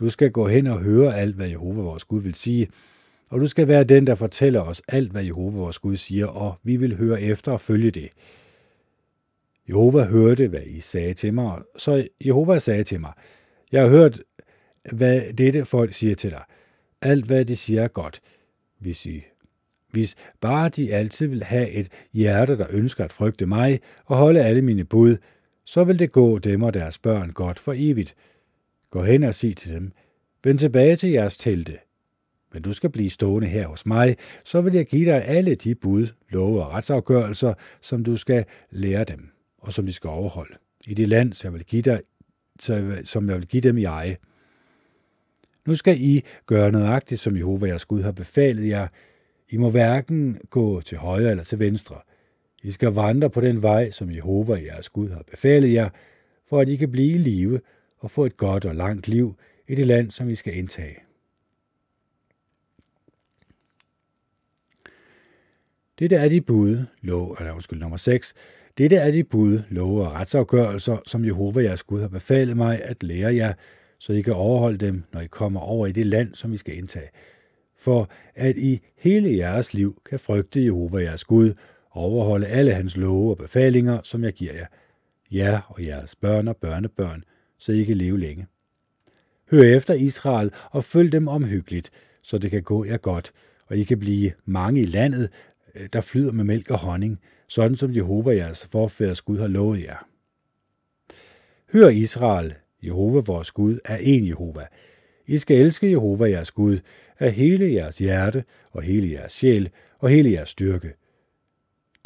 Du 0.00 0.10
skal 0.10 0.30
gå 0.30 0.48
hen 0.48 0.66
og 0.66 0.78
høre 0.78 1.16
alt, 1.18 1.36
hvad 1.36 1.48
Jehova 1.48 1.82
vores 1.82 2.04
Gud 2.04 2.22
vil 2.22 2.34
sige, 2.34 2.68
og 3.30 3.40
du 3.40 3.46
skal 3.46 3.68
være 3.68 3.84
den, 3.84 4.06
der 4.06 4.14
fortæller 4.14 4.60
os 4.60 4.82
alt, 4.88 5.10
hvad 5.10 5.24
Jehova 5.24 5.58
vores 5.58 5.78
Gud 5.78 5.96
siger, 5.96 6.26
og 6.26 6.54
vi 6.62 6.76
vil 6.76 6.96
høre 6.96 7.22
efter 7.22 7.52
og 7.52 7.60
følge 7.60 7.90
det. 7.90 8.10
Jehova 9.68 10.04
hørte, 10.04 10.48
hvad 10.48 10.62
I 10.66 10.80
sagde 10.80 11.14
til 11.14 11.34
mig, 11.34 11.62
så 11.76 12.08
Jehova 12.24 12.58
sagde 12.58 12.84
til 12.84 13.00
mig, 13.00 13.12
jeg 13.72 13.82
har 13.82 13.88
hørt, 13.88 14.22
hvad 14.92 15.32
dette 15.32 15.64
folk 15.64 15.92
siger 15.92 16.14
til 16.14 16.30
dig. 16.30 16.42
Alt, 17.02 17.24
hvad 17.24 17.44
de 17.44 17.56
siger, 17.56 17.82
er 17.82 17.88
godt. 17.88 18.20
Hvis, 18.78 19.06
I, 19.06 19.24
hvis 19.90 20.14
bare 20.40 20.68
de 20.68 20.94
altid 20.94 21.26
vil 21.26 21.44
have 21.44 21.70
et 21.70 21.88
hjerte, 22.12 22.58
der 22.58 22.66
ønsker 22.70 23.04
at 23.04 23.12
frygte 23.12 23.46
mig 23.46 23.80
og 24.04 24.16
holde 24.16 24.44
alle 24.44 24.62
mine 24.62 24.84
bud, 24.84 25.16
så 25.64 25.84
vil 25.84 25.98
det 25.98 26.12
gå 26.12 26.38
dem 26.38 26.62
og 26.62 26.74
deres 26.74 26.98
børn 26.98 27.30
godt 27.30 27.58
for 27.58 27.74
evigt. 27.76 28.14
Gå 28.90 29.02
hen 29.02 29.22
og 29.22 29.34
sig 29.34 29.56
til 29.56 29.74
dem, 29.74 29.92
vend 30.44 30.58
tilbage 30.58 30.96
til 30.96 31.10
jeres 31.10 31.36
telte. 31.36 31.78
Men 32.52 32.62
du 32.62 32.72
skal 32.72 32.90
blive 32.90 33.10
stående 33.10 33.48
her 33.48 33.66
hos 33.66 33.86
mig, 33.86 34.16
så 34.44 34.60
vil 34.60 34.74
jeg 34.74 34.86
give 34.86 35.10
dig 35.10 35.24
alle 35.24 35.54
de 35.54 35.74
bud, 35.74 36.06
love 36.28 36.64
og 36.64 36.70
retsafgørelser, 36.70 37.54
som 37.80 38.04
du 38.04 38.16
skal 38.16 38.44
lære 38.70 39.04
dem, 39.04 39.28
og 39.58 39.72
som 39.72 39.86
de 39.86 39.92
skal 39.92 40.10
overholde. 40.10 40.54
I 40.86 40.94
det 40.94 41.08
land, 41.08 41.32
som 41.32 41.46
jeg 41.52 41.58
vil 41.58 41.66
give, 41.66 41.82
dig, 41.82 42.00
som 43.04 43.28
jeg 43.28 43.36
vil 43.36 43.46
give 43.46 43.60
dem 43.60 43.78
i 43.78 43.84
eje. 43.84 44.16
Nu 45.66 45.74
skal 45.74 46.00
I 46.00 46.22
gøre 46.46 46.72
nøjagtigt, 46.72 47.20
som 47.20 47.36
Jehova 47.36 47.66
jeres 47.66 47.84
Gud 47.84 48.02
har 48.02 48.12
befalet 48.12 48.68
jer. 48.68 48.88
I 49.48 49.56
må 49.56 49.70
hverken 49.70 50.40
gå 50.50 50.80
til 50.80 50.98
højre 50.98 51.30
eller 51.30 51.44
til 51.44 51.58
venstre. 51.58 51.96
I 52.62 52.70
skal 52.70 52.88
vandre 52.88 53.30
på 53.30 53.40
den 53.40 53.62
vej, 53.62 53.90
som 53.90 54.10
Jehova 54.10 54.54
jeres 54.54 54.88
Gud 54.88 55.10
har 55.10 55.22
befalet 55.30 55.72
jer, 55.72 55.88
for 56.48 56.60
at 56.60 56.68
I 56.68 56.76
kan 56.76 56.90
blive 56.90 57.14
i 57.14 57.18
live 57.18 57.60
og 57.98 58.10
få 58.10 58.24
et 58.24 58.36
godt 58.36 58.64
og 58.64 58.74
langt 58.74 59.08
liv 59.08 59.36
i 59.68 59.74
det 59.74 59.86
land, 59.86 60.10
som 60.10 60.28
I 60.28 60.34
skal 60.34 60.56
indtage. 60.56 61.09
Dette 66.00 66.16
er 66.16 66.28
de 66.28 66.40
bud, 66.40 66.84
lov, 67.02 67.36
eller 67.38 67.52
undskyld, 67.52 67.78
nummer 67.78 67.96
6. 67.96 68.34
Dette 68.78 68.96
er 68.96 69.10
de 69.10 69.24
bud, 69.24 69.62
love 69.68 70.06
og 70.06 70.12
retsafgørelser, 70.12 70.96
som 71.06 71.24
Jehova 71.24 71.62
jeres 71.62 71.82
Gud 71.82 72.00
har 72.00 72.08
befalet 72.08 72.56
mig 72.56 72.82
at 72.82 73.02
lære 73.02 73.34
jer, 73.34 73.52
så 73.98 74.12
I 74.12 74.20
kan 74.20 74.34
overholde 74.34 74.78
dem, 74.78 75.02
når 75.12 75.20
I 75.20 75.26
kommer 75.26 75.60
over 75.60 75.86
i 75.86 75.92
det 75.92 76.06
land, 76.06 76.34
som 76.34 76.52
I 76.52 76.56
skal 76.56 76.76
indtage. 76.76 77.08
For 77.76 78.10
at 78.34 78.56
I 78.56 78.80
hele 78.96 79.36
jeres 79.36 79.74
liv 79.74 80.02
kan 80.10 80.18
frygte 80.18 80.64
Jehova 80.64 80.98
jeres 80.98 81.24
Gud, 81.24 81.54
og 81.90 82.02
overholde 82.02 82.46
alle 82.46 82.72
hans 82.72 82.96
love 82.96 83.30
og 83.30 83.38
befalinger, 83.38 84.00
som 84.02 84.24
jeg 84.24 84.32
giver 84.32 84.54
jer, 84.54 84.66
jer 85.30 85.60
og 85.68 85.84
jeres 85.84 86.16
børn 86.16 86.48
og 86.48 86.56
børnebørn, 86.56 87.24
så 87.58 87.72
I 87.72 87.82
kan 87.82 87.96
leve 87.96 88.18
længe. 88.18 88.46
Hør 89.50 89.62
efter 89.62 89.94
Israel 89.94 90.50
og 90.70 90.84
følg 90.84 91.12
dem 91.12 91.28
omhyggeligt, 91.28 91.90
så 92.22 92.38
det 92.38 92.50
kan 92.50 92.62
gå 92.62 92.84
jer 92.84 92.96
godt, 92.96 93.32
og 93.66 93.76
I 93.76 93.82
kan 93.82 93.98
blive 93.98 94.32
mange 94.44 94.80
i 94.80 94.84
landet, 94.84 95.28
Øh, 95.74 95.88
der 95.92 96.00
flyder 96.00 96.32
med 96.32 96.44
mælk 96.44 96.70
og 96.70 96.78
honning, 96.78 97.20
sådan 97.48 97.76
som 97.76 97.94
Jehova 97.94 98.36
jeres 98.36 98.66
forfædres 98.66 99.22
Gud 99.22 99.38
har 99.38 99.48
lovet 99.48 99.82
jer. 99.82 100.06
Hør 101.72 101.88
Israel, 101.88 102.54
Jehova 102.82 103.20
vores 103.20 103.50
Gud 103.50 103.78
er 103.84 103.96
en 103.96 104.26
Jehova. 104.26 104.66
I 105.26 105.38
skal 105.38 105.56
elske 105.56 105.90
Jehova 105.90 106.30
jeres 106.30 106.50
Gud 106.50 106.78
af 107.18 107.32
hele 107.32 107.72
jeres 107.72 107.98
hjerte 107.98 108.44
og 108.70 108.82
hele 108.82 109.12
jeres 109.12 109.32
sjæl 109.32 109.70
og 109.98 110.08
hele 110.08 110.32
jeres 110.32 110.48
styrke. 110.48 110.94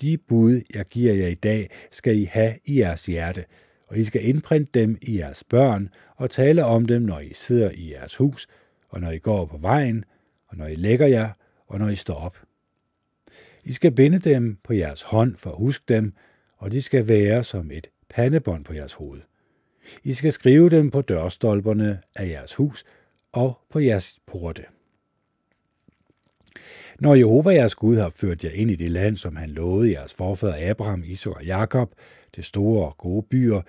De 0.01 0.19
bud, 0.19 0.61
jeg 0.75 0.85
giver 0.85 1.15
jer 1.15 1.29
i 1.29 1.35
dag, 1.35 1.71
skal 1.91 2.17
I 2.17 2.25
have 2.25 2.55
i 2.65 2.81
jeres 2.81 3.07
hjerte, 3.07 3.45
og 3.87 3.99
I 3.99 4.05
skal 4.05 4.29
indprinte 4.29 4.81
dem 4.81 4.99
i 5.03 5.19
jeres 5.19 5.45
børn 5.45 5.89
og 6.17 6.31
tale 6.31 6.65
om 6.65 6.87
dem, 6.87 7.03
når 7.03 7.21
I 7.21 7.33
sidder 7.35 7.71
i 7.71 7.93
jeres 7.93 8.17
hus, 8.17 8.47
og 8.89 9.01
når 9.01 9.11
I 9.11 9.19
går 9.19 9.47
på 9.47 9.57
vejen, 9.57 10.05
og 10.47 10.57
når 10.57 10.67
I 10.67 10.75
lægger 10.75 11.07
jer, 11.07 11.31
og 11.67 11.79
når 11.79 11.89
I 11.89 11.97
står 11.97 12.15
op. 12.15 12.37
I 13.65 13.73
skal 13.73 13.93
binde 13.93 14.19
dem 14.19 14.59
på 14.63 14.73
jeres 14.73 15.03
hånd 15.03 15.37
for 15.37 15.51
at 15.51 15.57
huske 15.57 15.85
dem, 15.89 16.13
og 16.57 16.71
de 16.73 16.83
skal 16.83 17.09
være 17.09 17.45
som 17.45 17.71
et 17.71 17.87
pandebånd 18.09 18.65
på 18.65 18.73
jeres 18.73 18.93
hoved. 18.93 19.21
I 20.03 20.15
skal 20.15 20.33
skrive 20.33 20.71
dem 20.71 20.91
på 20.91 21.01
dørstolperne 21.01 22.01
af 22.15 22.29
jeres 22.29 22.55
hus 22.55 22.85
og 23.33 23.59
på 23.71 23.79
jeres 23.79 24.19
porte. 24.27 24.65
Når 27.01 27.15
Jehova 27.15 27.51
jeres 27.51 27.75
Gud 27.75 27.97
har 27.97 28.13
ført 28.17 28.45
jer 28.45 28.51
ind 28.51 28.71
i 28.71 28.77
det 28.77 28.91
land, 28.91 29.17
som 29.17 29.37
han 29.37 29.51
lovede 29.51 29.91
jeres 29.91 30.15
forfædre 30.15 30.61
Abraham, 30.61 31.03
Isak 31.07 31.37
og 31.37 31.45
Jakob, 31.45 31.95
det 32.37 32.45
store 32.45 32.87
og 32.89 32.97
gode 32.99 33.27
byer, 33.31 33.61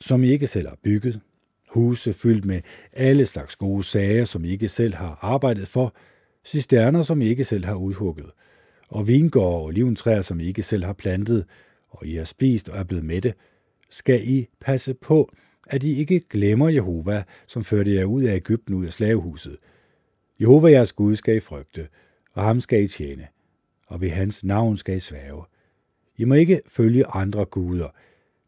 som 0.00 0.24
I 0.24 0.28
ikke 0.28 0.46
selv 0.46 0.68
har 0.68 0.78
bygget, 0.82 1.20
huse 1.68 2.12
fyldt 2.12 2.44
med 2.44 2.60
alle 2.92 3.26
slags 3.26 3.56
gode 3.56 3.84
sager, 3.84 4.24
som 4.24 4.44
I 4.44 4.50
ikke 4.50 4.68
selv 4.68 4.94
har 4.94 5.18
arbejdet 5.22 5.68
for, 5.68 5.94
cisterner, 6.44 7.02
som 7.02 7.22
I 7.22 7.26
ikke 7.26 7.44
selv 7.44 7.64
har 7.64 7.74
udhugget, 7.74 8.30
og 8.90 9.08
vingårde 9.08 9.56
og 9.56 9.64
oliventræer, 9.64 10.22
som 10.22 10.40
I 10.40 10.46
ikke 10.46 10.62
selv 10.62 10.84
har 10.84 10.92
plantet, 10.92 11.44
og 11.90 12.06
I 12.06 12.14
har 12.14 12.24
spist 12.24 12.68
og 12.68 12.78
er 12.78 12.84
blevet 12.84 13.04
mætte, 13.04 13.34
skal 13.90 14.28
I 14.28 14.48
passe 14.60 14.94
på, 14.94 15.32
at 15.66 15.82
I 15.82 15.96
ikke 15.96 16.20
glemmer 16.30 16.68
Jehova, 16.68 17.22
som 17.46 17.64
førte 17.64 17.94
jer 17.94 18.04
ud 18.04 18.22
af 18.22 18.36
Ægypten 18.36 18.74
ud 18.74 18.86
af 18.86 18.92
slavehuset. 18.92 19.56
Jehova 20.40 20.70
jeres 20.70 20.92
Gud 20.92 21.16
skal 21.16 21.36
I 21.36 21.40
frygte, 21.40 21.88
og 22.32 22.42
ham 22.42 22.60
skal 22.60 22.82
I 22.82 22.88
tjene, 22.88 23.26
og 23.86 24.00
ved 24.00 24.10
hans 24.10 24.44
navn 24.44 24.76
skal 24.76 24.96
I 24.96 25.00
sværge. 25.00 25.44
I 26.16 26.24
må 26.24 26.34
ikke 26.34 26.60
følge 26.66 27.06
andre 27.06 27.44
guder, 27.44 27.88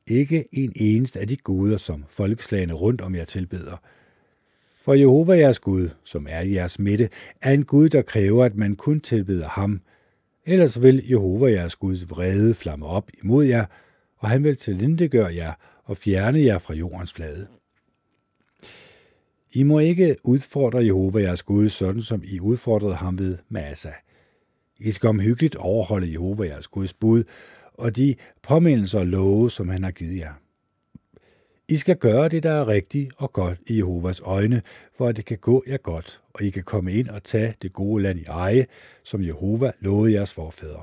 ikke 0.07 0.49
en 0.53 0.73
eneste 0.77 1.21
af 1.21 1.29
de 1.29 1.37
guder, 1.37 1.77
som 1.77 2.05
folkeslagene 2.09 2.73
rundt 2.73 3.01
om 3.01 3.15
jer 3.15 3.25
tilbeder. 3.25 3.77
For 4.83 4.95
Jehova 4.95 5.33
jeres 5.39 5.59
Gud, 5.59 5.89
som 6.05 6.27
er 6.31 6.41
i 6.41 6.55
jeres 6.55 6.79
midte, 6.79 7.09
er 7.43 7.53
en 7.53 7.65
Gud, 7.65 7.89
der 7.89 8.03
kræver, 8.03 8.45
at 8.45 8.57
man 8.57 8.77
kun 8.77 9.01
tilbeder 9.01 9.49
ham. 9.49 9.81
Ellers 10.47 10.83
vil 10.83 11.09
Jehova 11.09 11.51
jeres 11.51 11.77
Guds 11.77 12.11
vrede 12.11 12.55
flamme 12.55 12.87
op 12.87 13.11
imod 13.25 13.45
jer, 13.45 13.67
og 14.17 14.29
han 14.29 14.45
vil 14.45 14.57
tilindegøre 14.57 15.35
jer 15.35 15.53
og 15.85 15.97
fjerne 15.97 16.41
jer 16.41 16.59
fra 16.59 16.75
jordens 16.75 17.13
flade. 17.13 17.47
I 19.53 19.63
må 19.63 19.79
ikke 19.79 20.17
udfordre 20.25 20.85
Jehova 20.85 21.21
jeres 21.21 21.43
Gud, 21.43 21.69
sådan 21.69 22.03
som 22.03 22.23
I 22.25 22.41
udfordrede 22.41 22.95
ham 22.95 23.19
ved 23.19 23.39
Massa. 23.49 23.93
I 24.81 24.93
skal 24.93 25.09
omhyggeligt 25.09 25.57
overholde 25.57 26.13
Jehova 26.13 26.47
jeres 26.47 26.69
Guds 26.69 26.95
bud, 26.95 27.25
og 27.75 27.97
de 27.97 28.15
påmindelser 28.43 28.99
og 28.99 29.07
love, 29.07 29.51
som 29.51 29.69
han 29.69 29.85
har 29.85 29.91
givet 29.91 30.19
jer. 30.19 30.33
I 31.73 31.77
skal 31.77 31.97
gøre 31.97 32.29
det, 32.29 32.43
der 32.43 32.51
er 32.51 32.69
rigtigt 32.69 33.13
og 33.17 33.33
godt 33.33 33.59
i 33.67 33.77
Jehovas 33.77 34.21
øjne, 34.21 34.63
for 34.97 35.09
at 35.09 35.17
det 35.17 35.25
kan 35.25 35.39
gå 35.39 35.65
jer 35.67 35.77
godt, 35.77 36.21
og 36.33 36.43
I 36.43 36.51
kan 36.51 36.63
komme 36.63 36.93
ind 36.93 37.09
og 37.09 37.25
tage 37.25 37.55
det 37.63 37.73
gode 37.73 38.03
land 38.03 38.19
i 38.19 38.25
eje, 38.25 38.67
som 39.05 39.25
Jehova 39.25 39.73
lovede 39.81 40.13
jeres 40.13 40.33
forfædre. 40.33 40.83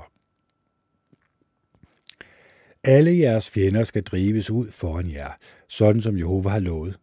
Alle 2.84 3.18
jeres 3.18 3.50
fjender 3.50 3.84
skal 3.84 4.02
drives 4.02 4.50
ud 4.50 4.70
foran 4.70 5.10
jer, 5.10 5.30
sådan 5.68 6.02
som 6.02 6.18
Jehova 6.18 6.48
har 6.48 6.60
lovet. 6.60 6.98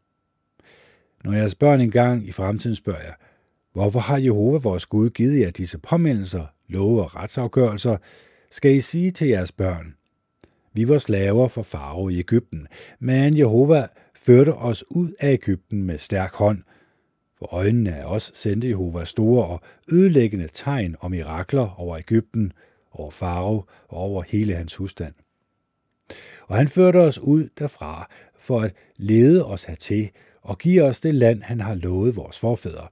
Når 1.23 1.33
jeres 1.33 1.55
børn 1.55 1.81
engang 1.81 2.27
i 2.27 2.31
fremtiden 2.31 2.75
spørger 2.75 3.01
jer, 3.01 3.13
hvorfor 3.73 3.99
har 3.99 4.17
Jehova 4.17 4.57
vores 4.57 4.85
Gud 4.85 5.09
givet 5.09 5.39
jer 5.39 5.51
disse 5.51 5.77
påmindelser, 5.77 6.45
love 6.67 7.03
og 7.03 7.15
retsafgørelser, 7.15 7.97
skal 8.51 8.75
I 8.75 8.81
sige 8.81 9.11
til 9.11 9.27
jeres 9.27 9.51
børn, 9.51 9.95
vi 10.77 10.87
var 10.87 10.97
slaver 10.97 11.47
for 11.47 11.63
farve 11.63 12.13
i 12.13 12.19
Ægypten, 12.19 12.67
men 12.99 13.37
Jehova 13.37 13.87
førte 14.15 14.53
os 14.53 14.83
ud 14.91 15.11
af 15.19 15.31
Ægypten 15.31 15.83
med 15.83 15.97
stærk 15.97 16.33
hånd. 16.33 16.63
For 17.39 17.53
øjnene 17.53 17.95
af 17.95 18.05
os 18.05 18.31
sendte 18.35 18.69
Jehova 18.69 19.05
store 19.05 19.45
og 19.45 19.61
ødelæggende 19.91 20.49
tegn 20.53 20.95
og 20.99 21.11
mirakler 21.11 21.79
over 21.79 21.97
Ægypten, 21.97 22.53
over 22.91 23.11
farve 23.11 23.63
og 23.87 23.97
over 23.97 24.23
hele 24.27 24.55
hans 24.55 24.75
husstand. 24.75 25.13
Og 26.47 26.57
han 26.57 26.67
førte 26.67 26.97
os 26.97 27.19
ud 27.19 27.49
derfra 27.59 28.09
for 28.39 28.59
at 28.59 28.73
lede 28.97 29.45
os 29.45 29.63
hertil 29.63 30.09
og 30.41 30.57
give 30.57 30.83
os 30.83 30.99
det 30.99 31.15
land, 31.15 31.41
han 31.41 31.61
har 31.61 31.75
lovet 31.75 32.15
vores 32.15 32.39
forfædre. 32.39 32.87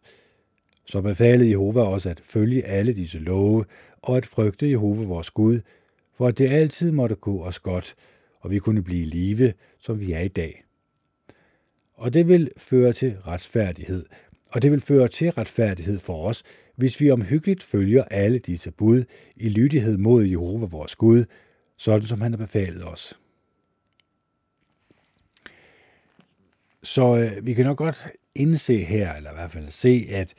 Så 0.86 1.02
befalede 1.02 1.50
Jehova 1.50 1.82
os 1.82 2.06
at 2.06 2.20
følge 2.20 2.66
alle 2.66 2.94
disse 2.94 3.20
love 3.20 3.66
og 4.02 4.18
at 4.18 4.26
frygte 4.26 4.70
Jehova 4.70 5.04
vores 5.04 5.30
Gud, 5.30 5.60
for 6.18 6.28
at 6.28 6.38
det 6.38 6.50
altid 6.50 6.92
måtte 6.92 7.16
gå 7.16 7.44
os 7.44 7.60
godt, 7.60 7.96
og 8.40 8.52
vi 8.52 8.60
kunne 8.60 8.84
blive 8.84 9.06
live, 9.06 9.54
som 9.80 10.00
vi 10.00 10.12
er 10.12 10.20
i 10.20 10.28
dag. 10.28 10.64
Og 11.94 12.14
det 12.14 12.28
vil 12.28 12.52
føre 12.58 12.94
til 12.94 13.18
retfærdighed, 13.28 14.06
og 14.52 14.62
det 14.62 14.72
vil 14.72 14.82
føre 14.82 15.08
til 15.08 15.30
retfærdighed 15.32 16.00
for 16.00 16.28
os, 16.28 16.44
hvis 16.76 17.02
vi 17.02 17.12
omhyggeligt 17.12 17.64
følger 17.64 18.04
alle 18.04 18.40
disse 18.40 18.72
bud 18.72 19.04
i 19.36 19.50
lydighed 19.50 19.98
mod 19.98 20.26
Jehova 20.26 20.66
vores 20.66 20.96
Gud, 20.96 21.26
sådan 21.78 22.08
som 22.08 22.22
han 22.22 22.32
har 22.32 22.38
befalet 22.38 22.88
os. 22.88 23.20
Så 26.84 27.18
øh, 27.18 27.46
vi 27.46 27.54
kan 27.54 27.66
nok 27.66 27.78
godt 27.78 28.08
indse 28.36 28.84
her, 28.84 29.14
eller 29.14 29.32
i 29.32 29.34
hvert 29.34 29.52
fald 29.52 29.70
se, 29.70 30.08
at 30.10 30.34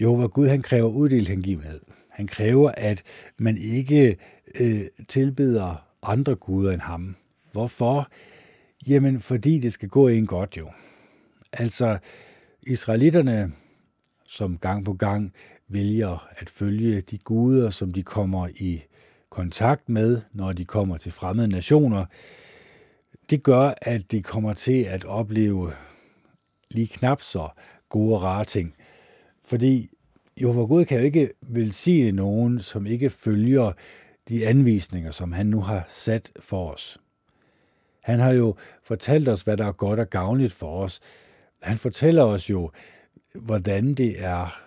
Jehova 0.00 0.26
Gud 0.26 0.48
han 0.48 0.62
kræver 0.62 0.88
uddelt 0.88 1.28
hengivenhed. 1.28 1.80
Han 2.08 2.26
kræver, 2.26 2.70
at 2.70 3.02
man 3.38 3.56
ikke 3.56 4.16
øh, 4.60 4.80
tilbeder 5.08 5.86
andre 6.02 6.34
guder 6.34 6.72
end 6.72 6.80
ham. 6.80 7.16
Hvorfor? 7.52 8.08
Jamen, 8.86 9.20
fordi 9.20 9.58
det 9.58 9.72
skal 9.72 9.88
gå 9.88 10.08
en 10.08 10.26
godt 10.26 10.56
jo. 10.56 10.70
Altså, 11.52 11.98
israelitterne, 12.66 13.52
som 14.26 14.58
gang 14.58 14.84
på 14.84 14.92
gang 14.92 15.32
vælger 15.68 16.28
at 16.36 16.50
følge 16.50 17.00
de 17.00 17.18
guder, 17.18 17.70
som 17.70 17.92
de 17.92 18.02
kommer 18.02 18.48
i 18.56 18.82
kontakt 19.30 19.88
med, 19.88 20.20
når 20.32 20.52
de 20.52 20.64
kommer 20.64 20.98
til 20.98 21.12
fremmede 21.12 21.48
nationer, 21.48 22.04
det 23.30 23.42
gør, 23.42 23.74
at 23.82 24.12
de 24.12 24.22
kommer 24.22 24.54
til 24.54 24.82
at 24.82 25.04
opleve 25.04 25.72
lige 26.70 26.88
knap 26.88 27.22
så 27.22 27.48
gode 27.88 28.14
og 28.14 28.22
rare 28.22 28.44
ting. 28.44 28.74
Fordi 29.44 29.90
Jehova 30.40 30.60
Gud 30.62 30.84
kan 30.84 30.98
jo 30.98 31.04
ikke 31.04 31.30
velsigne 31.42 32.12
nogen, 32.12 32.60
som 32.60 32.86
ikke 32.86 33.10
følger 33.10 33.72
de 34.28 34.46
anvisninger, 34.46 35.10
som 35.10 35.32
han 35.32 35.46
nu 35.46 35.60
har 35.60 35.86
sat 35.88 36.32
for 36.40 36.72
os. 36.72 36.98
Han 38.02 38.20
har 38.20 38.32
jo 38.32 38.54
fortalt 38.82 39.28
os, 39.28 39.42
hvad 39.42 39.56
der 39.56 39.66
er 39.66 39.72
godt 39.72 40.00
og 40.00 40.10
gavnligt 40.10 40.52
for 40.52 40.82
os. 40.82 41.00
Han 41.62 41.78
fortæller 41.78 42.22
os 42.22 42.50
jo, 42.50 42.70
hvordan 43.34 43.94
det 43.94 44.24
er 44.24 44.62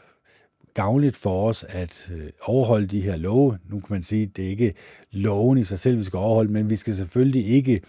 gavnligt 0.73 1.18
for 1.18 1.49
os 1.49 1.65
at 1.69 2.11
øh, 2.14 2.30
overholde 2.41 2.88
de 2.88 3.02
her 3.02 3.15
love. 3.15 3.60
Nu 3.69 3.80
kan 3.80 3.88
man 3.94 4.03
sige, 4.03 4.23
at 4.23 4.38
det 4.38 4.45
er 4.45 4.49
ikke 4.49 4.73
loven 5.11 5.57
i 5.57 5.64
sig 5.64 5.80
selv, 5.80 5.98
vi 5.98 6.03
skal 6.03 6.18
overholde, 6.18 6.53
men 6.53 6.69
vi 6.69 6.76
skal 6.76 6.95
selvfølgelig 6.95 7.48
ikke 7.48 7.82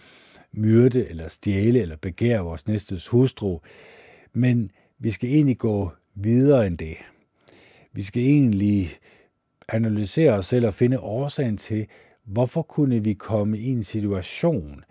myrde 0.51 1.09
eller 1.09 1.27
stjæle 1.27 1.81
eller 1.81 1.95
begære 1.95 2.43
vores 2.43 2.67
næstes 2.67 3.07
hustru. 3.07 3.59
Men 4.33 4.71
vi 4.99 5.11
skal 5.11 5.29
egentlig 5.29 5.57
gå 5.57 5.91
videre 6.15 6.67
end 6.67 6.77
det. 6.77 6.97
Vi 7.93 8.03
skal 8.03 8.23
egentlig 8.23 8.89
analysere 9.69 10.31
os 10.31 10.45
selv 10.45 10.65
og 10.65 10.73
finde 10.73 10.99
årsagen 10.99 11.57
til, 11.57 11.87
hvorfor 12.23 12.61
kunne 12.61 13.03
vi 13.03 13.13
komme 13.13 13.57
i 13.57 13.69
en 13.69 13.83
situation, 13.83 14.83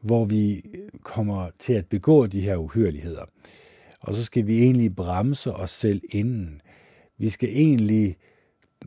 hvor 0.00 0.24
vi 0.24 0.64
kommer 1.02 1.50
til 1.58 1.72
at 1.72 1.86
begå 1.86 2.26
de 2.26 2.40
her 2.40 2.56
uhyreligheder. 2.56 3.24
Og 4.00 4.14
så 4.14 4.24
skal 4.24 4.46
vi 4.46 4.62
egentlig 4.62 4.96
bremse 4.96 5.52
os 5.52 5.70
selv 5.70 6.02
inden. 6.10 6.62
Vi 7.18 7.30
skal 7.30 7.48
egentlig 7.48 8.16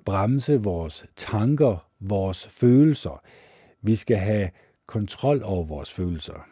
bremse 0.06 0.62
vores 0.64 1.06
tanker, 1.16 1.88
vores 2.00 2.48
følelser. 2.48 3.24
Vi 3.82 3.96
skal 3.96 4.18
have 4.18 4.50
kontrol 4.86 5.42
over 5.44 5.64
vores 5.64 5.92
følelser. 5.92 6.48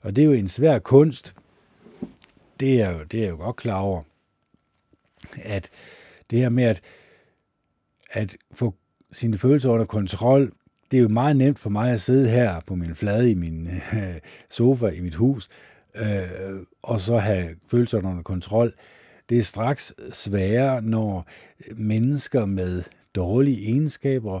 Og 0.00 0.16
det 0.16 0.22
er 0.22 0.26
jo 0.26 0.32
en 0.32 0.48
svær 0.48 0.78
kunst. 0.78 1.34
Det 2.60 2.82
er 2.82 2.90
jo, 2.90 3.02
det 3.02 3.24
er 3.24 3.28
jo 3.28 3.36
godt 3.36 3.56
klar 3.56 3.80
over. 3.80 4.02
At 5.42 5.70
det 6.30 6.38
her 6.38 6.48
med 6.48 6.64
at, 6.64 6.80
at 8.10 8.36
få 8.52 8.74
sine 9.12 9.38
følelser 9.38 9.70
under 9.70 9.86
kontrol, 9.86 10.52
det 10.90 10.96
er 10.96 11.02
jo 11.02 11.08
meget 11.08 11.36
nemt 11.36 11.58
for 11.58 11.70
mig 11.70 11.92
at 11.92 12.00
sidde 12.00 12.28
her 12.28 12.60
på 12.60 12.74
min 12.74 12.94
flade 12.94 13.30
i 13.30 13.34
min 13.34 13.68
øh, 13.92 14.16
sofa 14.50 14.86
i 14.86 15.00
mit 15.00 15.14
hus, 15.14 15.48
øh, 15.96 16.60
og 16.82 17.00
så 17.00 17.18
have 17.18 17.56
følelserne 17.68 18.08
under 18.08 18.22
kontrol. 18.22 18.72
Det 19.28 19.38
er 19.38 19.42
straks 19.42 19.94
sværere, 20.12 20.82
når 20.82 21.24
mennesker 21.76 22.44
med 22.44 22.82
dårlige 23.14 23.66
egenskaber 23.66 24.40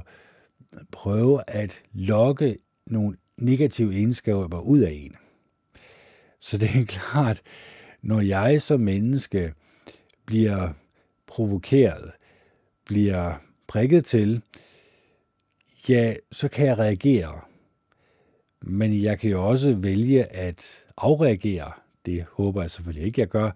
prøver 0.92 1.42
at 1.46 1.82
lokke 1.92 2.58
nogle 2.86 3.16
negative 3.36 3.94
egenskaber 3.94 4.60
ud 4.60 4.78
af 4.78 4.90
en. 4.90 5.16
Så 6.40 6.58
det 6.58 6.70
er 6.80 6.84
klart, 6.84 7.42
når 8.02 8.20
jeg 8.20 8.62
som 8.62 8.80
menneske 8.80 9.52
bliver 10.26 10.72
provokeret, 11.26 12.10
bliver 12.84 13.34
prikket 13.76 14.04
til, 14.04 14.42
ja, 15.88 16.14
så 16.32 16.48
kan 16.48 16.66
jeg 16.66 16.78
reagere. 16.78 17.40
Men 18.62 19.02
jeg 19.02 19.18
kan 19.18 19.30
jo 19.30 19.48
også 19.48 19.74
vælge 19.74 20.24
at 20.24 20.84
afreagere. 20.96 21.72
Det 22.06 22.26
håber 22.32 22.62
jeg 22.62 22.70
selvfølgelig 22.70 23.06
ikke, 23.06 23.20
jeg 23.20 23.28
gør. 23.28 23.50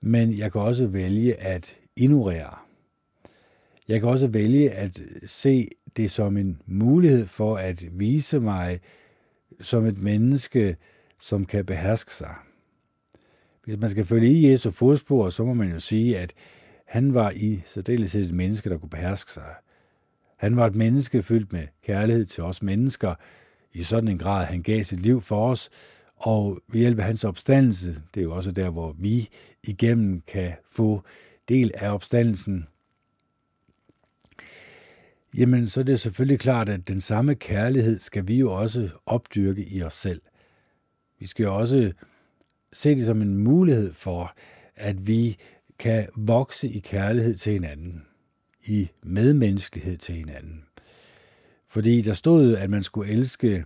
Men 0.00 0.38
jeg 0.38 0.52
kan 0.52 0.60
også 0.60 0.86
vælge 0.86 1.34
at 1.34 1.76
ignorere. 1.96 2.58
Jeg 3.88 4.00
kan 4.00 4.08
også 4.08 4.26
vælge 4.26 4.70
at 4.70 5.02
se 5.26 5.68
det 5.96 6.10
som 6.10 6.36
en 6.36 6.62
mulighed 6.66 7.26
for 7.26 7.56
at 7.56 7.84
vise 7.98 8.40
mig 8.40 8.80
som 9.60 9.86
et 9.86 9.98
menneske, 9.98 10.76
som 11.20 11.44
kan 11.44 11.66
beherske 11.66 12.14
sig. 12.14 12.34
Hvis 13.64 13.78
man 13.78 13.90
skal 13.90 14.04
følge 14.04 14.32
i 14.32 14.50
Jesu 14.50 14.70
fodspor, 14.70 15.30
så 15.30 15.44
må 15.44 15.54
man 15.54 15.70
jo 15.70 15.80
sige, 15.80 16.18
at 16.18 16.32
han 16.84 17.14
var 17.14 17.30
i 17.30 17.62
særdeleshed 17.66 18.24
et 18.26 18.34
menneske, 18.34 18.70
der 18.70 18.78
kunne 18.78 18.90
beherske 18.90 19.32
sig. 19.32 19.54
Han 20.36 20.56
var 20.56 20.66
et 20.66 20.74
menneske 20.74 21.22
fyldt 21.22 21.52
med 21.52 21.66
kærlighed 21.82 22.24
til 22.24 22.42
os 22.42 22.62
mennesker, 22.62 23.14
i 23.72 23.82
sådan 23.82 24.08
en 24.08 24.18
grad, 24.18 24.44
han 24.44 24.62
gav 24.62 24.84
sit 24.84 25.00
liv 25.00 25.20
for 25.20 25.50
os, 25.50 25.70
og 26.16 26.60
ved 26.68 26.80
hjælp 26.80 26.98
af 26.98 27.04
hans 27.04 27.24
opstandelse, 27.24 28.02
det 28.14 28.20
er 28.20 28.24
jo 28.24 28.34
også 28.34 28.52
der, 28.52 28.70
hvor 28.70 28.92
vi 28.98 29.28
igennem 29.62 30.20
kan 30.20 30.52
få 30.66 31.02
del 31.48 31.70
af 31.74 31.94
opstandelsen, 31.94 32.66
jamen 35.36 35.66
så 35.66 35.80
er 35.80 35.84
det 35.84 36.00
selvfølgelig 36.00 36.40
klart, 36.40 36.68
at 36.68 36.88
den 36.88 37.00
samme 37.00 37.34
kærlighed 37.34 38.00
skal 38.00 38.28
vi 38.28 38.38
jo 38.38 38.52
også 38.52 38.88
opdyrke 39.06 39.64
i 39.64 39.82
os 39.82 39.94
selv. 39.94 40.22
Vi 41.18 41.26
skal 41.26 41.42
jo 41.42 41.56
også 41.56 41.92
se 42.72 42.94
det 42.94 43.06
som 43.06 43.22
en 43.22 43.38
mulighed 43.38 43.92
for, 43.92 44.34
at 44.76 45.06
vi 45.06 45.36
kan 45.78 46.08
vokse 46.16 46.68
i 46.68 46.78
kærlighed 46.78 47.34
til 47.34 47.52
hinanden, 47.52 48.02
i 48.66 48.88
medmenneskelighed 49.02 49.98
til 49.98 50.14
hinanden. 50.14 50.64
Fordi 51.68 52.02
der 52.02 52.14
stod, 52.14 52.56
at 52.56 52.70
man 52.70 52.82
skulle 52.82 53.10
elske 53.10 53.64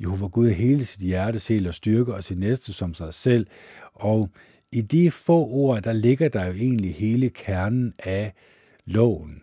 Jehova 0.00 0.26
Gud 0.26 0.50
hele 0.50 0.84
sit 0.84 1.00
hjerte, 1.00 1.38
sjæl 1.38 1.66
og 1.66 1.74
styrke, 1.74 2.14
og 2.14 2.24
sit 2.24 2.38
næste 2.38 2.72
som 2.72 2.94
sig 2.94 3.14
selv. 3.14 3.46
Og 3.92 4.30
i 4.72 4.80
de 4.80 5.10
få 5.10 5.46
ord, 5.46 5.82
der 5.82 5.92
ligger 5.92 6.28
der 6.28 6.44
jo 6.44 6.52
egentlig 6.52 6.94
hele 6.94 7.30
kernen 7.30 7.94
af 7.98 8.32
loven. 8.84 9.42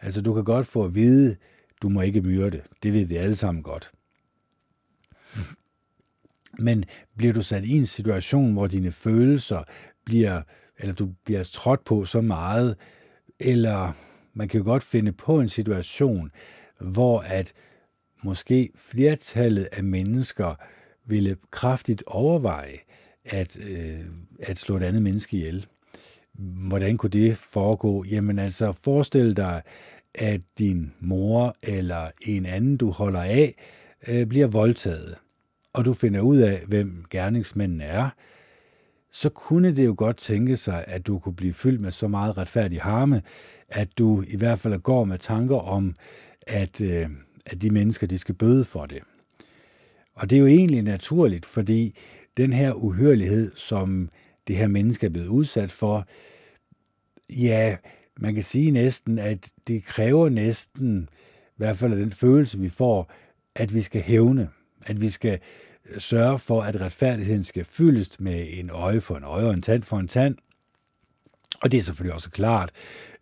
Altså, 0.00 0.20
du 0.20 0.34
kan 0.34 0.44
godt 0.44 0.66
få 0.66 0.84
at 0.84 0.94
vide, 0.94 1.36
du 1.82 1.88
må 1.88 2.00
ikke 2.00 2.20
myrde. 2.20 2.62
Det 2.82 2.92
ved 2.92 3.04
vi 3.04 3.16
alle 3.16 3.36
sammen 3.36 3.62
godt. 3.62 3.90
Men 6.58 6.84
bliver 7.16 7.32
du 7.32 7.42
sat 7.42 7.64
i 7.64 7.70
en 7.76 7.86
situation, 7.86 8.52
hvor 8.52 8.66
dine 8.66 8.92
følelser 8.92 9.62
bliver, 10.04 10.42
eller 10.80 10.94
du 10.94 11.08
bliver 11.24 11.42
trådt 11.44 11.84
på 11.84 12.04
så 12.04 12.20
meget, 12.20 12.76
eller 13.40 13.92
man 14.34 14.48
kan 14.48 14.58
jo 14.58 14.64
godt 14.64 14.82
finde 14.82 15.12
på 15.12 15.40
en 15.40 15.48
situation, 15.48 16.30
hvor 16.80 17.20
at 17.20 17.52
måske 18.22 18.70
flertallet 18.76 19.68
af 19.72 19.84
mennesker 19.84 20.54
ville 21.06 21.36
kraftigt 21.50 22.02
overveje 22.06 22.78
at, 23.24 23.58
øh, 23.58 24.00
at 24.38 24.58
slå 24.58 24.76
et 24.76 24.82
andet 24.82 25.02
menneske 25.02 25.36
ihjel. 25.36 25.66
Hvordan 26.68 26.96
kunne 26.96 27.10
det 27.10 27.36
foregå? 27.36 28.04
Jamen 28.04 28.38
altså, 28.38 28.72
forestil 28.72 29.36
dig, 29.36 29.62
at 30.14 30.40
din 30.58 30.92
mor 31.00 31.56
eller 31.62 32.10
en 32.22 32.46
anden, 32.46 32.76
du 32.76 32.90
holder 32.90 33.22
af, 33.22 33.54
øh, 34.08 34.26
bliver 34.26 34.46
voldtaget, 34.46 35.14
og 35.72 35.84
du 35.84 35.92
finder 35.92 36.20
ud 36.20 36.38
af, 36.38 36.62
hvem 36.66 37.04
gerningsmanden 37.10 37.80
er, 37.80 38.08
så 39.12 39.28
kunne 39.28 39.76
det 39.76 39.86
jo 39.86 39.94
godt 39.98 40.16
tænke 40.16 40.56
sig, 40.56 40.84
at 40.86 41.06
du 41.06 41.18
kunne 41.18 41.34
blive 41.34 41.54
fyldt 41.54 41.80
med 41.80 41.90
så 41.90 42.08
meget 42.08 42.36
retfærdig 42.36 42.80
harme, 42.80 43.22
at 43.68 43.88
du 43.98 44.24
i 44.28 44.36
hvert 44.36 44.58
fald 44.58 44.78
går 44.78 45.04
med 45.04 45.18
tanker 45.18 45.56
om, 45.56 45.94
at, 46.46 46.80
øh, 46.80 47.08
at 47.46 47.62
de 47.62 47.70
mennesker, 47.70 48.06
de 48.06 48.18
skal 48.18 48.34
bøde 48.34 48.64
for 48.64 48.86
det. 48.86 49.02
Og 50.14 50.30
det 50.30 50.36
er 50.36 50.40
jo 50.40 50.46
egentlig 50.46 50.82
naturligt, 50.82 51.46
fordi 51.46 51.96
den 52.36 52.52
her 52.52 52.72
uhørlighed, 52.72 53.52
som 53.56 54.08
det 54.48 54.56
her 54.56 54.68
menneske 54.68 55.06
er 55.06 55.10
blevet 55.10 55.28
udsat 55.28 55.72
for, 55.72 56.06
ja, 57.30 57.76
man 58.16 58.34
kan 58.34 58.42
sige 58.42 58.70
næsten, 58.70 59.18
at 59.18 59.50
det 59.66 59.84
kræver 59.84 60.28
næsten, 60.28 61.08
i 61.46 61.56
hvert 61.56 61.76
fald 61.76 62.00
den 62.00 62.12
følelse, 62.12 62.58
vi 62.58 62.68
får, 62.68 63.12
at 63.54 63.74
vi 63.74 63.80
skal 63.80 64.00
hævne, 64.00 64.48
at 64.86 65.00
vi 65.00 65.10
skal 65.10 65.38
sørge 65.98 66.38
for, 66.38 66.62
at 66.62 66.80
retfærdigheden 66.80 67.42
skal 67.42 67.64
fyldes 67.64 68.20
med 68.20 68.46
en 68.50 68.70
øje 68.70 69.00
for 69.00 69.16
en 69.16 69.24
øje 69.24 69.44
og 69.44 69.54
en 69.54 69.62
tand 69.62 69.82
for 69.82 69.98
en 69.98 70.08
tand. 70.08 70.36
Og 71.62 71.72
det 71.72 71.78
er 71.78 71.82
selvfølgelig 71.82 72.14
også 72.14 72.30
klart 72.30 72.70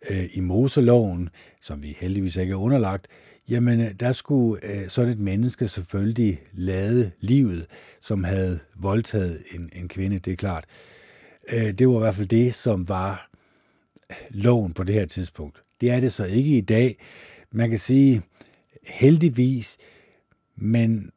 øh, 0.09 0.25
i 0.33 0.39
Moseloven, 0.39 1.29
som 1.61 1.83
vi 1.83 1.97
heldigvis 1.99 2.35
ikke 2.35 2.51
er 2.51 2.57
underlagt, 2.57 3.07
jamen 3.49 3.81
øh, 3.81 3.91
der 3.99 4.11
skulle 4.11 4.65
øh, 4.65 4.89
sådan 4.89 5.11
et 5.11 5.19
menneske 5.19 5.67
selvfølgelig 5.67 6.41
lade 6.53 7.11
livet, 7.19 7.65
som 8.01 8.23
havde 8.23 8.59
voldtaget 8.75 9.43
en, 9.51 9.69
en 9.73 9.87
kvinde, 9.87 10.19
det 10.19 10.33
er 10.33 10.37
klart. 10.37 10.65
Øh, 11.53 11.71
det 11.71 11.87
var 11.87 11.95
i 11.95 11.99
hvert 11.99 12.15
fald 12.15 12.27
det, 12.27 12.55
som 12.55 12.89
var 12.89 13.29
loven 14.29 14.73
på 14.73 14.83
det 14.83 14.95
her 14.95 15.05
tidspunkt. 15.05 15.63
Det 15.81 15.91
er 15.91 15.99
det 15.99 16.13
så 16.13 16.25
ikke 16.25 16.57
i 16.57 16.61
dag. 16.61 16.97
Man 17.51 17.69
kan 17.69 17.79
sige, 17.79 18.21
heldigvis, 18.87 19.77
men 20.55 21.11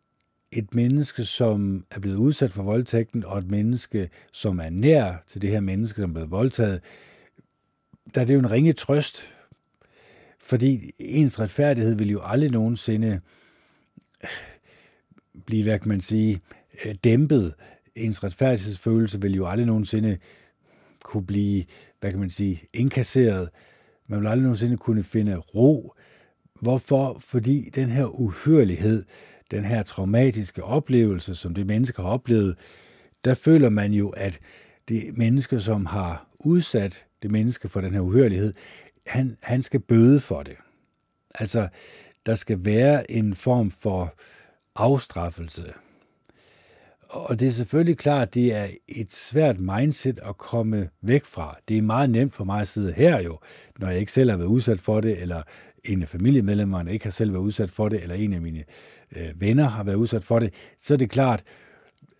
et 0.52 0.74
menneske, 0.74 1.24
som 1.24 1.86
er 1.90 2.00
blevet 2.00 2.16
udsat 2.16 2.52
for 2.52 2.62
voldtægten, 2.62 3.24
og 3.24 3.38
et 3.38 3.50
menneske, 3.50 4.10
som 4.32 4.60
er 4.60 4.70
nær 4.70 5.14
til 5.26 5.42
det 5.42 5.50
her 5.50 5.60
menneske, 5.60 6.00
som 6.00 6.10
er 6.10 6.14
blevet 6.14 6.30
voldtaget, 6.30 6.80
der 8.14 8.20
er 8.20 8.24
det 8.24 8.34
jo 8.34 8.38
en 8.38 8.50
ringe 8.50 8.72
trøst, 8.72 9.22
fordi 10.40 10.90
ens 10.98 11.40
retfærdighed 11.40 11.94
vil 11.94 12.10
jo 12.10 12.20
aldrig 12.24 12.50
nogensinde 12.50 13.20
blive, 15.46 15.62
hvad 15.62 15.78
kan 15.78 15.88
man 15.88 16.00
sige, 16.00 16.40
øh, 16.84 16.94
dæmpet. 17.04 17.54
Ens 17.94 18.24
retfærdighedsfølelse 18.24 19.20
vil 19.20 19.34
jo 19.34 19.46
aldrig 19.46 19.66
nogensinde 19.66 20.18
kunne 21.02 21.26
blive, 21.26 21.64
hvad 22.00 22.10
kan 22.10 22.20
man 22.20 22.30
sige, 22.30 22.62
inkasseret. 22.72 23.48
Man 24.06 24.20
vil 24.20 24.28
aldrig 24.28 24.42
nogensinde 24.42 24.76
kunne 24.76 25.02
finde 25.02 25.36
ro. 25.36 25.94
Hvorfor? 26.60 27.18
Fordi 27.18 27.70
den 27.74 27.88
her 27.88 28.06
uhørlighed, 28.06 29.04
den 29.52 29.64
her 29.64 29.82
traumatiske 29.82 30.64
oplevelse, 30.64 31.34
som 31.34 31.54
det 31.54 31.66
menneske 31.66 32.02
har 32.02 32.08
oplevet, 32.08 32.56
der 33.24 33.34
føler 33.34 33.68
man 33.68 33.92
jo, 33.92 34.08
at 34.08 34.38
det 34.88 35.18
menneske, 35.18 35.60
som 35.60 35.86
har 35.86 36.26
udsat 36.38 37.06
det 37.22 37.30
menneske 37.30 37.68
for 37.68 37.80
den 37.80 37.92
her 37.92 38.00
uhørlighed, 38.00 38.54
han, 39.06 39.36
han 39.42 39.62
skal 39.62 39.80
bøde 39.80 40.20
for 40.20 40.42
det. 40.42 40.56
Altså, 41.34 41.68
der 42.26 42.34
skal 42.34 42.64
være 42.64 43.10
en 43.10 43.34
form 43.34 43.70
for 43.70 44.14
afstraffelse. 44.76 45.72
Og 47.08 47.40
det 47.40 47.48
er 47.48 47.52
selvfølgelig 47.52 47.98
klart, 47.98 48.28
at 48.28 48.34
det 48.34 48.54
er 48.54 48.66
et 48.88 49.12
svært 49.12 49.60
mindset 49.60 50.20
at 50.22 50.38
komme 50.38 50.88
væk 51.02 51.24
fra. 51.24 51.56
Det 51.68 51.78
er 51.78 51.82
meget 51.82 52.10
nemt 52.10 52.34
for 52.34 52.44
mig 52.44 52.60
at 52.60 52.68
sidde 52.68 52.92
her 52.92 53.20
jo, 53.20 53.38
når 53.78 53.90
jeg 53.90 54.00
ikke 54.00 54.12
selv 54.12 54.30
har 54.30 54.36
været 54.36 54.48
udsat 54.48 54.80
for 54.80 55.00
det, 55.00 55.22
eller 55.22 55.42
en 55.84 56.02
af 56.02 56.08
familiemedlemmerne 56.08 56.92
ikke 56.92 57.04
har 57.04 57.10
selv 57.10 57.32
været 57.32 57.42
udsat 57.42 57.70
for 57.70 57.88
det, 57.88 58.02
eller 58.02 58.14
en 58.14 58.32
af 58.32 58.40
mine 58.40 58.64
øh, 59.16 59.40
venner 59.40 59.68
har 59.68 59.84
været 59.84 59.96
udsat 59.96 60.24
for 60.24 60.38
det, 60.38 60.54
så 60.80 60.94
er 60.94 60.98
det 60.98 61.10
klart, 61.10 61.44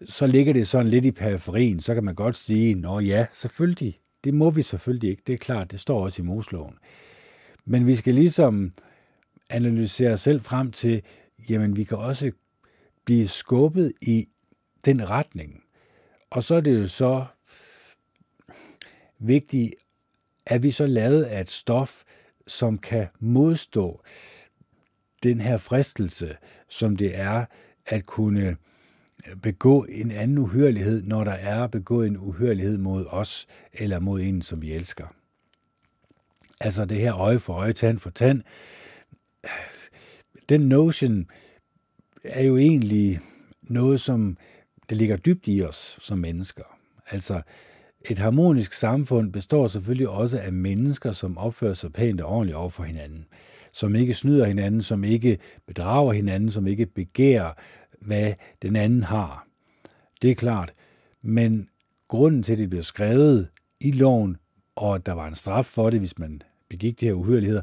så 0.05 0.27
ligger 0.27 0.52
det 0.52 0.69
sådan 0.69 0.89
lidt 0.89 1.05
i 1.05 1.10
periferien, 1.10 1.81
så 1.81 1.94
kan 1.94 2.05
man 2.05 2.14
godt 2.14 2.36
sige, 2.36 2.74
nå 2.74 3.01
ja, 3.01 3.27
selvfølgelig, 3.32 3.98
det 4.24 4.35
må 4.35 4.51
vi 4.51 4.62
selvfølgelig 4.62 5.10
ikke, 5.10 5.23
det 5.27 5.32
er 5.32 5.39
klart, 5.39 5.70
det 5.70 5.81
står 5.81 6.05
også 6.05 6.23
i 6.23 6.24
Mosloven. 6.24 6.74
Men 7.64 7.86
vi 7.86 7.97
skal 7.97 8.14
ligesom 8.14 8.73
analysere 9.51 10.12
os 10.12 10.20
selv 10.20 10.40
frem 10.40 10.70
til, 10.70 11.02
jamen 11.48 11.77
vi 11.77 11.85
kan 11.85 11.98
også 11.98 12.32
blive 13.05 13.28
skubbet 13.28 13.93
i 14.01 14.28
den 14.85 15.10
retning. 15.10 15.62
Og 16.31 16.44
så 16.44 16.55
er 16.55 16.60
det 16.60 16.81
jo 16.81 16.86
så 16.86 17.24
vigtigt, 19.19 19.74
at 20.47 20.62
vi 20.62 20.70
så 20.70 20.86
lavet 20.86 21.23
af 21.23 21.40
et 21.40 21.51
stof, 21.51 22.02
som 22.47 22.78
kan 22.78 23.06
modstå 23.20 24.02
den 25.23 25.40
her 25.40 25.57
fristelse, 25.57 26.36
som 26.69 26.97
det 26.97 27.19
er 27.19 27.44
at 27.86 28.07
kunne 28.07 28.57
øh, 29.28 29.36
begå 29.36 29.85
en 29.85 30.11
anden 30.11 30.39
uhørlighed, 30.39 31.03
når 31.03 31.24
der 31.24 31.32
er 31.32 31.66
begået 31.66 32.07
en 32.07 32.16
uhørlighed 32.16 32.78
mod 32.78 33.07
os, 33.09 33.47
eller 33.73 33.99
mod 33.99 34.20
en, 34.20 34.43
som 34.43 34.62
vi 34.62 34.73
elsker. 34.73 35.07
Altså 36.61 36.85
det 36.85 36.99
her 36.99 37.16
øje 37.16 37.39
for 37.39 37.55
øje, 37.55 37.73
tand 37.73 37.99
for 37.99 38.11
tand. 38.11 38.43
Den 40.49 40.61
notion 40.61 41.27
er 42.24 42.43
jo 42.43 42.57
egentlig 42.57 43.20
noget, 43.62 44.01
som 44.01 44.36
det 44.89 44.97
ligger 44.97 45.16
dybt 45.16 45.44
i 45.47 45.62
os 45.62 45.99
som 46.01 46.19
mennesker. 46.19 46.62
Altså, 47.11 47.43
et 48.11 48.19
harmonisk 48.19 48.73
samfund 48.73 49.32
består 49.32 49.69
selvfølgelig 49.69 50.09
også 50.09 50.39
af 50.39 50.53
mennesker, 50.53 51.12
som 51.12 51.39
opfører 51.39 51.74
sig 51.74 51.93
pænt 51.93 52.20
og 52.20 52.28
ordentligt 52.28 52.57
over 52.57 52.70
for 52.70 52.82
hinanden. 52.82 53.27
Som 53.73 53.94
ikke 53.94 54.15
snyder 54.15 54.44
hinanden, 54.44 54.82
som 54.82 55.05
ikke 55.05 55.39
bedrager 55.66 56.12
hinanden, 56.12 56.51
som 56.51 56.66
ikke 56.66 56.86
begærer, 56.86 57.53
hvad 58.01 58.32
den 58.62 58.77
anden 58.77 59.03
har. 59.03 59.47
Det 60.23 60.31
er 60.31 60.35
klart. 60.35 60.73
Men 61.23 61.69
grunden 62.09 62.43
til, 62.43 62.53
at 62.53 62.59
det 62.59 62.70
blev 62.70 62.82
skrevet 62.82 63.49
i 63.81 63.90
loven, 63.90 64.36
og 64.77 64.94
at 64.94 65.07
der 65.07 65.12
var 65.12 65.28
en 65.28 65.35
straf 65.35 65.65
for 65.65 65.90
det, 65.90 65.99
hvis 65.99 66.19
man 66.19 66.43
begik 66.69 67.01
de 67.01 67.07
her 67.07 67.12
uhyrligheder, 67.12 67.62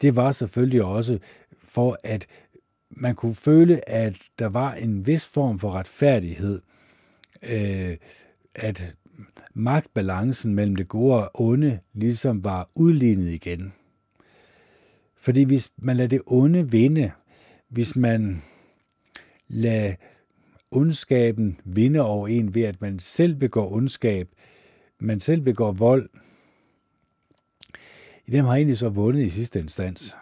det 0.00 0.16
var 0.16 0.32
selvfølgelig 0.32 0.82
også 0.82 1.18
for, 1.62 1.98
at 2.04 2.26
man 2.90 3.14
kunne 3.14 3.34
føle, 3.34 3.88
at 3.88 4.18
der 4.38 4.46
var 4.46 4.74
en 4.74 5.06
vis 5.06 5.26
form 5.26 5.58
for 5.58 5.72
retfærdighed, 5.72 6.62
øh, 7.42 7.96
at 8.54 8.94
magtbalancen 9.54 10.54
mellem 10.54 10.76
det 10.76 10.88
gode 10.88 11.14
og 11.14 11.30
onde 11.34 11.78
ligesom 11.92 12.44
var 12.44 12.68
udlignet 12.74 13.30
igen. 13.30 13.72
Fordi 15.26 15.42
hvis 15.42 15.70
man 15.76 15.96
lader 15.96 16.08
det 16.08 16.22
onde 16.26 16.70
vinde, 16.70 17.12
hvis 17.68 17.96
man 17.96 18.42
lader 19.48 19.94
ondskaben 20.70 21.60
vinde 21.64 22.00
over 22.00 22.28
en 22.28 22.54
ved, 22.54 22.62
at 22.62 22.80
man 22.80 22.98
selv 22.98 23.34
begår 23.34 23.72
ondskab, 23.72 24.28
man 24.98 25.20
selv 25.20 25.40
begår 25.40 25.72
vold, 25.72 26.08
hvem 28.26 28.44
har 28.44 28.54
egentlig 28.54 28.78
så 28.78 28.88
vundet 28.88 29.22
i 29.22 29.28
sidste 29.28 29.60
instans? 29.60 30.16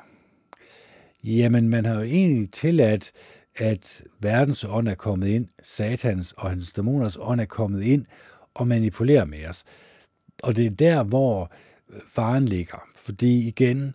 Jamen, 1.24 1.68
man 1.68 1.84
har 1.84 1.94
jo 1.94 2.02
egentlig 2.02 2.52
tilladt, 2.52 3.12
at 3.56 4.02
verdens 4.20 4.64
ånd 4.64 4.88
er 4.88 4.94
kommet 4.94 5.28
ind, 5.28 5.48
satans 5.62 6.32
og 6.32 6.50
hans 6.50 6.72
dæmoners 6.72 7.16
ånd 7.20 7.40
er 7.40 7.44
kommet 7.44 7.82
ind 7.82 8.06
og 8.54 8.68
manipulerer 8.68 9.24
med 9.24 9.46
os. 9.46 9.64
Og 10.42 10.56
det 10.56 10.66
er 10.66 10.70
der, 10.70 11.02
hvor 11.02 11.52
faren 12.08 12.44
ligger. 12.44 12.88
Fordi 12.96 13.48
igen, 13.48 13.94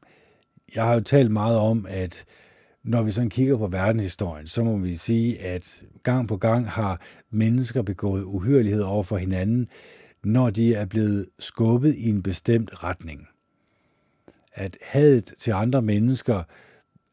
jeg 0.75 0.83
har 0.83 0.93
jo 0.93 0.99
talt 0.99 1.31
meget 1.31 1.57
om, 1.57 1.85
at 1.89 2.25
når 2.83 3.03
vi 3.03 3.11
sådan 3.11 3.29
kigger 3.29 3.57
på 3.57 3.67
verdenshistorien, 3.67 4.47
så 4.47 4.63
må 4.63 4.77
vi 4.77 4.97
sige, 4.97 5.39
at 5.39 5.83
gang 6.03 6.27
på 6.27 6.37
gang 6.37 6.69
har 6.69 7.01
mennesker 7.29 7.81
begået 7.81 8.23
uhyrelighed 8.23 8.81
over 8.81 9.03
for 9.03 9.17
hinanden, 9.17 9.69
når 10.23 10.49
de 10.49 10.73
er 10.73 10.85
blevet 10.85 11.29
skubbet 11.39 11.95
i 11.95 12.09
en 12.09 12.23
bestemt 12.23 12.83
retning. 12.83 13.27
At 14.53 14.77
hadet 14.81 15.33
til 15.37 15.51
andre 15.51 15.81
mennesker 15.81 16.43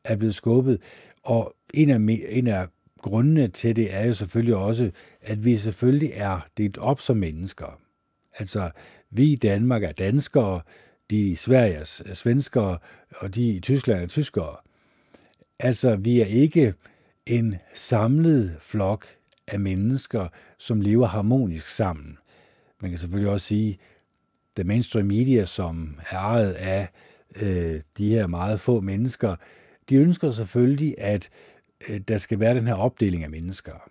er 0.05 0.17
blevet 0.17 0.35
skubbet. 0.35 0.81
Og 1.23 1.55
en 1.75 1.91
af, 1.91 2.19
en 2.29 2.47
af 2.47 2.67
grundene 3.03 3.49
til 3.49 3.77
det 3.77 3.95
er 3.95 4.07
jo 4.07 4.15
selvfølgelig 4.15 4.57
også, 4.57 4.91
at 5.23 5.45
vi 5.45 5.57
selvfølgelig 5.57 6.13
er 6.15 6.49
delt 6.57 6.79
op 6.79 7.01
som 7.01 7.17
mennesker. 7.17 7.81
Altså, 8.39 8.71
vi 9.11 9.33
i 9.33 9.37
Danmark 9.37 9.83
er 9.83 9.93
danskere, 9.93 10.61
de 11.11 11.29
i 11.29 11.35
Sverige 11.35 11.75
er 12.07 12.15
svenskere, 12.15 12.79
og 13.17 13.35
de 13.35 13.49
i 13.49 13.61
Tyskland 13.61 14.03
er 14.03 14.07
tyskere. 14.07 14.57
Altså, 15.59 15.97
vi 15.97 16.21
er 16.21 16.27
ikke 16.27 16.75
en 17.27 17.57
samlet 17.75 18.57
flok 18.61 19.07
af 19.47 19.61
mennesker, 19.61 20.29
som 20.59 20.81
lever 20.81 21.07
harmonisk 21.07 21.69
sammen. 21.69 22.19
Man 22.81 22.91
kan 22.91 22.99
selvfølgelig 22.99 23.33
også 23.33 23.47
sige, 23.47 23.79
at 24.57 24.67
mainstream 24.67 25.07
media, 25.07 25.45
som 25.45 26.01
er 26.11 26.19
ejet 26.19 26.53
af 26.53 26.89
øh, 27.43 27.81
de 27.99 28.09
her 28.09 28.27
meget 28.27 28.61
få 28.61 28.81
mennesker, 28.81 29.37
de 29.89 29.95
ønsker 29.95 30.31
selvfølgelig, 30.31 30.95
at 30.99 31.31
øh, 31.89 32.01
der 32.01 32.19
skal 32.19 32.41
være 32.41 32.55
den 32.55 32.67
her 32.67 32.75
opdeling 32.75 33.25
af 33.25 33.31
mennesker. 33.31 33.91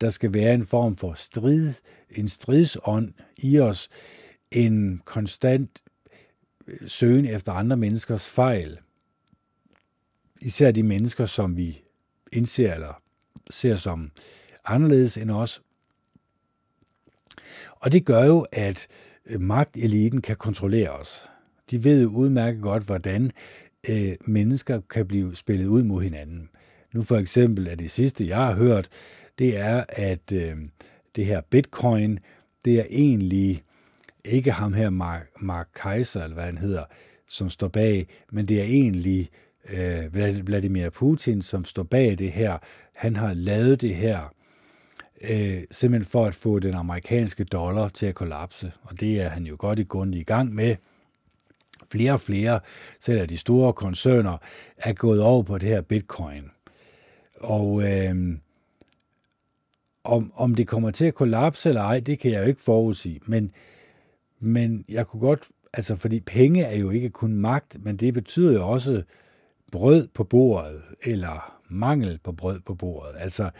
Der 0.00 0.10
skal 0.10 0.34
være 0.34 0.54
en 0.54 0.66
form 0.66 0.96
for 0.96 1.14
strid, 1.14 1.72
en 2.10 2.28
stridsånd 2.28 3.12
i 3.36 3.58
os, 3.58 3.88
en 4.50 5.02
konstant 5.04 5.82
søgen 6.86 7.24
efter 7.24 7.52
andre 7.52 7.76
menneskers 7.76 8.28
fejl. 8.28 8.78
Især 10.40 10.70
de 10.70 10.82
mennesker, 10.82 11.26
som 11.26 11.56
vi 11.56 11.82
indser 12.32 12.74
eller 12.74 13.02
ser 13.50 13.76
som 13.76 14.10
anderledes 14.64 15.16
end 15.16 15.30
os. 15.30 15.62
Og 17.70 17.92
det 17.92 18.04
gør 18.04 18.24
jo, 18.24 18.46
at 18.52 18.86
øh, 19.26 19.40
magteliten 19.40 20.22
kan 20.22 20.36
kontrollere 20.36 20.90
os. 20.90 21.28
De 21.70 21.84
ved 21.84 22.02
jo 22.02 22.08
udmærket 22.08 22.62
godt, 22.62 22.82
hvordan 22.82 23.30
øh, 23.88 24.14
mennesker 24.24 24.80
kan 24.80 25.06
blive 25.06 25.36
spillet 25.36 25.66
ud 25.66 25.82
mod 25.82 26.02
hinanden. 26.02 26.48
Nu 26.92 27.02
for 27.02 27.16
eksempel 27.16 27.66
er 27.66 27.74
det 27.74 27.90
sidste, 27.90 28.28
jeg 28.28 28.46
har 28.46 28.54
hørt, 28.54 28.88
det 29.38 29.58
er, 29.58 29.84
at 29.88 30.32
øh, 30.32 30.56
det 31.16 31.26
her 31.26 31.40
bitcoin, 31.40 32.18
det 32.64 32.80
er 32.80 32.84
egentlig 32.90 33.62
ikke 34.28 34.52
ham 34.52 34.72
her, 34.72 34.90
Mark, 34.90 35.26
Mark 35.40 35.68
Kaiser, 35.74 36.22
eller 36.22 36.34
hvad 36.34 36.44
han 36.44 36.58
hedder, 36.58 36.84
som 37.28 37.50
står 37.50 37.68
bag, 37.68 38.06
men 38.32 38.48
det 38.48 38.60
er 38.60 38.64
egentlig 38.64 39.30
øh, 39.70 40.14
Vladimir 40.46 40.90
Putin, 40.90 41.42
som 41.42 41.64
står 41.64 41.82
bag 41.82 42.18
det 42.18 42.32
her. 42.32 42.58
Han 42.94 43.16
har 43.16 43.34
lavet 43.34 43.80
det 43.80 43.94
her 43.94 44.34
øh, 45.30 45.62
simpelthen 45.70 46.10
for 46.10 46.24
at 46.24 46.34
få 46.34 46.58
den 46.58 46.74
amerikanske 46.74 47.44
dollar 47.44 47.88
til 47.88 48.06
at 48.06 48.14
kollapse, 48.14 48.72
og 48.82 49.00
det 49.00 49.20
er 49.20 49.28
han 49.28 49.46
jo 49.46 49.56
godt 49.58 49.78
i 49.78 49.82
grund 49.82 50.14
i 50.14 50.22
gang 50.22 50.54
med 50.54 50.76
flere 51.90 52.12
og 52.12 52.20
flere, 52.20 52.60
selv 53.00 53.20
af 53.20 53.28
de 53.28 53.36
store 53.36 53.72
koncerner, 53.72 54.36
er 54.76 54.92
gået 54.92 55.22
over 55.22 55.42
på 55.42 55.58
det 55.58 55.68
her 55.68 55.80
bitcoin. 55.80 56.50
Og 57.40 57.82
øh, 57.82 58.38
om, 60.04 60.32
om 60.34 60.54
det 60.54 60.66
kommer 60.66 60.90
til 60.90 61.04
at 61.04 61.14
kollapse 61.14 61.68
eller 61.68 61.82
ej, 61.82 62.00
det 62.00 62.18
kan 62.18 62.30
jeg 62.30 62.40
jo 62.40 62.46
ikke 62.46 62.60
forudsige. 62.60 63.20
Men, 63.26 63.52
men 64.40 64.84
jeg 64.88 65.06
kunne 65.06 65.20
godt, 65.20 65.48
altså 65.72 65.96
fordi 65.96 66.20
penge 66.20 66.62
er 66.62 66.76
jo 66.76 66.90
ikke 66.90 67.10
kun 67.10 67.32
magt, 67.32 67.76
men 67.84 67.96
det 67.96 68.14
betyder 68.14 68.52
jo 68.52 68.68
også 68.68 69.02
brød 69.72 70.08
på 70.14 70.24
bordet, 70.24 70.82
eller 71.02 71.58
mangel 71.68 72.18
på 72.24 72.32
brød 72.32 72.60
på 72.60 72.74
bordet. 72.74 73.14
Altså, 73.18 73.50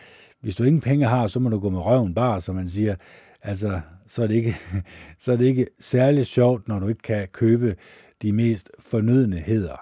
hvis 0.41 0.57
du 0.57 0.65
ingen 0.65 0.81
penge 0.81 1.07
har, 1.07 1.27
så 1.27 1.41
må 1.41 1.49
du 1.49 1.59
gå 1.59 1.71
med 1.71 1.81
røven 1.81 2.15
bare, 2.15 2.41
som 2.41 2.55
man 2.55 2.69
siger. 2.69 2.97
Altså, 3.43 3.81
så 4.07 4.23
er 4.23 4.27
det 4.27 4.35
ikke, 4.35 4.57
så 5.23 5.33
er 5.33 5.37
det 5.37 5.45
ikke 5.45 5.67
særlig 5.81 6.27
sjovt, 6.27 6.69
når 6.69 6.79
du 6.79 6.89
ikke 6.89 7.03
kan 7.03 7.29
købe 7.29 7.77
de 8.23 8.33
mest 8.33 8.71
fornødenheder. 8.79 9.77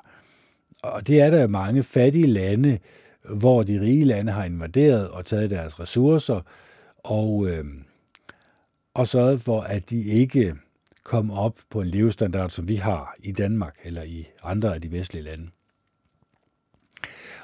Og 0.83 1.07
det 1.07 1.21
er 1.21 1.31
der 1.31 1.47
mange 1.47 1.83
fattige 1.83 2.27
lande, 2.27 2.79
hvor 3.35 3.63
de 3.63 3.81
rige 3.81 4.05
lande 4.05 4.33
har 4.33 4.45
invaderet 4.45 5.09
og 5.09 5.27
taget 5.27 5.51
deres 5.51 5.81
ressourcer 5.81 6.41
og, 6.99 7.47
øh, 7.49 7.65
og 8.95 9.09
sørget 9.09 9.41
for, 9.41 9.61
at 9.61 9.91
de 9.91 10.03
ikke 10.05 10.55
kom 11.07 11.31
op 11.31 11.59
på 11.71 11.81
en 11.81 11.89
levestandard, 11.89 12.51
som 12.51 12.69
vi 12.69 12.77
har 12.77 13.15
i 13.19 13.33
Danmark 13.33 13.79
eller 13.85 14.03
i 14.03 14.27
andre 14.43 14.75
af 14.75 14.81
de 14.81 14.93
vestlige 14.93 15.23
lande. 15.23 15.49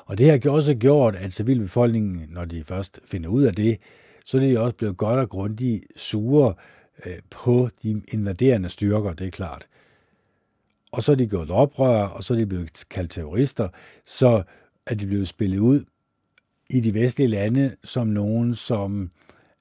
Og 0.04 0.18
det 0.18 0.30
har 0.30 0.50
også 0.50 0.74
gjort, 0.74 1.16
at 1.16 1.32
civilbefolkningen, 1.32 2.26
når 2.28 2.44
de 2.44 2.64
først 2.64 3.00
finder 3.04 3.28
ud 3.28 3.42
af 3.42 3.54
det, 3.54 3.78
så 4.24 4.36
er 4.36 4.40
de 4.40 4.60
også 4.60 4.76
blevet 4.76 4.96
godt 4.96 5.20
og 5.20 5.28
grundigt 5.28 5.84
sure 5.96 6.54
øh, 7.06 7.18
på 7.30 7.68
de 7.82 8.02
invaderende 8.12 8.68
styrker, 8.68 9.12
det 9.12 9.26
er 9.26 9.30
klart. 9.30 9.66
Og 10.92 11.02
så 11.02 11.12
er 11.12 11.16
de 11.16 11.26
gået 11.26 11.50
oprør, 11.50 12.04
og 12.04 12.24
så 12.24 12.34
er 12.34 12.38
de 12.38 12.46
blevet 12.46 12.84
kaldt 12.90 13.10
terrorister, 13.10 13.68
så 14.06 14.42
er 14.86 14.94
de 14.94 15.06
blevet 15.06 15.28
spillet 15.28 15.58
ud 15.58 15.84
i 16.70 16.80
de 16.80 16.94
vestlige 16.94 17.28
lande 17.28 17.76
som 17.84 18.06
nogen, 18.06 18.54
som 18.54 19.10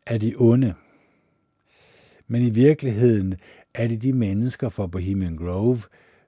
er 0.07 0.17
de 0.17 0.33
onde. 0.37 0.73
Men 2.27 2.41
i 2.41 2.49
virkeligheden 2.49 3.37
er 3.73 3.87
det 3.87 4.01
de 4.01 4.13
mennesker 4.13 4.69
fra 4.69 4.87
Bohemian 4.87 5.35
Grove, 5.35 5.81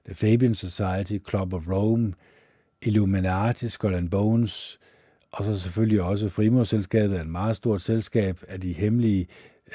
The 0.06 0.14
Fabian 0.14 0.54
Society, 0.54 1.18
Club 1.28 1.52
of 1.52 1.68
Rome, 1.68 2.14
Illuminati, 2.82 3.68
Skull 3.68 3.94
and 3.94 4.10
Bones, 4.10 4.78
og 5.32 5.44
så 5.44 5.58
selvfølgelig 5.58 6.02
også 6.02 6.28
Frimurselskabet 6.28 7.16
er 7.16 7.20
et 7.20 7.28
meget 7.28 7.56
stort 7.56 7.82
selskab 7.82 8.44
af 8.48 8.60
de 8.60 8.72
hemmelige 8.72 9.26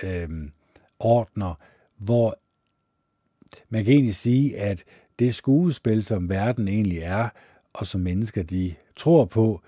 øh, 0.03 0.29
ordner, 0.99 1.53
hvor 1.97 2.39
man 3.69 3.83
kan 3.83 3.93
egentlig 3.93 4.15
sige, 4.15 4.57
at 4.57 4.83
det 5.19 5.35
skuespil, 5.35 6.03
som 6.03 6.29
verden 6.29 6.67
egentlig 6.67 6.99
er, 6.99 7.29
og 7.73 7.87
som 7.87 8.01
mennesker 8.01 8.43
de 8.43 8.75
tror 8.95 9.25
på, 9.25 9.61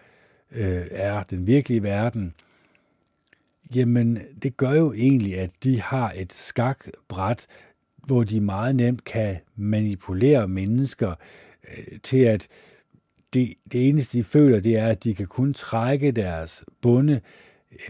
øh, 0.51 0.87
er 0.91 1.23
den 1.23 1.47
virkelige 1.47 1.83
verden, 1.83 2.33
jamen 3.75 4.19
det 4.43 4.57
gør 4.57 4.71
jo 4.71 4.93
egentlig, 4.93 5.39
at 5.39 5.51
de 5.63 5.81
har 5.81 6.13
et 6.15 6.33
skakbræt, 6.33 7.47
hvor 8.05 8.23
de 8.23 8.41
meget 8.41 8.75
nemt 8.75 9.03
kan 9.03 9.37
manipulere 9.55 10.47
mennesker 10.47 11.15
øh, 11.77 11.99
til 12.03 12.17
at 12.17 12.47
det, 13.33 13.53
det 13.71 13.89
eneste, 13.89 14.17
de 14.17 14.23
føler, 14.23 14.59
det 14.59 14.77
er, 14.77 14.87
at 14.87 15.03
de 15.03 15.15
kan 15.15 15.27
kun 15.27 15.53
trække 15.53 16.11
deres 16.11 16.63
bunde 16.81 17.21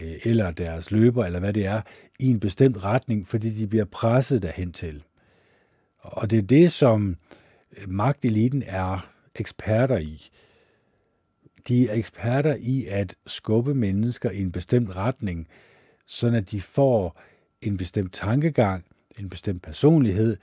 øh, 0.00 0.16
eller 0.24 0.50
deres 0.50 0.90
løber, 0.90 1.24
eller 1.24 1.38
hvad 1.38 1.52
det 1.52 1.66
er, 1.66 1.80
i 2.20 2.26
en 2.26 2.40
bestemt 2.40 2.84
retning, 2.84 3.28
fordi 3.28 3.50
de 3.50 3.66
bliver 3.66 3.84
presset 3.84 4.42
derhen 4.42 4.72
til. 4.72 5.02
Og 5.98 6.30
det 6.30 6.38
er 6.38 6.42
det, 6.42 6.72
som 6.72 7.16
øh, 7.76 7.88
magteliten 7.88 8.62
er 8.66 9.12
eksperter 9.34 9.98
i. 9.98 10.30
De 11.68 11.88
er 11.88 11.94
eksperter 11.94 12.56
i 12.58 12.86
at 12.86 13.16
skubbe 13.26 13.74
mennesker 13.74 14.30
i 14.30 14.40
en 14.40 14.52
bestemt 14.52 14.96
retning, 14.96 15.48
så 16.06 16.26
at 16.26 16.50
de 16.50 16.60
får 16.60 17.20
en 17.62 17.76
bestemt 17.76 18.12
tankegang, 18.12 18.84
en 19.18 19.28
bestemt 19.28 19.62
personlighed, 19.62 20.36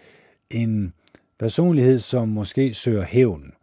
en 0.49 0.93
personlighed, 1.39 1.99
som 1.99 2.29
måske 2.29 2.73
søger 2.73 3.03
hævn, 3.03 3.53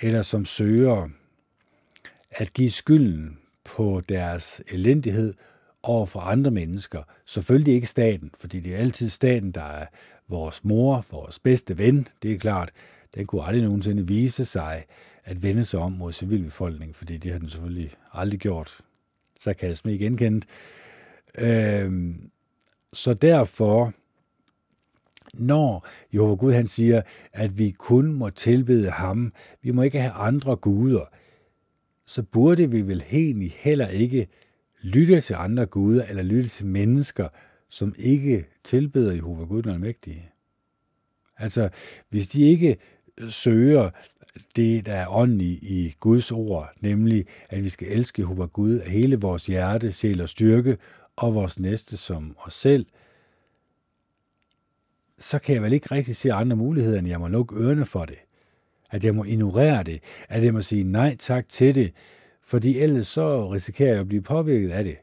eller 0.00 0.22
som 0.22 0.44
søger 0.44 1.08
at 2.30 2.52
give 2.52 2.70
skylden 2.70 3.38
på 3.64 4.02
deres 4.08 4.62
elendighed 4.68 5.34
over 5.82 6.06
for 6.06 6.20
andre 6.20 6.50
mennesker. 6.50 7.02
Selvfølgelig 7.26 7.74
ikke 7.74 7.86
staten, 7.86 8.30
fordi 8.38 8.60
det 8.60 8.74
er 8.74 8.78
altid 8.78 9.08
staten, 9.08 9.52
der 9.52 9.62
er 9.62 9.86
vores 10.28 10.64
mor, 10.64 11.04
vores 11.10 11.38
bedste 11.38 11.78
ven, 11.78 12.08
det 12.22 12.32
er 12.32 12.38
klart. 12.38 12.70
Den 13.14 13.26
kunne 13.26 13.44
aldrig 13.44 13.64
nogensinde 13.64 14.06
vise 14.06 14.44
sig 14.44 14.84
at 15.24 15.42
vende 15.42 15.64
sig 15.64 15.80
om 15.80 15.92
mod 15.92 16.12
civilbefolkningen, 16.12 16.94
fordi 16.94 17.16
det 17.16 17.32
har 17.32 17.38
den 17.38 17.48
selvfølgelig 17.48 17.92
aldrig 18.12 18.40
gjort. 18.40 18.80
Så 19.40 19.54
kan 19.54 19.68
jeg 19.68 19.86
ikke 19.86 20.04
genkendt. 20.04 20.44
Øhm, 21.38 22.30
så 22.92 23.14
derfor 23.14 23.92
når 25.34 25.86
Jehova 26.14 26.34
Gud 26.34 26.52
han 26.52 26.66
siger, 26.66 27.02
at 27.32 27.58
vi 27.58 27.70
kun 27.70 28.12
må 28.12 28.30
tilbede 28.30 28.90
ham, 28.90 29.32
vi 29.62 29.70
må 29.70 29.82
ikke 29.82 30.00
have 30.00 30.12
andre 30.12 30.56
guder, 30.56 31.04
så 32.06 32.22
burde 32.22 32.70
vi 32.70 32.80
vel 32.80 33.04
egentlig 33.12 33.54
heller 33.58 33.88
ikke 33.88 34.28
lytte 34.82 35.20
til 35.20 35.34
andre 35.34 35.66
guder 35.66 36.04
eller 36.06 36.22
lytte 36.22 36.48
til 36.48 36.66
mennesker, 36.66 37.28
som 37.68 37.94
ikke 37.98 38.44
tilbeder 38.64 39.12
Jehova 39.12 39.44
Gud 39.44 39.62
den 39.62 39.70
almægtige. 39.70 40.30
Altså, 41.38 41.68
hvis 42.08 42.28
de 42.28 42.42
ikke 42.42 42.76
søger 43.28 43.90
det, 44.56 44.86
der 44.86 44.94
er 44.94 45.08
ånden 45.08 45.40
i, 45.40 45.52
i 45.52 45.94
Guds 46.00 46.32
ord, 46.32 46.72
nemlig 46.80 47.26
at 47.48 47.64
vi 47.64 47.68
skal 47.68 47.88
elske 47.88 48.22
Jehova 48.22 48.46
Gud 48.46 48.78
af 48.78 48.90
hele 48.90 49.16
vores 49.16 49.46
hjerte, 49.46 49.92
sjæl 49.92 50.20
og 50.20 50.28
styrke, 50.28 50.78
og 51.16 51.34
vores 51.34 51.58
næste 51.58 51.96
som 51.96 52.36
os 52.38 52.54
selv– 52.54 52.86
så 55.20 55.38
kan 55.38 55.54
jeg 55.54 55.62
vel 55.62 55.72
ikke 55.72 55.94
rigtig 55.94 56.16
se 56.16 56.32
andre 56.32 56.56
muligheder, 56.56 56.98
end 56.98 57.08
jeg 57.08 57.20
må 57.20 57.28
lukke 57.28 57.56
ørerne 57.56 57.86
for 57.86 58.04
det. 58.04 58.18
At 58.90 59.04
jeg 59.04 59.14
må 59.14 59.24
ignorere 59.24 59.82
det. 59.82 60.02
At 60.28 60.44
jeg 60.44 60.52
må 60.52 60.62
sige 60.62 60.84
nej 60.84 61.16
tak 61.16 61.48
til 61.48 61.74
det. 61.74 61.92
Fordi 62.42 62.78
ellers 62.78 63.06
så 63.06 63.48
risikerer 63.48 63.90
jeg 63.90 64.00
at 64.00 64.08
blive 64.08 64.22
påvirket 64.22 64.70
af 64.70 64.84
det. 64.84 64.96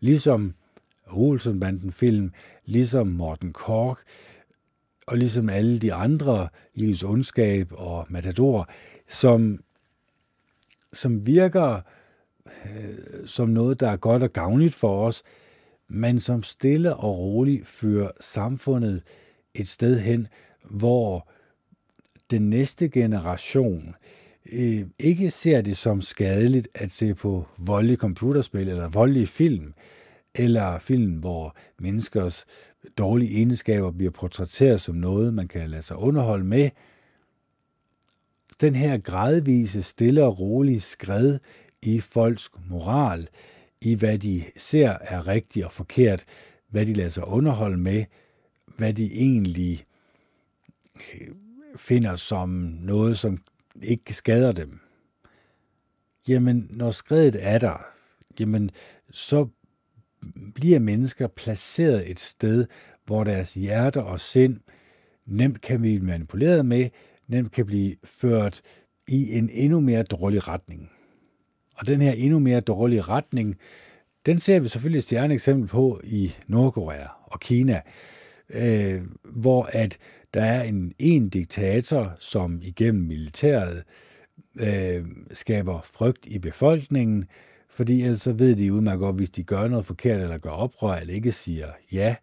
Ligesom 0.00 0.54
Olsenbanden 1.06 1.92
film, 1.92 2.32
ligesom 2.64 3.06
Morten 3.06 3.52
Kork, 3.52 3.98
og 5.06 5.18
ligesom 5.18 5.48
alle 5.48 5.78
de 5.78 5.92
andre, 5.92 6.48
Livets 6.74 7.04
Ondskab 7.04 7.72
og 7.72 8.06
Matador, 8.10 8.68
som, 9.08 9.58
som 10.92 11.26
virker 11.26 11.80
øh, 12.46 13.26
som 13.26 13.48
noget, 13.48 13.80
der 13.80 13.88
er 13.88 13.96
godt 13.96 14.22
og 14.22 14.30
gavnligt 14.30 14.74
for 14.74 15.06
os, 15.06 15.22
men 15.88 16.20
som 16.20 16.42
stille 16.42 16.96
og 16.96 17.18
roligt 17.18 17.66
fører 17.66 18.10
samfundet 18.20 19.02
et 19.54 19.68
sted 19.68 20.00
hen, 20.00 20.28
hvor 20.64 21.28
den 22.30 22.50
næste 22.50 22.88
generation 22.88 23.94
øh, 24.52 24.84
ikke 24.98 25.30
ser 25.30 25.60
det 25.60 25.76
som 25.76 26.00
skadeligt 26.00 26.68
at 26.74 26.90
se 26.90 27.14
på 27.14 27.46
voldelige 27.58 27.96
computerspil 27.96 28.68
eller 28.68 28.88
voldelige 28.88 29.26
film, 29.26 29.74
eller 30.34 30.78
film, 30.78 31.12
hvor 31.12 31.56
menneskers 31.78 32.46
dårlige 32.98 33.36
egenskaber 33.36 33.90
bliver 33.90 34.10
portrætteret 34.10 34.80
som 34.80 34.94
noget, 34.94 35.34
man 35.34 35.48
kan 35.48 35.70
lade 35.70 35.82
sig 35.82 35.96
underholde 35.96 36.44
med. 36.44 36.70
Den 38.60 38.74
her 38.74 38.98
gradvise, 38.98 39.82
stille 39.82 40.24
og 40.24 40.38
rolige 40.38 40.80
skred 40.80 41.38
i 41.82 42.00
folks 42.00 42.50
moral, 42.70 43.28
i 43.80 43.94
hvad 43.94 44.18
de 44.18 44.44
ser 44.56 44.96
er 45.00 45.26
rigtigt 45.26 45.64
og 45.64 45.72
forkert, 45.72 46.24
hvad 46.68 46.86
de 46.86 46.92
lader 46.92 47.10
sig 47.10 47.26
underholde 47.26 47.78
med, 47.78 48.04
hvad 48.76 48.94
de 48.94 49.12
egentlig 49.12 49.84
øh, 51.14 51.28
finder 51.76 52.16
som 52.16 52.48
noget, 52.80 53.18
som 53.18 53.38
ikke 53.82 54.14
skader 54.14 54.52
dem. 54.52 54.80
Jamen, 56.28 56.66
når 56.70 56.90
skredet 56.90 57.36
er 57.38 57.58
der, 57.58 57.86
jamen, 58.40 58.70
så 59.10 59.48
bliver 60.54 60.78
mennesker 60.78 61.26
placeret 61.26 62.10
et 62.10 62.20
sted, 62.20 62.66
hvor 63.06 63.24
deres 63.24 63.54
hjerte 63.54 64.02
og 64.02 64.20
sind 64.20 64.60
nemt 65.26 65.60
kan 65.60 65.80
blive 65.80 66.00
manipuleret 66.00 66.66
med, 66.66 66.90
nemt 67.26 67.52
kan 67.52 67.66
blive 67.66 67.96
ført 68.04 68.60
i 69.08 69.38
en 69.38 69.50
endnu 69.50 69.80
mere 69.80 70.02
dårlig 70.02 70.48
retning. 70.48 70.90
Og 71.74 71.86
den 71.86 72.00
her 72.00 72.12
endnu 72.12 72.38
mere 72.38 72.60
dårlige 72.60 73.02
retning, 73.02 73.56
den 74.26 74.40
ser 74.40 74.60
vi 74.60 74.68
selvfølgelig 74.68 74.98
et 74.98 75.04
stjerne 75.04 75.34
eksempel 75.34 75.68
på 75.68 76.00
i 76.04 76.32
Nordkorea 76.46 77.06
og 77.24 77.40
Kina, 77.40 77.80
øh, 78.52 79.02
hvor 79.24 79.68
at 79.72 79.98
der 80.34 80.42
er 80.44 80.62
en, 80.62 80.94
en 80.98 81.28
diktator, 81.28 82.16
som 82.18 82.58
igennem 82.62 83.02
militæret 83.02 83.84
øh, 84.60 85.06
skaber 85.32 85.80
frygt 85.80 86.26
i 86.26 86.38
befolkningen, 86.38 87.24
fordi 87.68 88.02
ellers 88.02 88.20
så 88.20 88.32
ved 88.32 88.56
de 88.56 88.72
udmærket 88.72 89.00
godt, 89.00 89.16
hvis 89.16 89.30
de 89.30 89.42
gør 89.44 89.68
noget 89.68 89.86
forkert 89.86 90.20
eller 90.20 90.38
gør 90.38 90.50
oprør, 90.50 90.94
eller 90.94 91.14
ikke 91.14 91.32
siger 91.32 91.72
ja 91.92 92.16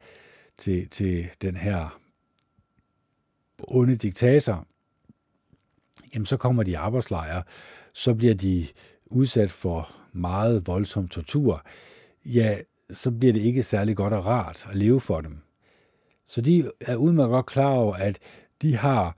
til, 0.57 0.89
til 0.89 1.29
den 1.41 1.55
her 1.55 1.99
onde 3.59 3.95
diktator, 3.95 4.67
jamen 6.13 6.25
så 6.25 6.37
kommer 6.37 6.63
de 6.63 6.71
i 6.71 6.73
arbejdslejre, 6.73 7.43
så 7.93 8.13
bliver 8.13 8.33
de 8.33 8.67
udsat 9.05 9.51
for 9.51 9.95
meget 10.13 10.67
voldsom 10.67 11.07
tortur, 11.07 11.65
ja, 12.25 12.57
så 12.91 13.11
bliver 13.11 13.33
det 13.33 13.41
ikke 13.41 13.63
særlig 13.63 13.95
godt 13.95 14.13
og 14.13 14.25
rart 14.25 14.67
at 14.69 14.75
leve 14.75 15.01
for 15.01 15.21
dem. 15.21 15.37
Så 16.29 16.41
de 16.41 16.71
er 16.79 16.95
udmærket 16.95 17.31
godt 17.31 17.45
klar 17.45 17.71
over, 17.71 17.95
at 17.95 18.19
de 18.61 18.75
har 18.75 19.17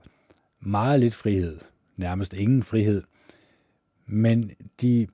meget 0.60 1.00
lidt 1.00 1.14
frihed, 1.14 1.58
nærmest 1.96 2.34
ingen 2.34 2.62
frihed, 2.62 3.02
men 4.06 4.50
de, 4.80 5.06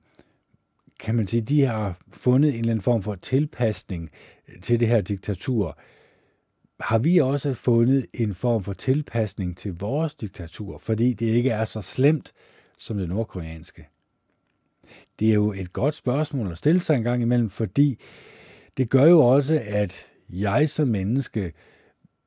kan 0.99 1.15
man 1.15 1.27
sige, 1.27 1.41
de 1.41 1.65
har 1.65 1.99
fundet 2.11 2.49
en 2.49 2.59
eller 2.59 2.71
anden 2.71 2.81
form 2.81 3.03
for 3.03 3.15
tilpasning 3.15 4.09
til 4.61 4.79
det 4.79 4.87
her 4.87 5.01
diktatur. 5.01 5.77
Har 6.79 6.97
vi 6.97 7.17
også 7.17 7.53
fundet 7.53 8.05
en 8.13 8.33
form 8.33 8.63
for 8.63 8.73
tilpasning 8.73 9.57
til 9.57 9.73
vores 9.73 10.15
diktatur, 10.15 10.77
fordi 10.77 11.13
det 11.13 11.25
ikke 11.25 11.49
er 11.49 11.65
så 11.65 11.81
slemt 11.81 12.33
som 12.77 12.97
det 12.97 13.09
nordkoreanske? 13.09 13.87
Det 15.19 15.29
er 15.29 15.33
jo 15.33 15.53
et 15.53 15.73
godt 15.73 15.95
spørgsmål 15.95 16.51
at 16.51 16.57
stille 16.57 16.81
sig 16.81 16.95
en 16.97 17.03
gang 17.03 17.21
imellem, 17.21 17.49
fordi 17.49 17.99
det 18.77 18.89
gør 18.89 19.05
jo 19.05 19.19
også, 19.19 19.61
at 19.65 20.07
jeg 20.29 20.69
som 20.69 20.87
menneske, 20.87 21.53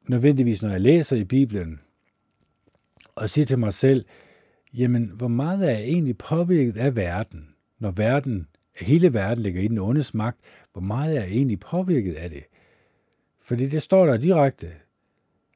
nødvendigvis 0.08 0.62
når 0.62 0.70
jeg 0.70 0.80
læser 0.80 1.16
i 1.16 1.24
Bibelen, 1.24 1.80
og 3.14 3.30
siger 3.30 3.44
til 3.44 3.58
mig 3.58 3.72
selv, 3.72 4.04
jamen, 4.74 5.12
hvor 5.14 5.28
meget 5.28 5.64
er 5.64 5.70
jeg 5.70 5.82
egentlig 5.82 6.18
påvirket 6.18 6.76
af 6.76 6.96
verden, 6.96 7.54
når 7.78 7.90
verden, 7.90 8.48
hele 8.80 9.14
verden 9.14 9.42
ligger 9.42 9.62
i 9.62 9.68
den 9.68 9.78
ondes 9.78 10.14
magt, 10.14 10.38
hvor 10.72 10.82
meget 10.82 11.16
er 11.16 11.20
jeg 11.20 11.30
egentlig 11.30 11.60
påvirket 11.60 12.14
af 12.14 12.30
det? 12.30 12.44
Fordi 13.40 13.68
det 13.68 13.82
står 13.82 14.06
der 14.06 14.16
direkte, 14.16 14.72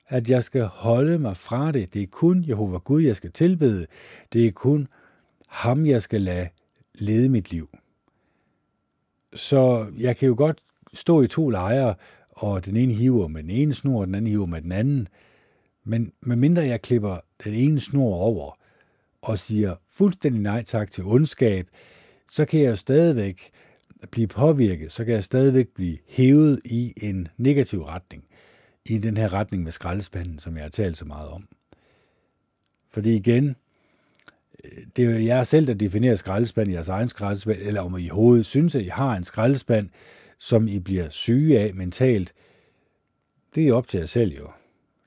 at 0.08 0.30
jeg 0.30 0.44
skal 0.44 0.62
holde 0.62 1.18
mig 1.18 1.36
fra 1.36 1.72
det. 1.72 1.94
Det 1.94 2.02
er 2.02 2.06
kun 2.06 2.44
Jehova 2.48 2.78
Gud, 2.78 3.02
jeg 3.02 3.16
skal 3.16 3.32
tilbede. 3.32 3.86
Det 4.32 4.46
er 4.46 4.52
kun 4.52 4.88
ham, 5.48 5.86
jeg 5.86 6.02
skal 6.02 6.20
lade 6.20 6.48
lede 6.94 7.28
mit 7.28 7.50
liv. 7.50 7.78
Så 9.34 9.92
jeg 9.98 10.16
kan 10.16 10.28
jo 10.28 10.34
godt 10.38 10.62
stå 10.92 11.22
i 11.22 11.26
to 11.26 11.48
lejre, 11.48 11.94
og 12.36 12.64
den 12.64 12.76
ene 12.76 12.92
hiver 12.92 13.28
med 13.28 13.42
den 13.42 13.50
ene 13.50 13.74
snor, 13.74 14.00
og 14.00 14.06
den 14.06 14.14
anden 14.14 14.30
hiver 14.30 14.46
med 14.46 14.62
den 14.62 14.72
anden. 14.72 15.08
Men 15.84 16.12
medmindre 16.20 16.62
jeg 16.62 16.82
klipper 16.82 17.18
den 17.44 17.54
ene 17.54 17.80
snor 17.80 18.14
over 18.14 18.58
og 19.22 19.38
siger 19.38 19.74
fuldstændig 19.88 20.42
nej 20.42 20.62
tak 20.62 20.90
til 20.90 21.04
ondskab, 21.04 21.68
så 22.30 22.44
kan 22.44 22.60
jeg 22.60 22.78
stadigvæk 22.78 23.50
blive 24.10 24.26
påvirket, 24.26 24.92
så 24.92 25.04
kan 25.04 25.14
jeg 25.14 25.24
stadigvæk 25.24 25.68
blive 25.68 25.98
hævet 26.08 26.60
i 26.64 26.92
en 26.96 27.28
negativ 27.36 27.82
retning, 27.82 28.24
i 28.84 28.98
den 28.98 29.16
her 29.16 29.32
retning 29.32 29.62
med 29.62 29.72
skraldespanden, 29.72 30.38
som 30.38 30.56
jeg 30.56 30.64
har 30.64 30.70
talt 30.70 30.96
så 30.96 31.04
meget 31.04 31.28
om. 31.28 31.48
Fordi 32.90 33.16
igen, 33.16 33.56
øh, 34.64 34.82
det 34.96 35.04
er 35.04 35.10
jo 35.10 35.24
jer 35.26 35.44
selv, 35.44 35.66
der 35.66 35.74
definerer 35.74 36.16
skraldespand 36.16 36.70
i 36.70 36.74
jeres 36.74 36.88
egen 36.88 37.08
skraldespand, 37.08 37.58
eller 37.60 37.80
om 37.80 37.98
I 37.98 38.04
i 38.04 38.08
hovedet 38.08 38.46
synes, 38.46 38.74
at 38.74 38.82
I 38.82 38.88
har 38.88 39.16
en 39.16 39.24
skraldespand, 39.24 39.88
som 40.38 40.68
I 40.68 40.78
bliver 40.78 41.10
syge 41.10 41.60
af 41.60 41.74
mentalt. 41.74 42.32
Det 43.54 43.68
er 43.68 43.74
op 43.74 43.88
til 43.88 43.98
jer 43.98 44.06
selv 44.06 44.32
jo. 44.32 44.48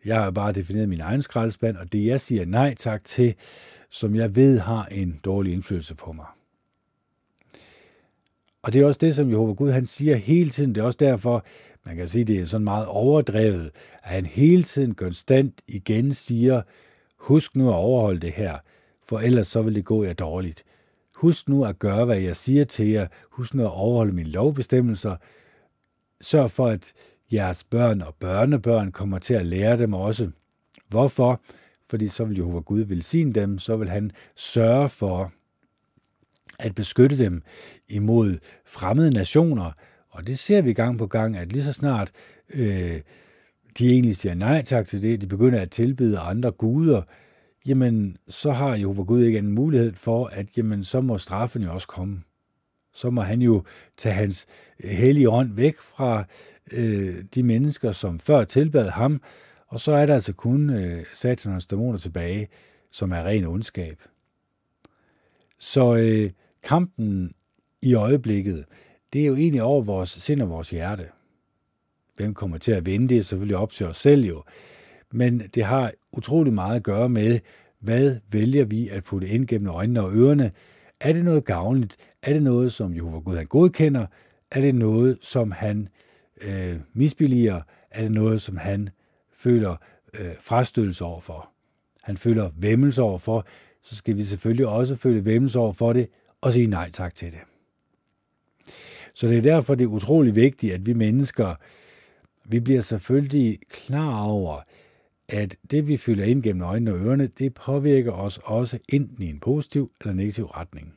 Jeg 0.05 0.21
har 0.21 0.31
bare 0.31 0.53
defineret 0.53 0.89
min 0.89 1.01
egen 1.01 1.21
skraldespand, 1.21 1.77
og 1.77 1.91
det 1.91 2.05
jeg 2.05 2.21
siger 2.21 2.45
nej 2.45 2.73
tak 2.73 3.03
til, 3.03 3.35
som 3.89 4.15
jeg 4.15 4.35
ved 4.35 4.59
har 4.59 4.85
en 4.85 5.19
dårlig 5.25 5.53
indflydelse 5.53 5.95
på 5.95 6.11
mig. 6.11 6.25
Og 8.61 8.73
det 8.73 8.81
er 8.81 8.85
også 8.85 8.97
det, 9.01 9.15
som 9.15 9.29
Jehova 9.29 9.53
Gud 9.53 9.71
han 9.71 9.85
siger 9.85 10.15
hele 10.15 10.49
tiden. 10.49 10.75
Det 10.75 10.81
er 10.81 10.85
også 10.85 10.97
derfor, 10.99 11.45
man 11.85 11.95
kan 11.95 12.07
sige, 12.07 12.25
det 12.25 12.39
er 12.39 12.45
sådan 12.45 12.63
meget 12.63 12.87
overdrevet, 12.87 13.71
at 14.03 14.09
han 14.09 14.25
hele 14.25 14.63
tiden 14.63 14.95
konstant 14.95 15.61
igen 15.67 16.13
siger, 16.13 16.61
husk 17.17 17.55
nu 17.55 17.69
at 17.69 17.75
overholde 17.75 18.19
det 18.19 18.31
her 18.31 18.57
for 19.09 19.19
ellers 19.19 19.47
så 19.47 19.61
vil 19.61 19.75
det 19.75 19.85
gå 19.85 20.03
jer 20.03 20.13
dårligt. 20.13 20.63
Husk 21.19 21.49
nu 21.49 21.65
at 21.65 21.79
gøre, 21.79 22.05
hvad 22.05 22.19
jeg 22.19 22.35
siger 22.35 22.65
til 22.65 22.87
jer. 22.87 23.07
Husk 23.31 23.53
nu 23.53 23.63
at 23.63 23.71
overholde 23.71 24.13
mine 24.13 24.29
lovbestemmelser. 24.29 25.15
Sørg 26.21 26.51
for, 26.51 26.67
at 26.67 26.93
jeres 27.31 27.63
børn 27.63 28.01
og 28.01 28.15
børnebørn 28.19 28.91
kommer 28.91 29.19
til 29.19 29.33
at 29.33 29.45
lære 29.45 29.77
dem 29.77 29.93
også. 29.93 30.31
Hvorfor? 30.87 31.41
Fordi 31.89 32.07
så 32.07 32.23
vil 32.25 32.37
Jehova 32.37 32.59
Gud 32.59 32.79
velsigne 32.79 33.33
dem, 33.33 33.59
så 33.59 33.77
vil 33.77 33.89
han 33.89 34.11
sørge 34.35 34.89
for 34.89 35.31
at 36.59 36.75
beskytte 36.75 37.17
dem 37.17 37.41
imod 37.89 38.37
fremmede 38.65 39.11
nationer. 39.11 39.71
Og 40.09 40.27
det 40.27 40.39
ser 40.39 40.61
vi 40.61 40.73
gang 40.73 40.97
på 40.97 41.07
gang, 41.07 41.37
at 41.37 41.51
lige 41.51 41.63
så 41.63 41.73
snart 41.73 42.11
øh, 42.53 43.01
de 43.77 43.89
egentlig 43.91 44.15
siger 44.15 44.33
nej 44.33 44.61
tak 44.61 44.87
til 44.87 45.01
det, 45.01 45.21
de 45.21 45.27
begynder 45.27 45.61
at 45.61 45.71
tilbyde 45.71 46.19
andre 46.19 46.51
guder, 46.51 47.01
jamen 47.67 48.17
så 48.27 48.51
har 48.51 48.75
Jehova 48.75 49.01
Gud 49.01 49.23
ikke 49.23 49.39
en 49.39 49.51
mulighed 49.51 49.93
for, 49.93 50.27
at 50.27 50.57
jamen, 50.57 50.83
så 50.83 51.01
må 51.01 51.17
straffen 51.17 51.61
jo 51.63 51.73
også 51.73 51.87
komme. 51.87 52.21
Så 52.93 53.09
må 53.09 53.21
han 53.21 53.41
jo 53.41 53.63
tage 53.97 54.15
hans 54.15 54.45
øh, 54.83 54.89
hellige 54.89 55.29
ånd 55.29 55.53
væk 55.53 55.77
fra 55.77 56.23
øh, 56.71 57.23
de 57.35 57.43
mennesker, 57.43 57.91
som 57.91 58.19
før 58.19 58.43
tilbad 58.43 58.89
ham, 58.89 59.21
og 59.67 59.79
så 59.79 59.91
er 59.91 60.05
der 60.05 60.13
altså 60.13 60.33
kun 60.33 60.69
øh, 60.69 61.05
satanens 61.13 61.67
dæmoner 61.67 61.97
tilbage, 61.97 62.47
som 62.91 63.11
er 63.11 63.23
ren 63.23 63.45
ondskab. 63.45 64.01
Så 65.59 65.95
øh, 65.95 66.31
kampen 66.63 67.33
i 67.81 67.93
øjeblikket, 67.93 68.65
det 69.13 69.21
er 69.21 69.25
jo 69.25 69.35
egentlig 69.35 69.63
over 69.63 69.81
vores 69.81 70.09
sind 70.09 70.41
og 70.41 70.49
vores 70.49 70.69
hjerte. 70.69 71.09
Hvem 72.15 72.33
kommer 72.33 72.57
til 72.57 72.71
at 72.71 72.85
vinde, 72.85 73.09
det 73.09 73.17
er 73.17 73.21
selvfølgelig 73.21 73.57
op 73.57 73.71
til 73.71 73.85
os 73.85 73.97
selv 73.97 74.25
jo 74.25 74.43
men 75.11 75.39
det 75.39 75.63
har 75.63 75.91
utrolig 76.11 76.53
meget 76.53 76.75
at 76.75 76.83
gøre 76.83 77.09
med, 77.09 77.39
hvad 77.79 78.17
vælger 78.31 78.65
vi 78.65 78.89
at 78.89 79.03
putte 79.03 79.27
ind 79.27 79.47
gennem 79.47 79.67
øjnene 79.67 80.01
og 80.01 80.13
ørerne. 80.13 80.51
Er 80.99 81.13
det 81.13 81.25
noget 81.25 81.45
gavnligt? 81.45 81.97
Er 82.21 82.33
det 82.33 82.43
noget, 82.43 82.73
som 82.73 82.95
Jehova 82.95 83.19
Gud 83.19 83.35
han 83.35 83.45
godkender? 83.45 84.05
Er 84.51 84.61
det 84.61 84.75
noget, 84.75 85.17
som 85.21 85.51
han 85.51 85.89
øh, 86.41 86.75
misbilliger? 86.93 87.61
Er 87.91 88.01
det 88.01 88.11
noget, 88.11 88.41
som 88.41 88.57
han 88.57 88.89
føler 89.33 89.75
øh, 90.13 90.31
frastødelse 90.41 91.03
overfor? 91.03 91.49
Han 92.03 92.17
føler 92.17 92.49
væmmelse 92.57 93.01
overfor, 93.01 93.45
så 93.81 93.95
skal 93.95 94.17
vi 94.17 94.23
selvfølgelig 94.23 94.67
også 94.67 94.95
føle 94.95 95.25
væmmelse 95.25 95.59
over 95.59 95.73
for 95.73 95.93
det 95.93 96.07
og 96.41 96.53
sige 96.53 96.67
nej 96.67 96.91
tak 96.91 97.15
til 97.15 97.31
det. 97.31 97.39
Så 99.13 99.27
det 99.27 99.37
er 99.37 99.41
derfor, 99.41 99.75
det 99.75 99.83
er 99.83 99.87
utrolig 99.87 100.35
vigtigt, 100.35 100.73
at 100.73 100.85
vi 100.85 100.93
mennesker, 100.93 101.55
vi 102.45 102.59
bliver 102.59 102.81
selvfølgelig 102.81 103.59
klar 103.69 104.23
over, 104.23 104.61
at 105.29 105.55
det, 105.71 105.87
vi 105.87 105.97
fylder 105.97 106.25
ind 106.25 106.43
gennem 106.43 106.61
øjnene 106.63 106.93
og 106.93 106.99
ørerne, 106.99 107.27
det 107.27 107.53
påvirker 107.53 108.11
os 108.11 108.39
også 108.43 108.79
enten 108.89 109.23
i 109.23 109.29
en 109.29 109.39
positiv 109.39 109.91
eller 110.01 110.13
negativ 110.13 110.45
retning. 110.45 110.93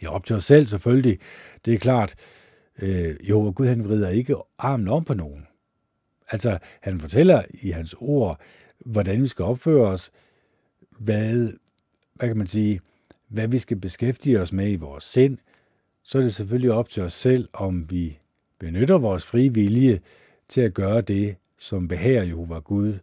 Det 0.00 0.06
er 0.06 0.10
op 0.10 0.24
til 0.24 0.36
os 0.36 0.44
selv 0.44 0.66
selvfølgelig. 0.66 1.18
Det 1.64 1.74
er 1.74 1.78
klart, 1.78 2.14
øh, 2.82 3.16
jo, 3.28 3.52
Gud 3.56 3.66
han 3.66 3.84
vrider 3.84 4.08
ikke 4.08 4.36
armen 4.58 4.88
om 4.88 5.04
på 5.04 5.14
nogen. 5.14 5.46
Altså, 6.30 6.58
han 6.80 7.00
fortæller 7.00 7.42
i 7.50 7.70
hans 7.70 7.94
ord, 7.98 8.40
hvordan 8.78 9.22
vi 9.22 9.26
skal 9.26 9.44
opføre 9.44 9.86
os, 9.86 10.12
hvad, 10.98 11.52
hvad 12.14 12.28
kan 12.28 12.36
man 12.36 12.46
sige, 12.46 12.80
hvad 13.28 13.48
vi 13.48 13.58
skal 13.58 13.76
beskæftige 13.76 14.40
os 14.40 14.52
med 14.52 14.70
i 14.70 14.76
vores 14.76 15.04
sind, 15.04 15.38
så 16.02 16.18
er 16.18 16.22
det 16.22 16.34
selvfølgelig 16.34 16.72
op 16.72 16.88
til 16.88 17.02
os 17.02 17.12
selv, 17.12 17.48
om 17.52 17.90
vi 17.90 18.18
benytter 18.58 18.98
vores 18.98 19.26
frie 19.26 19.54
vilje 19.54 20.00
til 20.48 20.60
at 20.60 20.74
gøre 20.74 21.00
det, 21.00 21.36
som 21.58 21.88
behager 21.88 22.22
Jehova 22.22 22.58
Gud, 22.58 22.98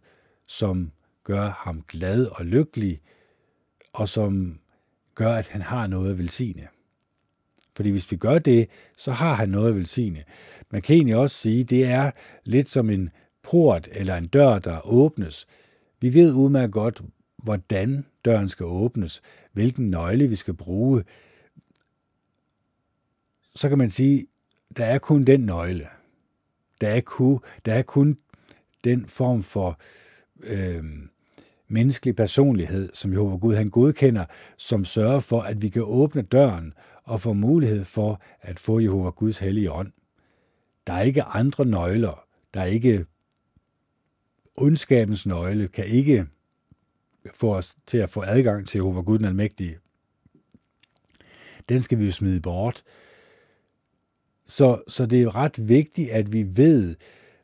som 0.46 0.92
gør 1.24 1.48
ham 1.48 1.82
glad 1.88 2.26
og 2.26 2.44
lykkelig, 2.44 3.00
og 3.92 4.08
som 4.08 4.58
gør, 5.14 5.32
at 5.32 5.46
han 5.46 5.62
har 5.62 5.86
noget 5.86 6.10
at 6.10 6.18
velsigne. 6.18 6.68
Fordi 7.76 7.90
hvis 7.90 8.10
vi 8.10 8.16
gør 8.16 8.38
det, 8.38 8.68
så 8.96 9.12
har 9.12 9.34
han 9.34 9.48
noget 9.48 9.68
at 9.68 9.76
velsigne. 9.76 10.24
Man 10.70 10.82
kan 10.82 10.96
egentlig 10.96 11.16
også 11.16 11.36
sige, 11.36 11.60
at 11.60 11.70
det 11.70 11.84
er 11.84 12.10
lidt 12.44 12.68
som 12.68 12.90
en 12.90 13.10
port 13.42 13.88
eller 13.92 14.16
en 14.16 14.24
dør, 14.24 14.58
der 14.58 14.86
åbnes. 14.86 15.46
Vi 16.00 16.14
ved 16.14 16.32
udmærket 16.32 16.72
godt, 16.72 17.02
hvordan 17.36 18.06
døren 18.24 18.48
skal 18.48 18.66
åbnes, 18.66 19.22
hvilken 19.52 19.90
nøgle 19.90 20.28
vi 20.28 20.36
skal 20.36 20.54
bruge. 20.54 21.04
Så 23.54 23.68
kan 23.68 23.78
man 23.78 23.90
sige, 23.90 24.26
der 24.76 24.84
er 24.84 24.98
kun 24.98 25.24
den 25.24 25.40
nøgle. 25.40 25.88
Der 26.80 26.88
er 26.88 27.00
kun, 27.00 27.40
der 27.64 27.74
er 27.74 27.82
kun 27.82 28.18
den 28.84 29.06
form 29.06 29.42
for 29.42 29.80
øh, 30.42 30.84
menneskelig 31.68 32.16
personlighed, 32.16 32.90
som 32.94 33.12
Jehova 33.12 33.36
Gud 33.36 33.54
han 33.54 33.70
godkender, 33.70 34.24
som 34.56 34.84
sørger 34.84 35.20
for, 35.20 35.40
at 35.40 35.62
vi 35.62 35.68
kan 35.68 35.82
åbne 35.82 36.22
døren 36.22 36.74
og 37.04 37.20
få 37.20 37.32
mulighed 37.32 37.84
for 37.84 38.20
at 38.40 38.58
få 38.58 38.80
Jehova 38.80 39.10
Guds 39.10 39.38
hellige 39.38 39.72
ånd. 39.72 39.92
Der 40.86 40.92
er 40.92 41.02
ikke 41.02 41.22
andre 41.22 41.64
nøgler. 41.64 42.24
Der 42.54 42.60
er 42.60 42.64
ikke 42.64 43.06
ondskabens 44.56 45.26
nøgle, 45.26 45.68
kan 45.68 45.86
ikke 45.86 46.26
få 47.32 47.54
os 47.54 47.76
til 47.86 47.98
at 47.98 48.10
få 48.10 48.22
adgang 48.22 48.66
til 48.68 48.78
Jehova 48.78 49.00
Gud 49.00 49.18
den 49.18 49.24
Almægtige. 49.24 49.78
Den 51.68 51.82
skal 51.82 51.98
vi 51.98 52.04
jo 52.04 52.12
smide 52.12 52.40
bort. 52.40 52.82
Så, 54.46 54.82
så 54.88 55.06
det 55.06 55.22
er 55.22 55.36
ret 55.36 55.68
vigtigt, 55.68 56.10
at 56.10 56.32
vi 56.32 56.56
ved, 56.56 56.96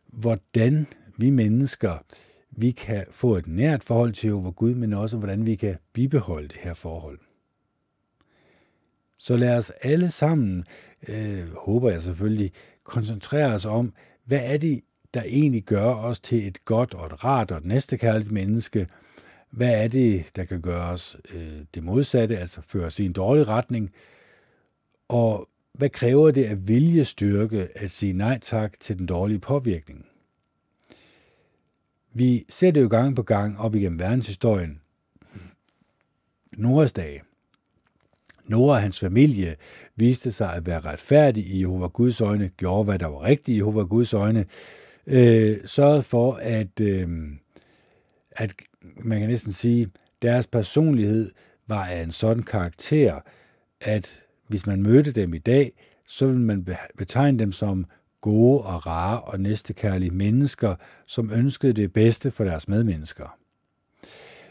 hvordan 0.07 0.87
vi 1.21 1.31
mennesker, 1.31 2.05
vi 2.51 2.71
kan 2.71 3.05
få 3.11 3.37
et 3.37 3.47
nært 3.47 3.85
forhold 3.85 4.13
til 4.13 4.33
over 4.33 4.51
Gud, 4.51 4.75
men 4.75 4.93
også 4.93 5.17
hvordan 5.17 5.47
vi 5.47 5.55
kan 5.55 5.77
bibeholde 5.93 6.49
det 6.49 6.57
her 6.61 6.75
forhold. 6.75 7.19
Så 9.19 9.37
lad 9.37 9.59
os 9.59 9.71
alle 9.83 10.11
sammen, 10.11 10.65
øh, 11.09 11.55
håber 11.55 11.91
jeg 11.91 12.03
selvfølgelig, 12.03 12.53
koncentrere 12.85 13.55
os 13.55 13.67
om, 13.67 13.93
hvad 14.25 14.41
er 14.43 14.57
det, 14.57 14.81
der 15.15 15.23
egentlig 15.23 15.63
gør 15.65 15.95
os 15.95 16.21
til 16.21 16.47
et 16.47 16.65
godt 16.65 16.95
og 16.95 17.07
et 17.07 17.25
rart 17.25 17.51
og 17.51 17.59
et 17.59 17.65
næstekærligt 17.65 18.33
menneske? 18.33 18.87
Hvad 19.51 19.85
er 19.85 19.89
det, 19.89 20.25
der 20.37 20.45
kan 20.45 20.61
gøre 20.61 20.91
os 20.91 21.17
øh, 21.35 21.61
det 21.75 21.83
modsatte, 21.83 22.39
altså 22.39 22.61
føre 22.63 22.87
os 22.87 22.99
i 22.99 23.05
en 23.05 23.13
dårlig 23.13 23.49
retning? 23.49 23.93
Og 25.09 25.49
hvad 25.73 25.89
kræver 25.89 26.31
det 26.31 26.45
af 26.45 26.69
viljestyrke 26.69 27.69
at 27.75 27.91
sige 27.91 28.13
nej 28.13 28.39
tak 28.39 28.81
til 28.81 28.99
den 28.99 29.07
dårlige 29.07 29.39
påvirkning? 29.39 30.10
Vi 32.13 32.45
ser 32.49 32.71
det 32.71 32.83
jo 32.83 32.89
gang 32.89 33.17
på 33.17 33.23
gang 33.23 33.59
op 33.59 33.75
igennem 33.75 33.99
verdenshistorien. 33.99 34.81
Noras 36.53 36.93
dage. 36.93 37.23
Nora 38.45 38.75
og 38.75 38.83
hans 38.83 39.01
familie 39.01 39.57
viste 39.97 40.33
sig 40.33 40.55
at 40.55 40.67
være 40.67 40.81
retfærdige 40.81 41.47
i 41.47 41.61
Jehova 41.61 41.87
Guds 41.87 42.21
øjne, 42.21 42.49
gjorde 42.57 42.85
hvad 42.85 42.99
der 42.99 43.07
var 43.07 43.23
rigtigt 43.23 43.55
i 43.55 43.59
Jehova 43.59 43.83
Guds 43.83 44.15
øjne, 44.15 44.45
øh, 45.07 45.59
sørgede 45.65 46.03
for, 46.03 46.35
at, 46.35 46.81
øh, 46.81 47.09
at 48.31 48.55
man 48.83 49.19
kan 49.19 49.29
næsten 49.29 49.53
sige, 49.53 49.89
deres 50.23 50.47
personlighed 50.47 51.31
var 51.67 51.87
af 51.87 52.03
en 52.03 52.11
sådan 52.11 52.43
karakter, 52.43 53.21
at 53.81 54.23
hvis 54.49 54.67
man 54.67 54.83
mødte 54.83 55.13
dem 55.13 55.35
i 55.35 55.39
dag, 55.39 55.73
så 56.07 56.27
ville 56.27 56.43
man 56.43 56.67
betegne 56.99 57.39
dem 57.39 57.53
som 57.53 57.87
gode 58.21 58.63
og 58.63 58.87
rare 58.87 59.21
og 59.21 59.41
næstekærlige 59.41 60.11
mennesker, 60.11 60.75
som 61.07 61.31
ønskede 61.33 61.73
det 61.73 61.93
bedste 61.93 62.31
for 62.31 62.45
deres 62.45 62.69
medmennesker. 62.69 63.37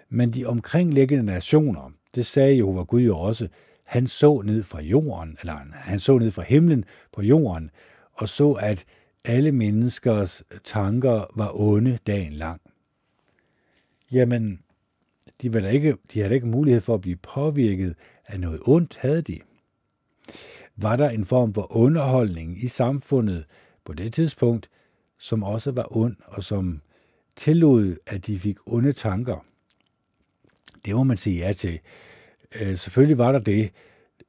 Men 0.09 0.33
de 0.33 0.45
omkringliggende 0.45 1.23
nationer, 1.23 1.91
det 2.15 2.25
sagde 2.25 2.57
Jehova 2.57 2.83
Gud 2.83 3.01
jo 3.01 3.19
også, 3.19 3.47
han 3.83 4.07
så 4.07 4.41
ned 4.41 4.63
fra 4.63 4.81
jorden, 4.81 5.37
eller 5.41 5.55
han 5.73 5.99
så 5.99 6.17
ned 6.17 6.31
fra 6.31 6.41
himlen 6.41 6.85
på 7.13 7.21
jorden, 7.21 7.71
og 8.13 8.29
så, 8.29 8.51
at 8.51 8.85
alle 9.25 9.51
menneskers 9.51 10.43
tanker 10.63 11.25
var 11.35 11.59
onde 11.59 11.99
dagen 12.07 12.33
lang. 12.33 12.61
Jamen, 14.11 14.59
de, 15.41 15.53
var 15.53 15.67
ikke, 15.67 15.97
de 16.13 16.19
havde 16.19 16.35
ikke 16.35 16.47
mulighed 16.47 16.81
for 16.81 16.93
at 16.93 17.01
blive 17.01 17.15
påvirket 17.15 17.95
af 18.25 18.39
noget 18.39 18.59
ondt, 18.65 18.97
havde 19.01 19.21
de. 19.21 19.39
Var 20.81 20.95
der 20.95 21.09
en 21.09 21.25
form 21.25 21.53
for 21.53 21.75
underholdning 21.75 22.63
i 22.63 22.67
samfundet 22.67 23.45
på 23.85 23.93
det 23.93 24.13
tidspunkt, 24.13 24.69
som 25.17 25.43
også 25.43 25.71
var 25.71 25.97
ond, 25.97 26.15
og 26.25 26.43
som 26.43 26.81
tillod, 27.35 27.95
at 28.07 28.27
de 28.27 28.39
fik 28.39 28.57
onde 28.65 28.93
tanker? 28.93 29.45
Det 30.85 30.95
må 30.95 31.03
man 31.03 31.17
sige 31.17 31.45
ja 31.45 31.51
til. 31.51 31.79
Øh, 32.61 32.77
selvfølgelig 32.77 33.17
var 33.17 33.31
der 33.31 33.39
det, 33.39 33.71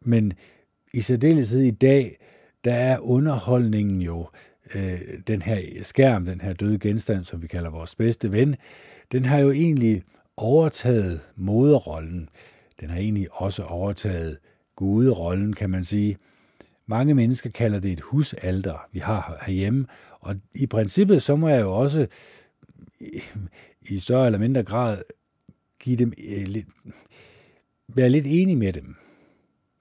men 0.00 0.32
i 0.94 1.00
særdeleshed 1.00 1.60
i 1.60 1.70
dag, 1.70 2.16
der 2.64 2.74
er 2.74 2.98
underholdningen 2.98 4.02
jo 4.02 4.28
øh, 4.74 5.00
den 5.26 5.42
her 5.42 5.84
skærm, 5.84 6.24
den 6.24 6.40
her 6.40 6.52
døde 6.52 6.78
genstand, 6.78 7.24
som 7.24 7.42
vi 7.42 7.46
kalder 7.46 7.70
vores 7.70 7.94
bedste 7.94 8.32
ven, 8.32 8.56
den 9.12 9.24
har 9.24 9.38
jo 9.38 9.50
egentlig 9.50 10.02
overtaget 10.36 11.20
moderrollen. 11.36 12.28
Den 12.80 12.90
har 12.90 12.98
egentlig 12.98 13.28
også 13.32 13.62
overtaget 13.62 14.38
guderollen, 14.76 15.52
kan 15.52 15.70
man 15.70 15.84
sige. 15.84 16.16
Mange 16.90 17.14
mennesker 17.14 17.50
kalder 17.50 17.80
det 17.80 17.92
et 17.92 18.00
husalter, 18.00 18.88
vi 18.92 18.98
har 18.98 19.38
herhjemme, 19.46 19.86
og 20.20 20.36
i 20.54 20.66
princippet 20.66 21.22
så 21.22 21.36
må 21.36 21.48
jeg 21.48 21.60
jo 21.60 21.72
også 21.72 22.06
i 23.90 23.98
større 23.98 24.26
eller 24.26 24.38
mindre 24.38 24.62
grad 24.62 25.02
give 25.80 25.96
dem 25.96 26.12
øh, 26.28 26.46
lidt, 26.46 26.66
være 27.88 28.10
lidt 28.10 28.26
enig 28.28 28.58
med 28.58 28.72
dem 28.72 28.96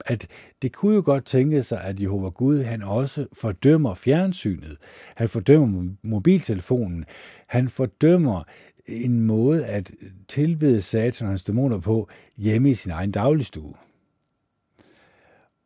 at 0.06 0.26
det 0.62 0.72
kunne 0.72 0.94
jo 0.94 1.02
godt 1.04 1.24
tænke 1.24 1.62
sig, 1.62 1.84
at 1.84 2.00
Jehova 2.00 2.28
Gud, 2.28 2.62
han 2.62 2.82
også 2.82 3.26
fordømmer 3.32 3.94
fjernsynet. 3.94 4.76
Han 5.16 5.28
fordømmer 5.28 5.94
mobiltelefonen. 6.02 7.04
Han 7.46 7.68
fordømmer 7.68 8.42
en 8.86 9.20
måde 9.20 9.66
at 9.66 9.90
tilbede 10.28 10.82
satan 10.82 11.24
og 11.24 11.30
hans 11.30 11.44
dæmoner 11.44 11.78
på 11.78 12.08
hjemme 12.36 12.70
i 12.70 12.74
sin 12.74 12.90
egen 12.90 13.10
dagligstue. 13.10 13.74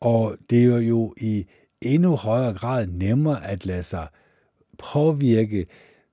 Og 0.05 0.37
det 0.51 0.65
er 0.65 0.79
jo 0.79 1.15
i 1.17 1.47
endnu 1.81 2.17
højere 2.17 2.55
grad 2.55 2.87
nemmere 2.87 3.47
at 3.47 3.67
lade 3.67 3.83
sig 3.83 4.07
påvirke 4.79 5.67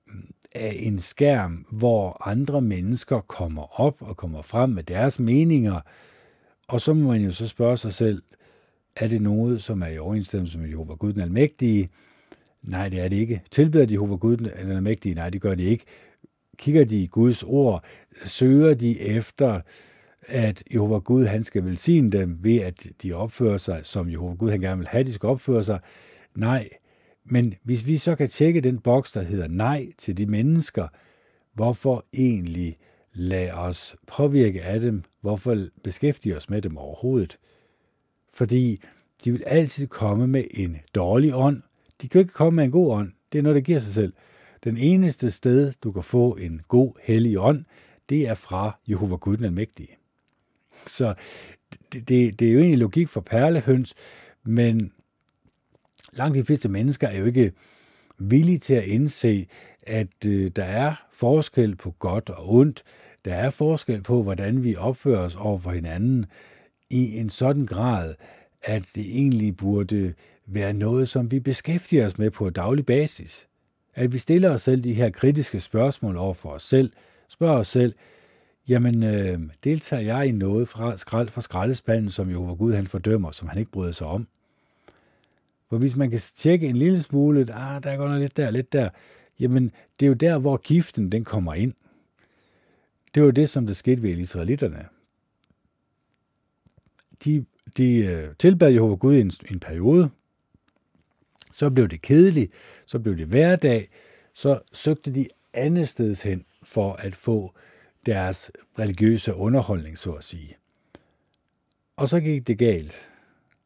mm, 0.06 0.30
af 0.54 0.76
en 0.78 1.00
skærm, 1.00 1.66
hvor 1.70 2.28
andre 2.28 2.62
mennesker 2.62 3.20
kommer 3.20 3.80
op 3.80 4.02
og 4.02 4.16
kommer 4.16 4.42
frem 4.42 4.70
med 4.70 4.82
deres 4.82 5.18
meninger, 5.18 5.80
og 6.68 6.80
så 6.80 6.94
må 6.94 7.08
man 7.08 7.20
jo 7.20 7.32
så 7.32 7.48
spørge 7.48 7.76
sig 7.76 7.94
selv, 7.94 8.22
er 8.96 9.08
det 9.08 9.22
noget, 9.22 9.62
som 9.62 9.82
er 9.82 9.86
i 9.86 9.98
overensstemmelse 9.98 10.58
med 10.58 10.68
Jehova 10.68 10.94
Gud 10.94 11.12
den 11.12 11.20
Almægtige? 11.20 11.88
Nej, 12.62 12.88
det 12.88 13.00
er 13.00 13.08
det 13.08 13.16
ikke. 13.16 13.42
Tilbeder 13.50 13.86
de 13.86 13.92
Jehova 13.92 14.14
Gud 14.14 14.36
den 14.36 14.46
Almægtige? 14.46 15.14
Nej, 15.14 15.30
det 15.30 15.40
gør 15.40 15.54
de 15.54 15.62
ikke. 15.62 15.84
Kigger 16.56 16.84
de 16.84 17.02
i 17.02 17.06
Guds 17.06 17.42
ord? 17.42 17.84
Søger 18.24 18.74
de 18.74 19.00
efter, 19.00 19.60
at 20.26 20.62
Jehova 20.74 20.98
Gud 20.98 21.24
han 21.24 21.44
skal 21.44 21.64
velsigne 21.64 22.10
dem 22.10 22.38
ved, 22.40 22.60
at 22.60 22.86
de 23.02 23.12
opfører 23.12 23.58
sig, 23.58 23.80
som 23.82 24.10
Jehova 24.10 24.34
Gud 24.34 24.50
han 24.50 24.60
gerne 24.60 24.78
vil 24.78 24.88
have, 24.88 25.04
de 25.04 25.12
skal 25.12 25.26
opføre 25.26 25.64
sig? 25.64 25.80
Nej. 26.34 26.68
Men 27.24 27.54
hvis 27.62 27.86
vi 27.86 27.98
så 27.98 28.14
kan 28.14 28.28
tjekke 28.28 28.60
den 28.60 28.78
boks, 28.78 29.12
der 29.12 29.22
hedder 29.22 29.48
nej 29.48 29.92
til 29.98 30.16
de 30.16 30.26
mennesker, 30.26 30.88
hvorfor 31.54 32.04
egentlig 32.14 32.76
lade 33.12 33.52
os 33.52 33.96
påvirke 34.06 34.62
af 34.62 34.80
dem, 34.80 35.02
hvorfor 35.20 35.66
beskæftige 35.82 36.36
os 36.36 36.50
med 36.50 36.62
dem 36.62 36.76
overhovedet? 36.76 37.38
Fordi 38.32 38.80
de 39.24 39.32
vil 39.32 39.42
altid 39.46 39.86
komme 39.86 40.26
med 40.26 40.44
en 40.50 40.76
dårlig 40.94 41.34
ånd. 41.34 41.62
De 42.02 42.08
kan 42.08 42.20
ikke 42.20 42.32
komme 42.32 42.56
med 42.56 42.64
en 42.64 42.70
god 42.70 42.92
ånd. 42.92 43.12
Det 43.32 43.38
er 43.38 43.42
noget, 43.42 43.56
der 43.56 43.62
giver 43.62 43.78
sig 43.78 43.92
selv. 43.92 44.12
Den 44.64 44.76
eneste 44.76 45.30
sted, 45.30 45.72
du 45.82 45.92
kan 45.92 46.02
få 46.02 46.36
en 46.36 46.60
god, 46.68 46.92
hellig 47.02 47.38
ånd, 47.38 47.64
det 48.08 48.28
er 48.28 48.34
fra 48.34 48.78
Jehova 48.88 49.16
Gud 49.16 49.36
den 49.36 49.44
Almægtige. 49.44 49.96
Så 50.86 51.14
det, 51.92 52.08
det, 52.08 52.38
det 52.40 52.48
er 52.48 52.52
jo 52.52 52.58
egentlig 52.58 52.78
logik 52.78 53.08
for 53.08 53.20
perlehøns, 53.20 53.94
men 54.44 54.92
langt 56.12 56.36
de 56.36 56.44
fleste 56.44 56.68
mennesker 56.68 57.08
er 57.08 57.18
jo 57.18 57.24
ikke 57.24 57.52
villige 58.18 58.58
til 58.58 58.74
at 58.74 58.84
indse, 58.84 59.46
at 59.82 60.26
øh, 60.26 60.50
der 60.56 60.64
er 60.64 60.94
forskel 61.12 61.76
på 61.76 61.90
godt 61.90 62.30
og 62.30 62.54
ondt. 62.54 62.82
Der 63.24 63.34
er 63.34 63.50
forskel 63.50 64.02
på, 64.02 64.22
hvordan 64.22 64.64
vi 64.64 64.76
opfører 64.76 65.20
os 65.20 65.34
over 65.34 65.58
for 65.58 65.70
hinanden 65.70 66.26
i 66.90 67.18
en 67.18 67.30
sådan 67.30 67.66
grad, 67.66 68.14
at 68.62 68.82
det 68.94 69.06
egentlig 69.06 69.56
burde 69.56 70.14
være 70.46 70.72
noget, 70.72 71.08
som 71.08 71.30
vi 71.30 71.40
beskæftiger 71.40 72.06
os 72.06 72.18
med 72.18 72.30
på 72.30 72.50
daglig 72.50 72.86
basis. 72.86 73.46
At 73.94 74.12
vi 74.12 74.18
stiller 74.18 74.50
os 74.50 74.62
selv 74.62 74.84
de 74.84 74.94
her 74.94 75.10
kritiske 75.10 75.60
spørgsmål 75.60 76.16
over 76.16 76.34
for 76.34 76.48
os 76.48 76.62
selv, 76.62 76.92
spørger 77.28 77.58
os 77.58 77.68
selv, 77.68 77.94
jamen 78.68 79.02
øh, 79.02 79.40
deltager 79.64 80.02
jeg 80.02 80.26
i 80.26 80.32
noget 80.32 80.68
fra, 80.68 80.96
skrald, 80.96 81.28
fra 81.28 81.40
skraldespanden, 81.40 82.10
som 82.10 82.30
Jehova 82.30 82.54
Gud 82.54 82.74
han 82.74 82.86
fordømmer, 82.86 83.30
som 83.30 83.48
han 83.48 83.58
ikke 83.58 83.70
bryder 83.70 83.92
sig 83.92 84.06
om? 84.06 84.26
For 85.68 85.78
hvis 85.78 85.96
man 85.96 86.10
kan 86.10 86.20
tjekke 86.36 86.66
en 86.66 86.76
lille 86.76 87.02
smule, 87.02 87.40
ah, 87.40 87.82
der 87.82 87.96
går 87.96 88.06
noget 88.06 88.20
lidt 88.20 88.36
der, 88.36 88.50
lidt 88.50 88.72
der, 88.72 88.90
jamen 89.40 89.72
det 90.00 90.06
er 90.06 90.08
jo 90.08 90.14
der, 90.14 90.38
hvor 90.38 90.56
giften 90.56 91.12
den 91.12 91.24
kommer 91.24 91.54
ind. 91.54 91.74
Det 93.14 93.22
var 93.22 93.30
det, 93.30 93.50
som 93.50 93.66
der 93.66 93.74
skete 93.74 94.02
ved 94.02 94.10
israelitterne. 94.10 94.86
De, 97.24 97.44
de 97.76 97.96
øh, 97.96 98.34
tilbad 98.38 98.72
Jehova 98.72 98.94
Gud 98.94 99.14
i 99.14 99.20
en, 99.20 99.32
en 99.50 99.60
periode, 99.60 100.10
så 101.52 101.70
blev 101.70 101.88
det 101.88 102.02
kedeligt, 102.02 102.52
så 102.86 102.98
blev 102.98 103.16
det 103.16 103.26
hverdag, 103.26 103.88
så 104.32 104.60
søgte 104.72 105.14
de 105.14 105.26
andet 105.52 105.88
sted 105.88 106.24
hen 106.24 106.44
for 106.62 106.92
at 106.92 107.16
få 107.16 107.54
deres 108.06 108.50
religiøse 108.78 109.34
underholdning, 109.34 109.98
så 109.98 110.12
at 110.12 110.24
sige. 110.24 110.56
Og 111.96 112.08
så 112.08 112.20
gik 112.20 112.46
det 112.46 112.58
galt, 112.58 113.08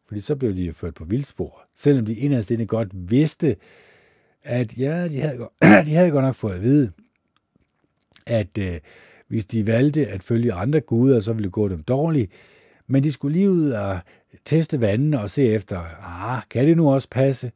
fordi 0.06 0.20
så 0.20 0.36
blev 0.36 0.56
de 0.56 0.74
ført 0.74 0.94
på 0.94 1.04
vildspor, 1.04 1.62
selvom 1.74 2.06
de 2.06 2.14
inderst 2.14 2.50
inde 2.50 2.66
godt 2.66 2.88
vidste, 2.92 3.56
at 4.42 4.78
ja, 4.78 5.08
de 5.08 5.20
havde, 5.20 5.48
de 5.86 5.94
havde 5.94 6.10
godt 6.10 6.24
nok 6.24 6.34
fået 6.34 6.54
at 6.54 6.62
vide, 6.62 6.92
at 8.26 8.58
øh, 8.58 8.80
hvis 9.28 9.46
de 9.46 9.66
valgte 9.66 10.06
at 10.06 10.22
følge 10.22 10.52
andre 10.52 10.80
guder, 10.80 11.20
så 11.20 11.32
ville 11.32 11.44
det 11.44 11.52
gå 11.52 11.68
dem 11.68 11.82
dårligt. 11.82 12.32
Men 12.86 13.04
de 13.04 13.12
skulle 13.12 13.38
lige 13.38 13.50
ud 13.50 13.70
og 13.70 13.98
teste 14.44 14.80
vandene 14.80 15.20
og 15.20 15.30
se 15.30 15.42
efter, 15.42 15.80
ah, 16.02 16.42
kan 16.50 16.66
det 16.66 16.76
nu 16.76 16.92
også 16.92 17.08
passe? 17.10 17.52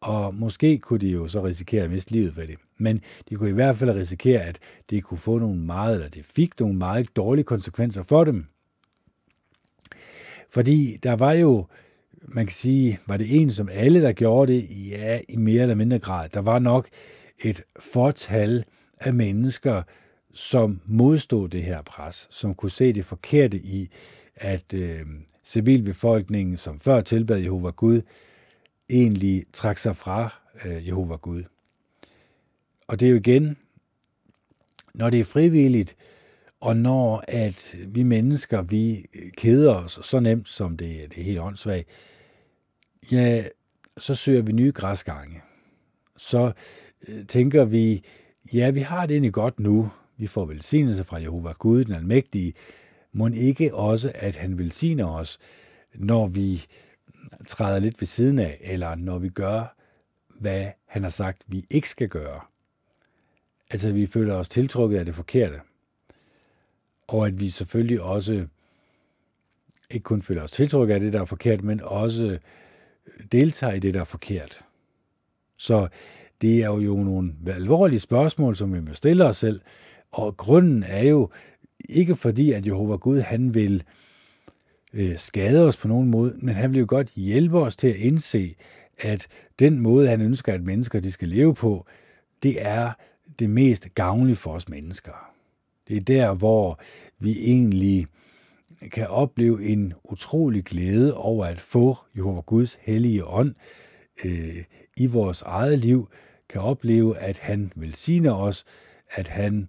Og 0.00 0.34
måske 0.34 0.78
kunne 0.78 0.98
de 0.98 1.08
jo 1.08 1.28
så 1.28 1.44
risikere 1.44 1.84
at 1.84 1.90
miste 1.90 2.12
livet 2.12 2.36
ved 2.36 2.46
det. 2.46 2.56
Men 2.78 3.00
de 3.28 3.34
kunne 3.34 3.50
i 3.50 3.52
hvert 3.52 3.78
fald 3.78 3.90
risikere, 3.90 4.40
at 4.40 4.58
det 4.90 5.04
kunne 5.04 5.18
få 5.18 5.38
nogle 5.38 5.60
meget, 5.60 5.94
eller 5.94 6.08
det 6.08 6.24
fik 6.24 6.60
nogle 6.60 6.76
meget 6.76 7.16
dårlige 7.16 7.44
konsekvenser 7.44 8.02
for 8.02 8.24
dem. 8.24 8.46
Fordi 10.50 10.96
der 11.02 11.12
var 11.12 11.32
jo, 11.32 11.66
man 12.22 12.46
kan 12.46 12.54
sige, 12.54 13.00
var 13.06 13.16
det 13.16 13.40
en 13.40 13.50
som 13.50 13.68
alle, 13.72 14.02
der 14.02 14.12
gjorde 14.12 14.52
det? 14.52 14.88
Ja, 14.90 15.20
i 15.28 15.36
mere 15.36 15.62
eller 15.62 15.74
mindre 15.74 15.98
grad. 15.98 16.28
Der 16.28 16.40
var 16.40 16.58
nok 16.58 16.88
et 17.38 17.62
fortal 17.78 18.64
af 19.00 19.14
mennesker, 19.14 19.82
som 20.34 20.80
modstod 20.86 21.48
det 21.48 21.62
her 21.62 21.82
pres, 21.82 22.28
som 22.30 22.54
kunne 22.54 22.70
se 22.70 22.92
det 22.92 23.04
forkerte 23.04 23.56
i, 23.56 23.90
at 24.36 24.74
øh, 24.74 25.00
civilbefolkningen, 25.44 26.56
som 26.56 26.80
før 26.80 27.00
tilbad 27.00 27.38
Jehova 27.38 27.70
Gud, 27.70 28.02
egentlig 28.90 29.44
trak 29.52 29.78
sig 29.78 29.96
fra 29.96 30.34
øh, 30.64 30.86
Jehova 30.88 31.16
Gud. 31.16 31.42
Og 32.88 33.00
det 33.00 33.06
er 33.06 33.10
jo 33.10 33.16
igen, 33.16 33.56
når 34.94 35.10
det 35.10 35.20
er 35.20 35.24
frivilligt, 35.24 35.96
og 36.60 36.76
når 36.76 37.24
at 37.28 37.76
vi 37.88 38.02
mennesker, 38.02 38.62
vi 38.62 39.06
keder 39.36 39.74
os 39.74 39.98
så 40.02 40.20
nemt, 40.20 40.48
som 40.48 40.76
det, 40.76 41.10
det 41.10 41.20
er 41.20 41.24
helt 41.24 41.38
åndssvagt, 41.38 41.88
ja, 43.12 43.44
så 43.98 44.14
søger 44.14 44.42
vi 44.42 44.52
nye 44.52 44.72
græsgange. 44.72 45.40
Så 46.16 46.52
øh, 47.08 47.26
tænker 47.26 47.64
vi, 47.64 48.02
ja, 48.52 48.70
vi 48.70 48.80
har 48.80 49.06
det 49.06 49.14
egentlig 49.14 49.32
godt 49.32 49.60
nu. 49.60 49.90
Vi 50.16 50.26
får 50.26 50.44
velsignelse 50.44 51.04
fra 51.04 51.16
Jehova 51.16 51.52
Gud, 51.52 51.84
den 51.84 51.94
almægtige. 51.94 52.54
Må 53.12 53.28
ikke 53.28 53.74
også, 53.74 54.12
at 54.14 54.36
han 54.36 54.58
velsigner 54.58 55.06
os, 55.06 55.38
når 55.94 56.26
vi 56.26 56.66
træder 57.48 57.78
lidt 57.78 58.00
ved 58.00 58.06
siden 58.06 58.38
af, 58.38 58.58
eller 58.60 58.94
når 58.94 59.18
vi 59.18 59.28
gør, 59.28 59.76
hvad 60.28 60.66
han 60.86 61.02
har 61.02 61.10
sagt, 61.10 61.42
vi 61.46 61.66
ikke 61.70 61.88
skal 61.88 62.08
gøre. 62.08 62.40
Altså, 63.70 63.92
vi 63.92 64.06
føler 64.06 64.34
os 64.34 64.48
tiltrukket 64.48 64.98
af 64.98 65.04
det 65.04 65.14
forkerte. 65.14 65.60
Og 67.08 67.26
at 67.26 67.40
vi 67.40 67.50
selvfølgelig 67.50 68.00
også 68.00 68.46
ikke 69.90 70.04
kun 70.04 70.22
føler 70.22 70.42
os 70.42 70.50
tiltrukket 70.50 70.94
af 70.94 71.00
det, 71.00 71.12
der 71.12 71.20
er 71.20 71.24
forkert, 71.24 71.64
men 71.64 71.80
også 71.80 72.38
deltager 73.32 73.72
i 73.72 73.78
det, 73.78 73.94
der 73.94 74.00
er 74.00 74.04
forkert. 74.04 74.64
Så 75.56 75.88
det 76.40 76.62
er 76.62 76.66
jo 76.66 76.96
nogle 76.96 77.34
alvorlige 77.46 78.00
spørgsmål, 78.00 78.56
som 78.56 78.74
vi 78.74 78.80
må 78.80 78.94
stille 78.94 79.24
os 79.24 79.36
selv, 79.36 79.60
og 80.10 80.36
grunden 80.36 80.82
er 80.82 81.02
jo 81.02 81.30
ikke 81.88 82.16
fordi, 82.16 82.52
at 82.52 82.66
Jehova 82.66 82.96
Gud, 82.96 83.20
han 83.20 83.54
vil 83.54 83.74
øh, 83.74 83.99
Øh, 84.94 85.18
skade 85.18 85.66
os 85.66 85.76
på 85.76 85.88
nogen 85.88 86.08
måde, 86.08 86.34
men 86.36 86.54
han 86.54 86.70
vil 86.70 86.78
jo 86.78 86.86
godt 86.88 87.08
hjælpe 87.16 87.58
os 87.58 87.76
til 87.76 87.88
at 87.88 87.96
indse, 87.96 88.54
at 88.98 89.26
den 89.58 89.80
måde, 89.80 90.08
han 90.08 90.20
ønsker, 90.20 90.52
at 90.52 90.62
mennesker 90.62 91.00
de 91.00 91.12
skal 91.12 91.28
leve 91.28 91.54
på, 91.54 91.86
det 92.42 92.66
er 92.66 92.92
det 93.38 93.50
mest 93.50 93.88
gavnlige 93.94 94.36
for 94.36 94.52
os 94.52 94.68
mennesker. 94.68 95.32
Det 95.88 95.96
er 95.96 96.00
der, 96.00 96.34
hvor 96.34 96.80
vi 97.18 97.38
egentlig 97.40 98.06
kan 98.92 99.06
opleve 99.08 99.64
en 99.64 99.94
utrolig 100.04 100.64
glæde 100.64 101.16
over 101.16 101.44
at 101.46 101.60
få 101.60 101.96
Jehova 102.16 102.40
Guds 102.40 102.78
hellige 102.80 103.24
ånd 103.24 103.54
øh, 104.24 104.64
i 104.96 105.06
vores 105.06 105.42
eget 105.42 105.78
liv, 105.78 106.08
kan 106.48 106.60
opleve, 106.60 107.18
at 107.18 107.38
han 107.38 107.72
velsigner 107.76 108.32
os, 108.32 108.64
at 109.10 109.28
han 109.28 109.68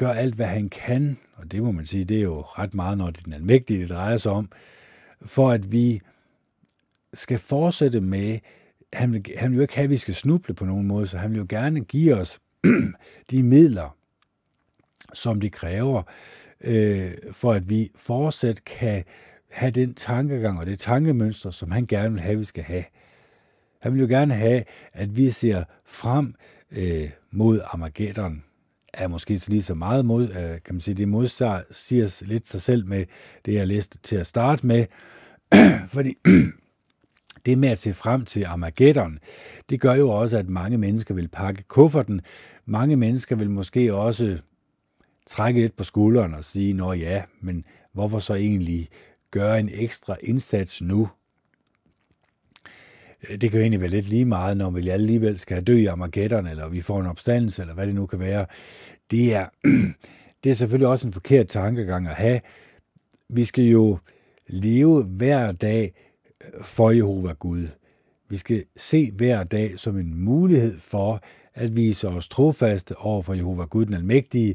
gør 0.00 0.12
alt, 0.12 0.34
hvad 0.34 0.46
han 0.46 0.68
kan, 0.68 1.18
og 1.36 1.52
det 1.52 1.62
må 1.62 1.72
man 1.72 1.84
sige, 1.84 2.04
det 2.04 2.16
er 2.16 2.22
jo 2.22 2.40
ret 2.40 2.74
meget, 2.74 2.98
når 2.98 3.10
det 3.10 3.18
er 3.18 3.22
den 3.22 3.32
almægtige, 3.32 3.80
det 3.80 3.88
drejer 3.88 4.16
sig 4.16 4.32
om, 4.32 4.48
for 5.22 5.50
at 5.50 5.72
vi 5.72 6.00
skal 7.14 7.38
fortsætte 7.38 8.00
med, 8.00 8.38
han 8.92 9.12
vil, 9.12 9.24
han 9.36 9.50
vil 9.50 9.56
jo 9.56 9.62
ikke 9.62 9.74
have, 9.74 9.84
at 9.84 9.90
vi 9.90 9.96
skal 9.96 10.14
snuble 10.14 10.54
på 10.54 10.64
nogen 10.64 10.86
måde, 10.86 11.06
så 11.06 11.18
han 11.18 11.30
vil 11.30 11.38
jo 11.38 11.46
gerne 11.48 11.84
give 11.84 12.14
os 12.14 12.40
de 13.30 13.42
midler, 13.42 13.96
som 15.12 15.40
de 15.40 15.50
kræver, 15.50 16.02
øh, 16.60 17.12
for 17.32 17.52
at 17.52 17.68
vi 17.68 17.90
fortsat 17.96 18.64
kan 18.64 19.04
have 19.50 19.70
den 19.70 19.94
tankegang 19.94 20.58
og 20.58 20.66
det 20.66 20.78
tankemønster, 20.78 21.50
som 21.50 21.70
han 21.70 21.86
gerne 21.86 22.12
vil 22.12 22.22
have, 22.22 22.32
at 22.32 22.38
vi 22.38 22.44
skal 22.44 22.64
have. 22.64 22.84
Han 23.80 23.92
vil 23.92 24.00
jo 24.00 24.06
gerne 24.06 24.34
have, 24.34 24.64
at 24.92 25.16
vi 25.16 25.30
ser 25.30 25.64
frem 25.86 26.34
øh, 26.70 27.10
mod 27.30 27.60
Armageddon. 27.64 28.42
Er 28.92 29.08
måske 29.08 29.40
lige 29.48 29.62
så 29.62 29.74
meget 29.74 30.04
mod, 30.04 30.28
øh, 30.28 30.62
kan 30.64 30.74
man 30.74 30.80
sige, 30.80 30.94
det 30.94 31.08
modsiger 31.08 32.24
lidt 32.24 32.48
sig 32.48 32.60
selv 32.60 32.86
med 32.86 33.06
det, 33.44 33.54
jeg 33.54 33.66
læste 33.66 33.98
til 34.02 34.16
at 34.16 34.26
starte 34.26 34.66
med. 34.66 34.86
Fordi 35.94 36.14
det 37.46 37.58
med 37.58 37.68
at 37.68 37.78
se 37.78 37.94
frem 37.94 38.24
til 38.24 38.44
Armageddon, 38.44 39.18
det 39.70 39.80
gør 39.80 39.94
jo 39.94 40.10
også, 40.10 40.36
at 40.36 40.48
mange 40.48 40.78
mennesker 40.78 41.14
vil 41.14 41.28
pakke 41.28 41.62
kufferten. 41.62 42.20
Mange 42.66 42.96
mennesker 42.96 43.36
vil 43.36 43.50
måske 43.50 43.94
også 43.94 44.38
trække 45.26 45.60
lidt 45.60 45.76
på 45.76 45.84
skulderen 45.84 46.34
og 46.34 46.44
sige, 46.44 46.72
nå 46.72 46.92
ja, 46.92 47.22
men 47.40 47.64
hvorfor 47.92 48.18
så 48.18 48.34
egentlig 48.34 48.88
gøre 49.30 49.60
en 49.60 49.70
ekstra 49.72 50.16
indsats 50.22 50.82
nu? 50.82 51.08
Øh, 53.28 53.40
det 53.40 53.50
kan 53.50 53.58
jo 53.58 53.62
egentlig 53.62 53.80
være 53.80 53.90
lidt 53.90 54.08
lige 54.08 54.24
meget, 54.24 54.56
når 54.56 54.70
vi 54.70 54.88
alligevel 54.88 55.38
skal 55.38 55.62
dø 55.62 55.76
i 55.76 55.86
Armageddon, 55.86 56.46
eller 56.46 56.68
vi 56.68 56.80
får 56.80 57.00
en 57.00 57.06
opstandelse, 57.06 57.62
eller 57.62 57.74
hvad 57.74 57.86
det 57.86 57.94
nu 57.94 58.06
kan 58.06 58.18
være. 58.18 58.46
Det 59.10 59.34
er, 59.34 59.46
det 60.44 60.50
er 60.50 60.54
selvfølgelig 60.54 60.88
også 60.88 61.06
en 61.06 61.12
forkert 61.12 61.48
tankegang 61.48 62.08
at 62.08 62.14
have. 62.14 62.40
Vi 63.28 63.44
skal 63.44 63.64
jo 63.64 63.98
leve 64.46 65.02
hver 65.02 65.52
dag 65.52 65.92
øh, 66.44 66.64
for 66.64 66.90
Jehova 66.90 67.32
Gud. 67.32 67.68
Vi 68.28 68.36
skal 68.36 68.64
se 68.76 69.10
hver 69.10 69.44
dag 69.44 69.78
som 69.78 69.98
en 69.98 70.14
mulighed 70.14 70.78
for 70.78 71.20
at 71.54 71.76
vise 71.76 72.08
os 72.08 72.28
trofaste 72.28 72.96
over 72.96 73.22
for 73.22 73.34
Jehova 73.34 73.64
Gud 73.64 73.86
den 73.86 73.94
Almægtige, 73.94 74.54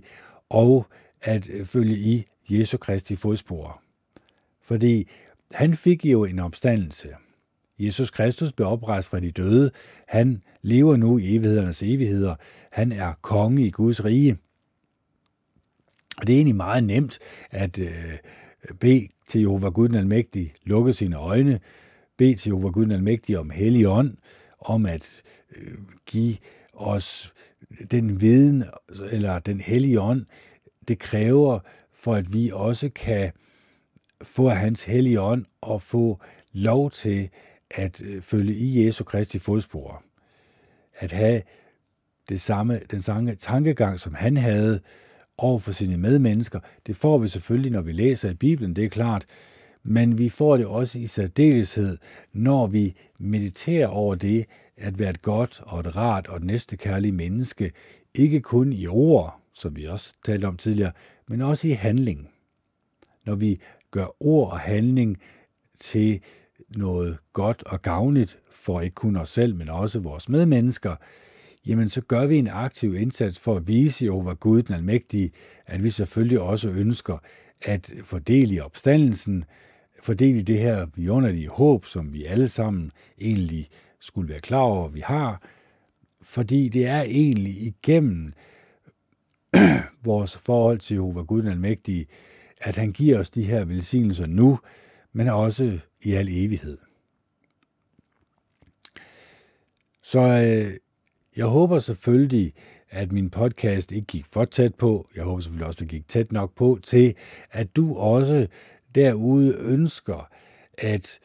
og 0.49 0.85
at 1.21 1.49
øh, 1.49 1.65
følge 1.65 1.95
i 1.95 2.25
Jesu 2.49 2.77
Kristi 2.77 3.15
fodspor. 3.15 3.81
Fordi 4.61 5.07
han 5.51 5.73
fik 5.73 6.05
jo 6.05 6.25
en 6.25 6.39
opstandelse. 6.39 7.09
Jesus 7.80 8.11
Kristus 8.11 8.52
blev 8.52 8.68
oprejst 8.68 9.10
fra 9.10 9.19
de 9.19 9.31
døde. 9.31 9.72
Han 10.07 10.43
lever 10.61 10.95
nu 10.95 11.18
i 11.18 11.35
evighedernes 11.35 11.84
evigheder. 11.84 12.35
Han 12.72 12.91
er 12.91 13.14
konge 13.22 13.65
i 13.65 13.69
Guds 13.69 14.06
rige. 14.06 14.38
Og 16.18 16.27
det 16.27 16.34
er 16.34 16.38
egentlig 16.38 16.56
meget 16.56 16.84
nemt 16.84 17.19
at 17.52 17.80
øh, 17.80 18.18
bede 18.80 19.07
til 19.27 19.41
Jehova 19.41 19.69
Gud 19.69 19.88
den 19.88 19.95
Almægtige, 19.97 20.53
lukke 20.64 20.93
sine 20.93 21.18
øjne, 21.18 21.60
bede 22.18 22.35
til 22.35 22.49
Jehova 22.49 22.69
Gud 22.69 22.84
den 22.84 22.91
Almægtige 22.91 23.39
om 23.39 23.49
hellig 23.49 23.88
ånd, 23.88 24.18
om 24.60 24.85
at 24.85 25.23
øh, 25.56 25.77
give 26.06 26.38
os 26.73 27.34
den 27.91 28.22
viden, 28.22 28.64
eller 29.11 29.39
den 29.39 29.61
hellige 29.61 30.02
ånd, 30.02 30.26
det 30.88 30.99
kræver, 30.99 31.60
for 31.93 32.15
at 32.15 32.34
vi 32.34 32.52
også 32.53 32.89
kan 32.89 33.31
få 34.22 34.49
hans 34.49 34.84
hellige 34.84 35.22
ånd 35.22 35.45
og 35.61 35.81
få 35.81 36.19
lov 36.53 36.91
til 36.91 37.30
at 37.71 38.01
øh, 38.01 38.21
følge 38.21 38.53
i 38.53 38.85
Jesu 38.85 39.03
Kristi 39.03 39.39
fodspor. 39.39 40.03
At 40.97 41.11
have 41.11 41.41
det 42.29 42.41
samme, 42.41 42.79
den 42.91 43.01
samme 43.01 43.35
tankegang, 43.35 43.99
som 43.99 44.13
han 44.13 44.37
havde 44.37 44.79
over 45.37 45.59
for 45.59 45.71
sine 45.71 45.97
medmennesker, 45.97 46.59
det 46.87 46.95
får 46.95 47.17
vi 47.17 47.27
selvfølgelig, 47.27 47.71
når 47.71 47.81
vi 47.81 47.91
læser 47.91 48.29
i 48.29 48.33
Bibelen, 48.33 48.75
det 48.75 48.85
er 48.85 48.89
klart, 48.89 49.25
men 49.83 50.17
vi 50.17 50.29
får 50.29 50.57
det 50.57 50.65
også 50.65 50.99
i 50.99 51.07
særdeleshed, 51.07 51.97
når 52.33 52.67
vi 52.67 52.95
mediterer 53.17 53.87
over 53.87 54.15
det, 54.15 54.45
at 54.77 54.99
være 54.99 55.09
et 55.09 55.21
godt 55.21 55.61
og 55.63 55.79
et 55.79 55.95
rart 55.95 56.27
og 56.27 56.37
et 56.37 56.43
næstekærligt 56.43 57.15
menneske, 57.15 57.71
ikke 58.13 58.41
kun 58.41 58.73
i 58.73 58.87
ord, 58.87 59.39
som 59.53 59.75
vi 59.75 59.85
også 59.85 60.13
talte 60.25 60.45
om 60.45 60.57
tidligere, 60.57 60.91
men 61.27 61.41
også 61.41 61.67
i 61.67 61.71
handling. 61.71 62.29
Når 63.25 63.35
vi 63.35 63.59
gør 63.91 64.15
ord 64.19 64.51
og 64.51 64.59
handling 64.59 65.17
til 65.79 66.21
noget 66.69 67.17
godt 67.33 67.63
og 67.65 67.81
gavnligt 67.81 68.37
for 68.51 68.81
ikke 68.81 68.95
kun 68.95 69.15
os 69.15 69.29
selv, 69.29 69.55
men 69.55 69.69
også 69.69 69.99
vores 69.99 70.29
medmennesker, 70.29 70.95
jamen 71.65 71.89
så 71.89 72.01
gør 72.01 72.25
vi 72.25 72.37
en 72.37 72.47
aktiv 72.47 72.95
indsats 72.95 73.39
for 73.39 73.55
at 73.55 73.67
vise 73.67 74.09
over 74.09 74.33
Gud 74.33 74.63
den 74.63 74.75
Almægtige, 74.75 75.31
at 75.65 75.83
vi 75.83 75.89
selvfølgelig 75.89 76.39
også 76.39 76.69
ønsker 76.69 77.17
at 77.61 77.93
fordele 78.03 78.55
i 78.55 78.59
opstandelsen, 78.59 79.45
fordele 80.01 80.41
det 80.41 80.59
her 80.59 80.87
vidunderlige 80.95 81.49
håb, 81.49 81.85
som 81.85 82.13
vi 82.13 82.25
alle 82.25 82.47
sammen 82.47 82.91
egentlig 83.21 83.69
skulle 83.99 84.29
være 84.29 84.39
klar 84.39 84.61
over, 84.61 84.85
at 84.85 84.93
vi 84.93 85.01
har, 85.05 85.41
fordi 86.21 86.69
det 86.69 86.85
er 86.85 87.01
egentlig 87.01 87.61
igennem 87.61 88.33
vores 90.03 90.37
forhold 90.37 90.79
til 90.79 90.93
Jehova 90.93 91.21
Gud 91.21 91.41
den 91.41 91.51
Almægtige, 91.51 92.05
at 92.61 92.75
han 92.75 92.91
giver 92.91 93.19
os 93.19 93.29
de 93.29 93.43
her 93.43 93.65
velsignelser 93.65 94.25
nu, 94.25 94.59
men 95.15 95.27
også 95.27 95.79
i 96.01 96.13
al 96.13 96.27
evighed. 96.29 96.77
Så 100.03 100.19
øh, 100.19 100.73
jeg 101.35 101.45
håber 101.45 101.79
selvfølgelig, 101.79 102.53
at 102.89 103.11
min 103.11 103.29
podcast 103.29 103.91
ikke 103.91 104.07
gik 104.07 104.25
for 104.31 104.45
tæt 104.45 104.75
på. 104.75 105.09
Jeg 105.15 105.23
håber 105.23 105.41
selvfølgelig 105.41 105.67
også, 105.67 105.77
at 105.77 105.79
det 105.79 105.89
gik 105.89 106.07
tæt 106.07 106.31
nok 106.31 106.55
på 106.55 106.79
til, 106.83 107.15
at 107.51 107.75
du 107.75 107.95
også 107.95 108.47
derude 108.95 109.55
ønsker 109.57 110.29
at 110.77 111.19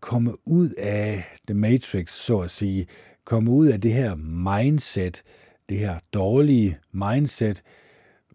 komme 0.00 0.48
ud 0.48 0.70
af 0.70 1.24
The 1.46 1.54
Matrix, 1.54 2.10
så 2.10 2.38
at 2.38 2.50
sige, 2.50 2.86
komme 3.24 3.50
ud 3.50 3.66
af 3.66 3.80
det 3.80 3.92
her 3.92 4.14
mindset, 4.54 5.22
det 5.68 5.78
her 5.78 5.98
dårlige 6.12 6.78
mindset, 6.92 7.62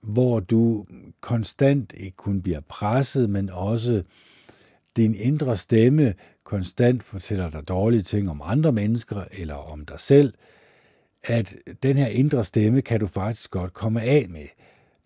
hvor 0.02 0.40
du 0.40 0.86
konstant 1.22 1.94
ikke 1.98 2.18
kun 2.18 2.42
bliver 2.42 2.62
presset, 2.70 3.30
men 3.30 3.50
også 3.50 4.04
din 4.98 5.16
indre 5.16 5.58
stemme 5.58 6.14
konstant 6.44 7.04
fortæller 7.04 7.50
dig 7.50 7.68
dårlige 7.68 8.02
ting 8.02 8.30
om 8.30 8.42
andre 8.46 8.72
mennesker 8.72 9.24
eller 9.32 9.56
om 9.56 9.86
dig 9.86 10.00
selv, 10.00 10.34
at 11.24 11.56
den 11.84 11.98
her 11.98 12.08
indre 12.08 12.44
stemme 12.44 12.82
kan 12.82 13.00
du 13.00 13.08
faktisk 13.08 13.52
godt 13.52 13.74
komme 13.74 14.02
af 14.02 14.26
med. 14.30 14.48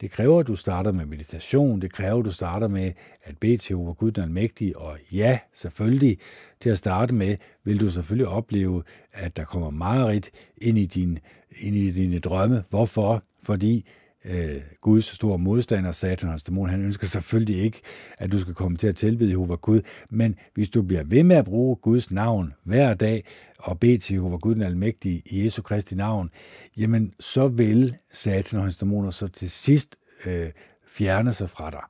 Det 0.02 0.12
kræver, 0.12 0.40
at 0.40 0.48
du 0.48 0.56
starter 0.56 0.92
med 0.92 1.06
meditation. 1.06 1.82
Det 1.82 1.94
kræver, 1.94 2.20
at 2.20 2.26
du 2.26 2.32
starter 2.32 2.68
med 2.68 2.92
at 3.24 3.38
bede 3.38 3.58
til 3.58 3.76
over 3.76 3.94
Gud 3.94 4.12
den 4.12 4.34
mægtige. 4.34 4.78
Og 4.78 4.98
ja, 5.12 5.40
selvfølgelig, 5.54 6.18
til 6.62 6.70
at 6.70 6.78
starte 6.78 7.14
med, 7.14 7.38
vil 7.64 7.80
du 7.80 7.90
selvfølgelig 7.90 8.28
opleve, 8.28 8.84
at 9.14 9.38
der 9.38 9.46
kommer 9.46 9.70
meget 9.70 10.08
rigt 10.08 10.32
ind 10.58 10.78
i, 10.78 10.86
din, 10.86 11.20
ind 11.58 11.76
i 11.76 11.92
dine 11.92 12.20
drømme. 12.20 12.64
Hvorfor? 12.70 13.24
Fordi 13.44 13.86
øh, 14.26 14.62
Guds 14.82 15.06
store 15.06 15.38
modstander, 15.38 15.92
Satan, 15.92 16.30
hans 16.30 16.44
dæmon, 16.44 16.70
han 16.70 16.82
ønsker 16.82 17.08
selvfølgelig 17.08 17.64
ikke, 17.64 17.82
at 18.18 18.32
du 18.32 18.40
skal 18.40 18.54
komme 18.54 18.78
til 18.78 18.88
at 18.88 18.96
tilbede 18.96 19.30
Jehova 19.30 19.56
Gud, 19.56 19.82
men 20.10 20.36
hvis 20.54 20.70
du 20.70 20.82
bliver 20.82 21.04
ved 21.04 21.24
med 21.24 21.36
at 21.36 21.46
bruge 21.46 21.76
Guds 21.76 22.12
navn 22.12 22.54
hver 22.64 22.94
dag 22.94 23.24
og 23.60 23.80
bede 23.80 23.98
til 23.98 24.14
Jehova 24.14 24.38
Gud 24.38 24.56
den 24.56 24.64
almægtige 24.64 25.22
i 25.26 25.46
Jesu 25.46 25.62
Kristi 25.62 25.96
navn, 25.96 26.30
jamen 26.78 27.14
så 27.20 27.48
vil 27.48 27.96
Satan 28.14 28.58
og 28.60 28.66
hans 28.66 28.78
dæmoner 28.78 29.12
så 29.12 29.28
til 29.28 29.50
sidst 29.52 29.96
øh, 30.26 30.52
fjerne 30.88 31.34
sig 31.34 31.50
fra 31.50 31.70
dig. 31.70 31.82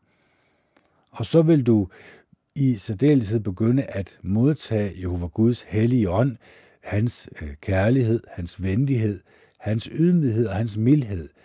Og 1.12 1.26
så 1.26 1.42
vil 1.42 1.64
du 1.64 1.88
i 2.56 2.78
særdeleshed 2.78 3.40
begynde 3.40 3.84
at 3.84 4.20
modtage 4.22 5.02
Jehova 5.02 5.28
Guds 5.28 5.62
hellige 5.62 6.10
ånd, 6.10 6.38
hans 6.84 7.30
øh, 7.42 7.50
kærlighed, 7.62 8.20
hans 8.32 8.64
venlighed, 8.64 9.20
hans 9.60 9.90
ydmyghed 9.92 10.48
og 10.48 10.56
hans 10.56 10.78
mildhed– 10.78 11.30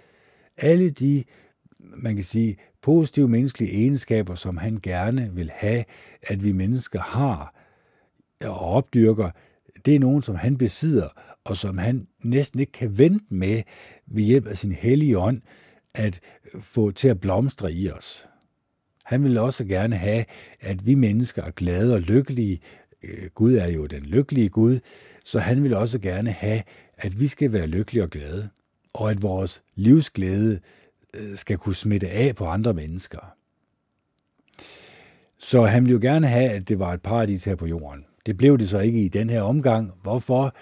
alle 0.58 0.90
de, 0.90 1.24
man 1.78 2.14
kan 2.14 2.24
sige, 2.24 2.56
positive 2.82 3.28
menneskelige 3.28 3.72
egenskaber, 3.72 4.34
som 4.34 4.56
han 4.56 4.78
gerne 4.82 5.30
vil 5.34 5.50
have, 5.54 5.84
at 6.22 6.44
vi 6.44 6.52
mennesker 6.52 7.00
har 7.00 7.54
og 8.44 8.58
opdyrker, 8.58 9.30
det 9.84 9.94
er 9.94 9.98
nogen, 9.98 10.22
som 10.22 10.34
han 10.34 10.58
besidder, 10.58 11.08
og 11.44 11.56
som 11.56 11.78
han 11.78 12.06
næsten 12.22 12.60
ikke 12.60 12.72
kan 12.72 12.98
vente 12.98 13.24
med 13.28 13.62
ved 14.06 14.22
hjælp 14.22 14.46
af 14.46 14.56
sin 14.56 14.72
hellige 14.72 15.18
ånd 15.18 15.42
at 15.94 16.20
få 16.60 16.90
til 16.90 17.08
at 17.08 17.20
blomstre 17.20 17.72
i 17.72 17.90
os. 17.90 18.26
Han 19.04 19.24
vil 19.24 19.38
også 19.38 19.64
gerne 19.64 19.96
have, 19.96 20.24
at 20.60 20.86
vi 20.86 20.94
mennesker 20.94 21.42
er 21.42 21.50
glade 21.50 21.94
og 21.94 22.00
lykkelige. 22.00 22.60
Øh, 23.02 23.30
Gud 23.34 23.54
er 23.54 23.66
jo 23.66 23.86
den 23.86 24.02
lykkelige 24.02 24.48
Gud, 24.48 24.80
så 25.24 25.38
han 25.38 25.62
vil 25.62 25.74
også 25.74 25.98
gerne 25.98 26.30
have, 26.30 26.62
at 26.96 27.20
vi 27.20 27.26
skal 27.26 27.52
være 27.52 27.66
lykkelige 27.66 28.02
og 28.02 28.10
glade 28.10 28.48
og 28.94 29.10
at 29.10 29.22
vores 29.22 29.62
livsglæde 29.74 30.58
øh, 31.14 31.36
skal 31.36 31.58
kunne 31.58 31.74
smitte 31.74 32.08
af 32.08 32.36
på 32.36 32.46
andre 32.46 32.74
mennesker. 32.74 33.34
Så 35.38 35.64
han 35.64 35.82
ville 35.84 35.92
jo 35.92 36.00
gerne 36.12 36.26
have, 36.26 36.50
at 36.50 36.68
det 36.68 36.78
var 36.78 36.92
et 36.92 37.02
paradis 37.02 37.44
her 37.44 37.54
på 37.54 37.66
jorden. 37.66 38.04
Det 38.26 38.36
blev 38.36 38.58
det 38.58 38.68
så 38.68 38.78
ikke 38.78 39.04
i 39.04 39.08
den 39.08 39.30
her 39.30 39.42
omgang. 39.42 39.92
Hvorfor? 40.02 40.54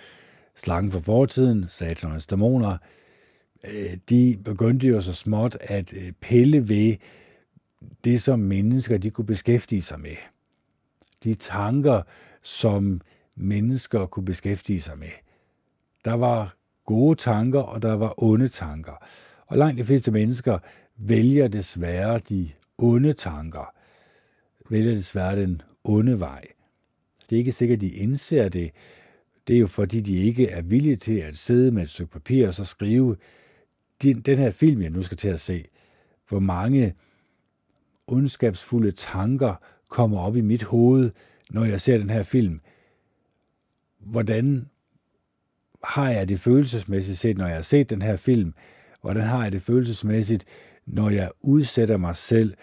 Slangen 0.57 0.93
for 0.93 1.01
fortiden, 1.01 1.65
satanens 1.69 2.27
dæmoner, 2.27 2.77
øh, 3.65 3.97
de 4.11 4.39
begyndte 4.45 4.87
jo 4.87 5.01
så 5.01 5.13
småt 5.13 5.57
at 5.61 5.93
øh, 5.93 6.13
pille 6.13 6.69
ved 6.69 6.97
det, 8.05 8.23
som 8.23 8.39
mennesker 8.39 8.99
de 8.99 9.11
kunne 9.11 9.27
beskæftige 9.27 9.83
sig 9.83 10.01
med. 10.01 10.17
De 11.25 11.35
tanker, 11.35 12.03
som 12.43 13.01
mennesker 13.37 14.07
kunne 14.07 14.25
beskæftige 14.25 14.81
sig 14.81 14.99
med. 14.99 15.11
Der 16.05 16.15
var 16.15 16.57
gode 16.87 17.15
tanker, 17.19 17.61
og 17.61 17.83
der 17.83 17.93
var 17.93 18.23
onde 18.23 18.49
tanker. 18.49 19.05
Og 19.47 19.59
langt 19.59 19.79
de 19.79 19.85
fleste 19.85 20.11
mennesker 20.11 20.59
vælger 20.97 21.49
desværre 21.49 22.19
de 22.19 22.51
onde 22.79 23.13
tanker, 23.13 23.75
vælger 24.71 24.95
desværre 24.95 25.41
den 25.41 25.63
onde 25.85 26.21
vej. 26.21 26.45
Det 27.31 27.37
er 27.37 27.39
ikke 27.39 27.53
sikkert, 27.53 27.77
at 27.77 27.81
de 27.81 27.91
indser 27.91 28.49
det. 28.49 28.71
Det 29.47 29.57
er 29.57 29.61
jo 29.61 29.67
fordi, 29.67 30.01
de 30.01 30.17
ikke 30.17 30.49
er 30.49 30.63
villige 30.63 30.97
til 30.97 31.19
at 31.19 31.37
sidde 31.37 31.71
med 31.71 31.83
et 31.83 31.89
stykke 31.89 32.13
papir 32.13 32.47
og 32.47 32.55
så 32.55 32.65
skrive 32.65 33.17
den 34.03 34.39
her 34.39 34.51
film, 34.51 34.83
jeg 34.83 34.91
nu 34.91 35.03
skal 35.03 35.17
til 35.17 35.29
at 35.29 35.41
se. 35.41 35.65
Hvor 36.29 36.39
mange 36.39 36.95
ondskabsfulde 38.07 38.93
tanker 38.93 39.55
kommer 39.89 40.21
op 40.21 40.37
i 40.37 40.41
mit 40.41 40.63
hoved, 40.63 41.11
når 41.51 41.65
jeg 41.65 41.81
ser 41.81 41.99
den 41.99 42.11
her 42.11 42.23
film. 42.23 42.61
Hvordan 43.99 44.71
har 45.85 46.11
jeg 46.11 46.29
det 46.29 46.41
følelsesmæssigt 46.41 47.19
set, 47.19 47.39
når 47.39 47.47
jeg 47.47 47.55
har 47.55 47.63
set 47.63 47.91
den 47.91 48.03
her 48.03 48.17
film? 48.17 48.55
Hvordan 49.01 49.23
har 49.23 49.43
jeg 49.43 49.53
det 49.53 49.63
følelsesmæssigt, 49.63 50.45
når 50.87 51.11
jeg 51.11 51.31
udsætter 51.41 51.97
mig 51.97 52.17
selv 52.17 52.55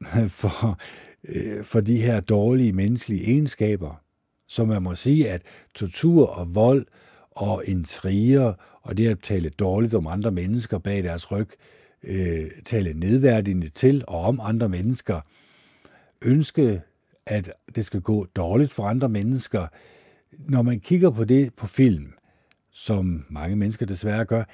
for, 0.40 0.80
øh, 1.24 1.64
for 1.64 1.80
de 1.80 1.96
her 1.96 2.20
dårlige 2.20 2.72
menneskelige 2.72 3.24
egenskaber? 3.24 4.00
Så 4.48 4.64
man 4.64 4.82
må 4.82 4.94
sige, 4.94 5.30
at 5.30 5.42
tortur 5.74 6.26
og 6.26 6.54
vold 6.54 6.86
og 7.30 7.62
intriger 7.66 8.52
og 8.82 8.96
det 8.96 9.08
at 9.08 9.18
tale 9.22 9.48
dårligt 9.48 9.94
om 9.94 10.06
andre 10.06 10.30
mennesker 10.30 10.78
bag 10.78 11.02
deres 11.02 11.32
ryg, 11.32 11.48
øh, 12.02 12.50
tale 12.64 12.94
nedværdigende 12.94 13.68
til 13.68 14.04
og 14.08 14.20
om 14.20 14.40
andre 14.42 14.68
mennesker, 14.68 15.20
ønske, 16.22 16.82
at 17.26 17.52
det 17.74 17.84
skal 17.84 18.00
gå 18.00 18.24
dårligt 18.24 18.72
for 18.72 18.86
andre 18.86 19.08
mennesker, 19.08 19.66
når 20.38 20.62
man 20.62 20.80
kigger 20.80 21.10
på 21.10 21.24
det 21.24 21.54
på 21.54 21.66
film, 21.66 22.13
som 22.74 23.24
mange 23.28 23.56
mennesker 23.56 23.86
desværre 23.86 24.24
gør, 24.24 24.44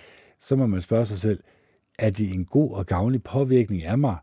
så 0.41 0.57
må 0.57 0.67
man 0.67 0.83
spørge 0.83 1.07
sig 1.07 1.19
selv, 1.19 1.41
er 1.99 2.11
det 2.11 2.35
en 2.35 2.45
god 2.45 2.73
og 2.73 2.87
gavnlig 2.87 3.23
påvirkning 3.23 3.85
af 3.85 3.99
mig? 3.99 4.17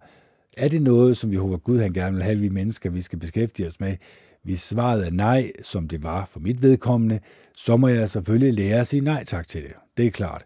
Er 0.57 0.67
det 0.67 0.81
noget, 0.81 1.17
som 1.17 1.31
vi 1.31 1.35
håber 1.35 1.57
Gud 1.57 1.79
han 1.79 1.93
gerne 1.93 2.15
vil 2.15 2.23
have, 2.23 2.39
vi 2.39 2.49
mennesker, 2.49 2.89
vi 2.89 3.01
skal 3.01 3.19
beskæftige 3.19 3.67
os 3.67 3.79
med? 3.79 3.95
Hvis 4.43 4.61
svaret 4.61 5.05
er 5.05 5.11
nej, 5.11 5.51
som 5.61 5.87
det 5.87 6.03
var 6.03 6.25
for 6.25 6.39
mit 6.39 6.61
vedkommende, 6.61 7.19
så 7.55 7.77
må 7.77 7.87
jeg 7.87 8.09
selvfølgelig 8.09 8.53
lære 8.53 8.79
at 8.79 8.87
sige 8.87 9.01
nej 9.01 9.23
tak 9.23 9.47
til 9.47 9.63
det. 9.63 9.73
Det 9.97 10.05
er 10.05 10.11
klart. 10.11 10.45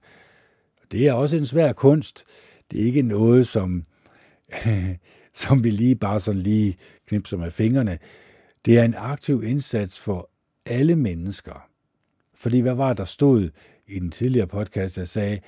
Det 0.92 1.08
er 1.08 1.14
også 1.14 1.38
en 1.38 1.46
svær 1.46 1.74
kunst. 1.74 2.24
Det 2.72 2.82
er 2.82 2.86
ikke 2.86 3.02
noget, 3.02 3.48
som, 3.48 3.84
som 5.34 5.64
vi 5.64 5.70
lige 5.70 5.96
bare 5.96 6.20
sådan 6.20 6.42
lige 6.42 6.78
knipser 7.08 7.38
med 7.38 7.52
fingrene. 7.52 8.00
Det 8.66 8.80
er 8.80 8.84
en 8.84 8.96
aktiv 8.98 9.44
indsats 9.44 10.00
for 10.00 10.30
alle 10.66 10.96
mennesker. 10.96 11.71
Fordi 12.42 12.60
hvad 12.60 12.74
var 12.74 12.94
der 12.94 13.04
stod 13.04 13.50
i 13.88 14.00
den 14.00 14.12
tidligere 14.12 14.48
podcast, 14.48 14.96
der 14.96 15.06
sagde, 15.06 15.40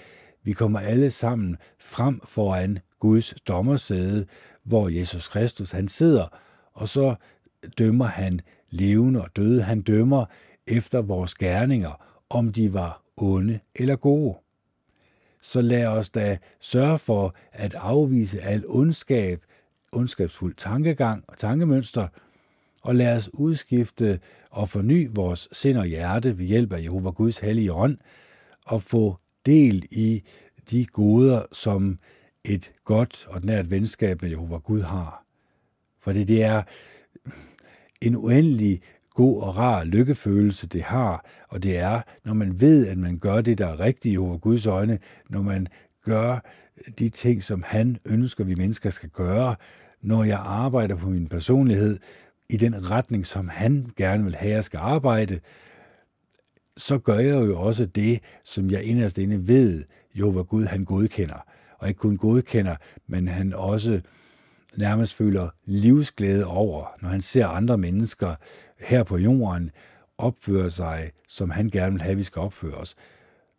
vi 0.43 0.53
kommer 0.53 0.79
alle 0.79 1.09
sammen 1.11 1.57
frem 1.79 2.21
foran 2.25 2.79
Guds 2.99 3.33
dommersæde, 3.47 4.25
hvor 4.63 4.89
Jesus 4.89 5.27
Kristus 5.27 5.71
han 5.71 5.87
sidder, 5.87 6.27
og 6.73 6.89
så 6.89 7.15
dømmer 7.77 8.05
han 8.05 8.39
levende 8.69 9.21
og 9.21 9.35
døde. 9.35 9.63
Han 9.63 9.81
dømmer 9.81 10.25
efter 10.67 11.01
vores 11.01 11.35
gerninger, 11.35 12.05
om 12.29 12.51
de 12.51 12.73
var 12.73 13.03
onde 13.17 13.59
eller 13.75 13.95
gode. 13.95 14.35
Så 15.41 15.61
lad 15.61 15.87
os 15.87 16.09
da 16.09 16.37
sørge 16.59 16.99
for 16.99 17.35
at 17.51 17.73
afvise 17.73 18.41
al 18.41 18.63
ondskab, 18.67 19.43
ondskabsfuld 19.91 20.55
tankegang 20.55 21.23
og 21.27 21.37
tankemønster, 21.37 22.07
og 22.83 22.95
lad 22.95 23.17
os 23.17 23.29
udskifte 23.33 24.19
og 24.51 24.69
forny 24.69 25.09
vores 25.11 25.49
sind 25.51 25.77
og 25.77 25.85
hjerte 25.85 26.37
ved 26.37 26.45
hjælp 26.45 26.73
af 26.73 26.83
Jehova 26.83 27.09
Guds 27.09 27.37
hellige 27.37 27.73
ånd, 27.73 27.97
og 28.65 28.81
få 28.81 29.17
del 29.45 29.83
i 29.91 30.23
de 30.71 30.85
goder, 30.85 31.41
som 31.51 31.99
et 32.43 32.71
godt 32.85 33.25
og 33.29 33.41
nært 33.43 33.71
venskab 33.71 34.21
med 34.21 34.29
Jehova 34.29 34.57
Gud 34.57 34.81
har. 34.81 35.25
For 36.01 36.11
det 36.11 36.43
er 36.43 36.61
en 38.01 38.15
uendelig 38.15 38.81
god 39.13 39.41
og 39.41 39.57
rar 39.57 39.83
lykkefølelse, 39.83 40.67
det 40.67 40.81
har, 40.81 41.25
og 41.49 41.63
det 41.63 41.77
er, 41.77 42.01
når 42.25 42.33
man 42.33 42.61
ved, 42.61 42.87
at 42.87 42.97
man 42.97 43.17
gør 43.19 43.41
det, 43.41 43.57
der 43.57 43.67
er 43.67 43.79
rigtigt 43.79 44.11
i 44.11 44.11
Jehova 44.11 44.37
Guds 44.37 44.65
øjne, 44.65 44.99
når 45.29 45.41
man 45.41 45.67
gør 46.05 46.39
de 46.99 47.09
ting, 47.09 47.43
som 47.43 47.63
han 47.67 47.97
ønsker, 48.05 48.43
vi 48.43 48.55
mennesker 48.55 48.89
skal 48.89 49.09
gøre, 49.09 49.55
når 50.01 50.23
jeg 50.23 50.39
arbejder 50.39 50.95
på 50.95 51.09
min 51.09 51.27
personlighed, 51.27 51.99
i 52.49 52.57
den 52.57 52.91
retning, 52.91 53.25
som 53.25 53.47
han 53.47 53.91
gerne 53.97 54.23
vil 54.23 54.35
have, 54.35 54.51
at 54.51 54.55
jeg 54.55 54.63
skal 54.63 54.77
arbejde, 54.77 55.39
så 56.77 56.97
gør 56.97 57.17
jeg 57.19 57.47
jo 57.47 57.59
også 57.61 57.85
det, 57.85 58.19
som 58.43 58.71
jeg 58.71 58.83
inderst 58.83 59.17
inde 59.17 59.47
ved, 59.47 59.83
jo 60.15 60.31
hvad 60.31 60.43
Gud 60.43 60.65
han 60.65 60.85
godkender. 60.85 61.45
Og 61.77 61.87
ikke 61.87 61.99
kun 61.99 62.17
godkender, 62.17 62.75
men 63.07 63.27
han 63.27 63.53
også 63.53 64.01
nærmest 64.77 65.13
føler 65.13 65.49
livsglæde 65.65 66.45
over, 66.45 66.85
når 67.01 67.09
han 67.09 67.21
ser 67.21 67.47
andre 67.47 67.77
mennesker 67.77 68.35
her 68.79 69.03
på 69.03 69.17
jorden 69.17 69.71
opføre 70.17 70.71
sig, 70.71 71.11
som 71.27 71.49
han 71.49 71.69
gerne 71.69 71.91
vil 71.91 72.01
have, 72.01 72.11
at 72.11 72.17
vi 72.17 72.23
skal 72.23 72.39
opføre 72.39 72.73
os. 72.73 72.95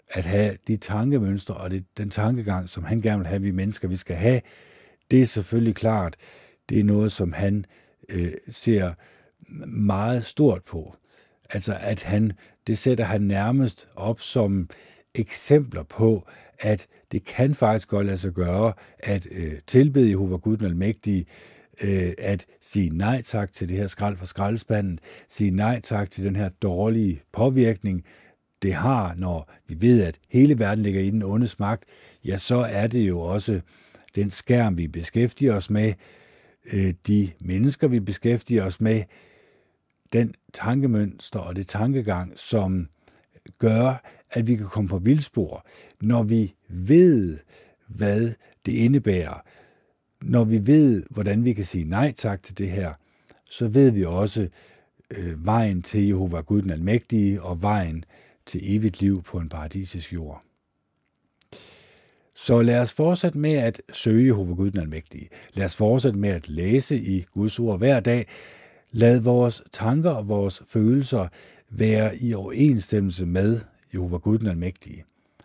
At 0.08 0.24
have 0.24 0.56
de 0.68 0.76
tankemønstre 0.76 1.54
og 1.54 1.70
det, 1.70 1.84
den 1.96 2.10
tankegang, 2.10 2.68
som 2.68 2.84
han 2.84 3.00
gerne 3.00 3.18
vil 3.18 3.26
have, 3.26 3.36
at 3.36 3.42
vi 3.42 3.50
mennesker 3.50 3.88
vi 3.88 3.96
skal 3.96 4.16
have, 4.16 4.40
det 5.10 5.22
er 5.22 5.26
selvfølgelig 5.26 5.74
klart, 5.74 6.16
det 6.68 6.80
er 6.80 6.84
noget, 6.84 7.12
som 7.12 7.32
han 7.32 7.64
øh, 8.08 8.32
ser 8.50 8.92
meget 9.66 10.24
stort 10.24 10.62
på. 10.64 10.96
Altså 11.50 11.76
at 11.80 12.02
han, 12.02 12.32
det 12.66 12.78
sætter 12.78 13.04
han 13.04 13.20
nærmest 13.20 13.88
op 13.96 14.20
som 14.20 14.68
eksempler 15.14 15.82
på, 15.82 16.26
at 16.58 16.86
det 17.12 17.24
kan 17.24 17.54
faktisk 17.54 17.88
godt 17.88 18.06
lade 18.06 18.18
sig 18.18 18.32
gøre 18.32 18.72
at 18.98 19.26
øh, 19.30 19.52
tilbede 19.66 20.10
Jehova 20.10 20.36
Gud 20.36 20.56
den 20.56 20.66
Almægtige, 20.66 21.26
øh, 21.82 22.12
at 22.18 22.46
sige 22.60 22.90
nej 22.90 23.22
tak 23.22 23.52
til 23.52 23.68
det 23.68 23.76
her 23.76 23.86
skrald 23.86 24.16
fra 24.16 24.26
skraldespanden, 24.26 24.98
sige 25.28 25.50
nej 25.50 25.80
tak 25.80 26.10
til 26.10 26.24
den 26.24 26.36
her 26.36 26.48
dårlige 26.48 27.22
påvirkning, 27.32 28.04
det 28.62 28.74
har, 28.74 29.14
når 29.14 29.52
vi 29.66 29.76
ved, 29.80 30.02
at 30.02 30.18
hele 30.28 30.58
verden 30.58 30.82
ligger 30.82 31.00
i 31.00 31.10
den 31.10 31.22
ondes 31.22 31.58
magt, 31.58 31.84
ja, 32.24 32.38
så 32.38 32.56
er 32.56 32.86
det 32.86 33.00
jo 33.08 33.20
også 33.20 33.60
den 34.14 34.30
skærm, 34.30 34.78
vi 34.78 34.88
beskæftiger 34.88 35.56
os 35.56 35.70
med, 35.70 35.92
øh, 36.72 36.94
de 37.06 37.30
mennesker, 37.40 37.88
vi 37.88 38.00
beskæftiger 38.00 38.66
os 38.66 38.80
med, 38.80 39.02
den 40.12 40.34
tankemønster 40.52 41.38
og 41.38 41.56
det 41.56 41.66
tankegang, 41.66 42.32
som 42.36 42.88
gør, 43.58 44.02
at 44.30 44.46
vi 44.46 44.56
kan 44.56 44.66
komme 44.66 44.88
på 44.88 44.98
vildspor, 44.98 45.66
når 46.00 46.22
vi 46.22 46.54
ved, 46.68 47.38
hvad 47.88 48.32
det 48.66 48.72
indebærer, 48.72 49.40
når 50.22 50.44
vi 50.44 50.66
ved, 50.66 51.02
hvordan 51.10 51.44
vi 51.44 51.52
kan 51.52 51.64
sige 51.64 51.84
nej 51.84 52.12
tak 52.12 52.42
til 52.42 52.58
det 52.58 52.70
her, 52.70 52.92
så 53.50 53.68
ved 53.68 53.90
vi 53.90 54.04
også 54.04 54.48
øh, 55.10 55.46
vejen 55.46 55.82
til 55.82 56.06
Jehova 56.06 56.40
Gud 56.40 56.62
den 56.62 56.70
Almægtige 56.70 57.42
og 57.42 57.62
vejen 57.62 58.04
til 58.46 58.76
evigt 58.76 59.00
liv 59.00 59.22
på 59.22 59.38
en 59.38 59.48
paradisisk 59.48 60.12
jord. 60.12 60.42
Så 62.36 62.62
lad 62.62 62.80
os 62.80 62.92
fortsætte 62.92 63.38
med 63.38 63.52
at 63.52 63.82
søge 63.92 64.26
Jehova 64.26 64.54
Gud 64.54 64.70
den 64.70 64.80
Almægtige. 64.80 65.28
Lad 65.52 65.64
os 65.64 65.76
fortsætte 65.76 66.18
med 66.18 66.28
at 66.30 66.48
læse 66.48 66.96
i 66.96 67.24
Guds 67.34 67.58
ord 67.58 67.78
hver 67.78 68.00
dag. 68.00 68.26
Lad 68.92 69.20
vores 69.20 69.62
tanker 69.72 70.10
og 70.10 70.28
vores 70.28 70.62
følelser 70.68 71.28
være 71.70 72.16
i 72.16 72.34
overensstemmelse 72.34 73.26
med 73.26 73.60
Jehova 73.94 74.16
Gud 74.16 74.38
den 74.38 74.46
Almægtige. 74.46 75.04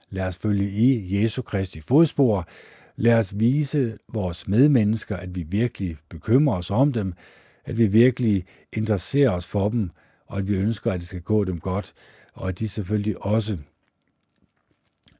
Lad 0.09 0.27
os 0.27 0.37
følge 0.37 0.69
i 0.69 1.21
Jesu 1.21 1.41
Kristi 1.41 1.81
fodspor. 1.81 2.47
Lad 2.95 3.19
os 3.19 3.39
vise 3.39 3.97
vores 4.13 4.47
medmennesker, 4.47 5.17
at 5.17 5.35
vi 5.35 5.43
virkelig 5.43 5.97
bekymrer 6.09 6.57
os 6.57 6.71
om 6.71 6.93
dem, 6.93 7.13
at 7.65 7.77
vi 7.77 7.87
virkelig 7.87 8.45
interesserer 8.73 9.31
os 9.31 9.45
for 9.45 9.69
dem, 9.69 9.89
og 10.27 10.37
at 10.37 10.47
vi 10.47 10.55
ønsker, 10.55 10.91
at 10.91 10.99
det 10.99 11.07
skal 11.07 11.21
gå 11.21 11.43
dem 11.43 11.59
godt, 11.59 11.93
og 12.33 12.47
at 12.47 12.59
de 12.59 12.69
selvfølgelig 12.69 13.25
også 13.25 13.57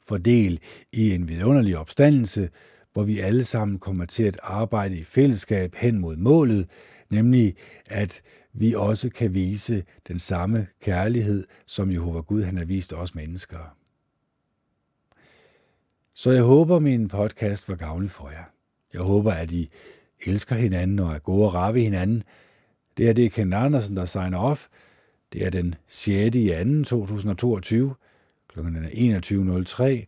får 0.09 0.17
del 0.17 0.59
i 0.93 1.13
en 1.13 1.27
vidunderlig 1.27 1.77
opstandelse, 1.77 2.49
hvor 2.93 3.03
vi 3.03 3.19
alle 3.19 3.45
sammen 3.45 3.79
kommer 3.79 4.05
til 4.05 4.23
at 4.23 4.39
arbejde 4.43 4.97
i 4.97 5.03
fællesskab 5.03 5.75
hen 5.75 5.99
mod 5.99 6.15
målet, 6.15 6.69
nemlig 7.09 7.55
at 7.89 8.21
vi 8.53 8.73
også 8.73 9.09
kan 9.09 9.33
vise 9.33 9.83
den 10.07 10.19
samme 10.19 10.67
kærlighed, 10.81 11.45
som 11.65 11.91
Jehova 11.91 12.19
Gud 12.19 12.43
han 12.43 12.57
har 12.57 12.65
vist 12.65 12.93
os 12.93 13.15
mennesker. 13.15 13.75
Så 16.13 16.31
jeg 16.31 16.43
håber, 16.43 16.79
min 16.79 17.07
podcast 17.07 17.69
var 17.69 17.75
gavnlig 17.75 18.11
for 18.11 18.29
jer. 18.29 18.43
Jeg 18.93 19.01
håber, 19.01 19.31
at 19.31 19.51
I 19.51 19.69
elsker 20.25 20.55
hinanden 20.55 20.99
og 20.99 21.13
er 21.13 21.19
gode 21.19 21.45
og 21.45 21.53
rave 21.53 21.79
hinanden. 21.79 22.23
Det 22.97 23.09
er 23.09 23.13
det 23.13 23.31
Ken 23.31 23.53
Andersen, 23.53 23.97
der 23.97 24.05
signer 24.05 24.37
off. 24.37 24.67
Det 25.33 25.45
er 25.45 25.49
den 25.49 25.75
6. 25.87 26.35
i 26.35 26.49
2. 26.49 26.83
2022. 26.83 27.95
Klokken 28.49 28.75
er 28.75 28.89
21.03. 28.89 30.05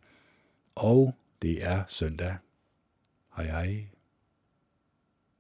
Og 0.76 1.16
det 1.42 1.64
er 1.66 1.84
søndag. 1.88 2.36
Hej 3.36 3.46
hej. 3.46 3.91